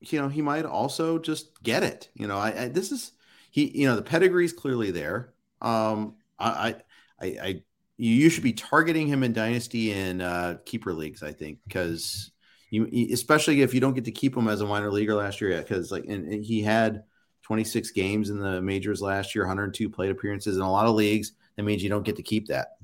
you 0.00 0.20
know, 0.20 0.28
he 0.28 0.42
might 0.42 0.64
also 0.64 1.18
just 1.18 1.62
get 1.62 1.82
it. 1.82 2.10
You 2.14 2.26
know, 2.26 2.38
I, 2.38 2.64
I 2.64 2.68
this 2.68 2.92
is 2.92 3.12
he. 3.50 3.80
You 3.80 3.88
know, 3.88 3.96
the 3.96 4.02
pedigree's 4.02 4.52
clearly 4.52 4.90
there. 4.90 5.34
Um, 5.60 6.16
I, 6.38 6.76
I, 7.20 7.26
I, 7.26 7.62
you 7.96 8.28
should 8.30 8.42
be 8.42 8.52
targeting 8.52 9.06
him 9.06 9.22
in 9.22 9.32
dynasty 9.32 9.92
and 9.92 10.20
uh, 10.20 10.56
keeper 10.64 10.92
leagues. 10.92 11.22
I 11.22 11.32
think 11.32 11.60
because 11.66 12.32
you, 12.70 12.88
you- 12.90 13.14
especially 13.14 13.62
if 13.62 13.74
you 13.74 13.80
don't 13.80 13.94
get 13.94 14.06
to 14.06 14.12
keep 14.12 14.36
him 14.36 14.48
as 14.48 14.60
a 14.60 14.66
minor 14.66 14.90
leaguer 14.90 15.14
last 15.14 15.40
year, 15.40 15.56
because 15.62 15.92
like 15.92 16.04
and, 16.08 16.26
and 16.32 16.44
he 16.44 16.62
had 16.62 17.04
26 17.42 17.92
games 17.92 18.30
in 18.30 18.40
the 18.40 18.60
majors 18.60 19.00
last 19.00 19.34
year, 19.34 19.44
102 19.44 19.88
plate 19.88 20.10
appearances 20.10 20.56
in 20.56 20.62
a 20.62 20.70
lot 20.70 20.86
of 20.86 20.94
leagues. 20.96 21.32
That 21.56 21.62
means 21.64 21.82
you 21.82 21.88
don't 21.88 22.04
get 22.04 22.16
to 22.16 22.22
keep 22.22 22.48
that. 22.48 22.76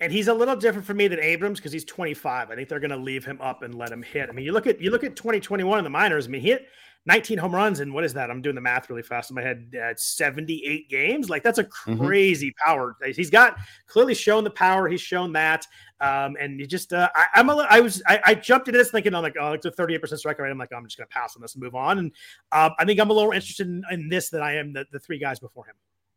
And 0.00 0.12
he's 0.12 0.28
a 0.28 0.34
little 0.34 0.56
different 0.56 0.86
for 0.86 0.94
me 0.94 1.08
than 1.08 1.20
Abrams 1.20 1.60
because 1.60 1.72
he's 1.72 1.84
25. 1.84 2.50
I 2.50 2.54
think 2.54 2.68
they're 2.68 2.80
going 2.80 2.90
to 2.90 2.96
leave 2.96 3.24
him 3.24 3.40
up 3.40 3.62
and 3.62 3.74
let 3.74 3.90
him 3.90 4.02
hit. 4.02 4.28
I 4.28 4.32
mean, 4.32 4.44
you 4.44 4.52
look 4.52 4.66
at 4.66 4.80
you 4.80 4.90
look 4.90 5.04
at 5.04 5.14
2021 5.16 5.78
in 5.78 5.84
the 5.84 5.90
minors. 5.90 6.26
I 6.26 6.30
mean, 6.30 6.40
he 6.42 6.48
hit 6.48 6.66
19 7.06 7.38
home 7.38 7.54
runs 7.54 7.80
and 7.80 7.92
what 7.92 8.02
is 8.02 8.12
that? 8.14 8.30
I'm 8.30 8.42
doing 8.42 8.54
the 8.54 8.60
math 8.60 8.90
really 8.90 9.02
fast 9.02 9.30
in 9.30 9.36
my 9.36 9.42
head. 9.42 9.72
Uh, 9.80 9.92
78 9.96 10.88
games. 10.90 11.30
Like 11.30 11.42
that's 11.42 11.58
a 11.58 11.64
Mhm. 11.64 11.98
crazy 12.04 12.54
power. 12.64 12.96
He's 13.14 13.30
got 13.30 13.56
clearly 13.86 14.14
shown 14.14 14.42
the 14.42 14.50
power. 14.50 14.88
He's 14.88 15.00
shown 15.02 15.32
that. 15.34 15.66
Um, 16.00 16.36
and 16.40 16.58
you 16.58 16.66
just, 16.66 16.92
uh, 16.92 17.08
I, 17.14 17.26
I'm 17.34 17.48
a, 17.48 17.56
I 17.70 17.80
was, 17.80 18.02
I, 18.06 18.20
I 18.24 18.34
jumped 18.34 18.68
into 18.68 18.78
this 18.78 18.90
thinking, 18.90 19.14
I'm 19.14 19.22
like, 19.22 19.36
oh, 19.40 19.52
it's 19.52 19.64
a 19.64 19.70
38% 19.70 20.18
strike 20.18 20.38
rate. 20.38 20.50
I'm 20.50 20.58
like, 20.58 20.70
oh, 20.72 20.76
I'm 20.76 20.86
just 20.86 20.96
going 20.98 21.06
to 21.08 21.14
pass 21.14 21.36
on 21.36 21.42
this 21.42 21.54
and 21.54 21.62
move 21.62 21.74
on. 21.74 21.98
And 21.98 22.12
um, 22.52 22.72
I 22.78 22.84
think 22.84 22.98
I'm 23.00 23.10
a 23.10 23.14
little 23.14 23.32
interested 23.32 23.66
in, 23.68 23.84
in 23.90 24.08
this 24.08 24.28
than 24.30 24.42
I 24.42 24.56
am 24.56 24.72
the, 24.72 24.84
the 24.90 24.98
three 24.98 25.18
guys 25.18 25.38
before 25.38 25.66
him. 25.66 25.74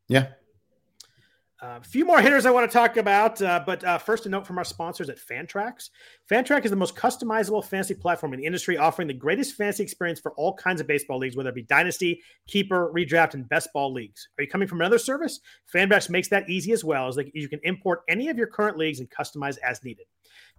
Yeah. 0.07 0.27
A 1.60 1.82
few 1.82 2.05
more 2.05 2.22
hitters 2.22 2.45
I 2.45 2.51
want 2.51 2.70
to 2.70 2.78
talk 2.78 2.97
about, 2.97 3.41
uh, 3.41 3.64
but 3.66 3.84
uh, 3.84 3.97
first 3.97 4.28
a 4.28 4.30
note 4.30 4.45
from 4.45 4.60
our 4.60 4.64
sponsors 4.64 5.10
at 5.10 5.18
Fantrax. 5.18 5.89
Fantrax 6.30 6.66
is 6.66 6.70
the 6.70 6.78
most 6.78 6.95
customizable 6.95 7.66
fantasy 7.66 7.95
platform 7.95 8.32
in 8.34 8.39
the 8.39 8.45
industry, 8.45 8.78
offering 8.78 9.08
the 9.08 9.14
greatest 9.16 9.55
fantasy 9.55 9.82
experience 9.82 10.20
for 10.20 10.34
all 10.34 10.53
kinds 10.53 10.82
of 10.82 10.86
baseball 10.86 11.18
leagues, 11.18 11.36
whether 11.36 11.49
it 11.49 11.55
be 11.55 11.64
dynasty, 11.64 12.22
keeper, 12.47 12.91
redraft, 12.95 13.34
and 13.34 13.49
best 13.49 13.74
ball 13.74 13.91
leagues. 13.91 14.28
Are 14.38 14.43
you 14.43 14.49
coming 14.49 14.68
from 14.68 14.82
another 14.82 14.99
service? 14.99 15.39
Fantrax 15.74 16.12
makes 16.12 16.28
that 16.28 16.47
easy 16.47 16.74
as 16.74 16.84
well, 16.84 17.08
as 17.08 17.18
you 17.34 17.49
can 17.49 17.60
import 17.64 18.01
any 18.08 18.30
of 18.30 18.38
your 18.38 18.47
current 18.47 18.78
leagues 18.78 18.99
and 18.99 19.10
customize 19.10 19.58
as 19.68 19.84
needed. 19.84 20.05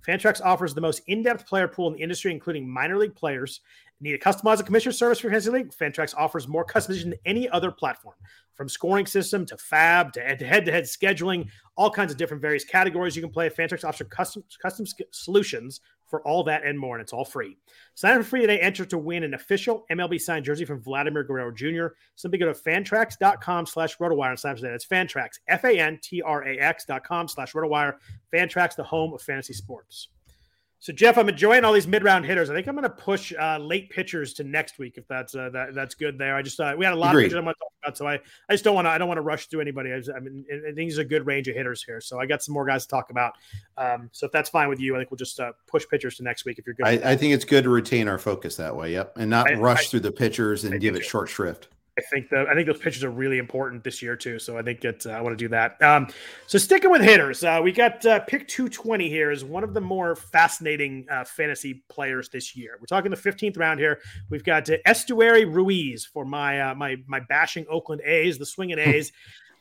Fantrax 0.04 0.40
offers 0.44 0.74
the 0.74 0.80
most 0.80 1.02
in-depth 1.06 1.46
player 1.46 1.68
pool 1.68 1.88
in 1.88 1.94
the 1.94 2.02
industry, 2.02 2.32
including 2.32 2.68
minor 2.68 2.96
league 2.96 3.14
players. 3.14 3.60
Need 4.00 4.12
to 4.12 4.18
customize 4.18 4.60
a 4.60 4.62
commissioner 4.62 4.92
service 4.92 5.18
for 5.18 5.28
fantasy 5.28 5.50
league? 5.50 5.72
Fantrax 5.72 6.14
offers 6.16 6.46
more 6.46 6.64
customization 6.64 7.04
than 7.04 7.14
any 7.26 7.48
other 7.48 7.72
platform, 7.72 8.14
from 8.54 8.68
scoring 8.68 9.06
system 9.06 9.44
to 9.46 9.56
FAAB 9.56 10.12
to 10.12 10.20
head-to-head 10.20 10.84
scheduling, 10.84 11.48
all 11.76 11.90
kinds 11.90 12.12
of 12.12 12.18
different 12.18 12.40
various 12.40 12.64
categories 12.64 13.16
you 13.16 13.22
can 13.22 13.30
play. 13.30 13.48
Fantrax 13.50 13.82
offers 13.84 14.06
custom 14.08 14.44
custom 14.62 14.86
solutions 15.10 15.80
for 16.06 16.26
all 16.26 16.42
that 16.44 16.64
and 16.64 16.78
more, 16.78 16.96
and 16.96 17.02
it's 17.02 17.12
all 17.12 17.24
free. 17.24 17.56
Sign 17.94 18.12
up 18.12 18.22
for 18.22 18.28
free 18.28 18.40
today. 18.40 18.60
Enter 18.60 18.84
to 18.84 18.98
win 18.98 19.24
an 19.24 19.34
official 19.34 19.84
MLB 19.90 20.20
signed 20.20 20.44
jersey 20.44 20.64
from 20.64 20.80
Vladimir 20.80 21.24
Guerrero 21.24 21.50
Jr. 21.50 21.94
Simply 22.14 22.38
go 22.38 22.46
to 22.46 22.58
fantrax.com 22.58 23.66
slash 23.66 23.98
rotowire 23.98 24.30
and 24.30 24.38
sign 24.38 24.52
up 24.52 24.58
today. 24.58 24.70
That's 24.70 24.86
Fantrax, 24.86 25.40
F-A-N-T-R-A-X 25.48 26.84
dot 26.84 27.04
com 27.04 27.28
slash 27.28 27.52
rotowire. 27.52 27.94
Fantrax, 28.32 28.76
the 28.76 28.84
home 28.84 29.12
of 29.12 29.22
fantasy 29.22 29.52
sports. 29.54 30.08
So 30.80 30.92
Jeff, 30.92 31.18
I'm 31.18 31.28
enjoying 31.28 31.64
all 31.64 31.72
these 31.72 31.88
mid-round 31.88 32.24
hitters. 32.24 32.50
I 32.50 32.54
think 32.54 32.68
I'm 32.68 32.74
going 32.76 32.84
to 32.84 32.90
push 32.90 33.32
uh, 33.38 33.58
late 33.58 33.90
pitchers 33.90 34.32
to 34.34 34.44
next 34.44 34.78
week 34.78 34.96
if 34.96 35.08
that's 35.08 35.34
uh, 35.34 35.50
that, 35.50 35.74
that's 35.74 35.96
good 35.96 36.18
there. 36.18 36.36
I 36.36 36.42
just 36.42 36.60
uh, 36.60 36.74
we 36.78 36.84
had 36.84 36.94
a 36.94 36.96
lot 36.96 37.10
Agreed. 37.10 37.24
of 37.24 37.30
pitchers 37.30 37.42
I 37.42 37.44
want 37.44 37.56
to 37.56 37.60
talk 37.60 37.72
about, 37.82 37.96
so 37.98 38.06
I, 38.06 38.14
I 38.48 38.52
just 38.52 38.62
don't 38.62 38.76
want 38.76 38.86
to 38.86 38.90
I 38.90 38.98
don't 38.98 39.08
want 39.08 39.18
to 39.18 39.22
rush 39.22 39.46
through 39.46 39.60
anybody. 39.60 39.92
I, 39.92 39.98
just, 39.98 40.10
I 40.14 40.20
mean, 40.20 40.44
I 40.50 40.72
think 40.72 40.76
there's 40.76 40.98
a 40.98 41.04
good 41.04 41.26
range 41.26 41.48
of 41.48 41.56
hitters 41.56 41.82
here, 41.82 42.00
so 42.00 42.20
I 42.20 42.26
got 42.26 42.44
some 42.44 42.52
more 42.54 42.64
guys 42.64 42.84
to 42.84 42.90
talk 42.90 43.10
about. 43.10 43.32
Um, 43.76 44.08
so 44.12 44.26
if 44.26 44.32
that's 44.32 44.50
fine 44.50 44.68
with 44.68 44.78
you, 44.78 44.94
I 44.94 44.98
think 44.98 45.10
we'll 45.10 45.16
just 45.18 45.40
uh, 45.40 45.52
push 45.66 45.84
pitchers 45.90 46.16
to 46.18 46.22
next 46.22 46.44
week 46.44 46.58
if 46.60 46.66
you're 46.66 46.74
good. 46.74 46.86
I. 46.86 47.12
I 47.12 47.16
think 47.16 47.34
it's 47.34 47.44
good 47.44 47.64
to 47.64 47.70
retain 47.70 48.06
our 48.06 48.18
focus 48.18 48.54
that 48.56 48.76
way. 48.76 48.92
Yep, 48.92 49.14
and 49.16 49.28
not 49.28 49.50
I- 49.50 49.54
rush 49.54 49.88
through 49.88 50.00
the 50.00 50.12
pitchers 50.12 50.64
and 50.64 50.80
give 50.80 50.94
it 50.94 51.04
short 51.04 51.28
shrift. 51.28 51.68
I 51.98 52.00
think 52.10 52.30
the 52.30 52.46
I 52.48 52.54
think 52.54 52.66
those 52.66 52.78
pitchers 52.78 53.02
are 53.02 53.10
really 53.10 53.38
important 53.38 53.82
this 53.82 54.00
year 54.00 54.14
too. 54.14 54.38
So 54.38 54.56
I 54.56 54.62
think 54.62 54.80
that 54.82 55.04
uh, 55.04 55.10
I 55.10 55.20
want 55.20 55.36
to 55.36 55.44
do 55.44 55.48
that. 55.48 55.82
Um, 55.82 56.06
so 56.46 56.58
sticking 56.58 56.90
with 56.90 57.02
hitters, 57.02 57.42
uh, 57.42 57.60
we 57.62 57.72
got 57.72 58.06
uh, 58.06 58.20
pick 58.20 58.46
220 58.46 59.08
here 59.08 59.32
is 59.32 59.44
one 59.44 59.64
of 59.64 59.74
the 59.74 59.80
more 59.80 60.14
fascinating 60.14 61.06
uh, 61.10 61.24
fantasy 61.24 61.82
players 61.88 62.28
this 62.28 62.56
year. 62.56 62.78
We're 62.80 62.86
talking 62.86 63.10
the 63.10 63.16
15th 63.16 63.58
round 63.58 63.80
here. 63.80 63.98
We've 64.30 64.44
got 64.44 64.70
uh, 64.70 64.76
Esteury 64.86 65.52
Ruiz 65.52 66.04
for 66.04 66.24
my 66.24 66.60
uh, 66.60 66.74
my 66.76 66.96
my 67.06 67.20
bashing 67.20 67.66
Oakland 67.68 68.02
A's, 68.04 68.38
the 68.38 68.46
swinging 68.46 68.78
A's. 68.78 69.12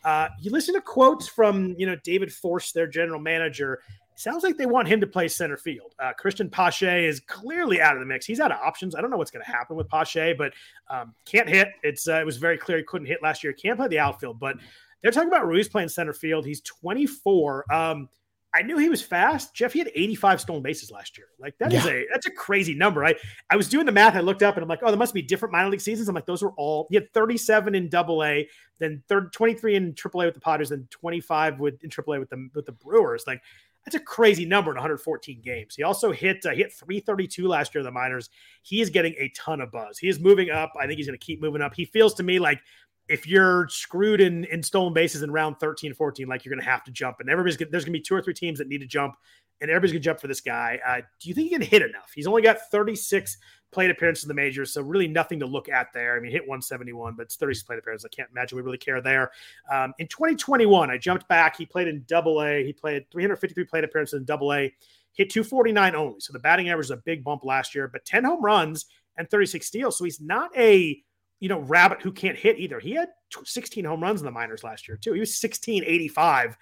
Uh, 0.04 0.30
you 0.40 0.52
listen 0.52 0.76
to 0.76 0.82
quotes 0.82 1.28
from 1.28 1.76
you 1.78 1.88
know 1.88 1.96
David 2.04 2.32
Forst, 2.32 2.74
their 2.74 2.88
general 2.88 3.20
manager. 3.20 3.80
Sounds 4.18 4.44
like 4.44 4.58
they 4.58 4.66
want 4.66 4.88
him 4.88 5.00
to 5.00 5.06
play 5.06 5.28
center 5.28 5.58
field. 5.58 5.94
Uh, 6.00 6.12
Cristian 6.20 6.52
Pache 6.52 7.06
is 7.06 7.20
clearly 7.20 7.80
out 7.80 7.94
of 7.94 8.00
the 8.00 8.06
mix. 8.08 8.26
He's 8.26 8.40
out 8.40 8.52
of 8.52 8.58
options. 8.58 8.96
I 8.96 9.02
don't 9.02 9.12
know 9.12 9.18
what's 9.18 9.30
going 9.30 9.46
to 9.46 9.52
happen 9.52 9.76
with 9.76 9.88
Pache, 9.90 10.34
but 10.34 10.54
um, 10.90 11.14
can't 11.26 11.48
hit. 11.48 11.70
It's 11.84 12.08
uh, 12.08 12.16
it 12.16 12.26
was 12.26 12.38
very 12.38 12.58
clear 12.58 12.80
he 12.80 12.84
couldn't 12.84 13.06
hit 13.06 13.22
last 13.22 13.44
year. 13.44 13.54
Can't 13.54 13.78
play 13.78 13.88
the 13.90 14.00
outfield, 14.00 14.40
but 14.40 14.58
they're 15.04 15.12
talking 15.12 15.30
about 15.30 15.46
Ruiz 15.46 15.70
playing 15.70 15.90
center 15.90 16.14
field. 16.14 16.48
He's 16.48 16.62
24. 16.62 17.72
Um, 17.72 18.10
I 18.56 18.64
knew 18.64 18.80
he 18.80 18.90
was 18.90 19.04
fast. 19.04 19.54
Jeff, 19.54 19.74
he 19.74 19.78
had 19.78 19.92
85 19.94 20.42
stolen 20.42 20.64
bases 20.64 20.90
last 20.90 21.16
year. 21.16 21.28
Like 21.38 21.56
that 21.60 21.72
is 21.72 21.86
a 21.86 22.06
that's 22.12 22.26
a 22.26 22.32
crazy 22.32 22.74
number. 22.74 23.06
I 23.06 23.14
I 23.52 23.56
was 23.56 23.70
doing 23.70 23.86
the 23.86 23.92
math. 23.92 24.16
I 24.16 24.22
looked 24.22 24.42
up 24.42 24.56
and 24.56 24.64
I'm 24.64 24.70
like, 24.70 24.80
oh, 24.82 24.88
there 24.88 24.98
must 24.98 25.14
be 25.14 25.22
different 25.22 25.52
minor 25.52 25.70
league 25.70 25.82
seasons. 25.82 26.10
I'm 26.10 26.16
like, 26.16 26.26
those 26.26 26.42
were 26.42 26.54
all. 26.58 26.88
He 26.90 26.96
had 26.96 27.14
37 27.14 27.76
in 27.76 27.88
Double 27.88 28.24
A, 28.24 28.50
then 28.80 29.04
third 29.08 29.32
23 29.32 29.76
in 29.76 29.94
Triple 29.94 30.22
A 30.22 30.26
with 30.26 30.34
the 30.34 30.42
Padres, 30.42 30.70
then 30.70 30.88
25 30.90 31.60
with 31.60 31.84
in 31.84 31.92
Triple 31.92 32.14
A 32.14 32.20
with 32.20 32.32
the 32.32 32.50
with 32.56 32.66
the 32.66 32.72
Brewers. 32.72 33.26
Like 33.28 33.44
that's 33.88 33.96
a 33.96 34.06
crazy 34.06 34.46
number 34.46 34.72
in 34.72 34.76
114 34.76 35.40
games. 35.42 35.76
He 35.76 35.84
also 35.84 36.12
hit 36.12 36.46
uh, 36.46 36.50
hit 36.50 36.74
332 36.74 37.48
last 37.48 37.74
year 37.74 37.80
in 37.80 37.86
the 37.86 37.92
minors. 37.92 38.30
He 38.62 38.82
is 38.82 38.90
getting 38.90 39.14
a 39.18 39.30
ton 39.30 39.62
of 39.62 39.72
buzz. 39.72 39.98
He 39.98 40.10
is 40.10 40.20
moving 40.20 40.50
up. 40.50 40.74
I 40.78 40.88
think 40.88 40.98
he's 40.98 41.08
going 41.08 41.18
to 41.18 41.26
keep 41.26 41.42
moving 41.42 41.62
up. 41.62 41.74
He 41.74 41.86
feels 41.86 42.14
to 42.16 42.24
me 42.24 42.38
like 42.38 42.60
if 43.08 43.26
you're 43.26 43.70
screwed 43.70 44.20
in 44.20 44.44
in 44.46 44.62
stolen 44.62 44.94
bases 44.94 45.24
in 45.24 45.32
round 45.32 45.62
13, 45.62 45.94
14, 45.94 46.28
like 46.28 46.44
you're 46.44 46.54
going 46.54 46.62
to 46.62 46.70
have 46.70 46.84
to 46.84 46.92
jump. 46.92 47.22
And 47.22 47.30
everybody's 47.30 47.56
gonna, 47.56 47.72
there's 47.72 47.86
going 47.86 47.94
to 47.94 48.00
be 48.00 48.04
two 48.04 48.14
or 48.14 48.22
three 48.22 48.34
teams 48.34 48.60
that 48.60 48.68
need 48.68 48.80
to 48.80 48.88
jump, 48.88 49.16
and 49.62 49.72
everybody's 49.72 49.94
going 49.94 50.02
to 50.02 50.06
jump 50.06 50.20
for 50.20 50.28
this 50.28 50.42
guy. 50.42 50.80
Uh, 50.86 50.98
do 51.22 51.30
you 51.30 51.34
think 51.34 51.48
he 51.48 51.54
can 51.54 51.62
hit 51.62 51.82
enough? 51.82 52.12
He's 52.14 52.28
only 52.28 52.42
got 52.42 52.58
36 52.70 53.38
plate 53.72 53.90
appearances 53.90 54.24
in 54.24 54.28
the 54.28 54.34
majors, 54.34 54.74
so 54.74 54.82
really 54.82 55.08
nothing 55.08 55.40
to 55.40 55.46
look 55.46 55.70
at 55.70 55.94
there. 55.94 56.16
I 56.16 56.20
mean, 56.20 56.32
hit 56.32 56.42
171, 56.42 57.16
but 57.16 57.24
it's 57.24 57.36
36 57.36 57.64
plate 57.64 57.80
appearances. 57.80 58.06
I 58.06 58.16
can't 58.16 58.30
imagine 58.32 58.56
we 58.56 58.62
really 58.62 58.78
care 58.78 59.02
there. 59.02 59.32
Um, 59.72 59.94
in 60.00 60.08
2021, 60.08 60.90
I 60.90 60.98
jumped 60.98 61.28
back. 61.28 61.58
He 61.58 61.66
played 61.66 61.88
in 61.88 62.04
Double 62.08 62.42
A. 62.42 62.64
He 62.64 62.74
played 62.74 63.10
353 63.12 63.66
plate 63.66 63.84
appearances 63.84 64.18
in 64.18 64.26
Double 64.26 64.54
A. 64.54 64.74
Hit 65.14 65.30
249 65.30 65.96
only, 65.96 66.20
so 66.20 66.32
the 66.32 66.40
batting 66.40 66.70
average 66.70 66.88
is 66.88 66.92
a 66.92 66.98
big 66.98 67.24
bump 67.24 67.44
last 67.44 67.74
year. 67.74 67.88
But 67.88 68.06
10 68.06 68.24
home 68.24 68.44
runs 68.44 68.86
and 69.18 69.30
36 69.30 69.66
steals, 69.66 69.98
so 69.98 70.04
he's 70.04 70.22
not 70.22 70.56
a 70.58 71.02
you 71.40 71.50
know 71.50 71.60
rabbit 71.60 72.02
who 72.02 72.12
can't 72.12 72.38
hit 72.38 72.60
either. 72.60 72.80
He 72.80 72.92
had 72.92 73.10
16 73.44 73.84
home 73.86 74.02
runs 74.02 74.22
in 74.22 74.26
the 74.26 74.32
minors 74.32 74.64
last 74.64 74.88
year 74.88 74.98
too. 74.98 75.14
He 75.14 75.20
was 75.20 75.30
1685. 75.30 76.58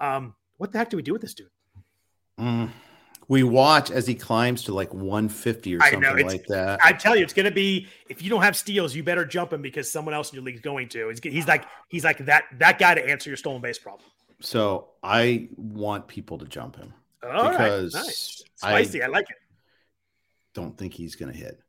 Um, 0.00 0.34
what 0.56 0.72
the 0.72 0.78
heck 0.78 0.90
do 0.90 0.96
we 0.96 1.02
do 1.02 1.12
with 1.12 1.22
this 1.22 1.34
dude? 1.34 1.48
Mm. 2.38 2.70
We 3.30 3.44
watch 3.44 3.92
as 3.92 4.08
he 4.08 4.16
climbs 4.16 4.64
to 4.64 4.74
like 4.74 4.92
150 4.92 5.76
or 5.76 5.82
I 5.82 5.92
something 5.92 6.26
like 6.26 6.46
that. 6.48 6.80
I 6.84 6.92
tell 6.92 7.14
you, 7.14 7.22
it's 7.22 7.32
going 7.32 7.44
to 7.46 7.52
be 7.52 7.86
if 8.08 8.22
you 8.22 8.28
don't 8.28 8.42
have 8.42 8.56
steals, 8.56 8.92
you 8.92 9.04
better 9.04 9.24
jump 9.24 9.52
him 9.52 9.62
because 9.62 9.88
someone 9.90 10.14
else 10.14 10.30
in 10.30 10.34
your 10.34 10.42
league 10.44 10.56
is 10.56 10.60
going 10.60 10.88
to. 10.88 11.08
He's, 11.10 11.20
he's 11.22 11.46
like 11.46 11.64
he's 11.88 12.02
like 12.02 12.18
that 12.26 12.44
that 12.58 12.80
guy 12.80 12.94
to 12.94 13.08
answer 13.08 13.30
your 13.30 13.36
stolen 13.36 13.62
base 13.62 13.78
problem. 13.78 14.02
so 14.40 14.88
I 15.00 15.48
want 15.56 16.08
people 16.08 16.38
to 16.38 16.44
jump 16.46 16.74
him. 16.74 16.92
All 17.22 17.30
right, 17.30 17.52
Because 17.52 17.94
nice, 17.94 18.42
spicy. 18.56 19.00
I, 19.02 19.06
like 19.06 19.30
it. 19.30 19.36
Don't 20.52 20.76
think 20.76 20.92
he's 20.94 21.14
going 21.14 21.30
to 21.32 21.38
hit. 21.38 21.60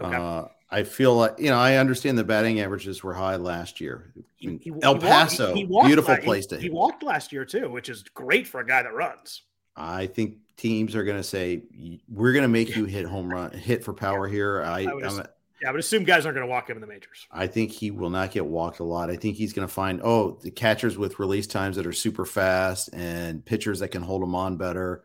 Okay. 0.00 0.14
Uh, 0.16 0.44
I 0.70 0.84
feel 0.84 1.16
like 1.16 1.34
you 1.40 1.50
know. 1.50 1.58
I 1.58 1.76
understand 1.78 2.18
the 2.18 2.24
batting 2.24 2.60
averages 2.60 3.02
were 3.02 3.14
high 3.14 3.34
last 3.34 3.80
year. 3.80 4.12
He- 4.36 4.58
he- 4.62 4.72
El 4.80 4.96
Paso, 4.98 5.54
he 5.54 5.64
walked 5.64 5.88
beautiful 5.88 6.14
la- 6.14 6.20
place 6.20 6.46
to 6.46 6.56
He 6.56 6.62
hit. 6.64 6.72
walked 6.72 7.02
last 7.02 7.32
year 7.32 7.44
too, 7.44 7.68
which 7.68 7.88
is 7.88 8.04
great 8.14 8.46
for 8.46 8.60
a 8.60 8.66
guy 8.66 8.84
that 8.84 8.94
runs. 8.94 9.42
I 9.76 10.06
think 10.06 10.36
teams 10.56 10.94
are 10.94 11.04
going 11.04 11.16
to 11.16 11.22
say 11.22 11.62
we're 12.08 12.32
going 12.32 12.42
to 12.42 12.48
make 12.48 12.74
you 12.76 12.84
hit 12.84 13.06
home 13.06 13.30
run, 13.30 13.52
hit 13.52 13.82
for 13.84 13.92
power 13.94 14.26
here. 14.28 14.62
I, 14.62 14.84
I 14.86 14.94
would 14.94 15.04
I'm, 15.04 15.20
ass- 15.20 15.26
Yeah, 15.62 15.68
I 15.68 15.72
would 15.72 15.80
assume 15.80 16.04
guys 16.04 16.26
aren't 16.26 16.36
going 16.36 16.46
to 16.46 16.50
walk 16.50 16.68
him 16.68 16.76
in 16.76 16.80
the 16.80 16.86
majors. 16.86 17.26
I 17.30 17.46
think 17.46 17.70
he 17.70 17.90
will 17.90 18.10
not 18.10 18.30
get 18.30 18.44
walked 18.44 18.80
a 18.80 18.84
lot. 18.84 19.10
I 19.10 19.16
think 19.16 19.36
he's 19.36 19.52
going 19.52 19.66
to 19.66 19.72
find 19.72 20.00
oh 20.04 20.38
the 20.42 20.50
catchers 20.50 20.98
with 20.98 21.18
release 21.18 21.46
times 21.46 21.76
that 21.76 21.86
are 21.86 21.92
super 21.92 22.24
fast 22.26 22.90
and 22.92 23.44
pitchers 23.44 23.78
that 23.80 23.88
can 23.88 24.02
hold 24.02 24.22
him 24.22 24.34
on 24.34 24.56
better. 24.56 25.02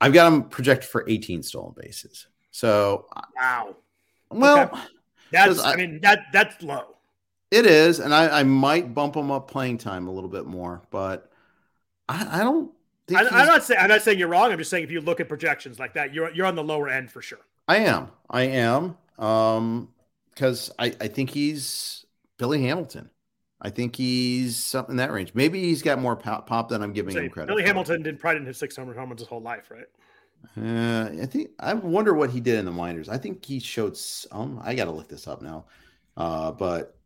I've 0.00 0.12
got 0.12 0.32
him 0.32 0.44
projected 0.44 0.88
for 0.88 1.04
18 1.08 1.42
stolen 1.42 1.74
bases. 1.76 2.26
So 2.50 3.06
Wow, 3.36 3.76
well, 4.30 4.64
Okay. 4.72 4.80
that's 5.30 5.60
I- 5.60 5.72
I, 5.72 5.76
mean 5.76 6.00
that 6.02 6.20
that's 6.32 6.62
low. 6.62 6.96
it 7.50 7.66
is, 7.66 8.00
and 8.00 8.14
I, 8.14 8.40
I 8.40 8.42
might 8.44 8.94
bump 8.94 9.14
him 9.16 9.30
up 9.30 9.50
playing 9.50 9.78
time 9.78 10.06
a 10.08 10.10
little 10.12 10.30
bit 10.30 10.46
more, 10.46 10.82
but 10.90 11.30
I, 12.08 12.40
I 12.40 12.44
don't 12.44 12.70
I, 13.14 13.26
I'm 13.28 13.46
not 13.46 13.64
saying 13.64 13.80
I'm 13.80 13.88
not 13.88 14.02
saying 14.02 14.18
you're 14.18 14.28
wrong. 14.28 14.52
I'm 14.52 14.58
just 14.58 14.70
saying 14.70 14.84
if 14.84 14.90
you 14.90 15.00
look 15.00 15.20
at 15.20 15.28
projections 15.28 15.78
like 15.78 15.94
that, 15.94 16.14
you're 16.14 16.32
you're 16.32 16.46
on 16.46 16.54
the 16.54 16.64
lower 16.64 16.88
end 16.88 17.10
for 17.10 17.20
sure. 17.20 17.40
I 17.68 17.78
am. 17.78 18.10
I 18.30 18.42
am. 18.42 18.96
Um, 19.18 19.88
because 20.30 20.72
I, 20.78 20.86
I 21.00 21.08
think 21.08 21.30
he's 21.30 22.04
Billy 22.38 22.62
Hamilton. 22.62 23.10
I 23.60 23.70
think 23.70 23.96
he's 23.96 24.56
something 24.56 24.94
in 24.94 24.96
that 24.96 25.12
range. 25.12 25.32
Maybe 25.32 25.60
he's 25.62 25.80
got 25.80 25.98
more 25.98 26.16
pop, 26.16 26.46
pop 26.46 26.68
than 26.68 26.82
I'm 26.82 26.92
giving 26.92 27.14
So 27.14 27.20
him 27.20 27.30
credit. 27.30 27.48
Billy 27.48 27.62
for. 27.62 27.68
Hamilton 27.68 28.02
didn't 28.02 28.20
probably 28.20 28.40
didn't 28.40 28.48
hit 28.48 28.56
six 28.56 28.76
home 28.76 28.90
runs 28.90 29.20
his 29.20 29.28
whole 29.28 29.40
life, 29.40 29.70
right? 29.70 29.86
Uh, 30.60 31.22
I 31.22 31.26
think 31.26 31.50
I 31.58 31.72
wonder 31.72 32.12
what 32.12 32.30
he 32.30 32.40
did 32.40 32.58
in 32.58 32.64
the 32.64 32.70
minors. 32.70 33.08
I 33.08 33.16
think 33.16 33.44
he 33.44 33.60
showed 33.60 33.96
some. 33.96 34.60
I 34.62 34.74
got 34.74 34.84
to 34.86 34.90
look 34.90 35.08
this 35.08 35.26
up 35.26 35.40
now. 35.40 35.66
Uh, 36.16 36.52
but 36.52 36.96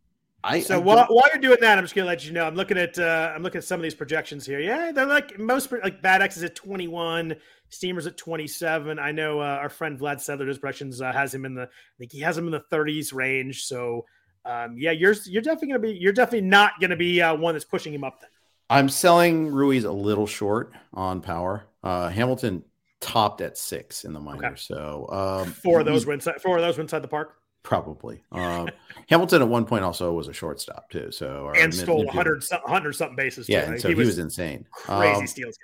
I 0.44 0.60
So 0.60 0.76
I 0.76 0.78
while, 0.78 1.06
while 1.08 1.28
you're 1.32 1.42
doing 1.42 1.58
that, 1.60 1.78
I'm 1.78 1.84
just 1.84 1.94
gonna 1.94 2.06
let 2.06 2.24
you 2.24 2.32
know. 2.32 2.44
I'm 2.44 2.54
looking 2.54 2.78
at 2.78 2.98
uh, 2.98 3.32
I'm 3.34 3.42
looking 3.42 3.58
at 3.58 3.64
some 3.64 3.80
of 3.80 3.82
these 3.82 3.94
projections 3.94 4.46
here. 4.46 4.60
Yeah, 4.60 4.92
they're 4.92 5.06
like 5.06 5.38
most 5.38 5.72
like 5.72 6.00
BAT 6.00 6.22
X 6.22 6.36
is 6.36 6.44
at 6.44 6.54
21, 6.54 7.34
Steamers 7.70 8.06
at 8.06 8.16
27. 8.16 8.98
I 8.98 9.10
know 9.10 9.40
uh, 9.40 9.44
our 9.44 9.68
friend 9.68 9.98
Vlad 9.98 10.16
Sedler, 10.16 10.46
his 10.46 10.58
projections 10.58 11.00
uh, 11.00 11.12
has 11.12 11.34
him 11.34 11.44
in 11.44 11.54
the 11.54 11.62
I 11.62 11.96
think 11.98 12.12
he 12.12 12.20
has 12.20 12.38
him 12.38 12.46
in 12.46 12.52
the 12.52 12.62
30s 12.72 13.12
range. 13.12 13.64
So 13.64 14.04
um, 14.44 14.76
yeah, 14.78 14.92
you're 14.92 15.14
you're 15.26 15.42
definitely 15.42 15.68
gonna 15.68 15.78
be 15.80 15.98
you're 16.00 16.12
definitely 16.12 16.48
not 16.48 16.80
gonna 16.80 16.96
be 16.96 17.20
uh, 17.20 17.34
one 17.34 17.54
that's 17.54 17.64
pushing 17.64 17.92
him 17.92 18.04
up 18.04 18.20
then. 18.20 18.30
I'm 18.70 18.88
selling 18.88 19.48
Ruiz 19.48 19.84
a 19.84 19.92
little 19.92 20.26
short 20.26 20.72
on 20.94 21.20
power. 21.20 21.64
Uh, 21.82 22.10
Hamilton 22.10 22.62
topped 23.00 23.40
at 23.40 23.58
six 23.58 24.04
in 24.04 24.12
the 24.12 24.20
minors, 24.20 24.62
so 24.62 25.08
um, 25.10 25.52
Four 25.52 25.80
of 25.80 25.86
those 25.86 26.06
were 26.06 26.12
inside. 26.12 26.40
Four 26.40 26.58
of 26.58 26.62
those 26.62 26.76
were 26.76 26.82
inside 26.82 27.02
the 27.02 27.08
park 27.08 27.34
Probably. 27.62 28.22
Um, 28.32 28.68
Hamilton 29.08 29.42
at 29.42 29.48
one 29.48 29.64
point 29.66 29.84
also 29.84 30.12
was 30.12 30.28
a 30.28 30.32
shortstop 30.32 30.90
too. 30.90 31.10
So 31.10 31.52
and 31.56 31.74
stole 31.74 32.04
midfielder. 32.04 32.06
100 32.06 32.44
some- 32.44 32.60
100 32.62 32.92
something 32.94 33.16
bases. 33.16 33.46
Too. 33.46 33.52
Yeah, 33.52 33.70
Like, 33.70 33.80
so 33.80 33.88
he 33.88 33.94
was, 33.94 34.18
insane. 34.18 34.66
crazy 34.72 35.20
Um, 35.20 35.26
steals. 35.26 35.58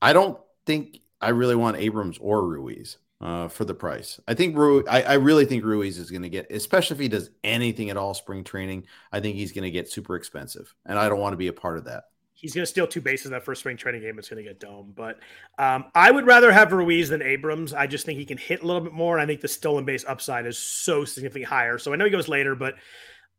I 0.00 0.12
don't 0.12 0.38
think 0.64 1.00
I 1.20 1.30
really 1.30 1.56
want 1.56 1.76
Abrams 1.78 2.18
or 2.18 2.46
Ruiz 2.46 2.98
uh, 3.20 3.48
for 3.48 3.64
the 3.64 3.74
price. 3.74 4.20
I 4.28 4.34
think 4.34 4.56
Ru- 4.56 4.86
I, 4.88 5.02
I 5.02 5.14
really 5.14 5.46
think 5.46 5.64
Ruiz 5.64 5.98
is 5.98 6.10
going 6.10 6.22
to 6.22 6.28
get, 6.28 6.50
especially 6.50 6.94
if 6.96 7.00
he 7.00 7.08
does 7.08 7.30
anything 7.44 7.90
at 7.90 7.96
all 7.96 8.14
spring 8.14 8.44
training. 8.44 8.86
I 9.12 9.20
think 9.20 9.36
he's 9.36 9.52
going 9.52 9.64
to 9.64 9.70
get 9.70 9.90
super 9.90 10.16
expensive, 10.16 10.74
and 10.84 10.98
I 10.98 11.08
don't 11.08 11.18
want 11.20 11.32
to 11.32 11.38
be 11.38 11.48
a 11.48 11.52
part 11.52 11.78
of 11.78 11.84
that. 11.86 12.04
He's 12.38 12.54
going 12.54 12.62
to 12.62 12.66
steal 12.70 12.86
two 12.86 13.00
bases 13.00 13.26
in 13.26 13.32
that 13.32 13.42
first 13.42 13.60
spring 13.60 13.76
training 13.76 14.02
game. 14.02 14.18
It's 14.18 14.28
going 14.28 14.44
to 14.44 14.48
get 14.48 14.60
dome. 14.60 14.92
But 14.94 15.18
um, 15.58 15.86
I 15.94 16.10
would 16.10 16.26
rather 16.26 16.52
have 16.52 16.70
Ruiz 16.72 17.08
than 17.08 17.22
Abrams. 17.22 17.72
I 17.74 17.86
just 17.86 18.04
think 18.06 18.18
he 18.18 18.24
can 18.26 18.36
hit 18.38 18.62
a 18.62 18.66
little 18.66 18.82
bit 18.82 18.92
more. 18.92 19.18
I 19.18 19.24
think 19.26 19.40
the 19.40 19.48
stolen 19.48 19.84
base 19.86 20.04
upside 20.06 20.44
is 20.46 20.58
so 20.58 21.04
significantly 21.04 21.44
higher. 21.44 21.78
So 21.78 21.92
I 21.92 21.96
know 21.96 22.04
he 22.04 22.10
goes 22.10 22.28
later, 22.28 22.54
but 22.54 22.74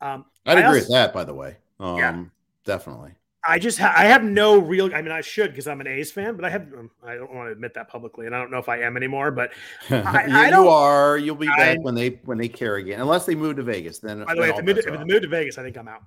um, 0.02 0.26
I'd 0.46 0.58
I 0.58 0.62
agree 0.62 0.80
also- 0.80 0.80
with 0.80 0.88
that. 0.90 1.14
By 1.14 1.24
the 1.24 1.34
way, 1.34 1.58
um, 1.80 1.98
Yeah. 1.98 2.24
definitely. 2.66 3.12
I 3.50 3.60
just 3.60 3.80
ha- 3.80 3.94
I 3.96 4.06
have 4.06 4.26
no 4.26 4.58
real. 4.58 4.94
I 4.94 5.02
mean, 5.02 5.12
I 5.14 5.22
should 5.22 5.52
because 5.52 5.68
I'm 5.70 5.80
an 5.80 5.88
A's 5.88 6.12
fan, 6.12 6.36
but 6.36 6.44
I 6.44 6.50
have 6.50 6.64
um, 6.78 6.92
I 7.06 7.16
don't 7.16 7.34
want 7.34 7.48
to 7.48 7.52
admit 7.54 7.76
that 7.76 7.88
publicly, 7.88 8.26
and 8.26 8.36
I 8.36 8.40
don't 8.40 8.52
know 8.52 8.58
if 8.58 8.68
I 8.68 8.82
am 8.82 8.98
anymore. 8.98 9.32
But 9.32 9.52
I- 9.90 10.26
you, 10.26 10.36
I 10.36 10.50
you 10.50 10.68
are. 10.68 11.18
You'll 11.18 11.36
be 11.38 11.48
I- 11.48 11.56
back 11.56 11.78
when 11.82 11.96
they 11.96 12.20
when 12.26 12.38
they 12.38 12.50
care 12.50 12.76
again, 12.76 13.00
unless 13.00 13.26
they 13.26 13.36
move 13.36 13.56
to 13.56 13.64
Vegas. 13.64 14.00
Then 14.00 14.26
by 14.26 14.36
the 14.36 14.42
way, 14.42 14.50
if 14.50 14.58
they 14.58 14.62
move, 14.64 14.78
if 14.80 14.86
they 14.86 14.98
move 15.06 15.22
to 15.22 15.28
Vegas, 15.30 15.58
I 15.58 15.64
think 15.64 15.78
I'm 15.78 15.88
out. 15.88 16.04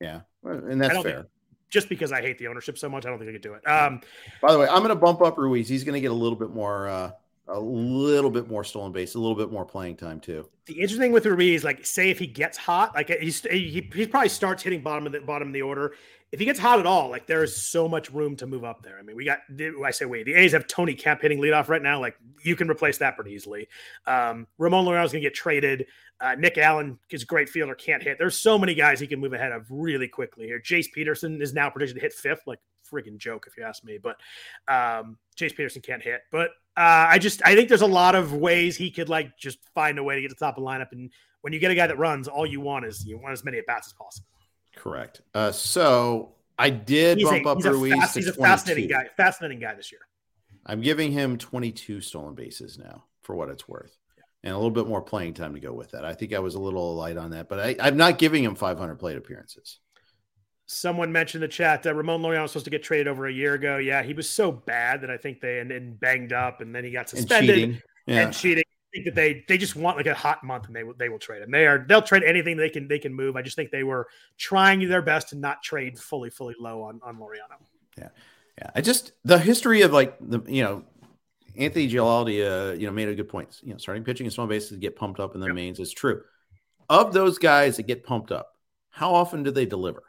yeah, 0.00 0.20
and 0.44 0.80
that's 0.80 0.94
fair. 1.02 1.02
think 1.02 1.26
just 1.68 1.88
because 1.88 2.12
I 2.12 2.20
hate 2.20 2.38
the 2.38 2.48
ownership 2.48 2.78
so 2.78 2.88
much, 2.88 3.06
I 3.06 3.10
don't 3.10 3.18
think 3.18 3.30
I 3.30 3.32
could 3.32 3.42
do 3.42 3.54
it. 3.54 3.66
Um, 3.68 4.00
By 4.40 4.52
the 4.52 4.58
way, 4.58 4.66
I'm 4.68 4.78
going 4.78 4.88
to 4.88 4.94
bump 4.94 5.22
up 5.22 5.36
Ruiz. 5.38 5.68
He's 5.68 5.84
going 5.84 5.94
to 5.94 6.00
get 6.00 6.10
a 6.10 6.14
little 6.14 6.38
bit 6.38 6.50
more, 6.50 6.88
uh, 6.88 7.10
a 7.48 7.60
little 7.60 8.30
bit 8.30 8.48
more 8.48 8.64
stolen 8.64 8.92
base, 8.92 9.14
a 9.14 9.18
little 9.18 9.36
bit 9.36 9.50
more 9.50 9.64
playing 9.64 9.96
time 9.96 10.20
too. 10.20 10.48
the 10.66 10.74
interesting 10.74 11.00
thing 11.00 11.12
with 11.12 11.24
Ruiz, 11.26 11.64
like, 11.64 11.84
say 11.84 12.10
if 12.10 12.18
he 12.18 12.26
gets 12.26 12.58
hot, 12.58 12.94
like 12.94 13.08
he's, 13.08 13.40
he 13.42 13.88
he 13.92 14.06
probably 14.06 14.28
starts 14.28 14.62
hitting 14.62 14.82
bottom 14.82 15.06
of 15.06 15.12
the 15.12 15.20
bottom 15.20 15.48
of 15.48 15.54
the 15.54 15.62
order. 15.62 15.94
If 16.30 16.40
he 16.40 16.44
gets 16.44 16.58
hot 16.58 16.78
at 16.78 16.84
all, 16.86 17.08
like 17.08 17.26
there 17.26 17.42
is 17.42 17.56
so 17.56 17.88
much 17.88 18.10
room 18.10 18.36
to 18.36 18.46
move 18.46 18.62
up 18.62 18.82
there. 18.82 18.98
I 18.98 19.02
mean, 19.02 19.16
we 19.16 19.24
got 19.24 19.38
I 19.84 19.90
say 19.90 20.04
wait, 20.04 20.26
the 20.26 20.34
A's 20.34 20.52
have 20.52 20.66
Tony 20.66 20.94
Kemp 20.94 21.22
hitting 21.22 21.40
leadoff 21.40 21.68
right 21.68 21.82
now. 21.82 22.00
Like 22.00 22.16
you 22.44 22.54
can 22.54 22.70
replace 22.70 22.98
that 22.98 23.16
pretty 23.16 23.32
easily. 23.32 23.66
Um, 24.06 24.46
Ramon 24.58 24.84
Laureano's 24.84 25.12
going 25.12 25.22
to 25.22 25.28
get 25.28 25.34
traded. 25.34 25.86
Uh, 26.20 26.34
Nick 26.36 26.58
Allen 26.58 26.98
is 27.10 27.22
a 27.22 27.26
great 27.26 27.48
fielder, 27.48 27.74
can't 27.74 28.02
hit. 28.02 28.18
There's 28.18 28.36
so 28.36 28.58
many 28.58 28.74
guys 28.74 28.98
he 28.98 29.06
can 29.06 29.20
move 29.20 29.32
ahead 29.32 29.52
of 29.52 29.66
really 29.70 30.08
quickly 30.08 30.46
here. 30.46 30.60
Jace 30.60 30.92
Peterson 30.92 31.40
is 31.40 31.54
now 31.54 31.70
predicted 31.70 31.94
to 31.94 32.02
hit 32.02 32.12
fifth, 32.12 32.40
like 32.46 32.58
freaking 32.90 33.18
joke 33.18 33.46
if 33.46 33.56
you 33.56 33.62
ask 33.62 33.84
me. 33.84 33.98
But 34.02 34.16
um, 34.66 35.16
Jace 35.36 35.56
Peterson 35.56 35.80
can't 35.80 36.02
hit. 36.02 36.22
But 36.30 36.50
uh, 36.76 37.06
I 37.08 37.18
just 37.18 37.40
I 37.44 37.54
think 37.54 37.68
there's 37.68 37.82
a 37.82 37.86
lot 37.86 38.14
of 38.14 38.34
ways 38.34 38.76
he 38.76 38.90
could 38.90 39.08
like 39.08 39.36
just 39.38 39.58
find 39.74 39.98
a 39.98 40.02
way 40.02 40.16
to 40.16 40.20
get 40.20 40.28
to 40.28 40.34
the 40.34 40.44
top 40.44 40.58
of 40.58 40.64
the 40.64 40.68
lineup. 40.68 40.92
And 40.92 41.10
when 41.42 41.52
you 41.52 41.58
get 41.58 41.70
a 41.70 41.74
guy 41.74 41.86
that 41.86 41.98
runs, 41.98 42.28
all 42.28 42.46
you 42.46 42.60
want 42.60 42.84
is 42.84 43.06
you 43.06 43.18
want 43.18 43.32
as 43.32 43.44
many 43.44 43.58
at 43.58 43.66
bats 43.66 43.88
as 43.88 43.92
possible. 43.92 44.26
Correct. 44.76 45.22
Uh, 45.34 45.52
so 45.52 46.34
I 46.58 46.70
did 46.70 47.18
He's, 47.18 47.28
bump 47.28 47.46
a, 47.46 47.48
up 47.50 47.64
a, 47.64 47.70
Ruiz 47.72 47.94
fast, 47.94 48.16
he's 48.16 48.28
a 48.28 48.32
22. 48.32 48.42
fascinating 48.42 48.88
guy. 48.90 49.06
Fascinating 49.16 49.60
guy 49.60 49.74
this 49.74 49.92
year. 49.92 50.00
I'm 50.66 50.80
giving 50.80 51.12
him 51.12 51.38
22 51.38 52.00
stolen 52.00 52.34
bases 52.34 52.78
now 52.78 53.04
for 53.22 53.34
what 53.34 53.48
it's 53.48 53.68
worth. 53.68 53.96
And 54.44 54.52
a 54.52 54.56
little 54.56 54.70
bit 54.70 54.86
more 54.86 55.02
playing 55.02 55.34
time 55.34 55.54
to 55.54 55.60
go 55.60 55.72
with 55.72 55.90
that. 55.92 56.04
I 56.04 56.14
think 56.14 56.32
I 56.32 56.38
was 56.38 56.54
a 56.54 56.60
little 56.60 56.94
light 56.94 57.16
on 57.16 57.30
that, 57.32 57.48
but 57.48 57.58
I, 57.58 57.76
I'm 57.80 57.96
not 57.96 58.18
giving 58.18 58.44
him 58.44 58.54
500 58.54 58.96
plate 58.96 59.16
appearances. 59.16 59.80
Someone 60.66 61.10
mentioned 61.10 61.42
in 61.42 61.48
the 61.48 61.52
chat 61.52 61.82
that 61.84 61.94
Ramon 61.94 62.20
Laureano 62.22 62.42
was 62.42 62.52
supposed 62.52 62.66
to 62.66 62.70
get 62.70 62.82
traded 62.82 63.08
over 63.08 63.26
a 63.26 63.32
year 63.32 63.54
ago. 63.54 63.78
Yeah, 63.78 64.02
he 64.02 64.12
was 64.12 64.28
so 64.28 64.52
bad 64.52 65.00
that 65.00 65.10
I 65.10 65.16
think 65.16 65.40
they 65.40 65.58
and 65.60 65.70
then 65.70 65.94
banged 65.94 66.32
up, 66.32 66.60
and 66.60 66.74
then 66.74 66.84
he 66.84 66.90
got 66.90 67.10
And 67.12 67.20
suspended 67.20 67.54
cheating. 67.54 67.82
Yeah. 68.06 68.20
and 68.26 68.34
cheating. 68.34 68.64
Think 68.92 69.04
that 69.04 69.14
they 69.14 69.44
they 69.48 69.58
just 69.58 69.76
want 69.76 69.98
like 69.98 70.06
a 70.06 70.14
hot 70.14 70.42
month, 70.42 70.66
and 70.66 70.74
they 70.74 70.82
will 70.82 70.94
they 70.94 71.10
will 71.10 71.18
trade 71.18 71.42
him. 71.42 71.50
They 71.50 71.66
are 71.66 71.84
they'll 71.86 72.00
trade 72.00 72.22
anything 72.22 72.56
they 72.56 72.70
can 72.70 72.88
they 72.88 72.98
can 72.98 73.12
move. 73.12 73.36
I 73.36 73.42
just 73.42 73.54
think 73.54 73.70
they 73.70 73.82
were 73.82 74.08
trying 74.38 74.88
their 74.88 75.02
best 75.02 75.28
to 75.30 75.36
not 75.36 75.62
trade 75.62 75.98
fully 75.98 76.30
fully 76.30 76.54
low 76.58 76.82
on 76.82 76.98
on 77.02 77.18
Laureano. 77.18 77.58
Yeah, 77.98 78.08
yeah. 78.56 78.70
I 78.74 78.80
just 78.80 79.12
the 79.24 79.38
history 79.38 79.82
of 79.82 79.92
like 79.92 80.16
the 80.20 80.40
you 80.46 80.62
know 80.62 80.84
Anthony 81.58 81.90
Gialdi, 81.90 82.40
uh, 82.40 82.72
you 82.74 82.86
know, 82.86 82.92
made 82.92 83.08
a 83.08 83.14
good 83.14 83.28
point. 83.28 83.60
You 83.62 83.72
know, 83.72 83.78
starting 83.78 84.04
pitching 84.04 84.26
and 84.26 84.32
small 84.32 84.46
bases 84.46 84.78
get 84.78 84.96
pumped 84.96 85.20
up 85.20 85.34
in 85.34 85.40
the 85.40 85.46
Yep. 85.48 85.54
mains 85.54 85.80
is 85.80 85.92
true. 85.92 86.22
Of 86.88 87.12
those 87.12 87.36
guys 87.36 87.76
that 87.76 87.82
get 87.82 88.04
pumped 88.04 88.32
up, 88.32 88.54
how 88.90 89.12
often 89.12 89.42
do 89.42 89.50
they 89.50 89.66
deliver? 89.66 90.04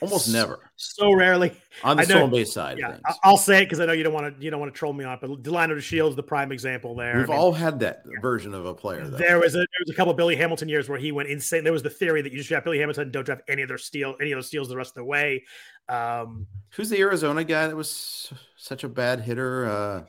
Almost 0.00 0.32
never 0.32 0.58
So 0.76 1.12
rarely. 1.12 1.52
on 1.82 1.96
the 1.96 2.02
I 2.02 2.06
stolen 2.06 2.30
base 2.30 2.52
side 2.52 2.78
Yeah. 2.78 2.98
I- 3.04 3.14
I'll 3.24 3.36
say 3.36 3.62
it 3.62 3.64
because 3.66 3.80
I 3.80 3.86
know 3.86 3.92
you 3.92 4.02
don't 4.04 4.12
want 4.12 4.36
to 4.38 4.44
you 4.44 4.50
don't 4.50 4.60
want 4.60 4.72
to 4.72 4.78
troll 4.78 4.92
me 4.92 5.04
on 5.04 5.14
it, 5.14 5.20
but 5.20 5.30
Delino 5.42 5.76
DeShields 5.76 6.14
the 6.16 6.22
prime 6.22 6.52
example 6.52 6.94
there. 6.94 7.16
We've 7.18 7.28
mean, 7.28 7.38
all 7.38 7.52
had 7.52 7.80
that 7.80 8.02
version 8.22 8.54
of 8.54 8.64
a 8.66 8.74
player. 8.74 9.06
Though. 9.08 9.16
There 9.18 9.38
was 9.40 9.54
a 9.54 9.58
there 9.58 9.66
was 9.84 9.90
a 9.90 9.94
couple 9.94 10.10
of 10.12 10.16
Billy 10.16 10.36
Hamilton 10.36 10.68
years 10.68 10.88
where 10.88 10.98
he 10.98 11.10
went 11.12 11.28
insane. 11.28 11.64
There 11.64 11.72
was 11.72 11.82
the 11.82 11.90
theory 11.90 12.22
that 12.22 12.30
you 12.32 12.38
just 12.38 12.48
draft 12.48 12.64
Billy 12.64 12.78
Hamilton, 12.78 13.10
don't 13.10 13.24
draft 13.24 13.42
any 13.48 13.62
other 13.62 13.78
steal, 13.78 14.14
any 14.20 14.32
of 14.32 14.36
those 14.36 14.46
steals 14.46 14.68
the 14.68 14.76
rest 14.76 14.90
of 14.90 14.96
the 14.96 15.04
way. 15.04 15.44
Um, 15.88 16.46
Who's 16.76 16.90
the 16.90 16.98
Arizona 17.00 17.44
guy 17.44 17.66
that 17.66 17.76
was 17.76 18.32
such 18.56 18.84
a 18.84 18.88
bad 18.88 19.20
hitter? 19.20 19.66
Uh, 19.68 20.04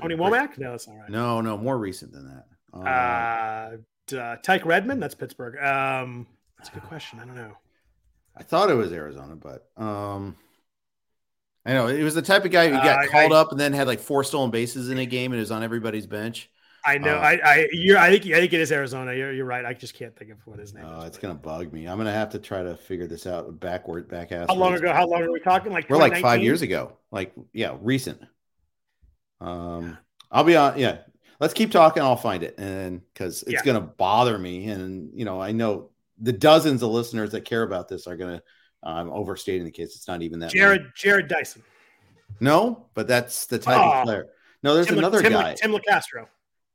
Tony 0.00 0.14
Womack? 0.14 0.58
No, 0.58 0.70
that's 0.70 0.88
all 0.88 0.96
right. 0.96 1.10
No, 1.10 1.40
no, 1.40 1.56
more 1.58 1.78
recent 1.78 2.12
than 2.12 2.26
that. 2.28 2.44
Uh, 2.74 3.76
Uh, 4.14 4.16
uh, 4.16 4.36
Tike 4.42 4.64
Redman? 4.66 5.00
That's 5.00 5.14
Pittsburgh. 5.14 5.56
Um, 5.62 6.26
that's 6.58 6.68
a 6.70 6.72
good 6.72 6.82
question. 6.84 7.18
I 7.20 7.24
don't 7.24 7.34
know. 7.34 7.56
I 8.36 8.42
thought 8.42 8.70
it 8.70 8.74
was 8.74 8.92
Arizona, 8.92 9.36
but 9.36 9.68
um, 9.76 10.36
I 11.66 11.72
know 11.74 11.86
it 11.88 12.02
was 12.02 12.14
the 12.14 12.22
type 12.22 12.44
of 12.44 12.50
guy 12.50 12.68
who 12.68 12.76
Uh, 12.76 12.82
got 12.82 12.98
I- 13.00 13.06
called 13.08 13.32
I- 13.32 13.36
up 13.36 13.50
and 13.52 13.60
then 13.60 13.72
had 13.72 13.86
like 13.86 14.00
four 14.00 14.24
stolen 14.24 14.50
bases 14.50 14.88
in 14.90 14.98
a 14.98 15.06
game 15.06 15.32
and 15.32 15.40
is 15.40 15.50
on 15.50 15.62
everybody's 15.62 16.06
bench. 16.06 16.50
I 16.84 16.98
know. 16.98 17.14
Uh, 17.14 17.20
I 17.20 17.32
I 17.44 17.68
you're, 17.70 17.96
I 17.96 18.10
think 18.10 18.26
I 18.34 18.40
think 18.40 18.52
it 18.52 18.58
is 18.60 18.72
Arizona. 18.72 19.14
You're, 19.14 19.32
you're 19.32 19.44
right. 19.46 19.64
I 19.64 19.72
just 19.72 19.94
can't 19.94 20.16
think 20.16 20.32
of 20.32 20.38
what 20.46 20.58
his 20.58 20.74
name 20.74 20.84
Oh, 20.84 21.02
is. 21.02 21.04
it's 21.06 21.18
gonna 21.18 21.34
bug 21.34 21.72
me. 21.72 21.86
I'm 21.86 21.96
gonna 21.96 22.10
have 22.12 22.30
to 22.30 22.40
try 22.40 22.64
to 22.64 22.76
figure 22.76 23.06
this 23.06 23.24
out 23.24 23.60
backward, 23.60 24.08
back 24.08 24.32
ass. 24.32 24.48
How 24.48 24.56
long 24.56 24.74
ago? 24.74 24.92
How 24.92 25.06
long 25.06 25.22
are 25.22 25.30
we 25.30 25.38
talking? 25.38 25.70
Like 25.70 25.88
We're 25.88 25.96
like 25.98 26.16
five 26.16 26.42
years 26.42 26.60
ago. 26.62 26.96
Like 27.12 27.34
yeah, 27.52 27.76
recent. 27.80 28.20
Um, 29.40 29.96
I'll 30.32 30.42
be 30.42 30.56
on. 30.56 30.76
Yeah, 30.76 30.98
let's 31.38 31.54
keep 31.54 31.70
talking. 31.70 32.02
I'll 32.02 32.16
find 32.16 32.42
it, 32.42 32.56
and 32.58 33.00
because 33.14 33.44
it's 33.44 33.52
Yeah. 33.52 33.62
gonna 33.64 33.80
bother 33.80 34.36
me, 34.36 34.66
and 34.66 35.10
you 35.14 35.24
know, 35.24 35.40
I 35.40 35.52
know 35.52 35.90
the 36.22 36.32
dozens 36.32 36.82
of 36.82 36.90
listeners 36.90 37.32
that 37.32 37.44
care 37.44 37.62
about 37.62 37.88
this 37.88 38.06
are 38.06 38.16
gonna. 38.16 38.42
I'm 38.82 39.10
overstating 39.10 39.64
the 39.64 39.70
case. 39.70 39.94
It's 39.94 40.08
not 40.08 40.22
even 40.22 40.38
that. 40.40 40.50
Jarrod 40.52 40.92
Jarrod 40.96 41.28
Dyson. 41.28 41.62
No, 42.40 42.86
but 42.94 43.06
that's 43.06 43.46
the 43.46 43.58
type 43.58 43.78
Oh. 43.78 43.98
of 44.00 44.04
player. 44.04 44.26
No, 44.62 44.74
there's 44.74 44.86
Tim, 44.86 44.98
another 44.98 45.20
Tim, 45.20 45.32
guy. 45.32 45.54
Tim 45.54 45.72
Locastro. 45.72 46.26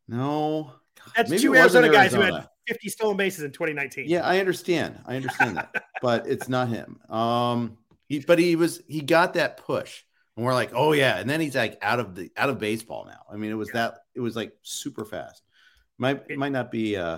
No, 0.07 0.73
That's 1.15 1.29
two 1.29 1.51
wasn't 1.51 1.85
Arizona 1.85 1.89
guys 1.91 2.13
who 2.13 2.21
had 2.21 2.47
50 2.67 2.89
stolen 2.89 3.17
bases 3.17 3.43
in 3.43 3.51
2019. 3.51 4.05
Yeah, 4.07 4.25
I 4.25 4.39
understand. 4.39 5.01
I 5.05 5.15
understand 5.17 5.57
that, 5.57 5.83
but 6.01 6.27
it's 6.27 6.47
not 6.47 6.69
him. 6.69 6.99
Um, 7.09 7.77
he, 8.07 8.19
but 8.19 8.39
he 8.39 8.55
was 8.55 8.81
he 8.87 9.01
got 9.01 9.33
that 9.33 9.57
push, 9.57 10.03
and 10.35 10.45
we're 10.45 10.53
like, 10.53 10.71
oh 10.73 10.93
yeah, 10.93 11.17
and 11.17 11.29
then 11.29 11.41
he's 11.41 11.55
like 11.55 11.77
out 11.81 11.99
of 11.99 12.15
the 12.15 12.31
out 12.37 12.49
of 12.49 12.59
baseball 12.59 13.05
now. 13.05 13.23
I 13.31 13.35
mean, 13.35 13.51
it 13.51 13.55
was 13.55 13.69
that 13.71 13.99
it 14.15 14.21
was 14.21 14.35
like 14.35 14.53
super 14.63 15.03
fast. 15.03 15.41
Might 15.97 16.23
it 16.29 16.37
might 16.37 16.51
not 16.53 16.71
be. 16.71 16.95
uh 16.95 17.17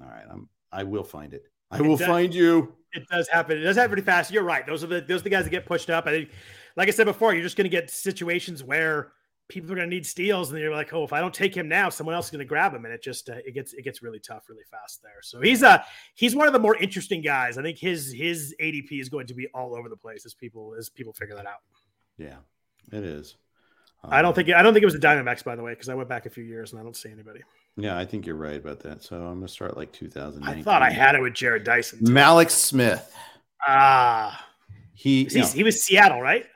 All 0.00 0.08
right, 0.08 0.24
I'm 0.30 0.48
I 0.72 0.82
will 0.84 1.04
find 1.04 1.34
it. 1.34 1.44
I 1.70 1.80
will 1.80 1.96
does- 1.96 2.06
find 2.06 2.34
you. 2.34 2.74
It 2.94 3.08
does 3.08 3.26
happen. 3.28 3.56
It 3.56 3.62
does 3.62 3.76
happen 3.76 3.90
pretty 3.90 4.04
fast. 4.04 4.30
You're 4.30 4.42
right. 4.42 4.66
Those 4.66 4.84
are 4.84 4.86
the 4.86 5.00
those 5.00 5.20
are 5.20 5.24
the 5.24 5.30
guys 5.30 5.44
that 5.44 5.50
get 5.50 5.64
pushed 5.64 5.88
up. 5.88 6.06
I 6.06 6.10
think, 6.10 6.30
like 6.76 6.88
I 6.88 6.90
said 6.90 7.04
before, 7.06 7.32
you're 7.32 7.42
just 7.42 7.56
going 7.56 7.64
to 7.64 7.70
get 7.70 7.90
situations 7.90 8.62
where 8.62 9.12
people 9.48 9.72
are 9.72 9.76
going 9.76 9.88
to 9.88 9.94
need 9.94 10.04
steals, 10.04 10.50
and 10.52 10.60
you're 10.60 10.74
like, 10.74 10.92
oh, 10.92 11.02
if 11.04 11.12
I 11.14 11.20
don't 11.20 11.32
take 11.32 11.54
him 11.54 11.68
now, 11.68 11.88
someone 11.88 12.14
else 12.14 12.26
is 12.26 12.30
going 12.30 12.40
to 12.40 12.44
grab 12.44 12.74
him, 12.74 12.84
and 12.84 12.92
it 12.92 13.02
just 13.02 13.30
uh, 13.30 13.36
it 13.46 13.52
gets 13.54 13.72
it 13.72 13.82
gets 13.82 14.02
really 14.02 14.18
tough 14.18 14.44
really 14.50 14.64
fast 14.70 15.02
there. 15.02 15.20
So 15.22 15.40
he's 15.40 15.62
a 15.62 15.82
he's 16.14 16.36
one 16.36 16.46
of 16.46 16.52
the 16.52 16.58
more 16.58 16.76
interesting 16.76 17.22
guys. 17.22 17.56
I 17.56 17.62
think 17.62 17.78
his 17.78 18.12
his 18.12 18.54
ADP 18.60 19.00
is 19.00 19.08
going 19.08 19.26
to 19.28 19.34
be 19.34 19.48
all 19.54 19.74
over 19.74 19.88
the 19.88 19.96
place 19.96 20.26
as 20.26 20.34
people 20.34 20.74
as 20.78 20.90
people 20.90 21.14
figure 21.14 21.34
that 21.36 21.46
out. 21.46 21.60
Yeah, 22.18 22.36
it 22.92 23.04
is. 23.04 23.36
I 24.04 24.20
don't 24.20 24.30
Um, 24.30 24.34
think 24.34 24.50
I 24.50 24.62
don't 24.62 24.74
think 24.74 24.82
it 24.82 24.86
was 24.86 24.94
the 24.94 25.00
Diamondbacks 25.00 25.44
by 25.44 25.56
the 25.56 25.62
way 25.62 25.72
because 25.72 25.88
I 25.88 25.94
went 25.94 26.10
back 26.10 26.26
a 26.26 26.30
few 26.30 26.44
years 26.44 26.72
and 26.72 26.80
I 26.80 26.82
don't 26.84 26.96
see 26.96 27.10
anybody. 27.10 27.40
Yeah, 27.76 27.98
I 27.98 28.04
think 28.04 28.26
you're 28.26 28.36
right 28.36 28.56
about 28.56 28.80
that. 28.80 29.02
So 29.02 29.16
I'm 29.16 29.36
gonna 29.36 29.48
start 29.48 29.76
like 29.76 29.92
2000. 29.92 30.42
I 30.44 30.62
thought 30.62 30.82
I 30.82 30.90
had 30.90 31.14
it 31.14 31.22
with 31.22 31.32
Jarrod 31.32 31.64
Dyson. 31.64 32.00
Mallex 32.00 32.50
Smith. 32.50 33.14
Ah, 33.66 34.46
He 34.94 35.28
you 35.30 35.40
know, 35.40 35.46
he 35.46 35.62
was 35.62 35.82
Seattle, 35.82 36.20
right? 36.20 36.46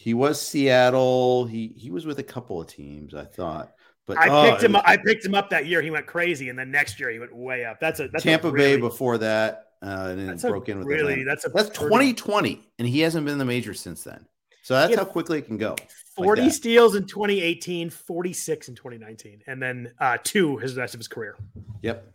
he 0.00 0.14
was 0.14 0.40
Seattle. 0.40 1.44
He 1.44 1.74
he 1.76 1.90
was 1.90 2.06
with 2.06 2.18
a 2.18 2.22
couple 2.22 2.58
of 2.58 2.66
teams, 2.66 3.14
I 3.14 3.24
thought. 3.24 3.74
But 4.06 4.16
I 4.16 4.28
oh, 4.28 4.50
picked 4.50 4.62
him. 4.62 4.72
was 4.72 4.80
up. 4.80 4.88
I 4.88 4.96
picked 4.96 5.24
him 5.24 5.34
up 5.34 5.50
that 5.50 5.66
year. 5.66 5.82
He 5.82 5.90
went 5.90 6.06
crazy, 6.06 6.48
and 6.48 6.58
then 6.58 6.70
next 6.70 6.98
year 6.98 7.10
he 7.10 7.18
went 7.18 7.36
way 7.36 7.66
up. 7.66 7.80
That's 7.80 8.00
a 8.00 8.08
that's 8.08 8.24
Tampa 8.24 8.48
a 8.48 8.50
really, 8.50 8.76
Bay 8.76 8.80
before 8.80 9.18
that, 9.18 9.72
uh, 9.82 10.08
and 10.10 10.18
then 10.18 10.28
it 10.30 10.40
broke 10.40 10.70
in 10.70 10.78
with 10.78 10.86
really 10.86 11.12
Atlanta. 11.12 11.24
that's 11.26 11.44
a 11.44 11.48
That's 11.50 11.68
2020, 11.78 12.66
and 12.78 12.88
he 12.88 13.00
hasn't 13.00 13.26
been 13.26 13.34
in 13.34 13.38
the 13.38 13.44
major 13.44 13.74
since 13.74 14.02
then. 14.02 14.24
So 14.70 14.76
that's 14.76 14.94
how 14.94 15.04
quickly 15.04 15.38
it 15.38 15.46
can 15.48 15.56
go. 15.56 15.74
40 16.14 16.42
that. 16.42 16.52
steals 16.52 16.94
in 16.94 17.04
2018, 17.04 17.90
46 17.90 18.68
in 18.68 18.76
2019, 18.76 19.42
and 19.48 19.60
then 19.60 19.92
uh, 19.98 20.16
two 20.22 20.58
his 20.58 20.76
rest 20.76 20.94
of 20.94 21.00
his 21.00 21.08
career. 21.08 21.36
Yep. 21.82 22.06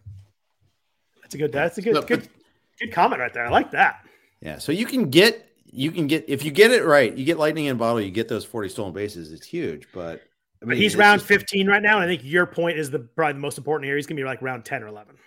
That's 1.22 1.36
a 1.36 1.38
good. 1.38 1.51
That's 1.51 1.78
a 1.78 1.82
good 1.82 1.95
So, 1.95 2.01
good 2.03 2.30
good 2.80 2.93
comment 2.93 3.20
right 3.20 3.34
there. 3.34 3.45
I 3.45 3.49
like 3.49 3.72
that. 3.72 4.06
Yeah. 4.39 4.60
So 4.60 4.72
you 4.72 4.86
can 4.86 5.10
get 5.10 5.49
you 5.70 5.91
can 5.91 6.08
get 6.08 6.30
if 6.30 6.45
you 6.45 6.51
get 6.51 6.72
it 6.72 6.86
right, 6.86 7.14
you 7.14 7.26
get 7.26 7.38
lightning 7.38 7.66
in 7.66 7.76
a 7.76 7.78
bottle, 7.78 7.99
you 7.99 8.10
get 8.10 8.30
those 8.30 8.45
40 8.45 8.70
stolen 8.70 8.93
bases. 8.93 9.34
It's 9.34 9.45
huge, 9.45 9.89
but 9.93 10.22
I 10.64 10.68
But 10.68 10.78
he's 10.78 10.95
round 10.95 11.20
just- 11.20 11.28
15 11.28 11.68
right 11.68 11.82
now, 11.84 11.99
and 11.99 12.06
I 12.06 12.08
think 12.08 12.24
your 12.24 12.45
point 12.45 12.78
is 12.80 12.89
the 12.89 12.99
probably 12.99 13.34
the 13.34 13.39
most 13.39 13.58
important 13.58 13.86
here. 13.89 13.97
He's 13.97 14.08
gonna 14.08 14.22
be 14.22 14.24
like 14.24 14.41
round 14.41 14.64
10 14.64 14.82
or 14.82 14.88
11. 14.88 15.18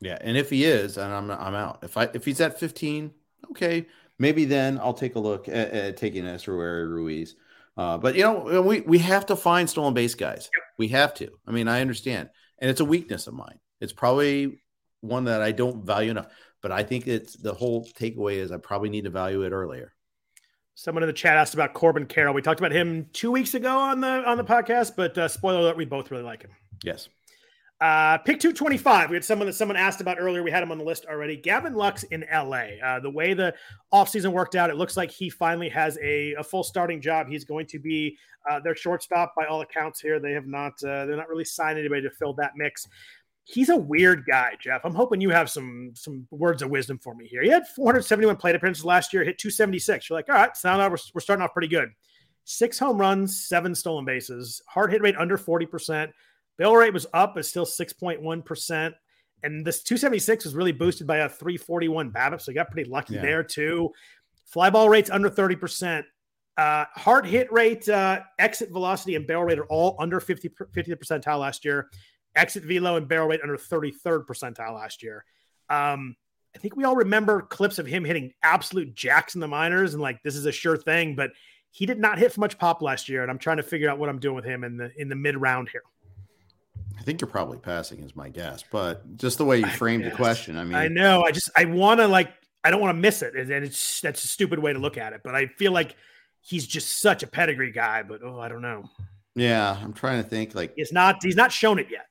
Yeah, 0.00 0.16
and 0.22 0.38
if 0.38 0.48
he 0.48 0.64
is, 0.64 0.96
and 0.96 1.12
I'm 1.12 1.30
I'm 1.30 1.54
out. 1.54 1.80
If 1.82 1.98
I 1.98 2.08
if 2.14 2.24
he's 2.24 2.40
at 2.40 2.58
15, 2.58 3.12
okay, 3.50 3.84
maybe 4.18 4.44
then 4.44 4.78
I'll 4.78 4.94
take 4.94 5.14
a 5.14 5.20
look 5.20 5.48
at, 5.48 5.70
at 5.70 5.96
taking 5.96 6.24
Esteury 6.24 6.88
Ruiz. 6.88 7.34
Uh, 7.76 7.96
but 7.96 8.16
you 8.16 8.22
know, 8.22 8.62
we 8.62 8.80
we 8.80 8.98
have 8.98 9.26
to 9.26 9.36
find 9.36 9.70
stolen 9.70 9.94
base 9.94 10.14
guys. 10.14 10.50
We 10.78 10.88
have 10.88 11.14
to. 11.14 11.30
I 11.46 11.52
mean, 11.52 11.68
I 11.68 11.80
understand, 11.80 12.28
and 12.58 12.70
it's 12.70 12.80
a 12.80 12.84
weakness 12.84 13.26
of 13.26 13.34
mine. 13.34 13.60
It's 13.80 13.92
probably 13.92 14.60
one 15.00 15.24
that 15.24 15.42
I 15.42 15.52
don't 15.52 15.84
value 15.84 16.10
enough. 16.10 16.26
But 16.60 16.72
I 16.72 16.82
think 16.82 17.06
it's 17.06 17.36
the 17.36 17.54
whole 17.54 17.84
takeaway 17.84 18.34
is 18.34 18.50
I 18.50 18.56
probably 18.56 18.90
need 18.90 19.04
to 19.04 19.10
value 19.10 19.42
it 19.42 19.52
earlier. 19.52 19.92
Someone 20.74 21.02
in 21.02 21.08
the 21.08 21.12
chat 21.12 21.36
asked 21.36 21.54
about 21.54 21.74
Corbin 21.74 22.06
Carroll. 22.06 22.34
We 22.34 22.42
talked 22.42 22.60
about 22.60 22.72
him 22.72 23.06
two 23.12 23.30
weeks 23.30 23.54
ago 23.54 23.76
on 23.78 24.00
the 24.00 24.08
on 24.08 24.36
the 24.36 24.44
podcast, 24.44 24.92
but 24.96 25.16
uh, 25.16 25.28
spoiler 25.28 25.60
alert, 25.60 25.76
we 25.76 25.84
both 25.84 26.10
really 26.10 26.24
like 26.24 26.42
him. 26.42 26.50
Yes. 26.82 27.08
Uh, 27.80 28.18
pick 28.18 28.40
225. 28.40 29.10
We 29.10 29.14
had 29.14 29.24
someone 29.24 29.46
that 29.46 29.52
someone 29.52 29.76
asked 29.76 30.00
about 30.00 30.18
earlier. 30.18 30.42
We 30.42 30.50
had 30.50 30.64
him 30.64 30.72
on 30.72 30.78
the 30.78 30.84
list 30.84 31.06
already. 31.06 31.36
Gavin 31.36 31.74
Lux 31.74 32.02
in 32.04 32.24
LA. 32.32 32.64
Uh, 32.84 32.98
the 32.98 33.10
way 33.10 33.34
the 33.34 33.54
offseason 33.92 34.32
worked 34.32 34.56
out, 34.56 34.68
it 34.68 34.76
looks 34.76 34.96
like 34.96 35.12
he 35.12 35.30
finally 35.30 35.68
has 35.68 35.96
a, 36.02 36.34
a 36.34 36.42
full 36.42 36.64
starting 36.64 37.00
job. 37.00 37.28
He's 37.28 37.44
going 37.44 37.66
to 37.66 37.78
be 37.78 38.18
uh, 38.50 38.58
their 38.58 38.74
shortstop 38.74 39.32
by 39.36 39.46
all 39.46 39.60
accounts 39.60 40.00
here. 40.00 40.18
They 40.18 40.32
have 40.32 40.46
not, 40.46 40.72
uh, 40.82 41.06
they're 41.06 41.16
not 41.16 41.28
really 41.28 41.44
signed 41.44 41.78
anybody 41.78 42.02
to 42.02 42.10
fill 42.10 42.32
that 42.34 42.52
mix. 42.56 42.88
He's 43.44 43.68
a 43.68 43.76
weird 43.76 44.24
guy, 44.26 44.54
Jeff. 44.60 44.80
I'm 44.84 44.94
hoping 44.94 45.20
you 45.20 45.30
have 45.30 45.48
some 45.48 45.92
some 45.94 46.26
words 46.30 46.60
of 46.60 46.68
wisdom 46.68 46.98
for 46.98 47.14
me 47.14 47.26
here. 47.26 47.42
He 47.42 47.48
had 47.48 47.66
471 47.66 48.36
plate 48.36 48.54
appearances 48.54 48.84
last 48.84 49.12
year, 49.14 49.24
hit 49.24 49.38
276. 49.38 50.10
You're 50.10 50.18
like, 50.18 50.28
all 50.28 50.34
right, 50.34 50.54
sound 50.54 50.82
out. 50.82 50.90
We're, 50.90 50.98
we're 51.14 51.20
starting 51.20 51.42
off 51.42 51.54
pretty 51.54 51.68
good. 51.68 51.88
Six 52.44 52.78
home 52.78 52.98
runs, 52.98 53.46
seven 53.46 53.74
stolen 53.74 54.04
bases, 54.04 54.60
hard 54.66 54.90
hit 54.90 55.00
rate 55.00 55.16
under 55.16 55.38
40%. 55.38 56.10
Bill 56.58 56.74
rate 56.76 56.92
was 56.92 57.06
up, 57.14 57.34
but 57.34 57.46
still 57.46 57.64
6.1%. 57.64 58.92
And 59.44 59.64
this 59.64 59.82
276 59.84 60.44
was 60.44 60.54
really 60.54 60.72
boosted 60.72 61.06
by 61.06 61.18
a 61.18 61.28
341 61.28 62.10
BABIP. 62.10 62.40
So 62.42 62.50
he 62.50 62.54
got 62.54 62.70
pretty 62.70 62.90
lucky 62.90 63.14
Yeah. 63.14 63.22
there, 63.22 63.42
too. 63.44 63.92
Fly 64.46 64.68
ball 64.70 64.88
rates 64.88 65.10
under 65.10 65.30
30%. 65.30 66.04
Uh, 66.56 66.84
hard 66.94 67.24
hit 67.24 67.50
rate, 67.52 67.88
uh, 67.88 68.20
exit 68.40 68.70
velocity, 68.70 69.14
and 69.14 69.26
barrel 69.28 69.44
rate 69.44 69.60
are 69.60 69.66
all 69.66 69.94
under 70.00 70.18
50, 70.18 70.48
50th 70.48 70.98
percentile 70.98 71.38
last 71.38 71.64
year. 71.64 71.88
Exit 72.34 72.64
velo 72.64 72.96
and 72.96 73.06
barrel 73.06 73.28
rate 73.28 73.40
under 73.42 73.56
33rd 73.56 74.26
percentile 74.26 74.74
last 74.74 75.02
year. 75.04 75.24
Um, 75.70 76.16
I 76.56 76.58
think 76.58 76.74
we 76.74 76.82
all 76.82 76.96
remember 76.96 77.42
clips 77.42 77.78
of 77.78 77.86
him 77.86 78.04
hitting 78.04 78.32
absolute 78.42 78.94
jacks 78.94 79.36
in 79.36 79.40
the 79.40 79.46
minors 79.46 79.94
and 79.94 80.02
like 80.02 80.20
this 80.24 80.34
is 80.34 80.46
a 80.46 80.52
sure 80.52 80.76
thing, 80.76 81.14
but 81.14 81.30
he 81.70 81.86
did 81.86 82.00
not 82.00 82.18
hit 82.18 82.32
for 82.32 82.40
much 82.40 82.58
pop 82.58 82.82
last 82.82 83.08
year. 83.08 83.22
And 83.22 83.30
I'm 83.30 83.38
trying 83.38 83.58
to 83.58 83.62
figure 83.62 83.88
out 83.88 83.98
what 83.98 84.08
I'm 84.08 84.18
doing 84.18 84.34
with 84.34 84.44
him 84.46 84.64
in 84.64 84.76
the 84.76 84.90
in 85.00 85.08
the 85.08 85.14
mid 85.14 85.36
round 85.36 85.68
here. 85.68 85.82
I 86.98 87.02
think 87.02 87.20
you're 87.20 87.28
probably 87.30 87.58
passing, 87.58 88.02
is 88.02 88.16
my 88.16 88.28
guess. 88.28 88.64
But 88.70 89.16
just 89.16 89.38
the 89.38 89.44
way 89.44 89.58
you 89.58 89.66
framed 89.66 90.04
the 90.04 90.10
question, 90.10 90.56
I 90.58 90.64
mean, 90.64 90.74
I 90.74 90.88
know. 90.88 91.22
I 91.22 91.30
just 91.30 91.50
I 91.56 91.64
want 91.64 92.00
to 92.00 92.08
like 92.08 92.30
I 92.64 92.70
don't 92.70 92.80
want 92.80 92.96
to 92.96 93.00
miss 93.00 93.22
it, 93.22 93.34
and 93.36 93.50
it's 93.50 94.00
that's 94.00 94.24
a 94.24 94.28
stupid 94.28 94.58
way 94.58 94.72
to 94.72 94.78
look 94.78 94.98
at 94.98 95.12
it. 95.12 95.20
But 95.22 95.34
I 95.34 95.46
feel 95.46 95.72
like 95.72 95.94
he's 96.40 96.66
just 96.66 97.00
such 97.00 97.22
a 97.22 97.26
pedigree 97.26 97.72
guy. 97.72 98.02
But 98.02 98.20
oh, 98.24 98.40
I 98.40 98.48
don't 98.48 98.62
know. 98.62 98.84
yeah, 99.36 99.76
I'm 99.82 99.92
trying 99.92 100.22
to 100.22 100.28
think. 100.28 100.54
Like, 100.54 100.72
He's 100.76 100.92
not 100.92 101.16
he's 101.22 101.36
not 101.36 101.52
shown 101.52 101.78
it 101.78 101.86
yet. 101.90 102.06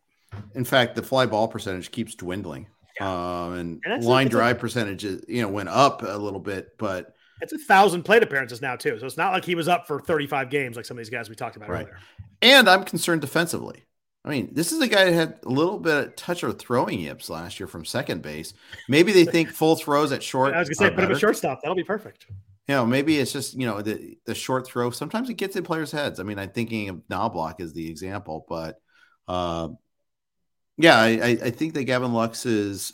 in 0.56 0.64
fact, 0.64 0.96
the 0.96 1.04
fly 1.04 1.26
ball 1.26 1.48
percentage 1.48 1.92
keeps 1.92 2.16
dwindling, 2.16 2.68
um, 3.02 3.54
and, 3.54 3.82
And 3.84 3.94
that's 3.94 4.06
a- 4.06 4.10
line 4.10 4.28
it's 4.28 4.34
a- 4.36 4.38
drive 4.38 4.60
percentages, 4.60 5.24
you 5.28 5.42
know, 5.42 5.50
went 5.50 5.70
up 5.70 6.02
a 6.04 6.18
little 6.18 6.40
bit, 6.40 6.78
but 6.78 7.14
It's 7.42 7.54
a 7.54 7.58
thousand 7.58 8.04
plate 8.04 8.24
appearances 8.24 8.62
now 8.62 8.76
too, 8.78 8.98
so 9.00 9.06
it's 9.06 9.18
not 9.18 9.34
like 9.34 9.44
he 9.46 9.56
was 9.56 9.68
up 9.68 9.86
for 9.86 10.00
35 10.00 10.50
games 10.50 10.76
like 10.78 10.86
some 10.86 10.98
of 10.98 11.00
these 11.00 11.10
guys 11.10 11.30
we 11.30 11.36
talked 11.36 11.56
about 11.58 11.70
Right. 11.70 11.84
earlier. 11.88 12.00
and 12.42 12.70
I'm 12.70 12.84
concerned 12.86 13.22
defensively. 13.22 13.84
I 14.28 14.30
mean, 14.30 14.50
this 14.52 14.74
is 14.74 14.82
a 14.82 14.90
guy 14.90 15.06
that 15.06 15.14
had 15.14 15.40
a 15.46 15.50
little 15.50 15.80
bit 15.80 16.08
of 16.08 16.16
touch 16.18 16.44
of 16.44 16.60
throwing 16.60 17.00
yips 17.00 17.30
last 17.30 17.62
year 17.62 17.68
from 17.68 17.86
second 17.86 18.22
base. 18.22 18.54
Maybe 18.90 19.14
they 19.14 19.24
think 19.24 19.50
full 19.50 19.78
throws 19.78 20.12
at 20.12 20.22
short. 20.22 20.54
I 20.54 20.60
was 20.60 20.68
gonna 20.68 20.90
say 20.90 20.96
put 20.96 21.06
him 21.06 21.12
at 21.12 21.20
shortstop. 21.20 21.62
That'll 21.62 21.78
be 21.78 21.86
perfect. 21.86 22.26
You 22.68 22.76
know, 22.76 22.86
maybe 22.86 23.18
it's 23.20 23.32
just 23.32 23.54
you 23.54 23.66
know 23.66 23.82
the 23.82 24.18
the 24.26 24.36
short 24.36 24.68
throw. 24.68 24.90
Sometimes 24.90 25.30
it 25.30 25.36
gets 25.36 25.56
in 25.56 25.64
players' 25.64 25.94
heads. 25.94 26.20
I 26.20 26.24
mean, 26.24 26.40
I'm 26.40 26.50
thinking 26.50 26.90
of 26.90 26.98
Knoblauch 27.10 27.62
as 27.62 27.72
the 27.72 27.90
example, 27.90 28.46
but 28.50 28.82
uh, 29.30 29.70
yeah, 30.78 31.00
I, 31.00 31.08
I 31.08 31.28
I 31.46 31.50
think 31.52 31.74
that 31.76 31.86
Gavin 31.86 32.12
Lux 32.12 32.44
has 32.44 32.92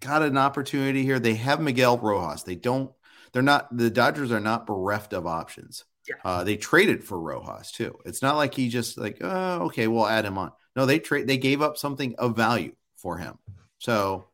got 0.00 0.22
an 0.22 0.36
opportunity 0.36 1.04
here. 1.04 1.20
They 1.20 1.34
have 1.34 1.60
Miguel 1.60 1.98
Rojas. 1.98 2.42
They 2.42 2.56
don't. 2.56 2.90
They're 3.32 3.42
not. 3.42 3.76
The 3.76 3.90
Dodgers 3.90 4.32
are 4.32 4.40
not 4.40 4.66
bereft 4.66 5.12
of 5.12 5.24
options. 5.24 5.84
Yeah. 6.08 6.14
Uh, 6.24 6.44
they 6.44 6.56
traded 6.56 7.04
for 7.04 7.20
Rojas 7.20 7.72
too. 7.72 7.98
It's 8.04 8.22
not 8.22 8.36
like 8.36 8.54
he 8.54 8.68
just 8.68 8.98
like, 8.98 9.18
oh, 9.20 9.66
okay, 9.66 9.88
we'll 9.88 10.06
add 10.06 10.24
him 10.24 10.38
on. 10.38 10.52
No, 10.74 10.86
they 10.86 10.98
trade. 10.98 11.26
They 11.26 11.38
gave 11.38 11.62
up 11.62 11.76
something 11.76 12.14
of 12.16 12.36
value 12.36 12.74
for 12.96 13.18
him. 13.18 13.38
So 13.78 14.28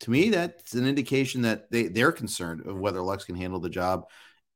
to 0.00 0.10
me, 0.10 0.30
that's 0.30 0.74
an 0.74 0.86
indication 0.86 1.42
that 1.42 1.70
they, 1.70 1.84
they're 1.88 2.12
concerned 2.12 2.66
of 2.66 2.78
whether 2.78 3.00
Lux 3.00 3.24
can 3.24 3.36
handle 3.36 3.60
the 3.60 3.70
job. 3.70 4.06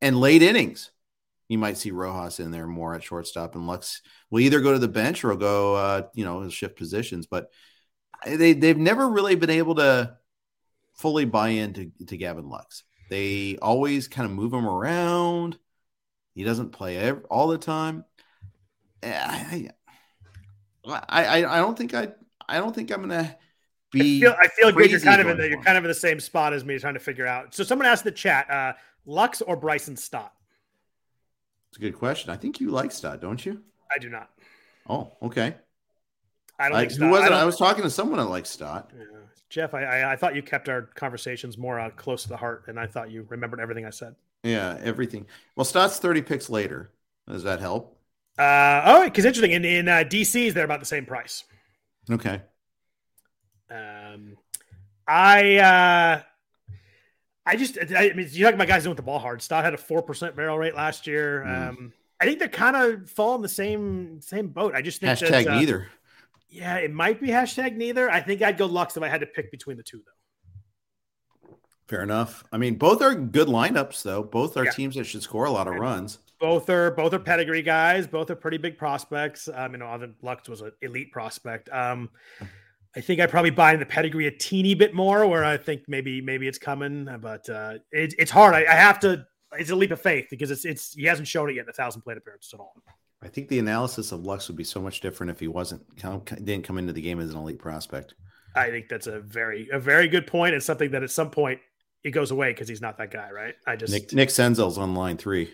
And 0.01 0.19
late 0.19 0.43
innings, 0.43 0.91
you 1.47 1.57
might 1.57 1.77
see 1.77 1.91
Rojas 1.91 2.39
in 2.39 2.51
there 2.51 2.67
more 2.67 2.93
at 2.93 3.03
shortstop, 3.03 3.55
and 3.55 3.65
Lux 3.65 4.01
will 4.29 4.41
either 4.41 4.59
go 4.59 4.73
to 4.73 4.79
the 4.79 4.87
bench 4.87 5.23
or 5.23 5.35
go, 5.35 5.75
uh, 5.75 6.01
you 6.13 6.25
know, 6.25 6.49
shift 6.49 6.75
positions. 6.75 7.25
But 7.25 7.49
they 8.25 8.53
they've 8.53 8.77
never 8.77 9.07
really 9.07 9.35
been 9.35 9.49
able 9.49 9.75
to 9.75 10.17
fully 10.95 11.25
buy 11.25 11.49
into 11.49 11.91
to 12.07 12.17
Gavin 12.17 12.49
Lux. 12.49 12.83
They 13.09 13.57
always 13.61 14.07
kind 14.07 14.29
of 14.29 14.35
move 14.35 14.53
him 14.53 14.67
around. 14.67 15.57
He 16.37 16.43
doesn't 16.43 16.69
play 16.69 16.97
ev- 16.97 17.25
all 17.31 17.47
the 17.47 17.57
time. 17.57 18.05
Eh, 19.01 19.11
I, 19.11 19.69
I, 20.85 21.37
I, 21.45 21.57
don't 21.57 21.75
think 21.75 21.95
I, 21.95 22.09
I 22.47 22.57
don't 22.59 22.75
think 22.75 22.91
I'm 22.91 23.01
gonna 23.01 23.35
be. 23.91 24.17
I 24.17 24.19
feel, 24.19 24.35
I 24.39 24.47
feel 24.49 24.71
like 24.71 24.91
you're 24.91 24.99
kind 24.99 25.19
of 25.19 25.29
in 25.29 25.37
the 25.37 25.49
you're 25.49 25.63
kind 25.63 25.79
of 25.79 25.83
in 25.83 25.87
the 25.87 25.95
same 25.95 26.19
spot 26.19 26.53
as 26.53 26.63
me 26.63 26.77
trying 26.77 26.93
to 26.93 26.99
figure 26.99 27.25
out. 27.25 27.55
So 27.55 27.63
someone 27.63 27.87
asked 27.87 28.05
in 28.05 28.11
the 28.11 28.17
chat, 28.17 28.47
uh, 28.51 28.73
Lux 29.07 29.41
or 29.41 29.55
Bryson 29.55 29.97
Stott? 29.97 30.31
It's 31.69 31.79
a 31.79 31.81
good 31.81 31.97
question. 31.97 32.29
I 32.29 32.37
think 32.37 32.59
you 32.59 32.69
like 32.69 32.91
Stott, 32.91 33.19
don't 33.19 33.43
you? 33.43 33.63
I 33.91 33.97
do 33.97 34.07
not. 34.07 34.29
Oh, 34.87 35.13
okay. 35.23 35.55
I 36.59 36.69
don't 36.69 36.77
think 36.77 36.91
who 36.91 37.09
was 37.09 37.21
I 37.21 37.25
it? 37.25 37.31
I 37.31 37.45
was 37.45 37.57
talking 37.57 37.81
to 37.81 37.89
someone 37.89 38.19
that 38.19 38.25
likes 38.25 38.51
Stott. 38.51 38.91
Yeah. 38.95 39.05
Jeff, 39.49 39.73
I, 39.73 39.85
I 39.85 40.11
I 40.11 40.15
thought 40.15 40.35
you 40.35 40.43
kept 40.43 40.69
our 40.69 40.83
conversations 40.83 41.57
more 41.57 41.79
uh, 41.79 41.89
close 41.89 42.21
to 42.21 42.29
the 42.29 42.37
heart, 42.37 42.65
and 42.67 42.79
I 42.79 42.85
thought 42.85 43.09
you 43.09 43.25
remembered 43.27 43.59
everything 43.59 43.87
I 43.87 43.89
said. 43.89 44.13
Yeah, 44.43 44.77
everything. 44.81 45.25
Well, 45.55 45.65
Stott's 45.65 45.99
30 45.99 46.21
picks 46.21 46.49
later. 46.49 46.91
Does 47.27 47.43
that 47.43 47.59
help? 47.59 47.97
Uh, 48.37 48.81
oh, 48.85 49.03
because 49.05 49.25
interesting. 49.25 49.51
In 49.51 49.65
in 49.65 49.87
uh, 49.87 50.03
DC's, 50.07 50.53
they're 50.53 50.65
about 50.65 50.79
the 50.79 50.85
same 50.85 51.05
price. 51.05 51.43
Okay. 52.09 52.41
Um, 53.69 54.37
I 55.07 55.55
uh, 55.57 56.21
I 57.45 57.55
just 57.55 57.77
I 57.79 58.13
mean, 58.13 58.27
you 58.31 58.43
talking 58.43 58.55
about 58.55 58.67
guys 58.67 58.83
doing 58.83 58.91
with 58.91 58.97
the 58.97 59.03
ball 59.03 59.19
hard. 59.19 59.41
Stott 59.41 59.63
had 59.63 59.73
a 59.73 59.77
four 59.77 60.03
percent 60.03 60.35
barrel 60.35 60.57
rate 60.57 60.75
last 60.75 61.07
year. 61.07 61.43
Mm. 61.45 61.69
Um, 61.69 61.93
I 62.21 62.25
think 62.25 62.39
they're 62.39 62.47
kind 62.47 62.75
of 62.75 63.09
fall 63.09 63.35
in 63.35 63.41
the 63.41 63.49
same 63.49 64.21
same 64.21 64.49
boat. 64.49 64.75
I 64.75 64.81
just 64.81 65.01
think 65.01 65.17
Hashtag 65.17 65.47
uh, 65.47 65.55
neither. 65.55 65.87
Yeah, 66.49 66.75
it 66.75 66.93
might 66.93 67.19
be 67.19 67.27
hashtag 67.27 67.75
neither. 67.75 68.09
I 68.09 68.21
think 68.21 68.41
I'd 68.41 68.57
go 68.57 68.67
Lux 68.67 68.95
if 68.95 69.03
I 69.03 69.09
had 69.09 69.21
to 69.21 69.27
pick 69.27 69.51
between 69.51 69.77
the 69.77 69.83
two, 69.83 69.97
though. 69.97 70.11
Fair 71.87 72.03
enough. 72.03 72.43
I 72.51 72.57
mean, 72.57 72.75
both 72.75 73.01
are 73.01 73.15
good 73.15 73.47
lineups, 73.47 74.03
though. 74.03 74.23
Both 74.23 74.57
are 74.57 74.65
Yeah. 74.65 74.71
teams 74.71 74.95
that 74.95 75.05
should 75.05 75.23
score 75.23 75.45
a 75.45 75.51
lot 75.51 75.67
of 75.67 75.75
runs. 75.75 76.19
Both 76.39 76.69
are 76.69 76.91
both 76.91 77.13
are 77.13 77.19
pedigree 77.19 77.61
guys. 77.63 78.05
Both 78.05 78.29
are 78.29 78.35
pretty 78.35 78.57
big 78.57 78.77
prospects. 78.77 79.49
Um, 79.51 79.71
you 79.71 79.77
know, 79.79 79.87
other 79.87 80.11
Lux 80.21 80.47
was 80.49 80.61
an 80.61 80.71
elite 80.81 81.11
prospect. 81.11 81.69
Um, 81.71 82.09
I 82.95 83.01
think 83.01 83.21
I 83.21 83.25
probably 83.25 83.49
buy 83.51 83.73
in 83.73 83.79
the 83.79 83.85
pedigree 83.85 84.27
a 84.27 84.31
teeny 84.31 84.75
bit 84.75 84.93
more, 84.93 85.25
where 85.25 85.43
I 85.43 85.57
think 85.57 85.83
maybe 85.87 86.21
maybe 86.21 86.47
it's 86.47 86.57
coming, 86.57 87.07
but 87.21 87.49
uh, 87.49 87.75
it, 87.91 88.13
it's 88.19 88.31
hard. 88.31 88.53
I, 88.53 88.65
I 88.65 88.75
have 88.75 88.99
to. 88.99 89.25
It's 89.53 89.69
a 89.69 89.75
leap 89.75 89.91
of 89.91 90.01
faith 90.01 90.27
because 90.29 90.51
it's 90.51 90.65
it's 90.65 90.93
he 90.93 91.05
hasn't 91.05 91.27
shown 91.27 91.49
it 91.49 91.55
yet 91.55 91.63
in 91.65 91.69
a 91.69 91.73
thousand 91.73 92.01
plate 92.01 92.17
appearances 92.17 92.53
at 92.53 92.59
all. 92.59 92.73
I 93.23 93.29
think 93.29 93.47
the 93.47 93.59
analysis 93.59 94.11
of 94.11 94.23
Lux 94.23 94.47
would 94.47 94.57
be 94.57 94.63
so 94.63 94.79
much 94.81 94.99
different 95.01 95.31
if 95.31 95.39
he 95.39 95.47
wasn't 95.47 95.81
didn't 96.43 96.63
come 96.63 96.77
into 96.77 96.93
the 96.93 97.01
game 97.01 97.19
as 97.19 97.31
an 97.31 97.37
elite 97.37 97.59
prospect. 97.59 98.13
I 98.55 98.69
think 98.69 98.89
that's 98.89 99.07
a 99.07 99.19
very 99.21 99.69
a 99.71 99.79
very 99.79 100.07
good 100.07 100.27
point 100.27 100.53
and 100.53 100.61
something 100.61 100.91
that 100.91 101.01
at 101.03 101.11
some 101.11 101.29
point 101.31 101.59
it 102.03 102.11
goes 102.11 102.31
away 102.31 102.51
because 102.51 102.67
he's 102.67 102.81
not 102.81 102.97
that 102.97 103.11
guy, 103.11 103.29
right? 103.31 103.55
I 103.65 103.75
just 103.75 103.91
Nick 103.93 104.13
Nick 104.13 104.29
Senzel's 104.29 104.77
on 104.77 104.95
line 104.95 105.17
three. 105.17 105.53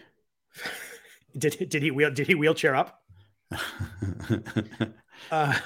did 1.37 1.69
did 1.69 1.81
he 1.81 1.91
wheel 1.91 2.11
did 2.11 2.27
he 2.27 2.35
wheelchair 2.35 2.75
up? 2.75 3.01
Uh, 5.31 5.57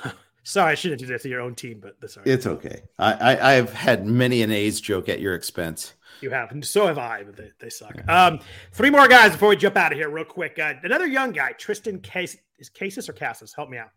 sorry, 0.44 0.72
I 0.72 0.76
shouldn't 0.76 1.00
do 1.00 1.08
that 1.08 1.22
to 1.22 1.30
your 1.30 1.42
own 1.42 1.56
team, 1.56 1.80
but 1.82 2.00
that's 2.00 2.16
all 2.16 2.24
right. 2.24 2.32
it's 2.32 2.46
okay. 2.46 2.82
I, 3.00 3.14
I 3.14 3.56
I've 3.56 3.74
had 3.74 4.06
many 4.06 4.44
an 4.44 4.52
A's 4.52 4.80
joke 4.80 5.10
at 5.10 5.20
your 5.20 5.34
expense. 5.34 5.94
You 6.22 6.30
have, 6.30 6.52
and 6.52 6.64
so 6.64 6.88
have 6.88 6.98
I, 6.98 7.24
but 7.24 7.36
they, 7.36 7.52
they 7.60 7.70
suck. 7.70 7.96
Um, 8.08 8.40
three 8.72 8.90
more 8.90 9.08
guys 9.08 9.32
before 9.32 9.50
we 9.50 9.56
jump 9.56 9.78
out 9.78 9.92
of 9.92 9.98
here, 9.98 10.10
real 10.10 10.26
quick. 10.26 10.60
Uh, 10.60 10.74
another 10.84 11.08
young 11.08 11.32
guy, 11.32 11.54
Triston 11.54 12.02
Case 12.04 12.38
is 12.60 12.70
Casis 12.70 13.10
or 13.10 13.14
Cassis? 13.14 13.54
Help 13.54 13.70
me 13.70 13.78
out. 13.78 13.90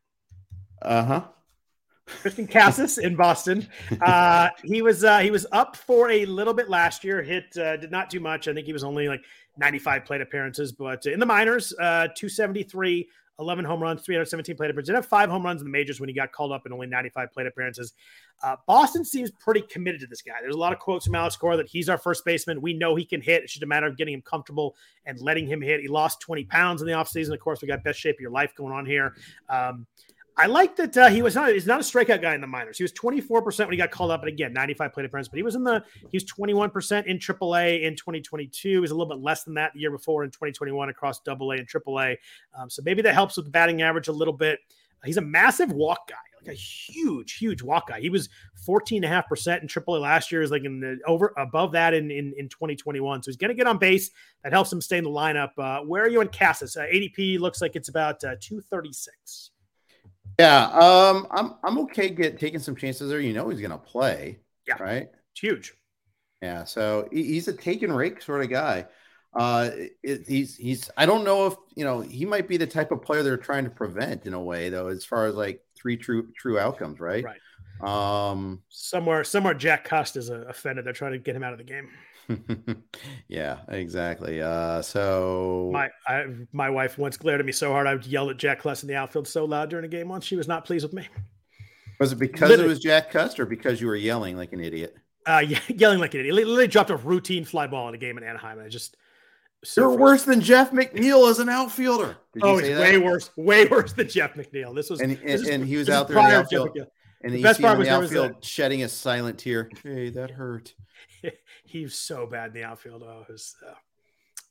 Uh 0.83 1.05
huh. 1.05 1.22
Triston 2.23 2.49
Cassis 2.49 2.99
in 2.99 3.17
Boston. 3.17 3.67
Uh, 4.01 4.49
he 4.63 4.83
was 4.83 5.05
uh, 5.05 5.19
he 5.19 5.31
was 5.31 5.47
up 5.53 5.77
for 5.77 6.11
a 6.11 6.25
little 6.27 6.55
bit 6.55 6.69
last 6.69 7.05
year. 7.05 7.23
Hit 7.23 7.57
uh, 7.57 7.77
did 7.77 7.91
not 7.91 8.11
do 8.11 8.21
much. 8.21 8.49
I 8.49 8.55
think 8.55 8.67
he 8.67 8.73
was 8.73 8.85
only 8.85 9.09
like 9.09 9.23
95 9.59 10.05
plate 10.05 10.21
appearances, 10.21 10.73
but 10.73 11.07
in 11.07 11.21
the 11.21 11.27
minors, 11.27 11.73
uh, 11.79 12.09
273, 12.15 13.09
11 13.39 13.65
home 13.65 13.83
runs, 13.83 14.03
317 14.03 14.57
plate 14.57 14.71
appearances. 14.71 14.89
Did 14.89 14.95
have 14.97 15.07
five 15.07 15.31
home 15.31 15.45
runs 15.45 15.61
in 15.61 15.67
the 15.67 15.71
majors 15.71 15.99
when 15.99 16.09
he 16.09 16.15
got 16.15 16.31
called 16.31 16.53
up 16.53 16.67
in 16.67 16.73
only 16.73 16.87
95 16.87 17.33
plate 17.33 17.47
appearances. 17.47 17.93
Uh, 18.43 18.57
Boston 18.67 19.05
seems 19.05 19.31
pretty 19.31 19.63
committed 19.63 20.01
to 20.01 20.07
this 20.07 20.23
guy. 20.23 20.35
There's 20.41 20.55
a 20.55 20.59
lot 20.59 20.73
of 20.73 20.79
quotes 20.79 21.07
from 21.07 21.15
Alex 21.15 21.37
Cora 21.37 21.57
that 21.57 21.69
he's 21.69 21.89
our 21.89 21.99
first 21.99 22.25
baseman. 22.25 22.61
We 22.61 22.75
know 22.75 22.95
he 22.95 23.05
can 23.05 23.21
hit. 23.21 23.43
It's 23.43 23.53
just 23.53 23.63
a 23.63 23.67
matter 23.67 23.87
of 23.87 23.97
getting 23.97 24.15
him 24.15 24.23
comfortable 24.23 24.77
and 25.05 25.21
letting 25.21 25.47
him 25.47 25.61
hit. 25.61 25.81
He 25.81 25.89
lost 25.89 26.21
20 26.21 26.45
pounds 26.45 26.83
in 26.83 26.87
the 26.87 26.95
offseason. 26.95 27.33
Of 27.33 27.41
course, 27.41 27.63
we 27.63 27.69
got 27.69 27.83
best 27.83 27.99
shape 27.99 28.17
of 28.17 28.21
your 28.21 28.31
life 28.31 28.55
going 28.55 28.73
on 28.73 28.87
here. 28.87 29.15
Um, 29.49 29.87
I 30.37 30.47
like 30.47 30.76
that 30.76 30.97
uh, 30.97 31.09
he 31.09 31.22
was 31.22 31.35
not 31.35 31.53
he's 31.53 31.66
not 31.66 31.81
a 31.81 31.83
strikeout 31.83 32.22
guy 32.22 32.35
in 32.35 32.41
the 32.41 32.47
minors. 32.47 32.78
He 32.78 32.85
was 32.85 32.93
24% 32.93 33.59
when 33.59 33.72
he 33.72 33.76
got 33.76 33.91
called 33.91 34.11
up, 34.11 34.20
and 34.20 34.28
again, 34.28 34.53
95 34.53 34.93
plate 34.93 35.07
appearances, 35.07 35.28
but 35.28 35.37
he 35.37 35.43
was 35.43 35.55
in 35.55 35.64
the 35.64 35.83
he 36.11 36.16
was 36.16 36.24
21% 36.24 37.07
in 37.07 37.18
AAA 37.18 37.83
in 37.83 37.97
2022. 37.97 38.68
He 38.68 38.78
was 38.78 38.91
a 38.91 38.95
little 38.95 39.12
bit 39.12 39.22
less 39.22 39.45
than 39.45 39.55
that 39.55 39.72
the 39.74 39.81
year 39.81 39.91
before 39.91 40.24
in 40.24 40.31
2021 40.31 40.89
across 40.89 41.20
AA 41.28 41.51
and 41.51 41.68
AAA. 41.68 42.16
Um, 42.59 42.70
so 42.70 42.83
maybe 42.85 43.03
that 43.03 43.14
helps 43.14 43.37
with 43.37 43.47
the 43.47 43.51
batting 43.51 43.83
average 43.83 44.09
a 44.09 44.12
little 44.12 44.35
bit. 44.35 44.61
He's 45.05 45.16
a 45.16 45.22
massive 45.22 45.72
walk 45.72 46.09
guy, 46.09 46.16
like 46.43 46.55
a 46.55 46.59
huge, 46.59 47.37
huge 47.37 47.62
walk 47.62 47.89
guy. 47.89 48.01
He 48.01 48.11
was 48.11 48.28
14.5% 48.68 49.62
in 49.62 49.68
AAA 49.68 50.01
last 50.01 50.31
year, 50.31 50.43
is 50.43 50.51
like 50.51 50.64
in 50.64 50.81
the 50.81 50.99
over 51.07 51.33
above 51.39 51.72
that 51.72 51.95
in, 51.95 52.11
in, 52.11 52.35
in 52.37 52.49
2021. 52.49 53.22
So 53.22 53.31
he's 53.31 53.37
going 53.37 53.49
to 53.49 53.55
get 53.55 53.66
on 53.66 53.78
base. 53.78 54.11
That 54.45 54.53
helps 54.53 54.70
him 54.72 54.81
stay 54.81 54.99
in 54.99 55.05
the 55.05 55.11
lineup. 55.11 55.51
Uh, 55.57 55.81
where 55.85 56.03
are 56.03 56.09
you 56.09 56.20
in 56.20 56.28
Casas? 56.28 56.76
Uh, 56.76 56.83
ADP 56.83 57.39
looks 57.39 57.62
like 57.62 57.76
it's 57.76 57.89
about 57.89 58.22
uh, 58.24 58.37
236. 58.41 59.51
Yeah, 60.41 60.64
um, 60.68 61.26
I'm 61.30 61.55
I'm 61.62 61.78
okay 61.80 62.09
get 62.09 62.38
taking 62.38 62.61
some 62.61 62.74
chances 62.74 63.11
there. 63.11 63.20
You 63.20 63.32
know 63.32 63.49
he's 63.49 63.61
gonna 63.61 63.78
play. 63.78 64.38
Yeah. 64.66 64.82
Right. 64.82 65.11
It's 65.32 65.41
huge. 65.41 65.74
Yeah. 66.41 66.64
So 66.64 67.09
he, 67.12 67.24
he's 67.24 67.49
a 67.49 67.53
take 67.53 67.82
and 67.82 67.95
rake 67.95 68.22
sort 68.22 68.43
of 68.43 68.49
guy. 68.49 68.86
Uh, 69.34 69.70
it, 70.03 70.26
he's 70.26 70.57
he's 70.57 70.91
I 70.97 71.07
don't 71.07 71.24
know 71.24 71.47
if 71.47 71.55
you 71.76 71.84
know 71.84 72.01
he 72.01 72.24
might 72.24 72.49
be 72.49 72.57
the 72.57 72.66
type 72.66 72.91
of 72.91 73.03
player 73.03 73.22
they're 73.22 73.36
trying 73.36 73.64
to 73.64 73.70
prevent 73.70 74.26
in 74.26 74.34
a 74.34 74.43
way 74.43 74.70
though, 74.70 74.88
as 74.88 75.05
far 75.05 75.26
as 75.26 75.34
like 75.34 75.62
three 75.76 75.97
true 75.97 76.32
true 76.36 76.59
outcomes, 76.59 77.01
right? 77.01 77.24
Right. 77.24 77.41
Um, 77.82 78.62
Somewhere, 78.68 79.24
somewhere, 79.24 79.55
Jack 79.55 79.84
Cust 79.84 80.16
is 80.16 80.28
offended. 80.28 80.84
They're 80.84 80.93
trying 80.93 81.12
to 81.12 81.18
get 81.18 81.36
him 81.36 81.43
out 81.43 81.53
of 81.53 81.59
the 81.59 81.64
game. 81.64 81.88
Yeah, 83.28 83.59
exactly. 83.68 84.41
Uh, 84.43 84.83
so 84.83 85.70
My 85.72 85.89
I, 86.07 86.24
my 86.53 86.70
wife 86.70 86.99
once 86.99 87.16
glared 87.16 87.41
at 87.41 87.47
me 87.47 87.53
so 87.53 87.72
hard 87.72 87.87
I 87.87 87.95
yelled 88.07 88.31
at 88.31 88.37
Jack 88.37 88.61
Cust 88.61 88.83
in 88.83 88.89
the 88.89 88.97
outfield 88.97 89.28
so 89.28 89.45
loud 89.45 89.70
during 89.70 89.85
a 89.85 89.89
game 89.89 90.09
once. 90.09 90.24
She 90.24 90.37
was 90.37 90.49
not 90.49 90.64
pleased 90.64 90.85
with 90.85 90.93
me. 90.93 91.09
was 91.99 92.12
it 92.12 92.18
because 92.18 92.49
Literally- 92.49 92.64
it 92.66 92.68
was 92.68 92.81
Jack 92.81 93.11
Cust 93.11 93.39
or 93.41 93.47
because 93.47 93.81
you 93.81 93.87
were 93.87 93.97
yelling 93.97 94.37
like 94.37 94.53
an 94.53 94.61
idiot? 94.61 94.97
Uh, 95.26 95.43
yeah, 95.47 95.61
yelling 95.68 95.99
like 95.99 96.14
an 96.14 96.20
idiot. 96.20 96.35
Literally 96.35 96.66
dropped 96.66 96.91
a 96.91 96.97
routine 96.97 97.45
fly 97.45 97.66
ball 97.66 97.89
in 97.89 97.95
a 97.95 97.99
game 97.99 98.16
in 98.18 98.24
Anaheim, 98.24 98.59
and 98.59 98.66
I 98.66 98.68
just 98.70 98.97
so 99.62 99.83
You're 99.91 99.99
worse 99.99 100.22
than 100.24 100.41
Jeff 100.41 100.70
McNeil 100.70 101.28
as 101.31 101.39
an 101.39 101.51
outfielder. 101.51 102.16
Did 102.33 102.43
you 102.43 102.49
Oh, 102.49 102.57
he's 102.57 102.78
way 102.78 102.97
worse, 102.97 103.31
way 103.37 103.66
worse 103.66 103.93
than 103.93 104.09
Jeff 104.09 104.33
McNeil. 104.35 104.74
This 104.74 104.89
was 104.89 105.01
And 105.03 105.18
and, 105.22 105.47
and 105.47 105.66
he 105.66 105.76
was 105.76 105.91
out 105.91 106.09
there 106.09 106.16
in 106.16 106.24
the 106.24 106.31
prior 106.31 106.43
to 106.45 106.49
Jeff 106.51 106.61
outfield, 106.62 106.87
and 107.22 107.33
The 107.35 107.37
you 107.39 107.43
best 107.43 107.61
part 107.61 107.76
was 107.78 107.87
the 107.87 107.99
was 107.99 108.07
outfield 108.16 108.43
shedding 108.43 108.83
a 108.83 108.89
silent 108.89 109.39
tear. 109.39 109.68
Hey, 109.83 110.09
that 110.11 110.31
hurt. 110.31 110.72
he 111.71 111.83
was 111.83 111.95
so 111.95 112.27
bad 112.27 112.49
in 112.49 112.55
the 112.55 112.64
outfield. 112.64 113.03
Oh, 113.05 113.25
was, 113.29 113.55
uh, 113.66 113.75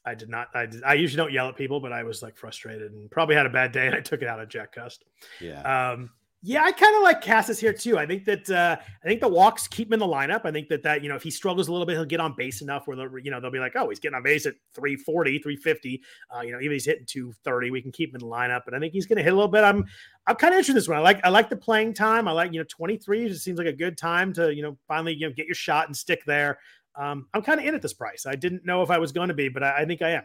I 0.06 0.16
did 0.16 0.30
not. 0.30 0.48
I 0.54 0.66
did, 0.66 0.84
I 0.84 0.94
usually 0.94 1.18
don't 1.18 1.34
yell 1.34 1.50
at 1.50 1.56
people, 1.56 1.80
but 1.80 1.92
I 1.92 2.04
was 2.04 2.22
like 2.22 2.38
frustrated 2.38 2.92
and 2.92 3.12
probably 3.12 3.36
had 3.36 3.46
a 3.46 3.50
bad 3.50 3.72
day, 3.72 3.88
and 3.88 3.96
I 3.96 4.02
took 4.02 4.22
it 4.22 4.28
out 4.28 4.40
of 4.40 4.50
Jack 4.50 4.74
Cust. 4.74 5.06
Yeah. 5.40 5.92
Um, 5.92 6.12
yeah, 6.42 6.64
I 6.64 6.72
kind 6.72 6.96
of 6.96 7.04
like 7.04 7.20
Cassis 7.22 7.60
here 7.60 7.74
too. 7.74 7.98
I 7.98 8.06
think 8.06 8.24
that 8.24 8.50
uh, 8.50 8.78
I 9.04 9.08
think 9.08 9.20
the 9.20 9.28
walks 9.28 9.68
keep 9.68 9.90
him 9.90 9.94
in 9.94 10.00
the 10.00 10.06
lineup. 10.06 10.46
I 10.46 10.52
think 10.52 10.70
that 10.70 10.84
that 10.84 11.04
you 11.04 11.10
know 11.10 11.16
if 11.16 11.24
he 11.24 11.30
struggles 11.30 11.68
a 11.68 11.72
little 11.74 11.86
bit, 11.86 11.96
he'll 11.96 12.06
get 12.06 12.22
on 12.22 12.34
base 12.38 12.62
enough 12.62 12.88
where 12.88 12.96
they'll 12.96 13.20
you 13.20 13.30
know 13.30 13.42
they'll 13.42 13.52
be 13.52 13.60
like, 13.60 13.74
oh, 13.76 13.90
he's 13.90 14.00
getting 14.00 14.16
on 14.16 14.24
base 14.24 14.46
at 14.46 14.54
340, 14.74 15.40
350. 15.40 16.02
Uh, 16.34 16.40
you 16.40 16.54
know, 16.54 16.60
even 16.60 16.68
if 16.68 16.72
he's 16.72 16.86
hitting 16.86 17.06
230, 17.06 17.72
we 17.72 17.82
can 17.82 17.92
keep 17.92 18.12
him 18.12 18.16
in 18.16 18.22
the 18.22 18.34
lineup. 18.34 18.62
And 18.68 18.76
I 18.76 18.80
think 18.80 18.94
he's 18.94 19.06
going 19.06 19.18
to 19.18 19.24
hit 19.24 19.34
a 19.34 19.36
little 19.36 19.52
bit. 19.52 19.66
I'm 19.66 19.84
I'm 20.28 20.38
kind 20.38 20.54
of 20.54 20.60
interested 20.60 20.72
in 20.72 20.76
this 20.76 20.88
one. 20.88 20.98
I 20.98 21.02
like 21.02 21.20
I 21.26 21.30
like 21.30 21.50
the 21.50 21.58
playing 21.58 21.94
time. 21.94 22.26
I 22.26 22.32
like 22.32 22.54
you 22.54 22.60
know 22.60 22.66
23 22.70 23.28
just 23.28 23.44
seems 23.44 23.58
like 23.58 23.68
a 23.68 23.74
good 23.74 23.98
time 23.98 24.32
to 24.34 24.56
you 24.56 24.64
know 24.64 24.78
finally 24.88 25.16
you 25.16 25.28
know 25.28 25.34
get 25.34 25.46
your 25.46 25.56
shot 25.56 25.88
and 25.88 25.98
stick 25.98 26.24
there. 26.26 26.60
Um, 26.96 27.28
I'm 27.34 27.42
kind 27.42 27.60
of 27.60 27.66
in 27.66 27.76
at 27.76 27.82
this 27.82 27.94
price. 27.94 28.26
I 28.26 28.36
didn't 28.36 28.66
know 28.66 28.82
if 28.82 28.90
I 28.90 28.98
was 28.98 29.12
going 29.12 29.30
to 29.30 29.34
be, 29.34 29.50
but 29.50 29.64
I, 29.64 29.82
I 29.82 29.86
think 29.86 30.02
I 30.02 30.12
am. 30.12 30.24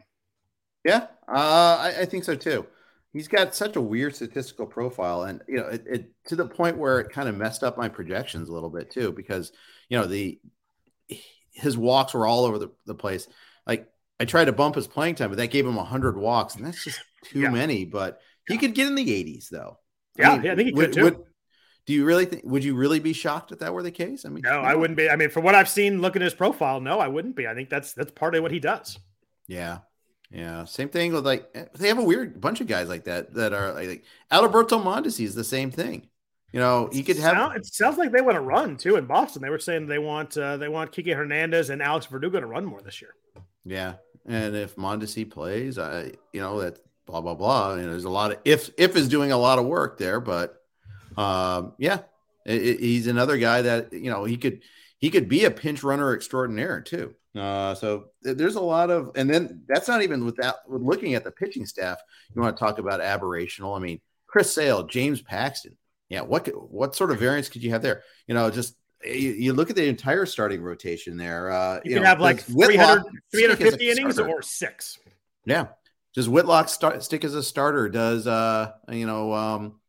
Yeah, 0.85 1.07
uh, 1.29 1.79
I, 1.81 1.95
I 2.01 2.05
think 2.05 2.25
so 2.25 2.35
too. 2.35 2.67
He's 3.13 3.29
got 3.29 3.55
such 3.55 3.77
a 3.77 3.81
weird 3.81 4.15
statistical 4.15 4.67
profile, 4.67 5.23
and 5.23 5.41
you 5.49 5.57
know, 5.57 5.67
it, 5.69 5.85
it 5.87 6.11
to 6.27 6.37
the 6.37 6.47
point 6.47 6.77
where 6.79 7.01
it 7.01 7.11
kind 7.13 7.29
of 7.29 7.37
messed 7.37 7.63
up 7.63 7.79
my 7.79 7.89
projections 7.89 8.49
a 8.49 8.53
little 8.53 8.71
bit 8.71 8.91
too, 8.91 9.13
because 9.13 9.53
you 9.89 9.99
know 9.99 10.07
the 10.07 10.41
his 11.53 11.77
walks 11.79 12.15
were 12.15 12.27
all 12.27 12.45
over 12.45 12.59
the, 12.59 12.71
the 12.87 12.95
place. 12.95 13.29
Like 13.67 13.89
I 14.19 14.25
tried 14.25 14.47
to 14.47 14.53
bump 14.53 14.75
his 14.75 14.87
playing 14.87 15.15
time, 15.15 15.31
but 15.31 15.39
that 15.39 15.51
gave 15.51 15.65
him 15.67 15.77
hundred 15.77 16.17
walks, 16.17 16.57
and 16.57 16.67
that's 16.67 16.83
just 16.83 17.01
too 17.25 17.41
Yeah. 17.41 17.51
many. 17.51 17.85
But 17.85 18.21
he 18.49 18.59
could 18.59 18.75
get 18.75 18.89
in 18.89 18.95
the 18.95 19.09
80s 19.09 19.49
though. 19.49 19.79
Yeah, 20.19 20.43
yeah, 20.43 20.53
I 20.53 20.57
think 20.57 20.69
he 20.69 20.75
could 20.75 20.93
too. 20.93 21.25
Do 21.87 21.93
you 21.93 22.05
really 22.05 22.25
think? 22.25 22.45
Would 22.45 22.65
you 22.65 22.75
really 22.75 23.01
be 23.01 23.13
shocked 23.13 23.53
if 23.53 23.59
that 23.61 23.75
were 23.75 23.83
the 23.83 23.91
case? 23.91 24.25
I 24.25 24.29
mean, 24.31 24.43
No, 24.45 24.61
I 24.61 24.75
wouldn't 24.75 24.97
be. 24.97 25.09
I 25.11 25.17
mean, 25.17 25.29
from 25.31 25.45
what 25.45 25.55
I've 25.55 25.69
seen, 25.69 26.01
looking 26.01 26.23
at 26.23 26.25
his 26.27 26.35
profile, 26.35 26.81
no, 26.81 26.99
I 27.01 27.09
wouldn't 27.09 27.37
be. 27.37 27.47
I 27.47 27.55
think 27.55 27.69
that's 27.71 27.93
that's 27.93 28.11
part 28.13 28.35
of 28.35 28.43
what 28.43 28.53
he 28.53 28.61
does. 28.61 28.99
Yeah. 29.47 29.79
Yeah. 30.31 30.65
Same 30.65 30.89
thing 30.89 31.13
with 31.13 31.25
like 31.27 31.53
they 31.75 31.89
have 31.89 31.99
a 31.99 32.03
weird 32.05 32.41
bunch 32.41 32.61
of 32.61 32.67
guys 32.67 32.89
like 32.89 33.05
that 33.05 33.35
that 33.35 33.53
are 33.53 33.73
like, 33.75 34.05
Alberto 34.31 34.79
Mondesi 34.79 35.25
is 35.25 35.35
the 35.35 35.45
same 35.45 35.71
thing. 35.71 36.09
You 36.53 36.61
know, 36.61 36.89
he 36.93 37.03
could 37.03 37.17
have 37.19 37.33
Sound- 37.37 37.57
it 37.57 37.67
sounds 37.67 37.99
like 37.99 38.13
they 38.13 38.21
want 38.21 38.37
to 38.37 38.41
run 38.41 38.77
too 38.77 38.97
in 38.97 39.07
Boston. 39.07 39.43
They 39.43 39.51
were 39.51 39.59
saying 39.59 39.87
they 39.87 39.99
want 39.99 40.37
uh, 40.39 40.57
they 40.57 40.69
want 40.69 40.93
Kike 40.93 41.15
Hernandez 41.15 41.69
and 41.71 41.83
Alex 41.83 42.07
Verdugo 42.07 42.41
to 42.41 42.47
run 42.47 42.65
more 42.65 42.81
this 42.81 43.03
year. 43.03 43.15
yeah. 43.65 43.95
And 44.27 44.57
if 44.57 44.77
Mondesi 44.77 45.31
plays, 45.31 45.79
I 45.79 46.13
you 46.33 46.41
know 46.41 46.61
that 46.63 46.79
blah 47.07 47.21
blah 47.21 47.35
blah. 47.35 47.75
You 47.75 47.83
know, 47.83 47.91
there's 47.91 48.05
a 48.05 48.09
lot 48.11 48.33
of 48.33 48.39
if 48.47 48.71
if 48.79 48.97
is 48.97 49.09
doing 49.09 49.33
a 49.33 49.37
lot 49.37 49.59
of 49.59 49.67
work 49.67 49.99
there, 49.99 50.19
but 50.21 50.64
um 51.19 51.75
yeah, 51.79 52.01
it, 52.47 52.63
it- 52.63 52.81
he's 52.81 53.07
another 53.07 53.37
guy 53.39 53.63
that 53.63 53.93
you 53.93 54.11
know 54.11 54.25
he 54.25 54.37
could 54.37 54.63
he 54.99 55.11
could 55.11 55.29
be 55.29 55.45
a 55.45 55.51
pinch 55.51 55.83
runner 55.83 56.15
extraordinaire 56.15 56.81
too. 56.81 57.15
Uh, 57.37 57.75
so 57.75 58.05
there's 58.23 58.55
a 58.55 58.61
lot 58.61 58.91
of, 58.91 59.11
and 59.17 59.29
then 59.29 59.63
that's 59.67 59.89
not 59.89 60.03
even 60.03 60.25
without 60.25 60.55
with 60.69 60.83
looking 60.83 61.15
at 61.15 61.25
the 61.25 61.33
pitching 61.33 61.67
staff. 61.67 61.99
You 62.35 62.41
want 62.41 62.57
to 62.57 62.61
talk 62.61 62.79
about 62.79 63.01
aberrational? 63.01 63.77
I 63.77 63.81
mean, 63.81 64.01
Chris 64.29 64.53
Sale, 64.55 64.85
James 64.87 65.21
Paxton. 65.21 65.77
Yeah, 66.09 66.21
what 66.21 66.45
could- 66.45 66.55
what 66.55 66.95
sort 66.95 67.11
of 67.11 67.19
variance 67.19 67.49
could 67.49 67.65
you 67.65 67.71
have 67.71 67.83
there? 67.83 68.03
You 68.29 68.35
know, 68.35 68.51
just 68.51 68.77
you, 69.05 69.33
you 69.33 69.53
look 69.53 69.69
at 69.69 69.75
the 69.77 69.85
entire 69.89 70.27
starting 70.27 70.63
rotation 70.63 71.17
there. 71.17 71.51
Uh, 71.51 71.81
You, 71.85 71.91
you, 71.91 71.95
can 71.97 72.03
know, 72.05 72.09
have 72.09 72.21
like 72.21 72.47
does 72.47 72.55
Whitlock 72.55 73.05
300, 73.33 73.57
stick 73.57 73.61
as 73.67 73.75
a 73.75 73.77
350 73.77 73.91
innings 73.91 74.15
starter? 74.15 74.33
or 74.33 74.43
six. 74.43 74.99
Yeah. 75.45 75.67
Does 76.15 76.29
Whitlock 76.29 76.69
start 76.69 77.03
stick 77.03 77.25
as 77.25 77.35
a 77.35 77.43
starter? 77.43 77.89
Does 77.89 78.29
uh 78.29 78.71
you 78.89 79.07
know 79.07 79.33
um 79.35 79.81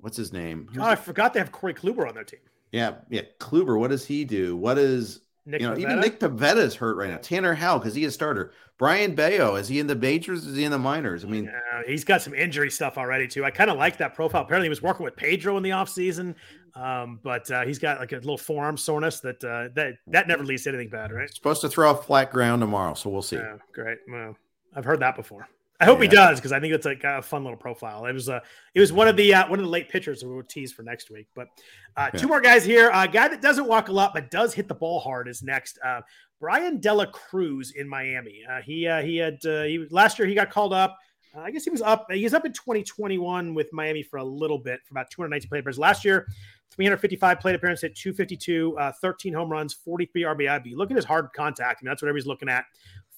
what's 0.00 0.16
his 0.16 0.32
name? 0.32 0.68
Oh, 0.78 0.82
I 0.82 0.96
forgot 0.96 1.32
they 1.32 1.40
have 1.40 1.52
Corey 1.52 1.74
Kluber 1.74 2.08
on 2.08 2.14
their 2.14 2.24
team. 2.24 2.40
Yeah, 2.72 2.96
yeah. 3.08 3.22
Kluber, 3.38 3.78
what 3.78 3.90
does 3.90 4.04
he 4.04 4.24
do? 4.24 4.56
What 4.56 4.78
is 4.78 5.20
Nick 5.46 5.60
you 5.60 5.68
know, 5.68 5.78
even 5.78 6.00
Nick 6.00 6.18
Pivetta 6.18 6.58
is 6.58 6.74
hurt 6.74 6.96
right 6.96 7.08
now. 7.08 7.18
Tanner 7.18 7.54
Houck, 7.54 7.82
because 7.82 7.94
he 7.94 8.04
is 8.04 8.12
starter. 8.14 8.52
Brayan 8.78 9.14
Bello, 9.14 9.54
is 9.54 9.68
he 9.68 9.78
in 9.78 9.86
the 9.86 9.94
majors? 9.94 10.44
Is 10.44 10.56
he 10.56 10.64
in 10.64 10.72
the 10.72 10.78
minors? 10.78 11.24
I 11.24 11.28
mean, 11.28 11.48
Uh, 11.48 11.82
he's 11.86 12.04
got 12.04 12.20
some 12.20 12.34
injury 12.34 12.70
stuff 12.70 12.98
already 12.98 13.28
too. 13.28 13.44
I 13.44 13.50
kind 13.50 13.70
of 13.70 13.78
like 13.78 13.96
that 13.98 14.14
profile. 14.14 14.42
Apparently, 14.42 14.66
he 14.66 14.70
was 14.70 14.82
working 14.82 15.04
with 15.04 15.16
Pedro 15.16 15.56
in 15.56 15.62
the 15.62 15.70
offseason, 15.70 16.34
um, 16.74 17.20
but 17.22 17.50
uh, 17.50 17.64
he's 17.64 17.78
got 17.78 18.00
like 18.00 18.12
a 18.12 18.16
little 18.16 18.36
forearm 18.36 18.76
soreness 18.76 19.20
that 19.20 19.42
uh, 19.44 19.68
that 19.76 19.94
that 20.08 20.26
never 20.28 20.44
leads 20.44 20.64
to 20.64 20.70
anything 20.70 20.90
bad, 20.90 21.12
right? 21.12 21.32
supposed 21.32 21.60
to 21.62 21.68
throw 21.68 21.90
off 21.90 22.06
flat 22.06 22.30
ground 22.32 22.60
tomorrow, 22.60 22.94
so 22.94 23.08
we'll 23.08 23.22
see. 23.22 23.36
Yeah, 23.36 23.56
great. 23.72 23.98
Well, 24.10 24.36
I've 24.74 24.84
heard 24.84 25.00
that 25.00 25.14
before. 25.16 25.48
I 25.78 25.84
hope 25.84 26.00
he 26.00 26.08
does 26.08 26.38
because 26.38 26.52
I 26.52 26.60
think 26.60 26.72
it's 26.72 26.86
like 26.86 27.04
a 27.04 27.20
fun 27.20 27.44
little 27.44 27.58
profile. 27.58 28.06
It 28.06 28.12
was 28.12 28.28
uh, 28.28 28.40
it 28.74 28.80
was 28.80 28.92
one 28.92 29.08
of 29.08 29.16
the 29.16 29.34
uh, 29.34 29.48
one 29.48 29.58
of 29.58 29.64
the 29.64 29.70
late 29.70 29.88
pitchers 29.88 30.24
we 30.24 30.34
will 30.34 30.42
tease 30.42 30.72
for 30.72 30.82
next 30.82 31.10
week. 31.10 31.26
But 31.34 31.48
uh, 31.96 32.10
two 32.10 32.28
more 32.28 32.40
guys 32.40 32.64
here. 32.64 32.90
A 32.94 33.06
guy 33.06 33.28
that 33.28 33.42
doesn't 33.42 33.66
walk 33.66 33.88
a 33.88 33.92
lot 33.92 34.14
but 34.14 34.30
does 34.30 34.54
hit 34.54 34.68
the 34.68 34.74
ball 34.74 35.00
hard 35.00 35.28
is 35.28 35.42
next. 35.42 35.78
Uh, 35.84 36.00
Bryan 36.40 36.80
De 36.80 36.92
La 36.92 37.06
Cruz 37.06 37.72
in 37.76 37.88
Miami. 37.88 38.42
Uh, 38.50 38.60
he 38.60 38.86
uh, 38.86 39.02
he 39.02 39.16
had 39.16 39.44
uh, 39.46 39.64
he 39.64 39.86
last 39.90 40.18
year 40.18 40.26
he 40.28 40.34
got 40.34 40.50
called 40.50 40.72
up. 40.72 40.96
Uh, 41.36 41.40
I 41.40 41.50
guess 41.50 41.64
he 41.64 41.70
was 41.70 41.82
up. 41.82 42.06
He 42.10 42.24
was 42.24 42.34
up 42.34 42.44
in 42.44 42.52
2021 42.52 43.54
with 43.54 43.72
Miami 43.72 44.02
for 44.02 44.18
a 44.18 44.24
little 44.24 44.58
bit 44.58 44.80
for 44.86 44.94
about 44.94 45.10
219 45.10 45.48
plate 45.48 45.58
appearances. 45.60 45.78
Last 45.78 46.04
year, 46.04 46.26
355 46.70 47.40
plate 47.40 47.54
appearances, 47.54 47.84
at 47.84 47.94
252, 47.94 48.76
uh, 48.78 48.92
13 49.00 49.32
home 49.32 49.50
runs, 49.50 49.74
43 49.74 50.22
RBI. 50.22 50.58
But 50.58 50.66
you 50.66 50.76
look 50.76 50.90
at 50.90 50.96
his 50.96 51.04
hard 51.04 51.28
contact. 51.34 51.80
I 51.80 51.84
mean, 51.84 51.90
that's 51.90 52.02
what 52.02 52.08
everybody's 52.08 52.26
looking 52.26 52.48
at. 52.48 52.64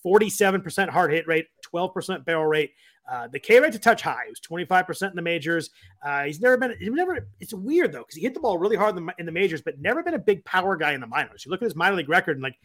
47% 0.08 0.88
hard 0.88 1.12
hit 1.12 1.26
rate, 1.26 1.46
12% 1.72 2.24
barrel 2.24 2.46
rate. 2.46 2.72
Uh, 3.10 3.26
the 3.28 3.38
K 3.38 3.58
rate 3.58 3.72
to 3.72 3.78
touch 3.78 4.02
high 4.02 4.26
was 4.28 4.40
25% 4.40 5.10
in 5.10 5.16
the 5.16 5.22
majors. 5.22 5.70
Uh, 6.04 6.24
he's 6.24 6.40
never 6.40 6.56
been, 6.56 6.74
he's 6.78 6.90
never, 6.90 7.26
it's 7.40 7.54
weird 7.54 7.92
though, 7.92 8.00
because 8.00 8.16
he 8.16 8.22
hit 8.22 8.34
the 8.34 8.40
ball 8.40 8.58
really 8.58 8.76
hard 8.76 8.96
in 8.96 9.06
the, 9.06 9.14
in 9.18 9.26
the 9.26 9.32
majors, 9.32 9.62
but 9.62 9.80
never 9.80 10.02
been 10.02 10.14
a 10.14 10.18
big 10.18 10.44
power 10.44 10.76
guy 10.76 10.92
in 10.92 11.00
the 11.00 11.06
minors. 11.06 11.44
You 11.44 11.50
look 11.50 11.62
at 11.62 11.66
his 11.66 11.76
minor 11.76 11.96
league 11.96 12.08
record 12.08 12.36
and 12.36 12.42
like 12.42 12.56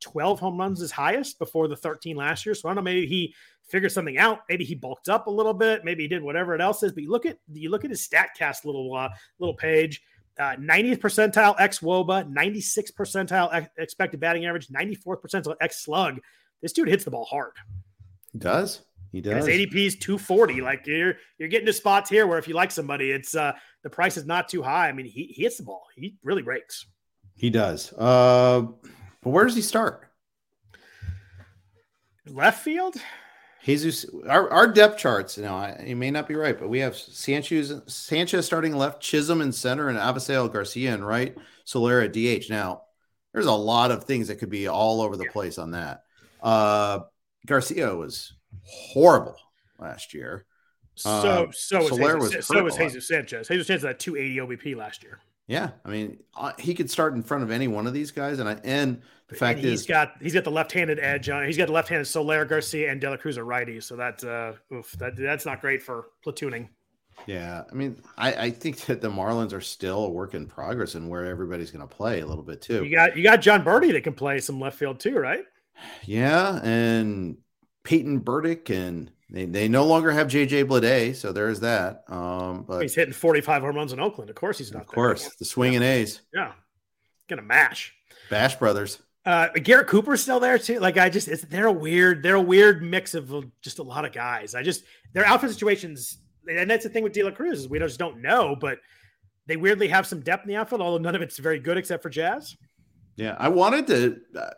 12 0.00 0.38
home 0.38 0.58
runs 0.58 0.82
is 0.82 0.90
highest 0.90 1.38
before 1.38 1.68
the 1.68 1.76
13 1.76 2.16
last 2.16 2.44
year. 2.44 2.54
So 2.54 2.68
I 2.68 2.70
don't 2.70 2.76
know, 2.76 2.82
maybe 2.82 3.06
he 3.06 3.34
figured 3.68 3.92
something 3.92 4.18
out. 4.18 4.40
Maybe 4.48 4.64
he 4.64 4.74
bulked 4.74 5.08
up 5.08 5.26
a 5.26 5.30
little 5.30 5.54
bit. 5.54 5.84
Maybe 5.84 6.02
he 6.04 6.08
did 6.08 6.22
whatever 6.22 6.54
it 6.54 6.60
else 6.60 6.82
is. 6.82 6.92
But 6.92 7.02
you 7.02 7.10
look 7.10 7.26
at, 7.26 7.38
you 7.52 7.70
look 7.70 7.84
at 7.84 7.90
his 7.90 8.06
StatCast 8.06 8.64
little, 8.64 8.94
uh, 8.94 9.08
little 9.38 9.54
page. 9.54 10.02
Uh, 10.38 10.54
90th 10.56 10.98
percentile 10.98 11.58
X 11.58 11.78
WOBA, 11.78 12.30
96th 12.30 12.92
percentile 12.92 13.48
ex- 13.54 13.68
expected 13.78 14.20
batting 14.20 14.44
average, 14.44 14.68
94th 14.68 15.22
percentile 15.22 15.56
X 15.62 15.82
slug. 15.82 16.20
This 16.66 16.72
dude 16.72 16.88
hits 16.88 17.04
the 17.04 17.12
ball 17.12 17.24
hard. 17.26 17.52
He 18.32 18.40
does. 18.40 18.80
He 19.12 19.18
And 19.18 19.24
does. 19.26 19.46
his 19.46 19.56
ADP 19.56 19.86
is 19.86 19.94
240. 20.00 20.62
Like 20.62 20.84
you're 20.84 21.14
you're 21.38 21.48
getting 21.48 21.66
to 21.66 21.72
spots 21.72 22.10
here 22.10 22.26
where 22.26 22.38
if 22.38 22.48
you 22.48 22.54
like 22.54 22.72
somebody, 22.72 23.12
it's 23.12 23.36
uh 23.36 23.52
the 23.84 23.88
price 23.88 24.16
is 24.16 24.26
not 24.26 24.48
too 24.48 24.62
high. 24.64 24.88
I 24.88 24.92
mean, 24.92 25.06
he, 25.06 25.26
he 25.26 25.44
hits 25.44 25.58
the 25.58 25.62
ball. 25.62 25.84
He 25.94 26.16
really 26.24 26.42
breaks. 26.42 26.84
He 27.36 27.50
does. 27.50 27.92
Uh, 27.92 28.62
but 29.22 29.30
where 29.30 29.44
does 29.44 29.54
he 29.54 29.62
start? 29.62 30.08
Left 32.26 32.64
field? 32.64 32.96
Jesus, 33.62 34.04
our, 34.28 34.50
our 34.50 34.66
depth 34.66 34.98
charts, 34.98 35.36
you 35.36 35.44
know, 35.44 35.54
I, 35.54 35.84
you 35.86 35.94
may 35.94 36.10
not 36.10 36.26
be 36.26 36.34
right, 36.34 36.58
but 36.58 36.68
we 36.68 36.80
have 36.80 36.96
Sanchez, 36.96 37.72
Sanchez 37.86 38.44
starting 38.44 38.74
left, 38.74 39.00
Chisholm 39.00 39.40
in 39.40 39.52
center, 39.52 39.88
and 39.88 39.98
Avisail 39.98 40.52
Garcia 40.52 40.94
in 40.94 41.04
right, 41.04 41.36
Solera 41.64 42.10
DH. 42.10 42.50
Now, 42.50 42.82
there's 43.32 43.46
a 43.46 43.52
lot 43.52 43.92
of 43.92 44.02
things 44.04 44.26
that 44.28 44.36
could 44.40 44.50
be 44.50 44.66
all 44.66 45.00
over 45.00 45.16
the 45.16 45.24
Yeah. 45.24 45.30
place 45.32 45.58
on 45.58 45.70
that. 45.72 46.02
Uh, 46.42 47.00
Garcia 47.46 47.94
was 47.94 48.34
horrible 48.62 49.36
last 49.78 50.14
year. 50.14 50.46
So 50.94 51.10
Uh, 51.10 51.46
so 51.52 51.78
was 51.78 51.88
Soler 51.88 52.14
Jesus, 52.14 52.36
was 52.36 52.46
so 52.46 52.64
was. 52.64 52.76
Jesus 52.76 53.08
Sanchez. 53.08 53.48
Jesus 53.48 53.66
Sanchez 53.66 53.84
had 53.84 54.00
280 54.00 54.40
OBP 54.40 54.76
last 54.76 55.02
year. 55.02 55.20
Yeah, 55.46 55.70
I 55.84 55.90
mean, 55.90 56.18
uh, 56.36 56.52
he 56.58 56.74
could 56.74 56.90
start 56.90 57.14
in 57.14 57.22
front 57.22 57.44
of 57.44 57.50
any 57.52 57.68
one 57.68 57.86
of 57.86 57.92
these 57.92 58.10
guys, 58.10 58.40
and 58.40 58.48
I 58.48 58.58
and 58.64 59.00
the 59.28 59.36
fact 59.36 59.58
and 59.58 59.68
he's 59.68 59.82
is, 59.82 59.86
got 59.86 60.14
he's 60.20 60.34
got 60.34 60.42
the 60.42 60.50
left-handed 60.50 60.98
edge 60.98 61.28
on. 61.28 61.44
He's 61.46 61.56
got 61.56 61.66
the 61.66 61.72
left-handed 61.72 62.06
Soler 62.06 62.44
Garcia 62.44 62.90
and 62.90 63.00
De 63.00 63.08
La 63.08 63.16
Cruz 63.16 63.38
are 63.38 63.44
righties. 63.44 63.84
So 63.84 63.94
that 63.96 64.24
uh, 64.24 64.54
oof, 64.74 64.90
that 64.98 65.16
that's 65.16 65.46
not 65.46 65.60
great 65.60 65.82
for 65.82 66.06
platooning. 66.24 66.68
yeah, 67.26 67.62
I 67.70 67.74
mean, 67.74 68.02
I, 68.18 68.32
I 68.32 68.50
think 68.50 68.80
that 68.86 69.00
the 69.00 69.10
Marlins 69.10 69.52
are 69.52 69.60
still 69.60 70.06
a 70.06 70.10
work 70.10 70.34
in 70.34 70.46
progress 70.46 70.96
and 70.96 71.08
where 71.08 71.26
everybody's 71.26 71.70
going 71.70 71.86
to 71.86 71.94
play 71.94 72.20
a 72.20 72.26
little 72.26 72.44
bit 72.44 72.60
too. 72.60 72.84
You 72.84 72.90
got 72.90 73.16
you 73.16 73.22
got 73.22 73.40
Jon 73.40 73.64
Berti 73.64 73.92
that 73.92 74.02
can 74.02 74.14
play 74.14 74.40
some 74.40 74.58
left 74.58 74.78
field 74.78 74.98
too, 74.98 75.16
right? 75.16 75.44
Yeah, 76.04 76.60
and 76.62 77.38
Peyton 77.84 78.20
Burdick, 78.20 78.70
and 78.70 79.10
they, 79.30 79.44
they 79.44 79.68
no 79.68 79.84
longer 79.84 80.10
have 80.10 80.28
JJ 80.28 80.66
Bleday, 80.66 81.14
so 81.14 81.32
there's 81.32 81.60
that. 81.60 82.04
Um, 82.08 82.64
but 82.66 82.82
He's 82.82 82.94
hitting 82.94 83.12
45 83.12 83.62
home 83.62 83.76
runs 83.76 83.92
in 83.92 84.00
Oakland. 84.00 84.30
Of 84.30 84.36
course 84.36 84.58
he's 84.58 84.72
not 84.72 84.82
of 84.82 84.88
course, 84.88 85.22
anymore. 85.22 85.32
the 85.38 85.44
swinging 85.44 85.82
A's, 85.82 86.20
Yeah. 86.32 86.52
Gonna 87.28 87.42
mash. 87.42 87.92
Bash 88.30 88.54
Brothers. 88.56 89.00
Uh, 89.24 89.48
Garrett 89.48 89.88
Cooper's 89.88 90.22
still 90.22 90.38
there 90.38 90.58
too. 90.58 90.78
Like 90.78 90.96
I 90.96 91.08
just, 91.08 91.26
it's, 91.26 91.42
they're 91.42 91.66
a 91.66 91.72
weird, 91.72 92.22
they're 92.22 92.36
a 92.36 92.40
weird 92.40 92.82
mix 92.82 93.14
of 93.14 93.34
uh, 93.34 93.42
just 93.60 93.80
a 93.80 93.82
lot 93.82 94.04
of 94.04 94.12
guys. 94.12 94.54
I 94.54 94.62
just 94.62 94.84
their 95.12 95.24
outfit 95.26 95.50
situations, 95.50 96.18
and 96.48 96.70
that's 96.70 96.84
the 96.84 96.90
thing 96.90 97.02
with 97.02 97.12
De 97.12 97.24
La 97.24 97.32
Cruz 97.32 97.58
is 97.58 97.68
we 97.68 97.80
just 97.80 97.98
don't 97.98 98.22
know, 98.22 98.54
but 98.60 98.78
they 99.46 99.56
weirdly 99.56 99.88
have 99.88 100.06
some 100.06 100.20
depth 100.20 100.44
in 100.44 100.48
the 100.48 100.54
outfield, 100.56 100.80
although 100.80 100.98
none 101.02 101.16
of 101.16 101.22
it's 101.22 101.38
very 101.38 101.58
good 101.58 101.76
except 101.76 102.04
for 102.04 102.10
Jazz. 102.10 102.56
Yeah, 103.16 103.34
I 103.38 103.48
wanted 103.48 103.86
to 103.86 104.20
uh, 104.38 104.50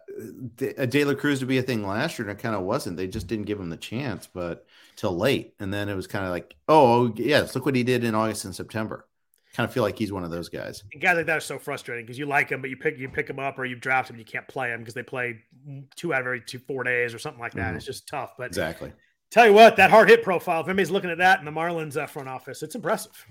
De 0.56 0.86
De 0.86 1.05
La 1.05 1.14
Cruz 1.14 1.39
to 1.40 1.47
be 1.47 1.59
a 1.59 1.62
thing 1.62 1.86
last 1.86 2.18
year, 2.18 2.28
and 2.28 2.39
it 2.39 2.43
kind 2.43 2.56
of 2.56 2.62
wasn't. 2.62 2.97
They 2.97 3.06
just 3.06 3.28
didn't 3.28 3.44
give 3.47 3.60
him 3.60 3.70
the 3.70 3.76
chance, 3.76 4.26
but 4.26 4.66
till 4.97 5.16
late, 5.16 5.55
and 5.60 5.72
then 5.72 5.89
it 5.89 5.94
was 5.94 6.09
kind 6.09 6.24
of 6.24 6.32
like, 6.32 6.56
oh 6.68 7.12
yes, 7.16 7.55
look 7.55 7.64
what 7.64 7.76
he 7.76 7.85
did 7.85 8.02
in 8.02 8.14
August 8.16 8.44
and 8.44 8.55
September. 8.55 9.06
Kind 9.55 9.66
of 9.68 9.72
feel 9.72 9.82
like 9.85 9.97
he's 9.98 10.12
one 10.12 10.24
of 10.24 10.30
those 10.30 10.48
guys. 10.48 10.82
And 10.93 11.01
guys 11.01 11.16
like 11.16 11.26
that 11.26 11.36
are 11.39 11.40
so 11.40 11.59
frustrating 11.59 12.05
because 12.05 12.18
you 12.18 12.26
like 12.26 12.48
them, 12.48 12.60
but 12.60 12.68
you 12.70 12.76
pick 12.76 12.98
you 12.98 13.09
pick 13.09 13.28
them 13.28 13.39
up 13.39 13.59
or 13.59 13.64
you 13.64 13.76
draft 13.76 14.09
them, 14.09 14.16
and 14.16 14.20
you 14.26 14.30
can't 14.30 14.47
play 14.48 14.70
them 14.70 14.80
because 14.80 14.94
they 14.94 15.02
play 15.05 15.40
two 15.97 16.12
out 16.12 16.20
of 16.20 16.26
every 16.26 16.40
two 16.40 16.59
four 16.59 16.82
days 16.82 17.14
or 17.14 17.18
something 17.18 17.40
like 17.40 17.55
that. 17.55 17.72
Mhm. 17.72 17.76
It's 17.76 17.86
just 17.86 18.09
tough. 18.09 18.35
But 18.36 18.48
Exactly. 18.48 18.93
tell 19.30 19.47
you 19.47 19.52
what, 19.52 19.76
that 19.76 19.90
hard 19.90 20.09
hit 20.09 20.22
profile. 20.24 20.60
If 20.62 20.66
anybody's 20.66 20.90
looking 20.90 21.10
at 21.10 21.18
that 21.18 21.39
in 21.39 21.44
the 21.44 21.52
Marlins 21.52 21.97
uh, 21.97 22.06
front 22.06 22.28
office, 22.28 22.62
it's 22.62 22.74
impressive. 22.74 23.24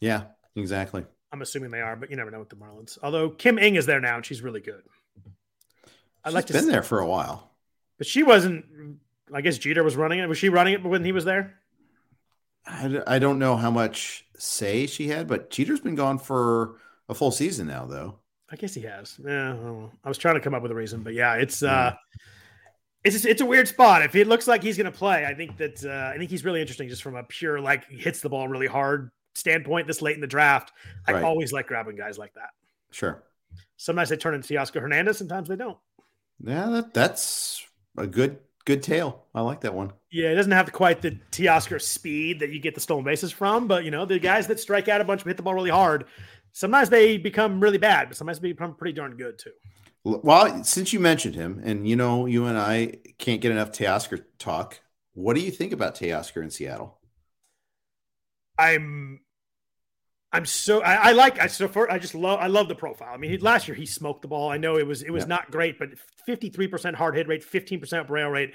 Yeah, 0.00 0.22
exactly. 0.56 1.04
I'm 1.34 1.42
assuming 1.42 1.70
they 1.72 1.80
are, 1.80 1.96
but 1.96 2.10
you 2.10 2.16
never 2.16 2.30
know 2.30 2.38
with 2.38 2.48
the 2.48 2.54
Marlins. 2.56 2.96
Although 3.02 3.30
Kim 3.30 3.58
Ng 3.58 3.74
is 3.74 3.86
there 3.86 4.00
now 4.00 4.14
and 4.16 4.24
she's 4.24 4.40
really 4.40 4.60
good. 4.60 4.82
I'd 6.24 6.28
She's 6.30 6.34
like 6.34 6.46
to 6.46 6.52
been 6.52 6.64
see- 6.64 6.70
there 6.70 6.82
for 6.84 7.00
a 7.00 7.06
while. 7.06 7.50
but 7.98 8.06
she 8.06 8.22
wasn't. 8.22 8.64
I 9.32 9.40
guess 9.40 9.58
Jeter 9.58 9.82
was 9.82 9.96
running 9.96 10.20
it. 10.20 10.28
Was 10.28 10.38
she 10.38 10.48
running 10.48 10.74
it 10.74 10.84
when 10.84 11.04
he 11.04 11.10
was 11.12 11.24
there? 11.24 11.54
I 12.66 13.18
don't 13.18 13.38
know 13.38 13.56
how 13.56 13.70
much 13.70 14.24
say 14.38 14.86
she 14.86 15.08
had, 15.08 15.26
but 15.28 15.50
Jeter's 15.50 15.80
been 15.80 15.96
gone 15.96 16.18
for 16.18 16.76
a 17.08 17.14
full 17.14 17.30
season 17.30 17.66
now, 17.66 17.84
though. 17.84 18.20
I 18.50 18.56
guess 18.56 18.74
he 18.74 18.82
has. 18.82 19.18
Yeah, 19.22 19.54
I. 19.54 19.90
I 20.04 20.08
was 20.08 20.16
trying 20.18 20.36
to 20.36 20.40
come 20.40 20.54
up 20.54 20.62
with 20.62 20.70
a 20.70 20.74
reason, 20.74 21.02
but 21.02 21.12
yeah, 21.14 21.34
it's 21.34 21.62
uh, 21.62 21.94
it's 23.02 23.14
just, 23.16 23.26
it's 23.26 23.40
a 23.42 23.46
weird 23.46 23.68
spot. 23.68 24.02
If 24.02 24.14
it 24.14 24.26
looks 24.28 24.46
like 24.46 24.62
he's 24.62 24.76
going 24.78 24.90
to 24.90 24.96
play, 24.96 25.26
I 25.26 25.34
think 25.34 25.56
that 25.58 25.84
uh, 25.84 26.12
I 26.14 26.16
think 26.18 26.30
he's 26.30 26.44
really 26.44 26.60
interesting, 26.60 26.88
just 26.88 27.02
from 27.02 27.16
a 27.16 27.24
pure 27.24 27.60
like 27.60 27.84
hits 27.90 28.20
the 28.20 28.28
ball 28.30 28.48
really 28.48 28.66
hard 28.68 29.10
standpoint. 29.34 29.86
This 29.86 30.02
late 30.02 30.14
in 30.14 30.20
the 30.20 30.26
draft, 30.26 30.72
I 31.06 31.12
Right. 31.12 31.24
always 31.24 31.52
like 31.52 31.66
grabbing 31.66 31.96
guys 31.96 32.18
like 32.18 32.34
that. 32.34 32.50
Sure. 32.90 33.22
Sometimes 33.76 34.08
they 34.08 34.16
turn 34.16 34.34
into 34.34 34.54
Teoscar 34.54 34.80
Hernandez, 34.80 35.18
sometimes 35.18 35.48
they 35.48 35.56
don't. 35.56 35.78
Yeah, 36.42 36.68
that, 36.70 36.94
that's 36.94 37.64
a 37.96 38.06
good 38.06 38.38
good 38.64 38.82
tale. 38.82 39.26
I 39.34 39.42
like 39.42 39.60
that 39.60 39.74
one. 39.74 39.92
Yeah, 40.10 40.30
it 40.30 40.36
doesn't 40.36 40.52
have 40.52 40.72
quite 40.72 41.02
the 41.02 41.18
Teoscar 41.30 41.80
speed 41.80 42.40
that 42.40 42.50
you 42.50 42.60
get 42.60 42.74
the 42.74 42.80
stolen 42.80 43.04
bases 43.04 43.30
from, 43.30 43.68
but 43.68 43.84
you 43.84 43.90
know 43.90 44.04
the 44.06 44.18
guys 44.18 44.46
that 44.46 44.58
strike 44.58 44.88
out 44.88 45.00
a 45.00 45.04
bunch, 45.04 45.22
hit 45.22 45.36
the 45.36 45.42
ball 45.42 45.54
really 45.54 45.70
hard. 45.70 46.06
Sometimes 46.52 46.88
they 46.88 47.18
become 47.18 47.60
really 47.60 47.78
bad, 47.78 48.08
but 48.08 48.16
sometimes 48.16 48.40
they 48.40 48.52
become 48.52 48.74
pretty 48.74 48.92
darn 48.94 49.16
good 49.16 49.38
too. 49.38 49.50
Well, 50.04 50.62
since 50.64 50.92
you 50.92 51.00
mentioned 51.00 51.34
him, 51.34 51.60
and 51.64 51.88
you 51.88 51.96
know, 51.96 52.26
you 52.26 52.46
and 52.46 52.58
I 52.58 52.94
can't 53.18 53.40
get 53.40 53.52
enough 53.52 53.72
Teoscar 53.72 54.24
talk. 54.38 54.80
What 55.14 55.34
do 55.34 55.40
you 55.40 55.50
think 55.50 55.72
about 55.72 55.94
Teoscar 55.94 56.42
in 56.42 56.50
Seattle? 56.50 56.98
I'm 58.58 59.20
I'm 60.34 60.44
so 60.44 60.82
I, 60.82 60.94
I 61.10 61.12
like 61.12 61.38
I 61.40 61.46
so 61.46 61.68
for 61.68 61.90
I 61.90 61.98
just 61.98 62.14
love 62.14 62.40
I 62.40 62.48
love 62.48 62.68
the 62.68 62.74
profile. 62.74 63.12
I 63.14 63.16
mean, 63.16 63.30
he, 63.30 63.38
last 63.38 63.68
year 63.68 63.74
he 63.76 63.86
smoked 63.86 64.22
the 64.22 64.28
ball. 64.28 64.50
I 64.50 64.56
know 64.58 64.76
it 64.76 64.86
was 64.86 65.02
it 65.02 65.10
was 65.10 65.22
Yeah. 65.24 65.28
not 65.28 65.50
great, 65.50 65.78
but 65.78 65.90
53% 66.28 66.94
hard 66.94 67.14
hit 67.16 67.28
rate, 67.28 67.44
15% 67.44 68.08
rail 68.10 68.28
rate. 68.28 68.52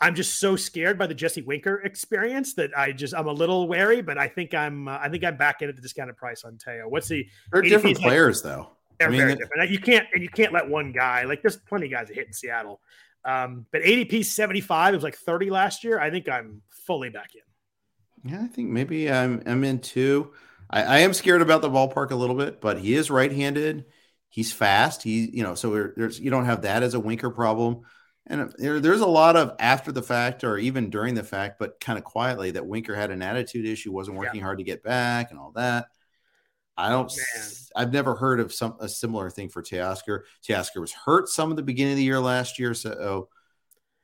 I'm 0.00 0.14
just 0.14 0.40
so 0.40 0.56
scared 0.56 0.98
by 0.98 1.06
the 1.06 1.14
Jesse 1.14 1.42
Winker 1.42 1.76
experience 1.84 2.54
that 2.54 2.76
I 2.76 2.92
just 2.92 3.14
I'm 3.14 3.28
a 3.28 3.32
little 3.32 3.66
wary, 3.68 4.02
but 4.02 4.18
I 4.18 4.28
think 4.28 4.52
I'm 4.52 4.88
uh, 4.88 4.98
I 5.00 5.08
think 5.08 5.24
I'm 5.24 5.36
back 5.36 5.62
in 5.62 5.68
at 5.68 5.76
the 5.76 5.82
discounted 5.82 6.16
price 6.16 6.44
on 6.44 6.58
Teo. 6.58 6.88
What's 6.88 7.08
the 7.08 7.26
They're 7.52 7.62
different 7.62 7.96
like- 7.98 8.04
players, 8.04 8.42
though. 8.42 8.70
they're 8.98 9.08
I 9.08 9.10
mean, 9.10 9.20
very 9.20 9.34
different. 9.36 9.70
You 9.70 9.78
can't 9.78 10.06
and 10.12 10.22
you 10.22 10.28
can't 10.28 10.52
let 10.52 10.68
one 10.68 10.92
guy 10.92 11.22
like 11.24 11.40
there's 11.40 11.56
plenty 11.56 11.86
of 11.86 11.92
guys 11.92 12.08
that 12.08 12.14
hit 12.14 12.26
in 12.26 12.32
Seattle. 12.32 12.80
Um, 13.24 13.66
but 13.70 13.82
ADP 13.82 14.24
75 14.24 14.92
it 14.92 14.96
was 14.96 15.04
like 15.04 15.16
30 15.16 15.48
last 15.50 15.84
year. 15.84 15.98
I 16.00 16.10
think 16.10 16.28
I'm 16.28 16.60
fully 16.86 17.08
back 17.08 17.30
in. 17.36 18.30
Yeah, 18.32 18.42
I 18.42 18.48
think 18.48 18.68
maybe 18.70 19.10
I'm 19.10 19.40
I'm 19.46 19.62
in 19.64 19.78
too. 19.78 20.32
I, 20.72 20.82
I 20.82 20.98
am 21.00 21.12
scared 21.12 21.42
about 21.42 21.62
the 21.62 21.70
ballpark 21.70 22.10
a 22.10 22.16
little 22.16 22.36
bit, 22.36 22.60
but 22.60 22.78
he 22.78 22.94
is 22.94 23.10
right-handed. 23.10 23.84
He's 24.28 24.52
fast. 24.52 25.02
He, 25.02 25.30
you 25.30 25.42
know, 25.42 25.54
so 25.54 25.70
we're, 25.70 25.94
there's 25.96 26.18
you 26.18 26.30
don't 26.30 26.46
have 26.46 26.62
that 26.62 26.82
as 26.82 26.94
a 26.94 27.00
winker 27.00 27.30
problem. 27.30 27.82
And 28.26 28.40
uh, 28.40 28.48
there, 28.56 28.80
there's 28.80 29.00
a 29.00 29.06
lot 29.06 29.36
of 29.36 29.54
after 29.58 29.92
the 29.92 30.02
fact 30.02 30.44
or 30.44 30.56
even 30.56 30.90
during 30.90 31.14
the 31.14 31.24
fact, 31.24 31.58
but 31.58 31.80
kind 31.80 31.98
of 31.98 32.04
quietly 32.04 32.52
that 32.52 32.66
Winker 32.66 32.94
had 32.94 33.10
an 33.10 33.20
attitude 33.20 33.66
issue, 33.66 33.92
wasn't 33.92 34.16
working 34.16 34.40
hard 34.40 34.58
to 34.58 34.64
get 34.64 34.82
back, 34.82 35.30
and 35.30 35.38
all 35.38 35.52
that. 35.52 35.86
I 36.76 36.88
don't. 36.88 37.12
I've 37.76 37.92
never 37.92 38.14
heard 38.14 38.40
of 38.40 38.52
some 38.52 38.76
a 38.80 38.88
similar 38.88 39.28
thing 39.28 39.48
for 39.48 39.62
Teoscar. 39.62 40.20
Teoscar 40.46 40.80
was 40.80 40.92
hurt 40.92 41.28
some 41.28 41.50
of 41.50 41.56
the 41.56 41.62
beginning 41.62 41.92
of 41.92 41.98
the 41.98 42.04
year 42.04 42.20
last 42.20 42.58
year, 42.58 42.74
so 42.74 43.28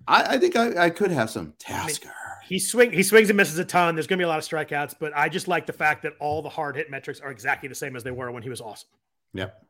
I, 0.07 0.35
I 0.35 0.39
think 0.39 0.57
I, 0.57 0.87
I 0.87 0.91
could 0.91 1.11
have 1.11 1.31
some 1.31 1.55
Teoscar. 1.59 2.13
He 2.47 2.59
swing 2.59 2.93
he 2.93 3.03
swings 3.03 3.29
and 3.29 3.37
misses 3.37 3.59
a 3.59 3.65
ton. 3.65 3.95
There's 3.95 4.07
going 4.07 4.19
to 4.19 4.23
be 4.23 4.25
a 4.25 4.29
lot 4.29 4.39
of 4.39 4.45
strikeouts, 4.45 4.95
but 4.99 5.13
I 5.15 5.29
just 5.29 5.49
like 5.49 5.67
the 5.67 5.73
fact 5.73 6.03
that 6.05 6.15
all 6.19 6.41
the 6.41 6.49
hard 6.49 6.77
hit 6.77 6.91
metrics 6.91 7.21
are 7.21 7.31
exactly 7.31 7.69
the 7.69 7.75
same 7.75 7.95
as 7.95 8.03
they 8.03 8.11
were 8.11 8.31
when 8.31 8.43
he 8.43 8.49
was 8.49 8.61
awesome. 8.63 8.89
Yep. 9.35 9.65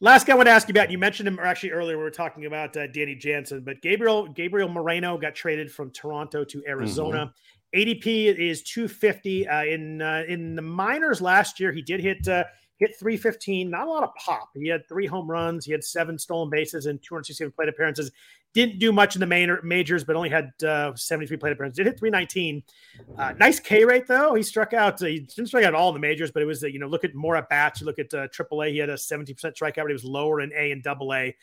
Last 0.00 0.26
guy 0.26 0.32
I 0.32 0.36
want 0.36 0.48
to 0.48 0.52
ask 0.52 0.66
you 0.66 0.72
about, 0.72 0.90
you 0.90 0.98
mentioned 0.98 1.28
him 1.28 1.38
actually 1.40 1.70
earlier 1.70 1.96
we 1.96 2.02
were 2.02 2.10
talking 2.10 2.46
about 2.46 2.76
uh, 2.76 2.88
Danny 2.88 3.14
Jansen, 3.14 3.60
but 3.60 3.80
Gabriel 3.80 4.26
Gabriel 4.26 4.68
Moreno 4.68 5.16
got 5.16 5.36
traded 5.36 5.70
from 5.70 5.92
Toronto 5.92 6.42
to 6.42 6.62
Arizona. 6.66 7.32
ADP 7.74 8.36
is 8.36 8.62
250 8.64 9.46
uh, 9.46 9.64
in 9.64 10.02
uh, 10.02 10.24
in 10.26 10.56
the 10.56 10.62
minors 10.62 11.20
last 11.20 11.60
year. 11.60 11.70
He 11.70 11.82
did 11.82 12.00
hit 12.00 12.26
uh, 12.26 12.44
hit 12.82 12.98
315, 12.98 13.70
not 13.70 13.86
a 13.86 13.90
lot 13.90 14.02
of 14.02 14.14
pop. 14.16 14.50
He 14.54 14.68
had 14.68 14.86
three 14.88 15.06
home 15.06 15.30
runs, 15.30 15.64
he 15.64 15.72
had 15.72 15.84
seven 15.84 16.18
stolen 16.18 16.50
bases 16.50 16.86
and 16.86 17.00
267 17.02 17.52
plate 17.52 17.68
appearances. 17.68 18.10
Didn't 18.54 18.80
do 18.80 18.92
much 18.92 19.16
in 19.16 19.20
the 19.20 19.26
main 19.26 19.56
majors, 19.62 20.04
but 20.04 20.16
only 20.16 20.28
had 20.28 20.50
uh, 20.66 20.94
73 20.94 21.36
plate 21.36 21.52
appearances. 21.52 21.76
Did 21.76 21.86
hit 21.86 21.98
319. 21.98 22.62
Uh, 23.16 23.32
nice 23.38 23.60
K 23.60 23.84
rate 23.84 24.06
though. 24.06 24.34
He 24.34 24.42
struck 24.42 24.74
out. 24.74 25.00
Uh, 25.00 25.06
he 25.06 25.20
didn't 25.20 25.46
strike 25.46 25.64
out 25.64 25.74
all 25.74 25.88
in 25.88 25.94
the 25.94 26.00
majors, 26.00 26.30
but 26.30 26.42
it 26.42 26.46
was 26.46 26.62
uh, 26.62 26.66
you 26.66 26.78
know 26.78 26.86
look 26.86 27.04
at 27.04 27.14
more 27.14 27.36
at 27.36 27.48
bats. 27.48 27.80
You 27.80 27.86
look 27.86 27.98
at 27.98 28.12
uh, 28.12 28.28
AAA. 28.28 28.72
He 28.72 28.78
had 28.78 28.90
a 28.90 28.98
70 28.98 29.32
percent 29.32 29.54
strikeout 29.54 29.84
rate. 29.84 29.88
He 29.88 29.92
was 29.94 30.04
lower 30.04 30.42
in 30.42 30.52
A 30.52 30.72
and 30.72 30.82
Double 30.82 31.14
A. 31.14 31.34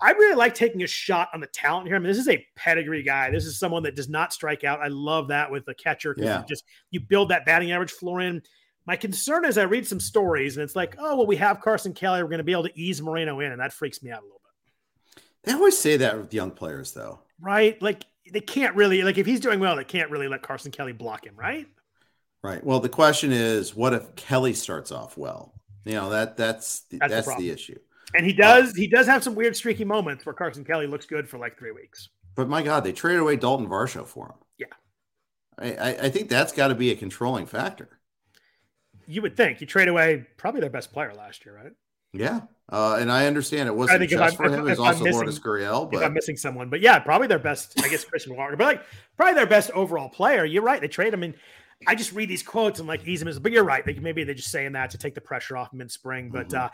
I 0.00 0.10
really 0.12 0.36
like 0.36 0.54
taking 0.54 0.82
a 0.82 0.86
shot 0.86 1.30
on 1.32 1.40
the 1.40 1.46
talent 1.48 1.86
here. 1.86 1.96
I 1.96 1.98
mean, 1.98 2.08
this 2.08 2.18
is 2.18 2.28
a 2.28 2.46
pedigree 2.54 3.02
guy. 3.02 3.30
This 3.30 3.46
is 3.46 3.58
someone 3.58 3.82
that 3.84 3.96
does 3.96 4.10
not 4.10 4.32
strike 4.32 4.62
out. 4.62 4.80
I 4.80 4.88
love 4.88 5.28
that 5.28 5.50
with 5.50 5.64
the 5.64 5.74
catcher. 5.74 6.14
Yeah. 6.18 6.40
You 6.40 6.46
just 6.46 6.64
you 6.90 7.00
build 7.00 7.30
that 7.30 7.46
batting 7.46 7.72
average 7.72 7.92
floor 7.92 8.20
in. 8.20 8.42
My 8.86 8.96
concern 8.96 9.44
is 9.44 9.58
I 9.58 9.64
read 9.64 9.86
some 9.86 10.00
stories 10.00 10.56
and 10.56 10.64
it's 10.64 10.76
like, 10.76 10.96
oh 10.98 11.16
well, 11.16 11.26
we 11.26 11.36
have 11.36 11.60
Carson 11.60 11.92
Kelly. 11.92 12.22
We're 12.22 12.28
going 12.28 12.38
to 12.38 12.44
be 12.44 12.52
able 12.52 12.64
to 12.64 12.78
ease 12.78 13.02
Moreno 13.02 13.40
in, 13.40 13.52
and 13.52 13.60
that 13.60 13.72
freaks 13.72 14.02
me 14.02 14.10
out 14.10 14.20
a 14.20 14.24
little 14.24 14.40
bit. 14.42 15.22
They 15.44 15.52
always 15.52 15.78
say 15.78 15.96
that 15.98 16.18
with 16.18 16.32
young 16.32 16.50
players, 16.52 16.92
though. 16.92 17.20
Right? 17.40 17.80
Like 17.82 18.04
they 18.32 18.40
can't 18.40 18.76
really 18.76 19.02
like 19.02 19.18
if 19.18 19.26
he's 19.26 19.40
doing 19.40 19.60
well, 19.60 19.76
they 19.76 19.84
can't 19.84 20.10
really 20.10 20.28
let 20.28 20.42
Carson 20.42 20.70
Kelly 20.70 20.92
block 20.92 21.26
him, 21.26 21.34
right? 21.36 21.66
Right. 22.42 22.64
Well, 22.64 22.80
the 22.80 22.88
question 22.88 23.32
is, 23.32 23.74
what 23.74 23.92
if 23.92 24.14
Kelly 24.14 24.52
starts 24.52 24.92
off 24.92 25.16
well? 25.16 25.52
You 25.84 25.94
know 25.94 26.10
that 26.10 26.36
that's 26.36 26.82
the, 26.82 26.98
That's 26.98 27.10
the 27.10 27.14
that's, 27.14 27.26
the, 27.26 27.30
problem. 27.32 27.50
issue. 27.50 27.78
And 28.14 28.24
he 28.24 28.32
does 28.32 28.70
uh, 28.70 28.72
he 28.76 28.86
does 28.86 29.06
have 29.06 29.22
some 29.22 29.34
weird 29.34 29.56
streaky 29.56 29.84
moments 29.84 30.24
where 30.24 30.32
Carson 30.32 30.64
Kelly 30.64 30.86
looks 30.86 31.06
good 31.06 31.28
for 31.28 31.38
like 31.38 31.58
three 31.58 31.72
weeks. 31.72 32.08
But 32.34 32.48
my 32.48 32.62
God, 32.62 32.84
they 32.84 32.92
traded 32.92 33.20
away 33.20 33.36
Dalton 33.36 33.68
Varsho 33.68 34.06
for 34.06 34.26
him. 34.26 34.34
Yeah. 34.58 34.66
I, 35.58 35.72
I, 35.74 35.88
I 36.04 36.10
think 36.10 36.28
that's 36.28 36.52
got 36.52 36.68
to 36.68 36.74
be 36.74 36.90
a 36.90 36.96
controlling 36.96 37.46
factor. 37.46 37.95
You 39.06 39.22
would 39.22 39.36
think 39.36 39.60
you 39.60 39.66
trade 39.66 39.88
away 39.88 40.26
probably 40.36 40.60
their 40.60 40.70
best 40.70 40.92
player 40.92 41.12
last 41.14 41.44
year, 41.44 41.56
right? 41.56 41.72
Yeah, 42.12 42.42
uh, 42.70 42.96
and 42.98 43.12
I 43.12 43.26
understand 43.26 43.68
it 43.68 43.74
wasn't 43.74 44.08
just 44.08 44.22
I'm- 44.22 44.32
for 44.34 44.46
if- 44.46 44.52
him. 44.52 44.60
It 44.60 44.70
was 44.70 44.78
also 44.78 45.04
missing- 45.04 45.12
Lourdes 45.20 45.38
Gurriel, 45.38 45.92
if 45.92 46.00
I'm 46.00 46.14
missing 46.14 46.36
someone. 46.36 46.70
But 46.70 46.80
yeah, 46.80 46.98
probably 46.98 47.26
their 47.26 47.38
best, 47.38 47.78
I 47.84 47.88
guess, 47.88 48.04
Christian 48.04 48.34
Walker. 48.36 48.56
But 48.56 48.64
like, 48.64 48.82
probably 49.16 49.34
their 49.34 49.46
best 49.46 49.70
overall 49.72 50.08
player. 50.08 50.44
You're 50.44 50.62
right. 50.62 50.80
They 50.80 50.88
trade 50.88 51.12
him. 51.12 51.22
And 51.22 51.34
I 51.86 51.94
just 51.94 52.12
read 52.12 52.28
these 52.30 52.42
quotes 52.42 52.78
and 52.78 52.88
like 52.88 53.06
ease 53.06 53.20
him 53.20 53.30
but 53.42 53.52
you're 53.52 53.64
right. 53.64 53.84
They, 53.84 53.94
maybe 53.94 54.24
they're 54.24 54.34
just 54.34 54.50
saying 54.50 54.72
that 54.72 54.90
to 54.90 54.98
take 54.98 55.14
the 55.14 55.20
pressure 55.20 55.56
off 55.58 55.72
him 55.74 55.82
in 55.82 55.88
spring. 55.90 56.30
But 56.30 56.48
Mhm. 56.48 56.58
uh, 56.58 56.68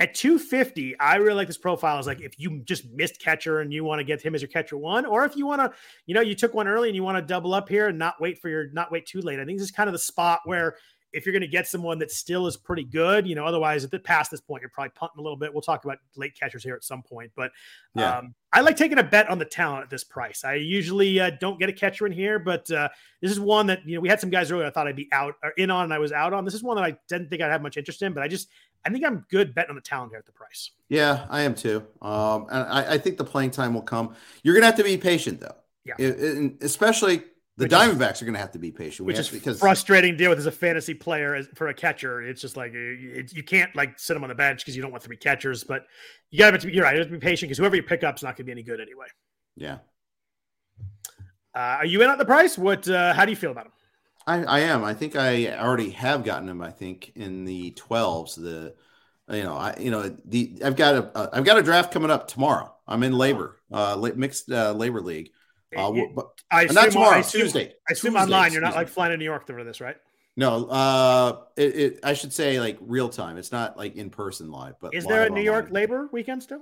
at 0.00 0.14
250, 0.16 0.98
I 0.98 1.16
really 1.16 1.34
like 1.36 1.46
this 1.46 1.58
profile. 1.58 1.98
Is 2.00 2.08
like 2.08 2.20
if 2.20 2.38
you 2.40 2.60
just 2.64 2.90
missed 2.90 3.20
catcher 3.20 3.60
and 3.60 3.72
you 3.72 3.84
want 3.84 4.00
to 4.00 4.04
get 4.04 4.20
him 4.20 4.34
as 4.34 4.42
your 4.42 4.48
catcher 4.48 4.76
one, 4.76 5.06
or 5.06 5.24
if 5.24 5.36
you 5.36 5.46
want 5.46 5.60
to, 5.60 5.70
you 6.06 6.14
know, 6.14 6.20
you 6.22 6.34
took 6.34 6.54
one 6.54 6.66
early 6.66 6.88
and 6.88 6.96
you 6.96 7.04
want 7.04 7.16
to 7.18 7.22
double 7.22 7.54
up 7.54 7.68
here 7.68 7.86
and 7.88 7.98
not 7.98 8.20
wait 8.20 8.40
for 8.40 8.48
your, 8.48 8.68
not 8.72 8.90
wait 8.90 9.06
too 9.06 9.20
late. 9.20 9.38
I 9.38 9.44
think 9.44 9.58
this 9.58 9.66
is 9.68 9.70
kind 9.72 9.88
of 9.88 9.92
the 9.92 9.98
spot 10.00 10.40
where 10.44 10.76
if 11.12 11.24
you're 11.24 11.32
going 11.32 11.40
to 11.40 11.46
get 11.48 11.66
someone 11.66 11.98
that 11.98 12.10
still 12.10 12.46
is 12.46 12.56
pretty 12.56 12.84
good, 12.84 13.26
you 13.26 13.34
know, 13.34 13.44
otherwise 13.46 13.82
at 13.84 13.90
the 13.90 13.98
past 13.98 14.30
this 14.30 14.40
point, 14.40 14.60
you're 14.60 14.68
probably 14.70 14.90
punting 14.94 15.18
a 15.18 15.22
little 15.22 15.36
bit. 15.38 15.52
We'll 15.52 15.62
talk 15.62 15.84
about 15.84 15.98
late 16.16 16.34
catchers 16.38 16.62
here 16.62 16.74
at 16.74 16.84
some 16.84 17.02
point, 17.02 17.32
but 17.34 17.50
Yeah. 17.94 18.18
um, 18.18 18.34
I 18.52 18.60
like 18.60 18.76
taking 18.76 18.98
a 18.98 19.02
bet 19.02 19.28
on 19.30 19.38
the 19.38 19.44
talent 19.44 19.84
at 19.84 19.90
this 19.90 20.04
price. 20.04 20.44
I 20.44 20.54
usually 20.54 21.18
uh, 21.20 21.30
don't 21.40 21.58
get 21.58 21.68
a 21.68 21.72
catcher 21.72 22.06
in 22.06 22.12
here, 22.12 22.38
but 22.38 22.70
uh, 22.70 22.88
this 23.22 23.30
is 23.30 23.38
one 23.40 23.66
that 23.68 23.86
you 23.86 23.94
know 23.94 24.00
we 24.00 24.08
had 24.08 24.20
some 24.20 24.30
guys 24.30 24.50
earlier 24.50 24.66
I 24.66 24.70
thought 24.70 24.86
I'd 24.86 24.96
be 24.96 25.08
out 25.12 25.34
or 25.42 25.50
in 25.50 25.70
on, 25.70 25.84
and 25.84 25.92
I 25.94 25.98
was 25.98 26.12
out 26.12 26.32
on. 26.32 26.44
This 26.44 26.54
is 26.54 26.62
one 26.62 26.76
that 26.76 26.84
I 26.84 26.96
didn't 27.08 27.28
think 27.30 27.42
I'd 27.42 27.50
have 27.50 27.62
much 27.62 27.76
interest 27.76 28.02
in, 28.02 28.12
but 28.12 28.22
I 28.22 28.28
just 28.28 28.48
I 28.84 28.90
think 28.90 29.04
I'm 29.04 29.26
good 29.30 29.54
betting 29.54 29.70
on 29.70 29.76
the 29.76 29.82
talent 29.82 30.12
here 30.12 30.18
at 30.18 30.26
the 30.26 30.32
price. 30.32 30.70
yeah, 30.88 31.26
I 31.28 31.42
am 31.42 31.54
too. 31.54 31.84
Um, 32.00 32.46
and 32.50 32.68
I, 32.68 32.94
I 32.94 32.98
think 32.98 33.18
the 33.18 33.24
playing 33.24 33.50
time 33.50 33.74
will 33.74 33.82
come. 33.82 34.14
You're 34.42 34.54
gonna 34.54 34.66
have 34.66 34.76
to 34.76 34.84
be 34.84 34.96
patient 34.96 35.40
though. 35.40 35.56
Yeah. 35.84 35.94
It- 35.98 36.20
it- 36.20 36.62
especially 36.62 37.22
the 37.58 37.64
Which 37.64 37.72
is- 37.72 37.78
Diamondbacks 37.78 38.22
are 38.22 38.24
gonna 38.24 38.38
have 38.38 38.52
to 38.52 38.58
be 38.58 38.70
patient. 38.70 39.06
We 39.06 39.12
Which 39.12 39.18
is 39.20 39.28
because 39.28 39.58
frustrating 39.58 40.12
to 40.12 40.16
deal 40.16 40.30
with 40.30 40.38
as 40.38 40.46
a 40.46 40.50
fantasy 40.52 40.94
player 40.94 41.34
as, 41.34 41.48
for 41.54 41.68
a 41.68 41.74
catcher. 41.74 42.22
It's 42.22 42.40
just 42.40 42.56
like 42.56 42.72
it, 42.74 43.32
you 43.34 43.42
can't 43.42 43.74
like 43.76 43.98
sit 43.98 44.14
them 44.14 44.22
on 44.22 44.28
the 44.28 44.34
bench 44.34 44.60
because 44.64 44.74
you 44.76 44.80
don't 44.82 44.92
want 44.92 45.02
three 45.02 45.16
catchers, 45.16 45.64
but 45.64 45.84
you 46.30 46.38
got 46.38 46.52
to 46.58 46.66
be. 46.66 46.72
You're 46.72 46.84
right. 46.84 46.94
You 46.94 47.00
have 47.00 47.08
to 47.08 47.12
be 47.12 47.18
patient 47.18 47.48
because 47.48 47.58
whoever 47.58 47.76
you 47.76 47.82
pick 47.82 48.02
up 48.04 48.16
is 48.16 48.22
not 48.22 48.30
going 48.36 48.36
to 48.36 48.44
be 48.44 48.52
any 48.52 48.62
good 48.62 48.80
anyway. 48.80 49.06
yeah, 49.56 49.78
Uh, 51.54 51.78
are 51.80 51.86
you 51.86 52.00
in 52.02 52.08
on 52.10 52.18
the 52.18 52.24
price? 52.24 52.56
What? 52.56 52.88
Uh, 52.88 53.12
how 53.12 53.24
do 53.24 53.30
you 53.32 53.36
feel 53.36 53.50
about 53.50 53.66
him? 53.66 53.72
I, 54.26 54.44
I 54.44 54.60
am. 54.60 54.84
I 54.84 54.94
think 54.94 55.16
I 55.16 55.56
already 55.58 55.90
have 55.90 56.24
gotten 56.24 56.48
him. 56.48 56.60
I 56.62 56.70
think 56.70 57.12
in 57.16 57.44
the 57.44 57.72
twelves. 57.72 58.34
The 58.36 58.74
you 59.30 59.42
know 59.42 59.54
I 59.54 59.74
you 59.78 59.90
know 59.90 60.16
the 60.26 60.60
I've 60.64 60.76
got 60.76 60.94
a 60.94 61.16
uh, 61.16 61.30
I've 61.32 61.44
got 61.44 61.58
a 61.58 61.62
draft 61.62 61.92
coming 61.92 62.10
up 62.10 62.28
tomorrow. 62.28 62.72
I'm 62.86 63.02
in 63.02 63.12
LABR 63.12 63.52
uh 63.72 64.10
mixed 64.14 64.50
uh, 64.50 64.74
LABR 64.74 65.02
league. 65.02 65.30
Uh, 65.76 65.92
You- 65.92 66.12
but 66.14 66.28
I 66.50 66.64
uh, 66.64 66.72
not 66.72 66.88
assume- 66.88 66.90
tomorrow. 66.92 67.16
I 67.16 67.18
assume- 67.20 67.40
Tuesday. 67.42 67.74
I 67.88 67.92
assume 67.92 68.12
Tuesday, 68.14 68.22
online. 68.22 68.52
You're 68.52 68.62
not 68.62 68.74
like 68.74 68.88
flying 68.88 69.10
to 69.12 69.16
New 69.16 69.24
York 69.24 69.46
for 69.46 69.64
this, 69.64 69.80
right? 69.80 69.96
No, 70.36 70.66
uh, 70.66 71.42
it, 71.56 71.76
it, 71.76 72.00
I 72.04 72.14
should 72.14 72.32
say 72.32 72.60
like 72.60 72.78
real 72.80 73.08
time. 73.08 73.38
It's 73.38 73.50
not 73.50 73.76
like 73.76 73.96
in 73.96 74.08
person 74.10 74.50
live, 74.52 74.74
but 74.80 74.94
Is 74.94 75.04
there 75.04 75.24
a 75.24 75.30
New 75.30 75.42
York 75.42 75.70
LABR 75.70 76.12
weekend 76.12 76.42
still? 76.44 76.60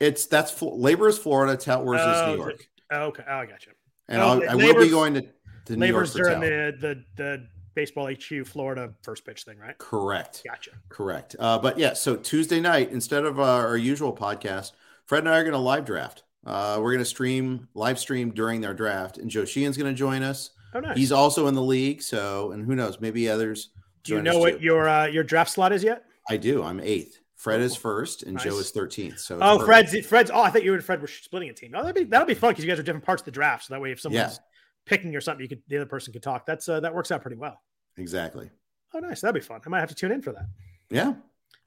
It's 0.00 0.26
that's 0.26 0.52
LABR 0.58 1.08
is 1.10 1.18
Florida. 1.18 1.56
Tout 1.56 1.84
Wars 1.84 2.00
Oh, 2.02 2.10
is 2.10 2.38
New 2.38 2.42
York, 2.44 2.68
Oh, 2.90 3.00
okay. 3.08 3.24
Oh, 3.28 3.34
I 3.34 3.46
got 3.46 3.66
you. 3.66 3.72
and 4.08 4.22
Oh, 4.22 4.26
I'll, 4.42 4.50
I 4.50 4.54
will 4.54 4.78
be 4.80 4.88
going 4.88 5.14
to, 5.14 5.26
to 5.66 5.76
New 5.76 5.86
York 5.86 6.06
for 6.08 6.18
during 6.18 6.40
the, 6.40 6.74
the 6.80 7.04
the 7.16 7.46
baseball 7.74 8.10
HQ 8.10 8.46
Florida 8.46 8.94
first 9.02 9.24
pitch 9.26 9.44
thing, 9.44 9.58
right? 9.58 9.76
Correct. 9.78 10.42
Gotcha. 10.46 10.70
Correct. 10.88 11.36
Uh, 11.38 11.58
but 11.58 11.78
yeah, 11.78 11.92
so 11.92 12.16
Tuesday 12.16 12.58
night, 12.60 12.90
instead 12.90 13.24
of 13.24 13.38
uh, 13.38 13.42
our 13.42 13.76
usual 13.76 14.16
podcast, 14.16 14.72
Fred 15.04 15.20
and 15.24 15.28
I 15.28 15.36
are 15.38 15.42
going 15.42 15.52
to 15.52 15.58
live 15.58 15.84
draft. 15.84 16.24
Uh, 16.48 16.78
we're 16.80 16.92
going 16.92 16.98
to 16.98 17.04
stream 17.04 17.68
live 17.74 17.98
stream 17.98 18.30
during 18.30 18.60
their 18.60 18.72
draft, 18.74 19.18
and 19.18 19.30
Joe 19.30 19.44
Sheehan's 19.44 19.76
going 19.76 19.92
to 19.92 19.96
join 19.96 20.22
us. 20.22 20.50
Oh, 20.74 20.80
nice. 20.80 20.96
He's 20.96 21.12
also 21.12 21.46
in 21.46 21.54
the 21.54 21.62
league, 21.62 22.02
so 22.02 22.52
and 22.52 22.64
who 22.64 22.74
knows, 22.74 23.00
maybe 23.00 23.28
others. 23.28 23.70
Do 24.04 24.14
you 24.14 24.22
know 24.22 24.38
what 24.38 24.58
too. 24.58 24.64
your 24.64 24.88
uh, 24.88 25.06
your 25.06 25.24
draft 25.24 25.50
slot 25.50 25.72
is 25.72 25.84
yet? 25.84 26.04
I 26.28 26.36
do. 26.38 26.62
I'm 26.62 26.80
eighth. 26.80 27.18
Fred 27.36 27.60
is 27.60 27.76
first, 27.76 28.22
and 28.24 28.38
Joe 28.38 28.58
is 28.58 28.70
thirteenth. 28.70 29.20
So 29.20 29.38
Oh, 29.40 29.58
perfect. 29.58 29.90
Fred's 29.90 30.06
Fred's. 30.06 30.30
Oh, 30.32 30.42
I 30.42 30.50
thought 30.50 30.64
you 30.64 30.74
and 30.74 30.82
Fred 30.82 31.00
were 31.00 31.06
splitting 31.06 31.50
a 31.50 31.52
team. 31.54 31.72
Oh, 31.74 31.82
that'd 31.82 31.94
be 31.94 32.04
that'll 32.04 32.26
be 32.26 32.34
fun 32.34 32.50
because 32.50 32.64
you 32.64 32.70
guys 32.70 32.78
are 32.78 32.82
different 32.82 33.04
parts 33.04 33.20
of 33.20 33.26
the 33.26 33.30
draft. 33.30 33.66
So 33.66 33.74
that 33.74 33.80
way, 33.80 33.92
if 33.92 34.00
someone's 34.00 34.34
Yeah. 34.34 34.44
picking 34.86 35.14
or 35.14 35.20
something, 35.20 35.42
you 35.42 35.48
could 35.48 35.62
the 35.68 35.76
other 35.76 35.86
person 35.86 36.12
could 36.12 36.22
talk. 36.22 36.46
That's 36.46 36.68
uh, 36.68 36.80
that 36.80 36.94
works 36.94 37.10
out 37.12 37.20
pretty 37.22 37.36
well. 37.36 37.60
exactly. 37.96 38.50
Oh, 38.94 38.98
nice. 39.00 39.20
That'd 39.20 39.34
be 39.34 39.46
fun. 39.46 39.60
I 39.64 39.68
might 39.68 39.80
have 39.80 39.90
to 39.90 39.94
tune 39.94 40.12
in 40.12 40.22
for 40.22 40.32
that. 40.32 40.46
Yeah, 40.90 41.14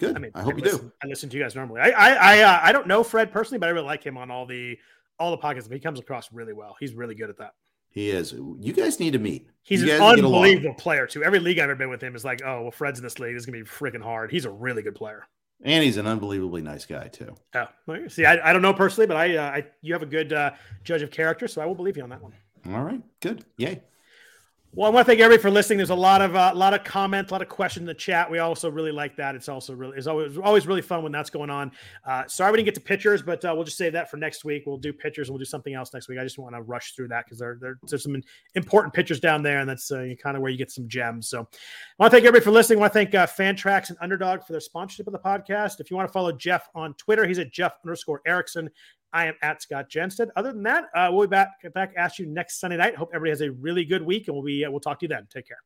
good. 0.01 0.15
I 0.17 0.19
mean, 0.19 0.31
I 0.35 0.41
hope 0.41 0.57
you 0.57 0.63
listen, 0.63 0.79
do. 0.79 0.91
I 1.03 1.07
listen 1.07 1.29
to 1.29 1.37
you 1.37 1.43
guys 1.43 1.55
normally. 1.55 1.79
I 1.79 1.89
I 1.91 2.09
I, 2.13 2.41
uh, 2.41 2.59
I 2.63 2.71
don't 2.71 2.87
know 2.87 3.03
Fred 3.03 3.31
personally, 3.31 3.59
but 3.59 3.69
I 3.69 3.71
really 3.71 3.85
like 3.85 4.03
him 4.03 4.17
on 4.17 4.29
all 4.29 4.45
the 4.45 4.77
all 5.19 5.31
the 5.31 5.37
podcasts. 5.37 5.71
He 5.71 5.79
comes 5.79 5.99
across 5.99 6.31
really 6.33 6.53
well. 6.53 6.75
He's 6.79 6.93
really 6.93 7.15
good 7.15 7.29
at 7.29 7.37
that. 7.37 7.53
He 7.89 8.09
is. 8.09 8.33
You 8.33 8.73
guys 8.73 8.99
need 8.99 9.13
to 9.13 9.19
meet. 9.19 9.49
He's 9.63 9.81
an 9.83 9.89
guys 9.89 9.99
get 10.15 10.25
along. 10.25 10.43
unbelievable 10.43 10.73
player 10.75 11.05
too. 11.07 11.23
Every 11.23 11.39
league 11.39 11.59
I've 11.59 11.65
ever 11.65 11.75
been 11.75 11.89
with 11.89 12.01
him 12.01 12.15
is 12.15 12.25
like, 12.25 12.41
oh 12.43 12.63
well, 12.63 12.71
Fred's 12.71 12.99
in 12.99 13.03
this 13.03 13.19
league. 13.19 13.33
This 13.35 13.41
is 13.41 13.45
gonna 13.45 13.59
be 13.59 13.65
freaking 13.65 14.01
hard. 14.01 14.31
He's 14.31 14.45
a 14.45 14.51
really 14.51 14.81
good 14.81 14.95
player. 14.95 15.27
and 15.63 15.83
he's 15.83 15.97
an 15.97 16.07
unbelievably 16.07 16.63
nice 16.63 16.85
guy 16.85 17.07
too. 17.07 17.35
Oh, 17.53 17.67
see, 18.07 18.25
I, 18.25 18.49
I 18.49 18.53
don't 18.53 18.61
know 18.63 18.73
personally, 18.73 19.07
but 19.07 19.17
I, 19.17 19.35
uh, 19.37 19.43
I 19.43 19.67
you 19.81 19.93
have 19.93 20.01
a 20.01 20.07
good 20.07 20.33
uh, 20.33 20.51
judge 20.83 21.01
of 21.03 21.11
character, 21.11 21.47
so 21.47 21.61
I 21.61 21.65
will 21.65 21.75
believe 21.75 21.97
you 21.97 22.03
on 22.03 22.09
that 22.09 22.21
one. 22.21 22.33
All 22.69 22.83
right, 22.83 23.01
good. 23.19 23.45
Yay. 23.57 23.81
Well, 24.73 24.89
I 24.89 24.93
want 24.93 25.05
to 25.05 25.11
thank 25.11 25.19
everybody 25.19 25.41
for 25.41 25.51
listening. 25.51 25.79
There's 25.79 25.89
a 25.89 25.95
lot 25.95 26.21
of 26.21 26.33
a 26.33 26.53
lot 26.53 26.73
of 26.73 26.85
comments, 26.85 27.29
a 27.29 27.33
lot 27.33 27.41
of 27.41 27.49
questions 27.49 27.81
in 27.81 27.87
the 27.87 27.93
chat. 27.93 28.31
We 28.31 28.39
also 28.39 28.71
really 28.71 28.93
like 28.93 29.17
that. 29.17 29.35
It's 29.35 29.49
also 29.49 29.73
really 29.73 29.97
it's 29.97 30.07
always 30.07 30.37
always 30.37 30.65
really 30.65 30.81
fun 30.81 31.03
when 31.03 31.11
that's 31.11 31.29
going 31.29 31.49
on. 31.49 31.73
Uh, 32.05 32.25
sorry 32.27 32.53
we 32.53 32.57
didn't 32.57 32.67
get 32.67 32.75
to 32.75 32.81
pictures, 32.81 33.21
but 33.21 33.43
uh, 33.43 33.51
we'll 33.53 33.65
just 33.65 33.77
save 33.77 33.91
that 33.91 34.09
for 34.09 34.15
next 34.15 34.45
week. 34.45 34.63
We'll 34.65 34.77
do 34.77 34.93
pictures 34.93 35.27
and 35.27 35.33
we'll 35.33 35.39
do 35.39 35.45
something 35.45 35.73
else 35.73 35.93
next 35.93 36.07
week. 36.07 36.19
I 36.19 36.23
just 36.23 36.39
want 36.39 36.55
to 36.55 36.61
rush 36.61 36.93
through 36.93 37.09
that 37.09 37.25
because 37.25 37.37
there, 37.37 37.57
there, 37.59 37.79
there's 37.85 38.03
some 38.03 38.15
important 38.55 38.93
pictures 38.93 39.19
down 39.19 39.43
there, 39.43 39.59
and 39.59 39.69
that's 39.69 39.91
uh, 39.91 40.13
kind 40.23 40.37
of 40.37 40.41
where 40.41 40.49
you 40.49 40.57
get 40.57 40.71
some 40.71 40.87
gems. 40.87 41.27
So 41.27 41.39
I 41.39 41.43
want 41.99 42.11
to 42.11 42.15
thank 42.15 42.25
everybody 42.25 42.41
for 42.41 42.51
listening. 42.51 42.79
I 42.79 42.81
want 42.81 42.93
to 42.93 42.99
thank 42.99 43.13
uh, 43.13 43.27
Fantrax 43.27 43.89
and 43.89 43.97
Underdog 43.99 44.45
for 44.45 44.53
their 44.53 44.61
sponsorship 44.61 45.05
of 45.05 45.11
the 45.11 45.19
podcast. 45.19 45.81
If 45.81 45.91
you 45.91 45.97
want 45.97 46.07
to 46.07 46.13
follow 46.13 46.31
Jeff 46.31 46.69
on 46.75 46.93
Twitter, 46.93 47.27
he's 47.27 47.39
at 47.39 47.51
Jeff 47.51 47.73
underscore 47.83 48.21
Erickson. 48.25 48.69
I 49.13 49.27
am 49.27 49.35
at 49.41 49.61
Scott 49.61 49.89
Jenstad. 49.89 50.29
Other 50.35 50.53
than 50.53 50.63
that, 50.63 50.85
uh, 50.95 51.09
we'll 51.11 51.27
be 51.27 51.31
back 51.31 51.49
back 51.73 51.93
at 51.97 52.17
you 52.19 52.25
next 52.25 52.59
Sunday 52.59 52.77
night. 52.77 52.95
Hope 52.95 53.09
everybody 53.13 53.31
has 53.31 53.41
a 53.41 53.51
really 53.51 53.85
good 53.85 54.03
week, 54.03 54.27
and 54.27 54.35
we'll 54.35 54.45
be 54.45 54.65
uh, 54.65 54.71
we'll 54.71 54.79
talk 54.79 54.99
to 54.99 55.05
you 55.05 55.09
then. 55.09 55.27
Take 55.31 55.47
care. 55.47 55.57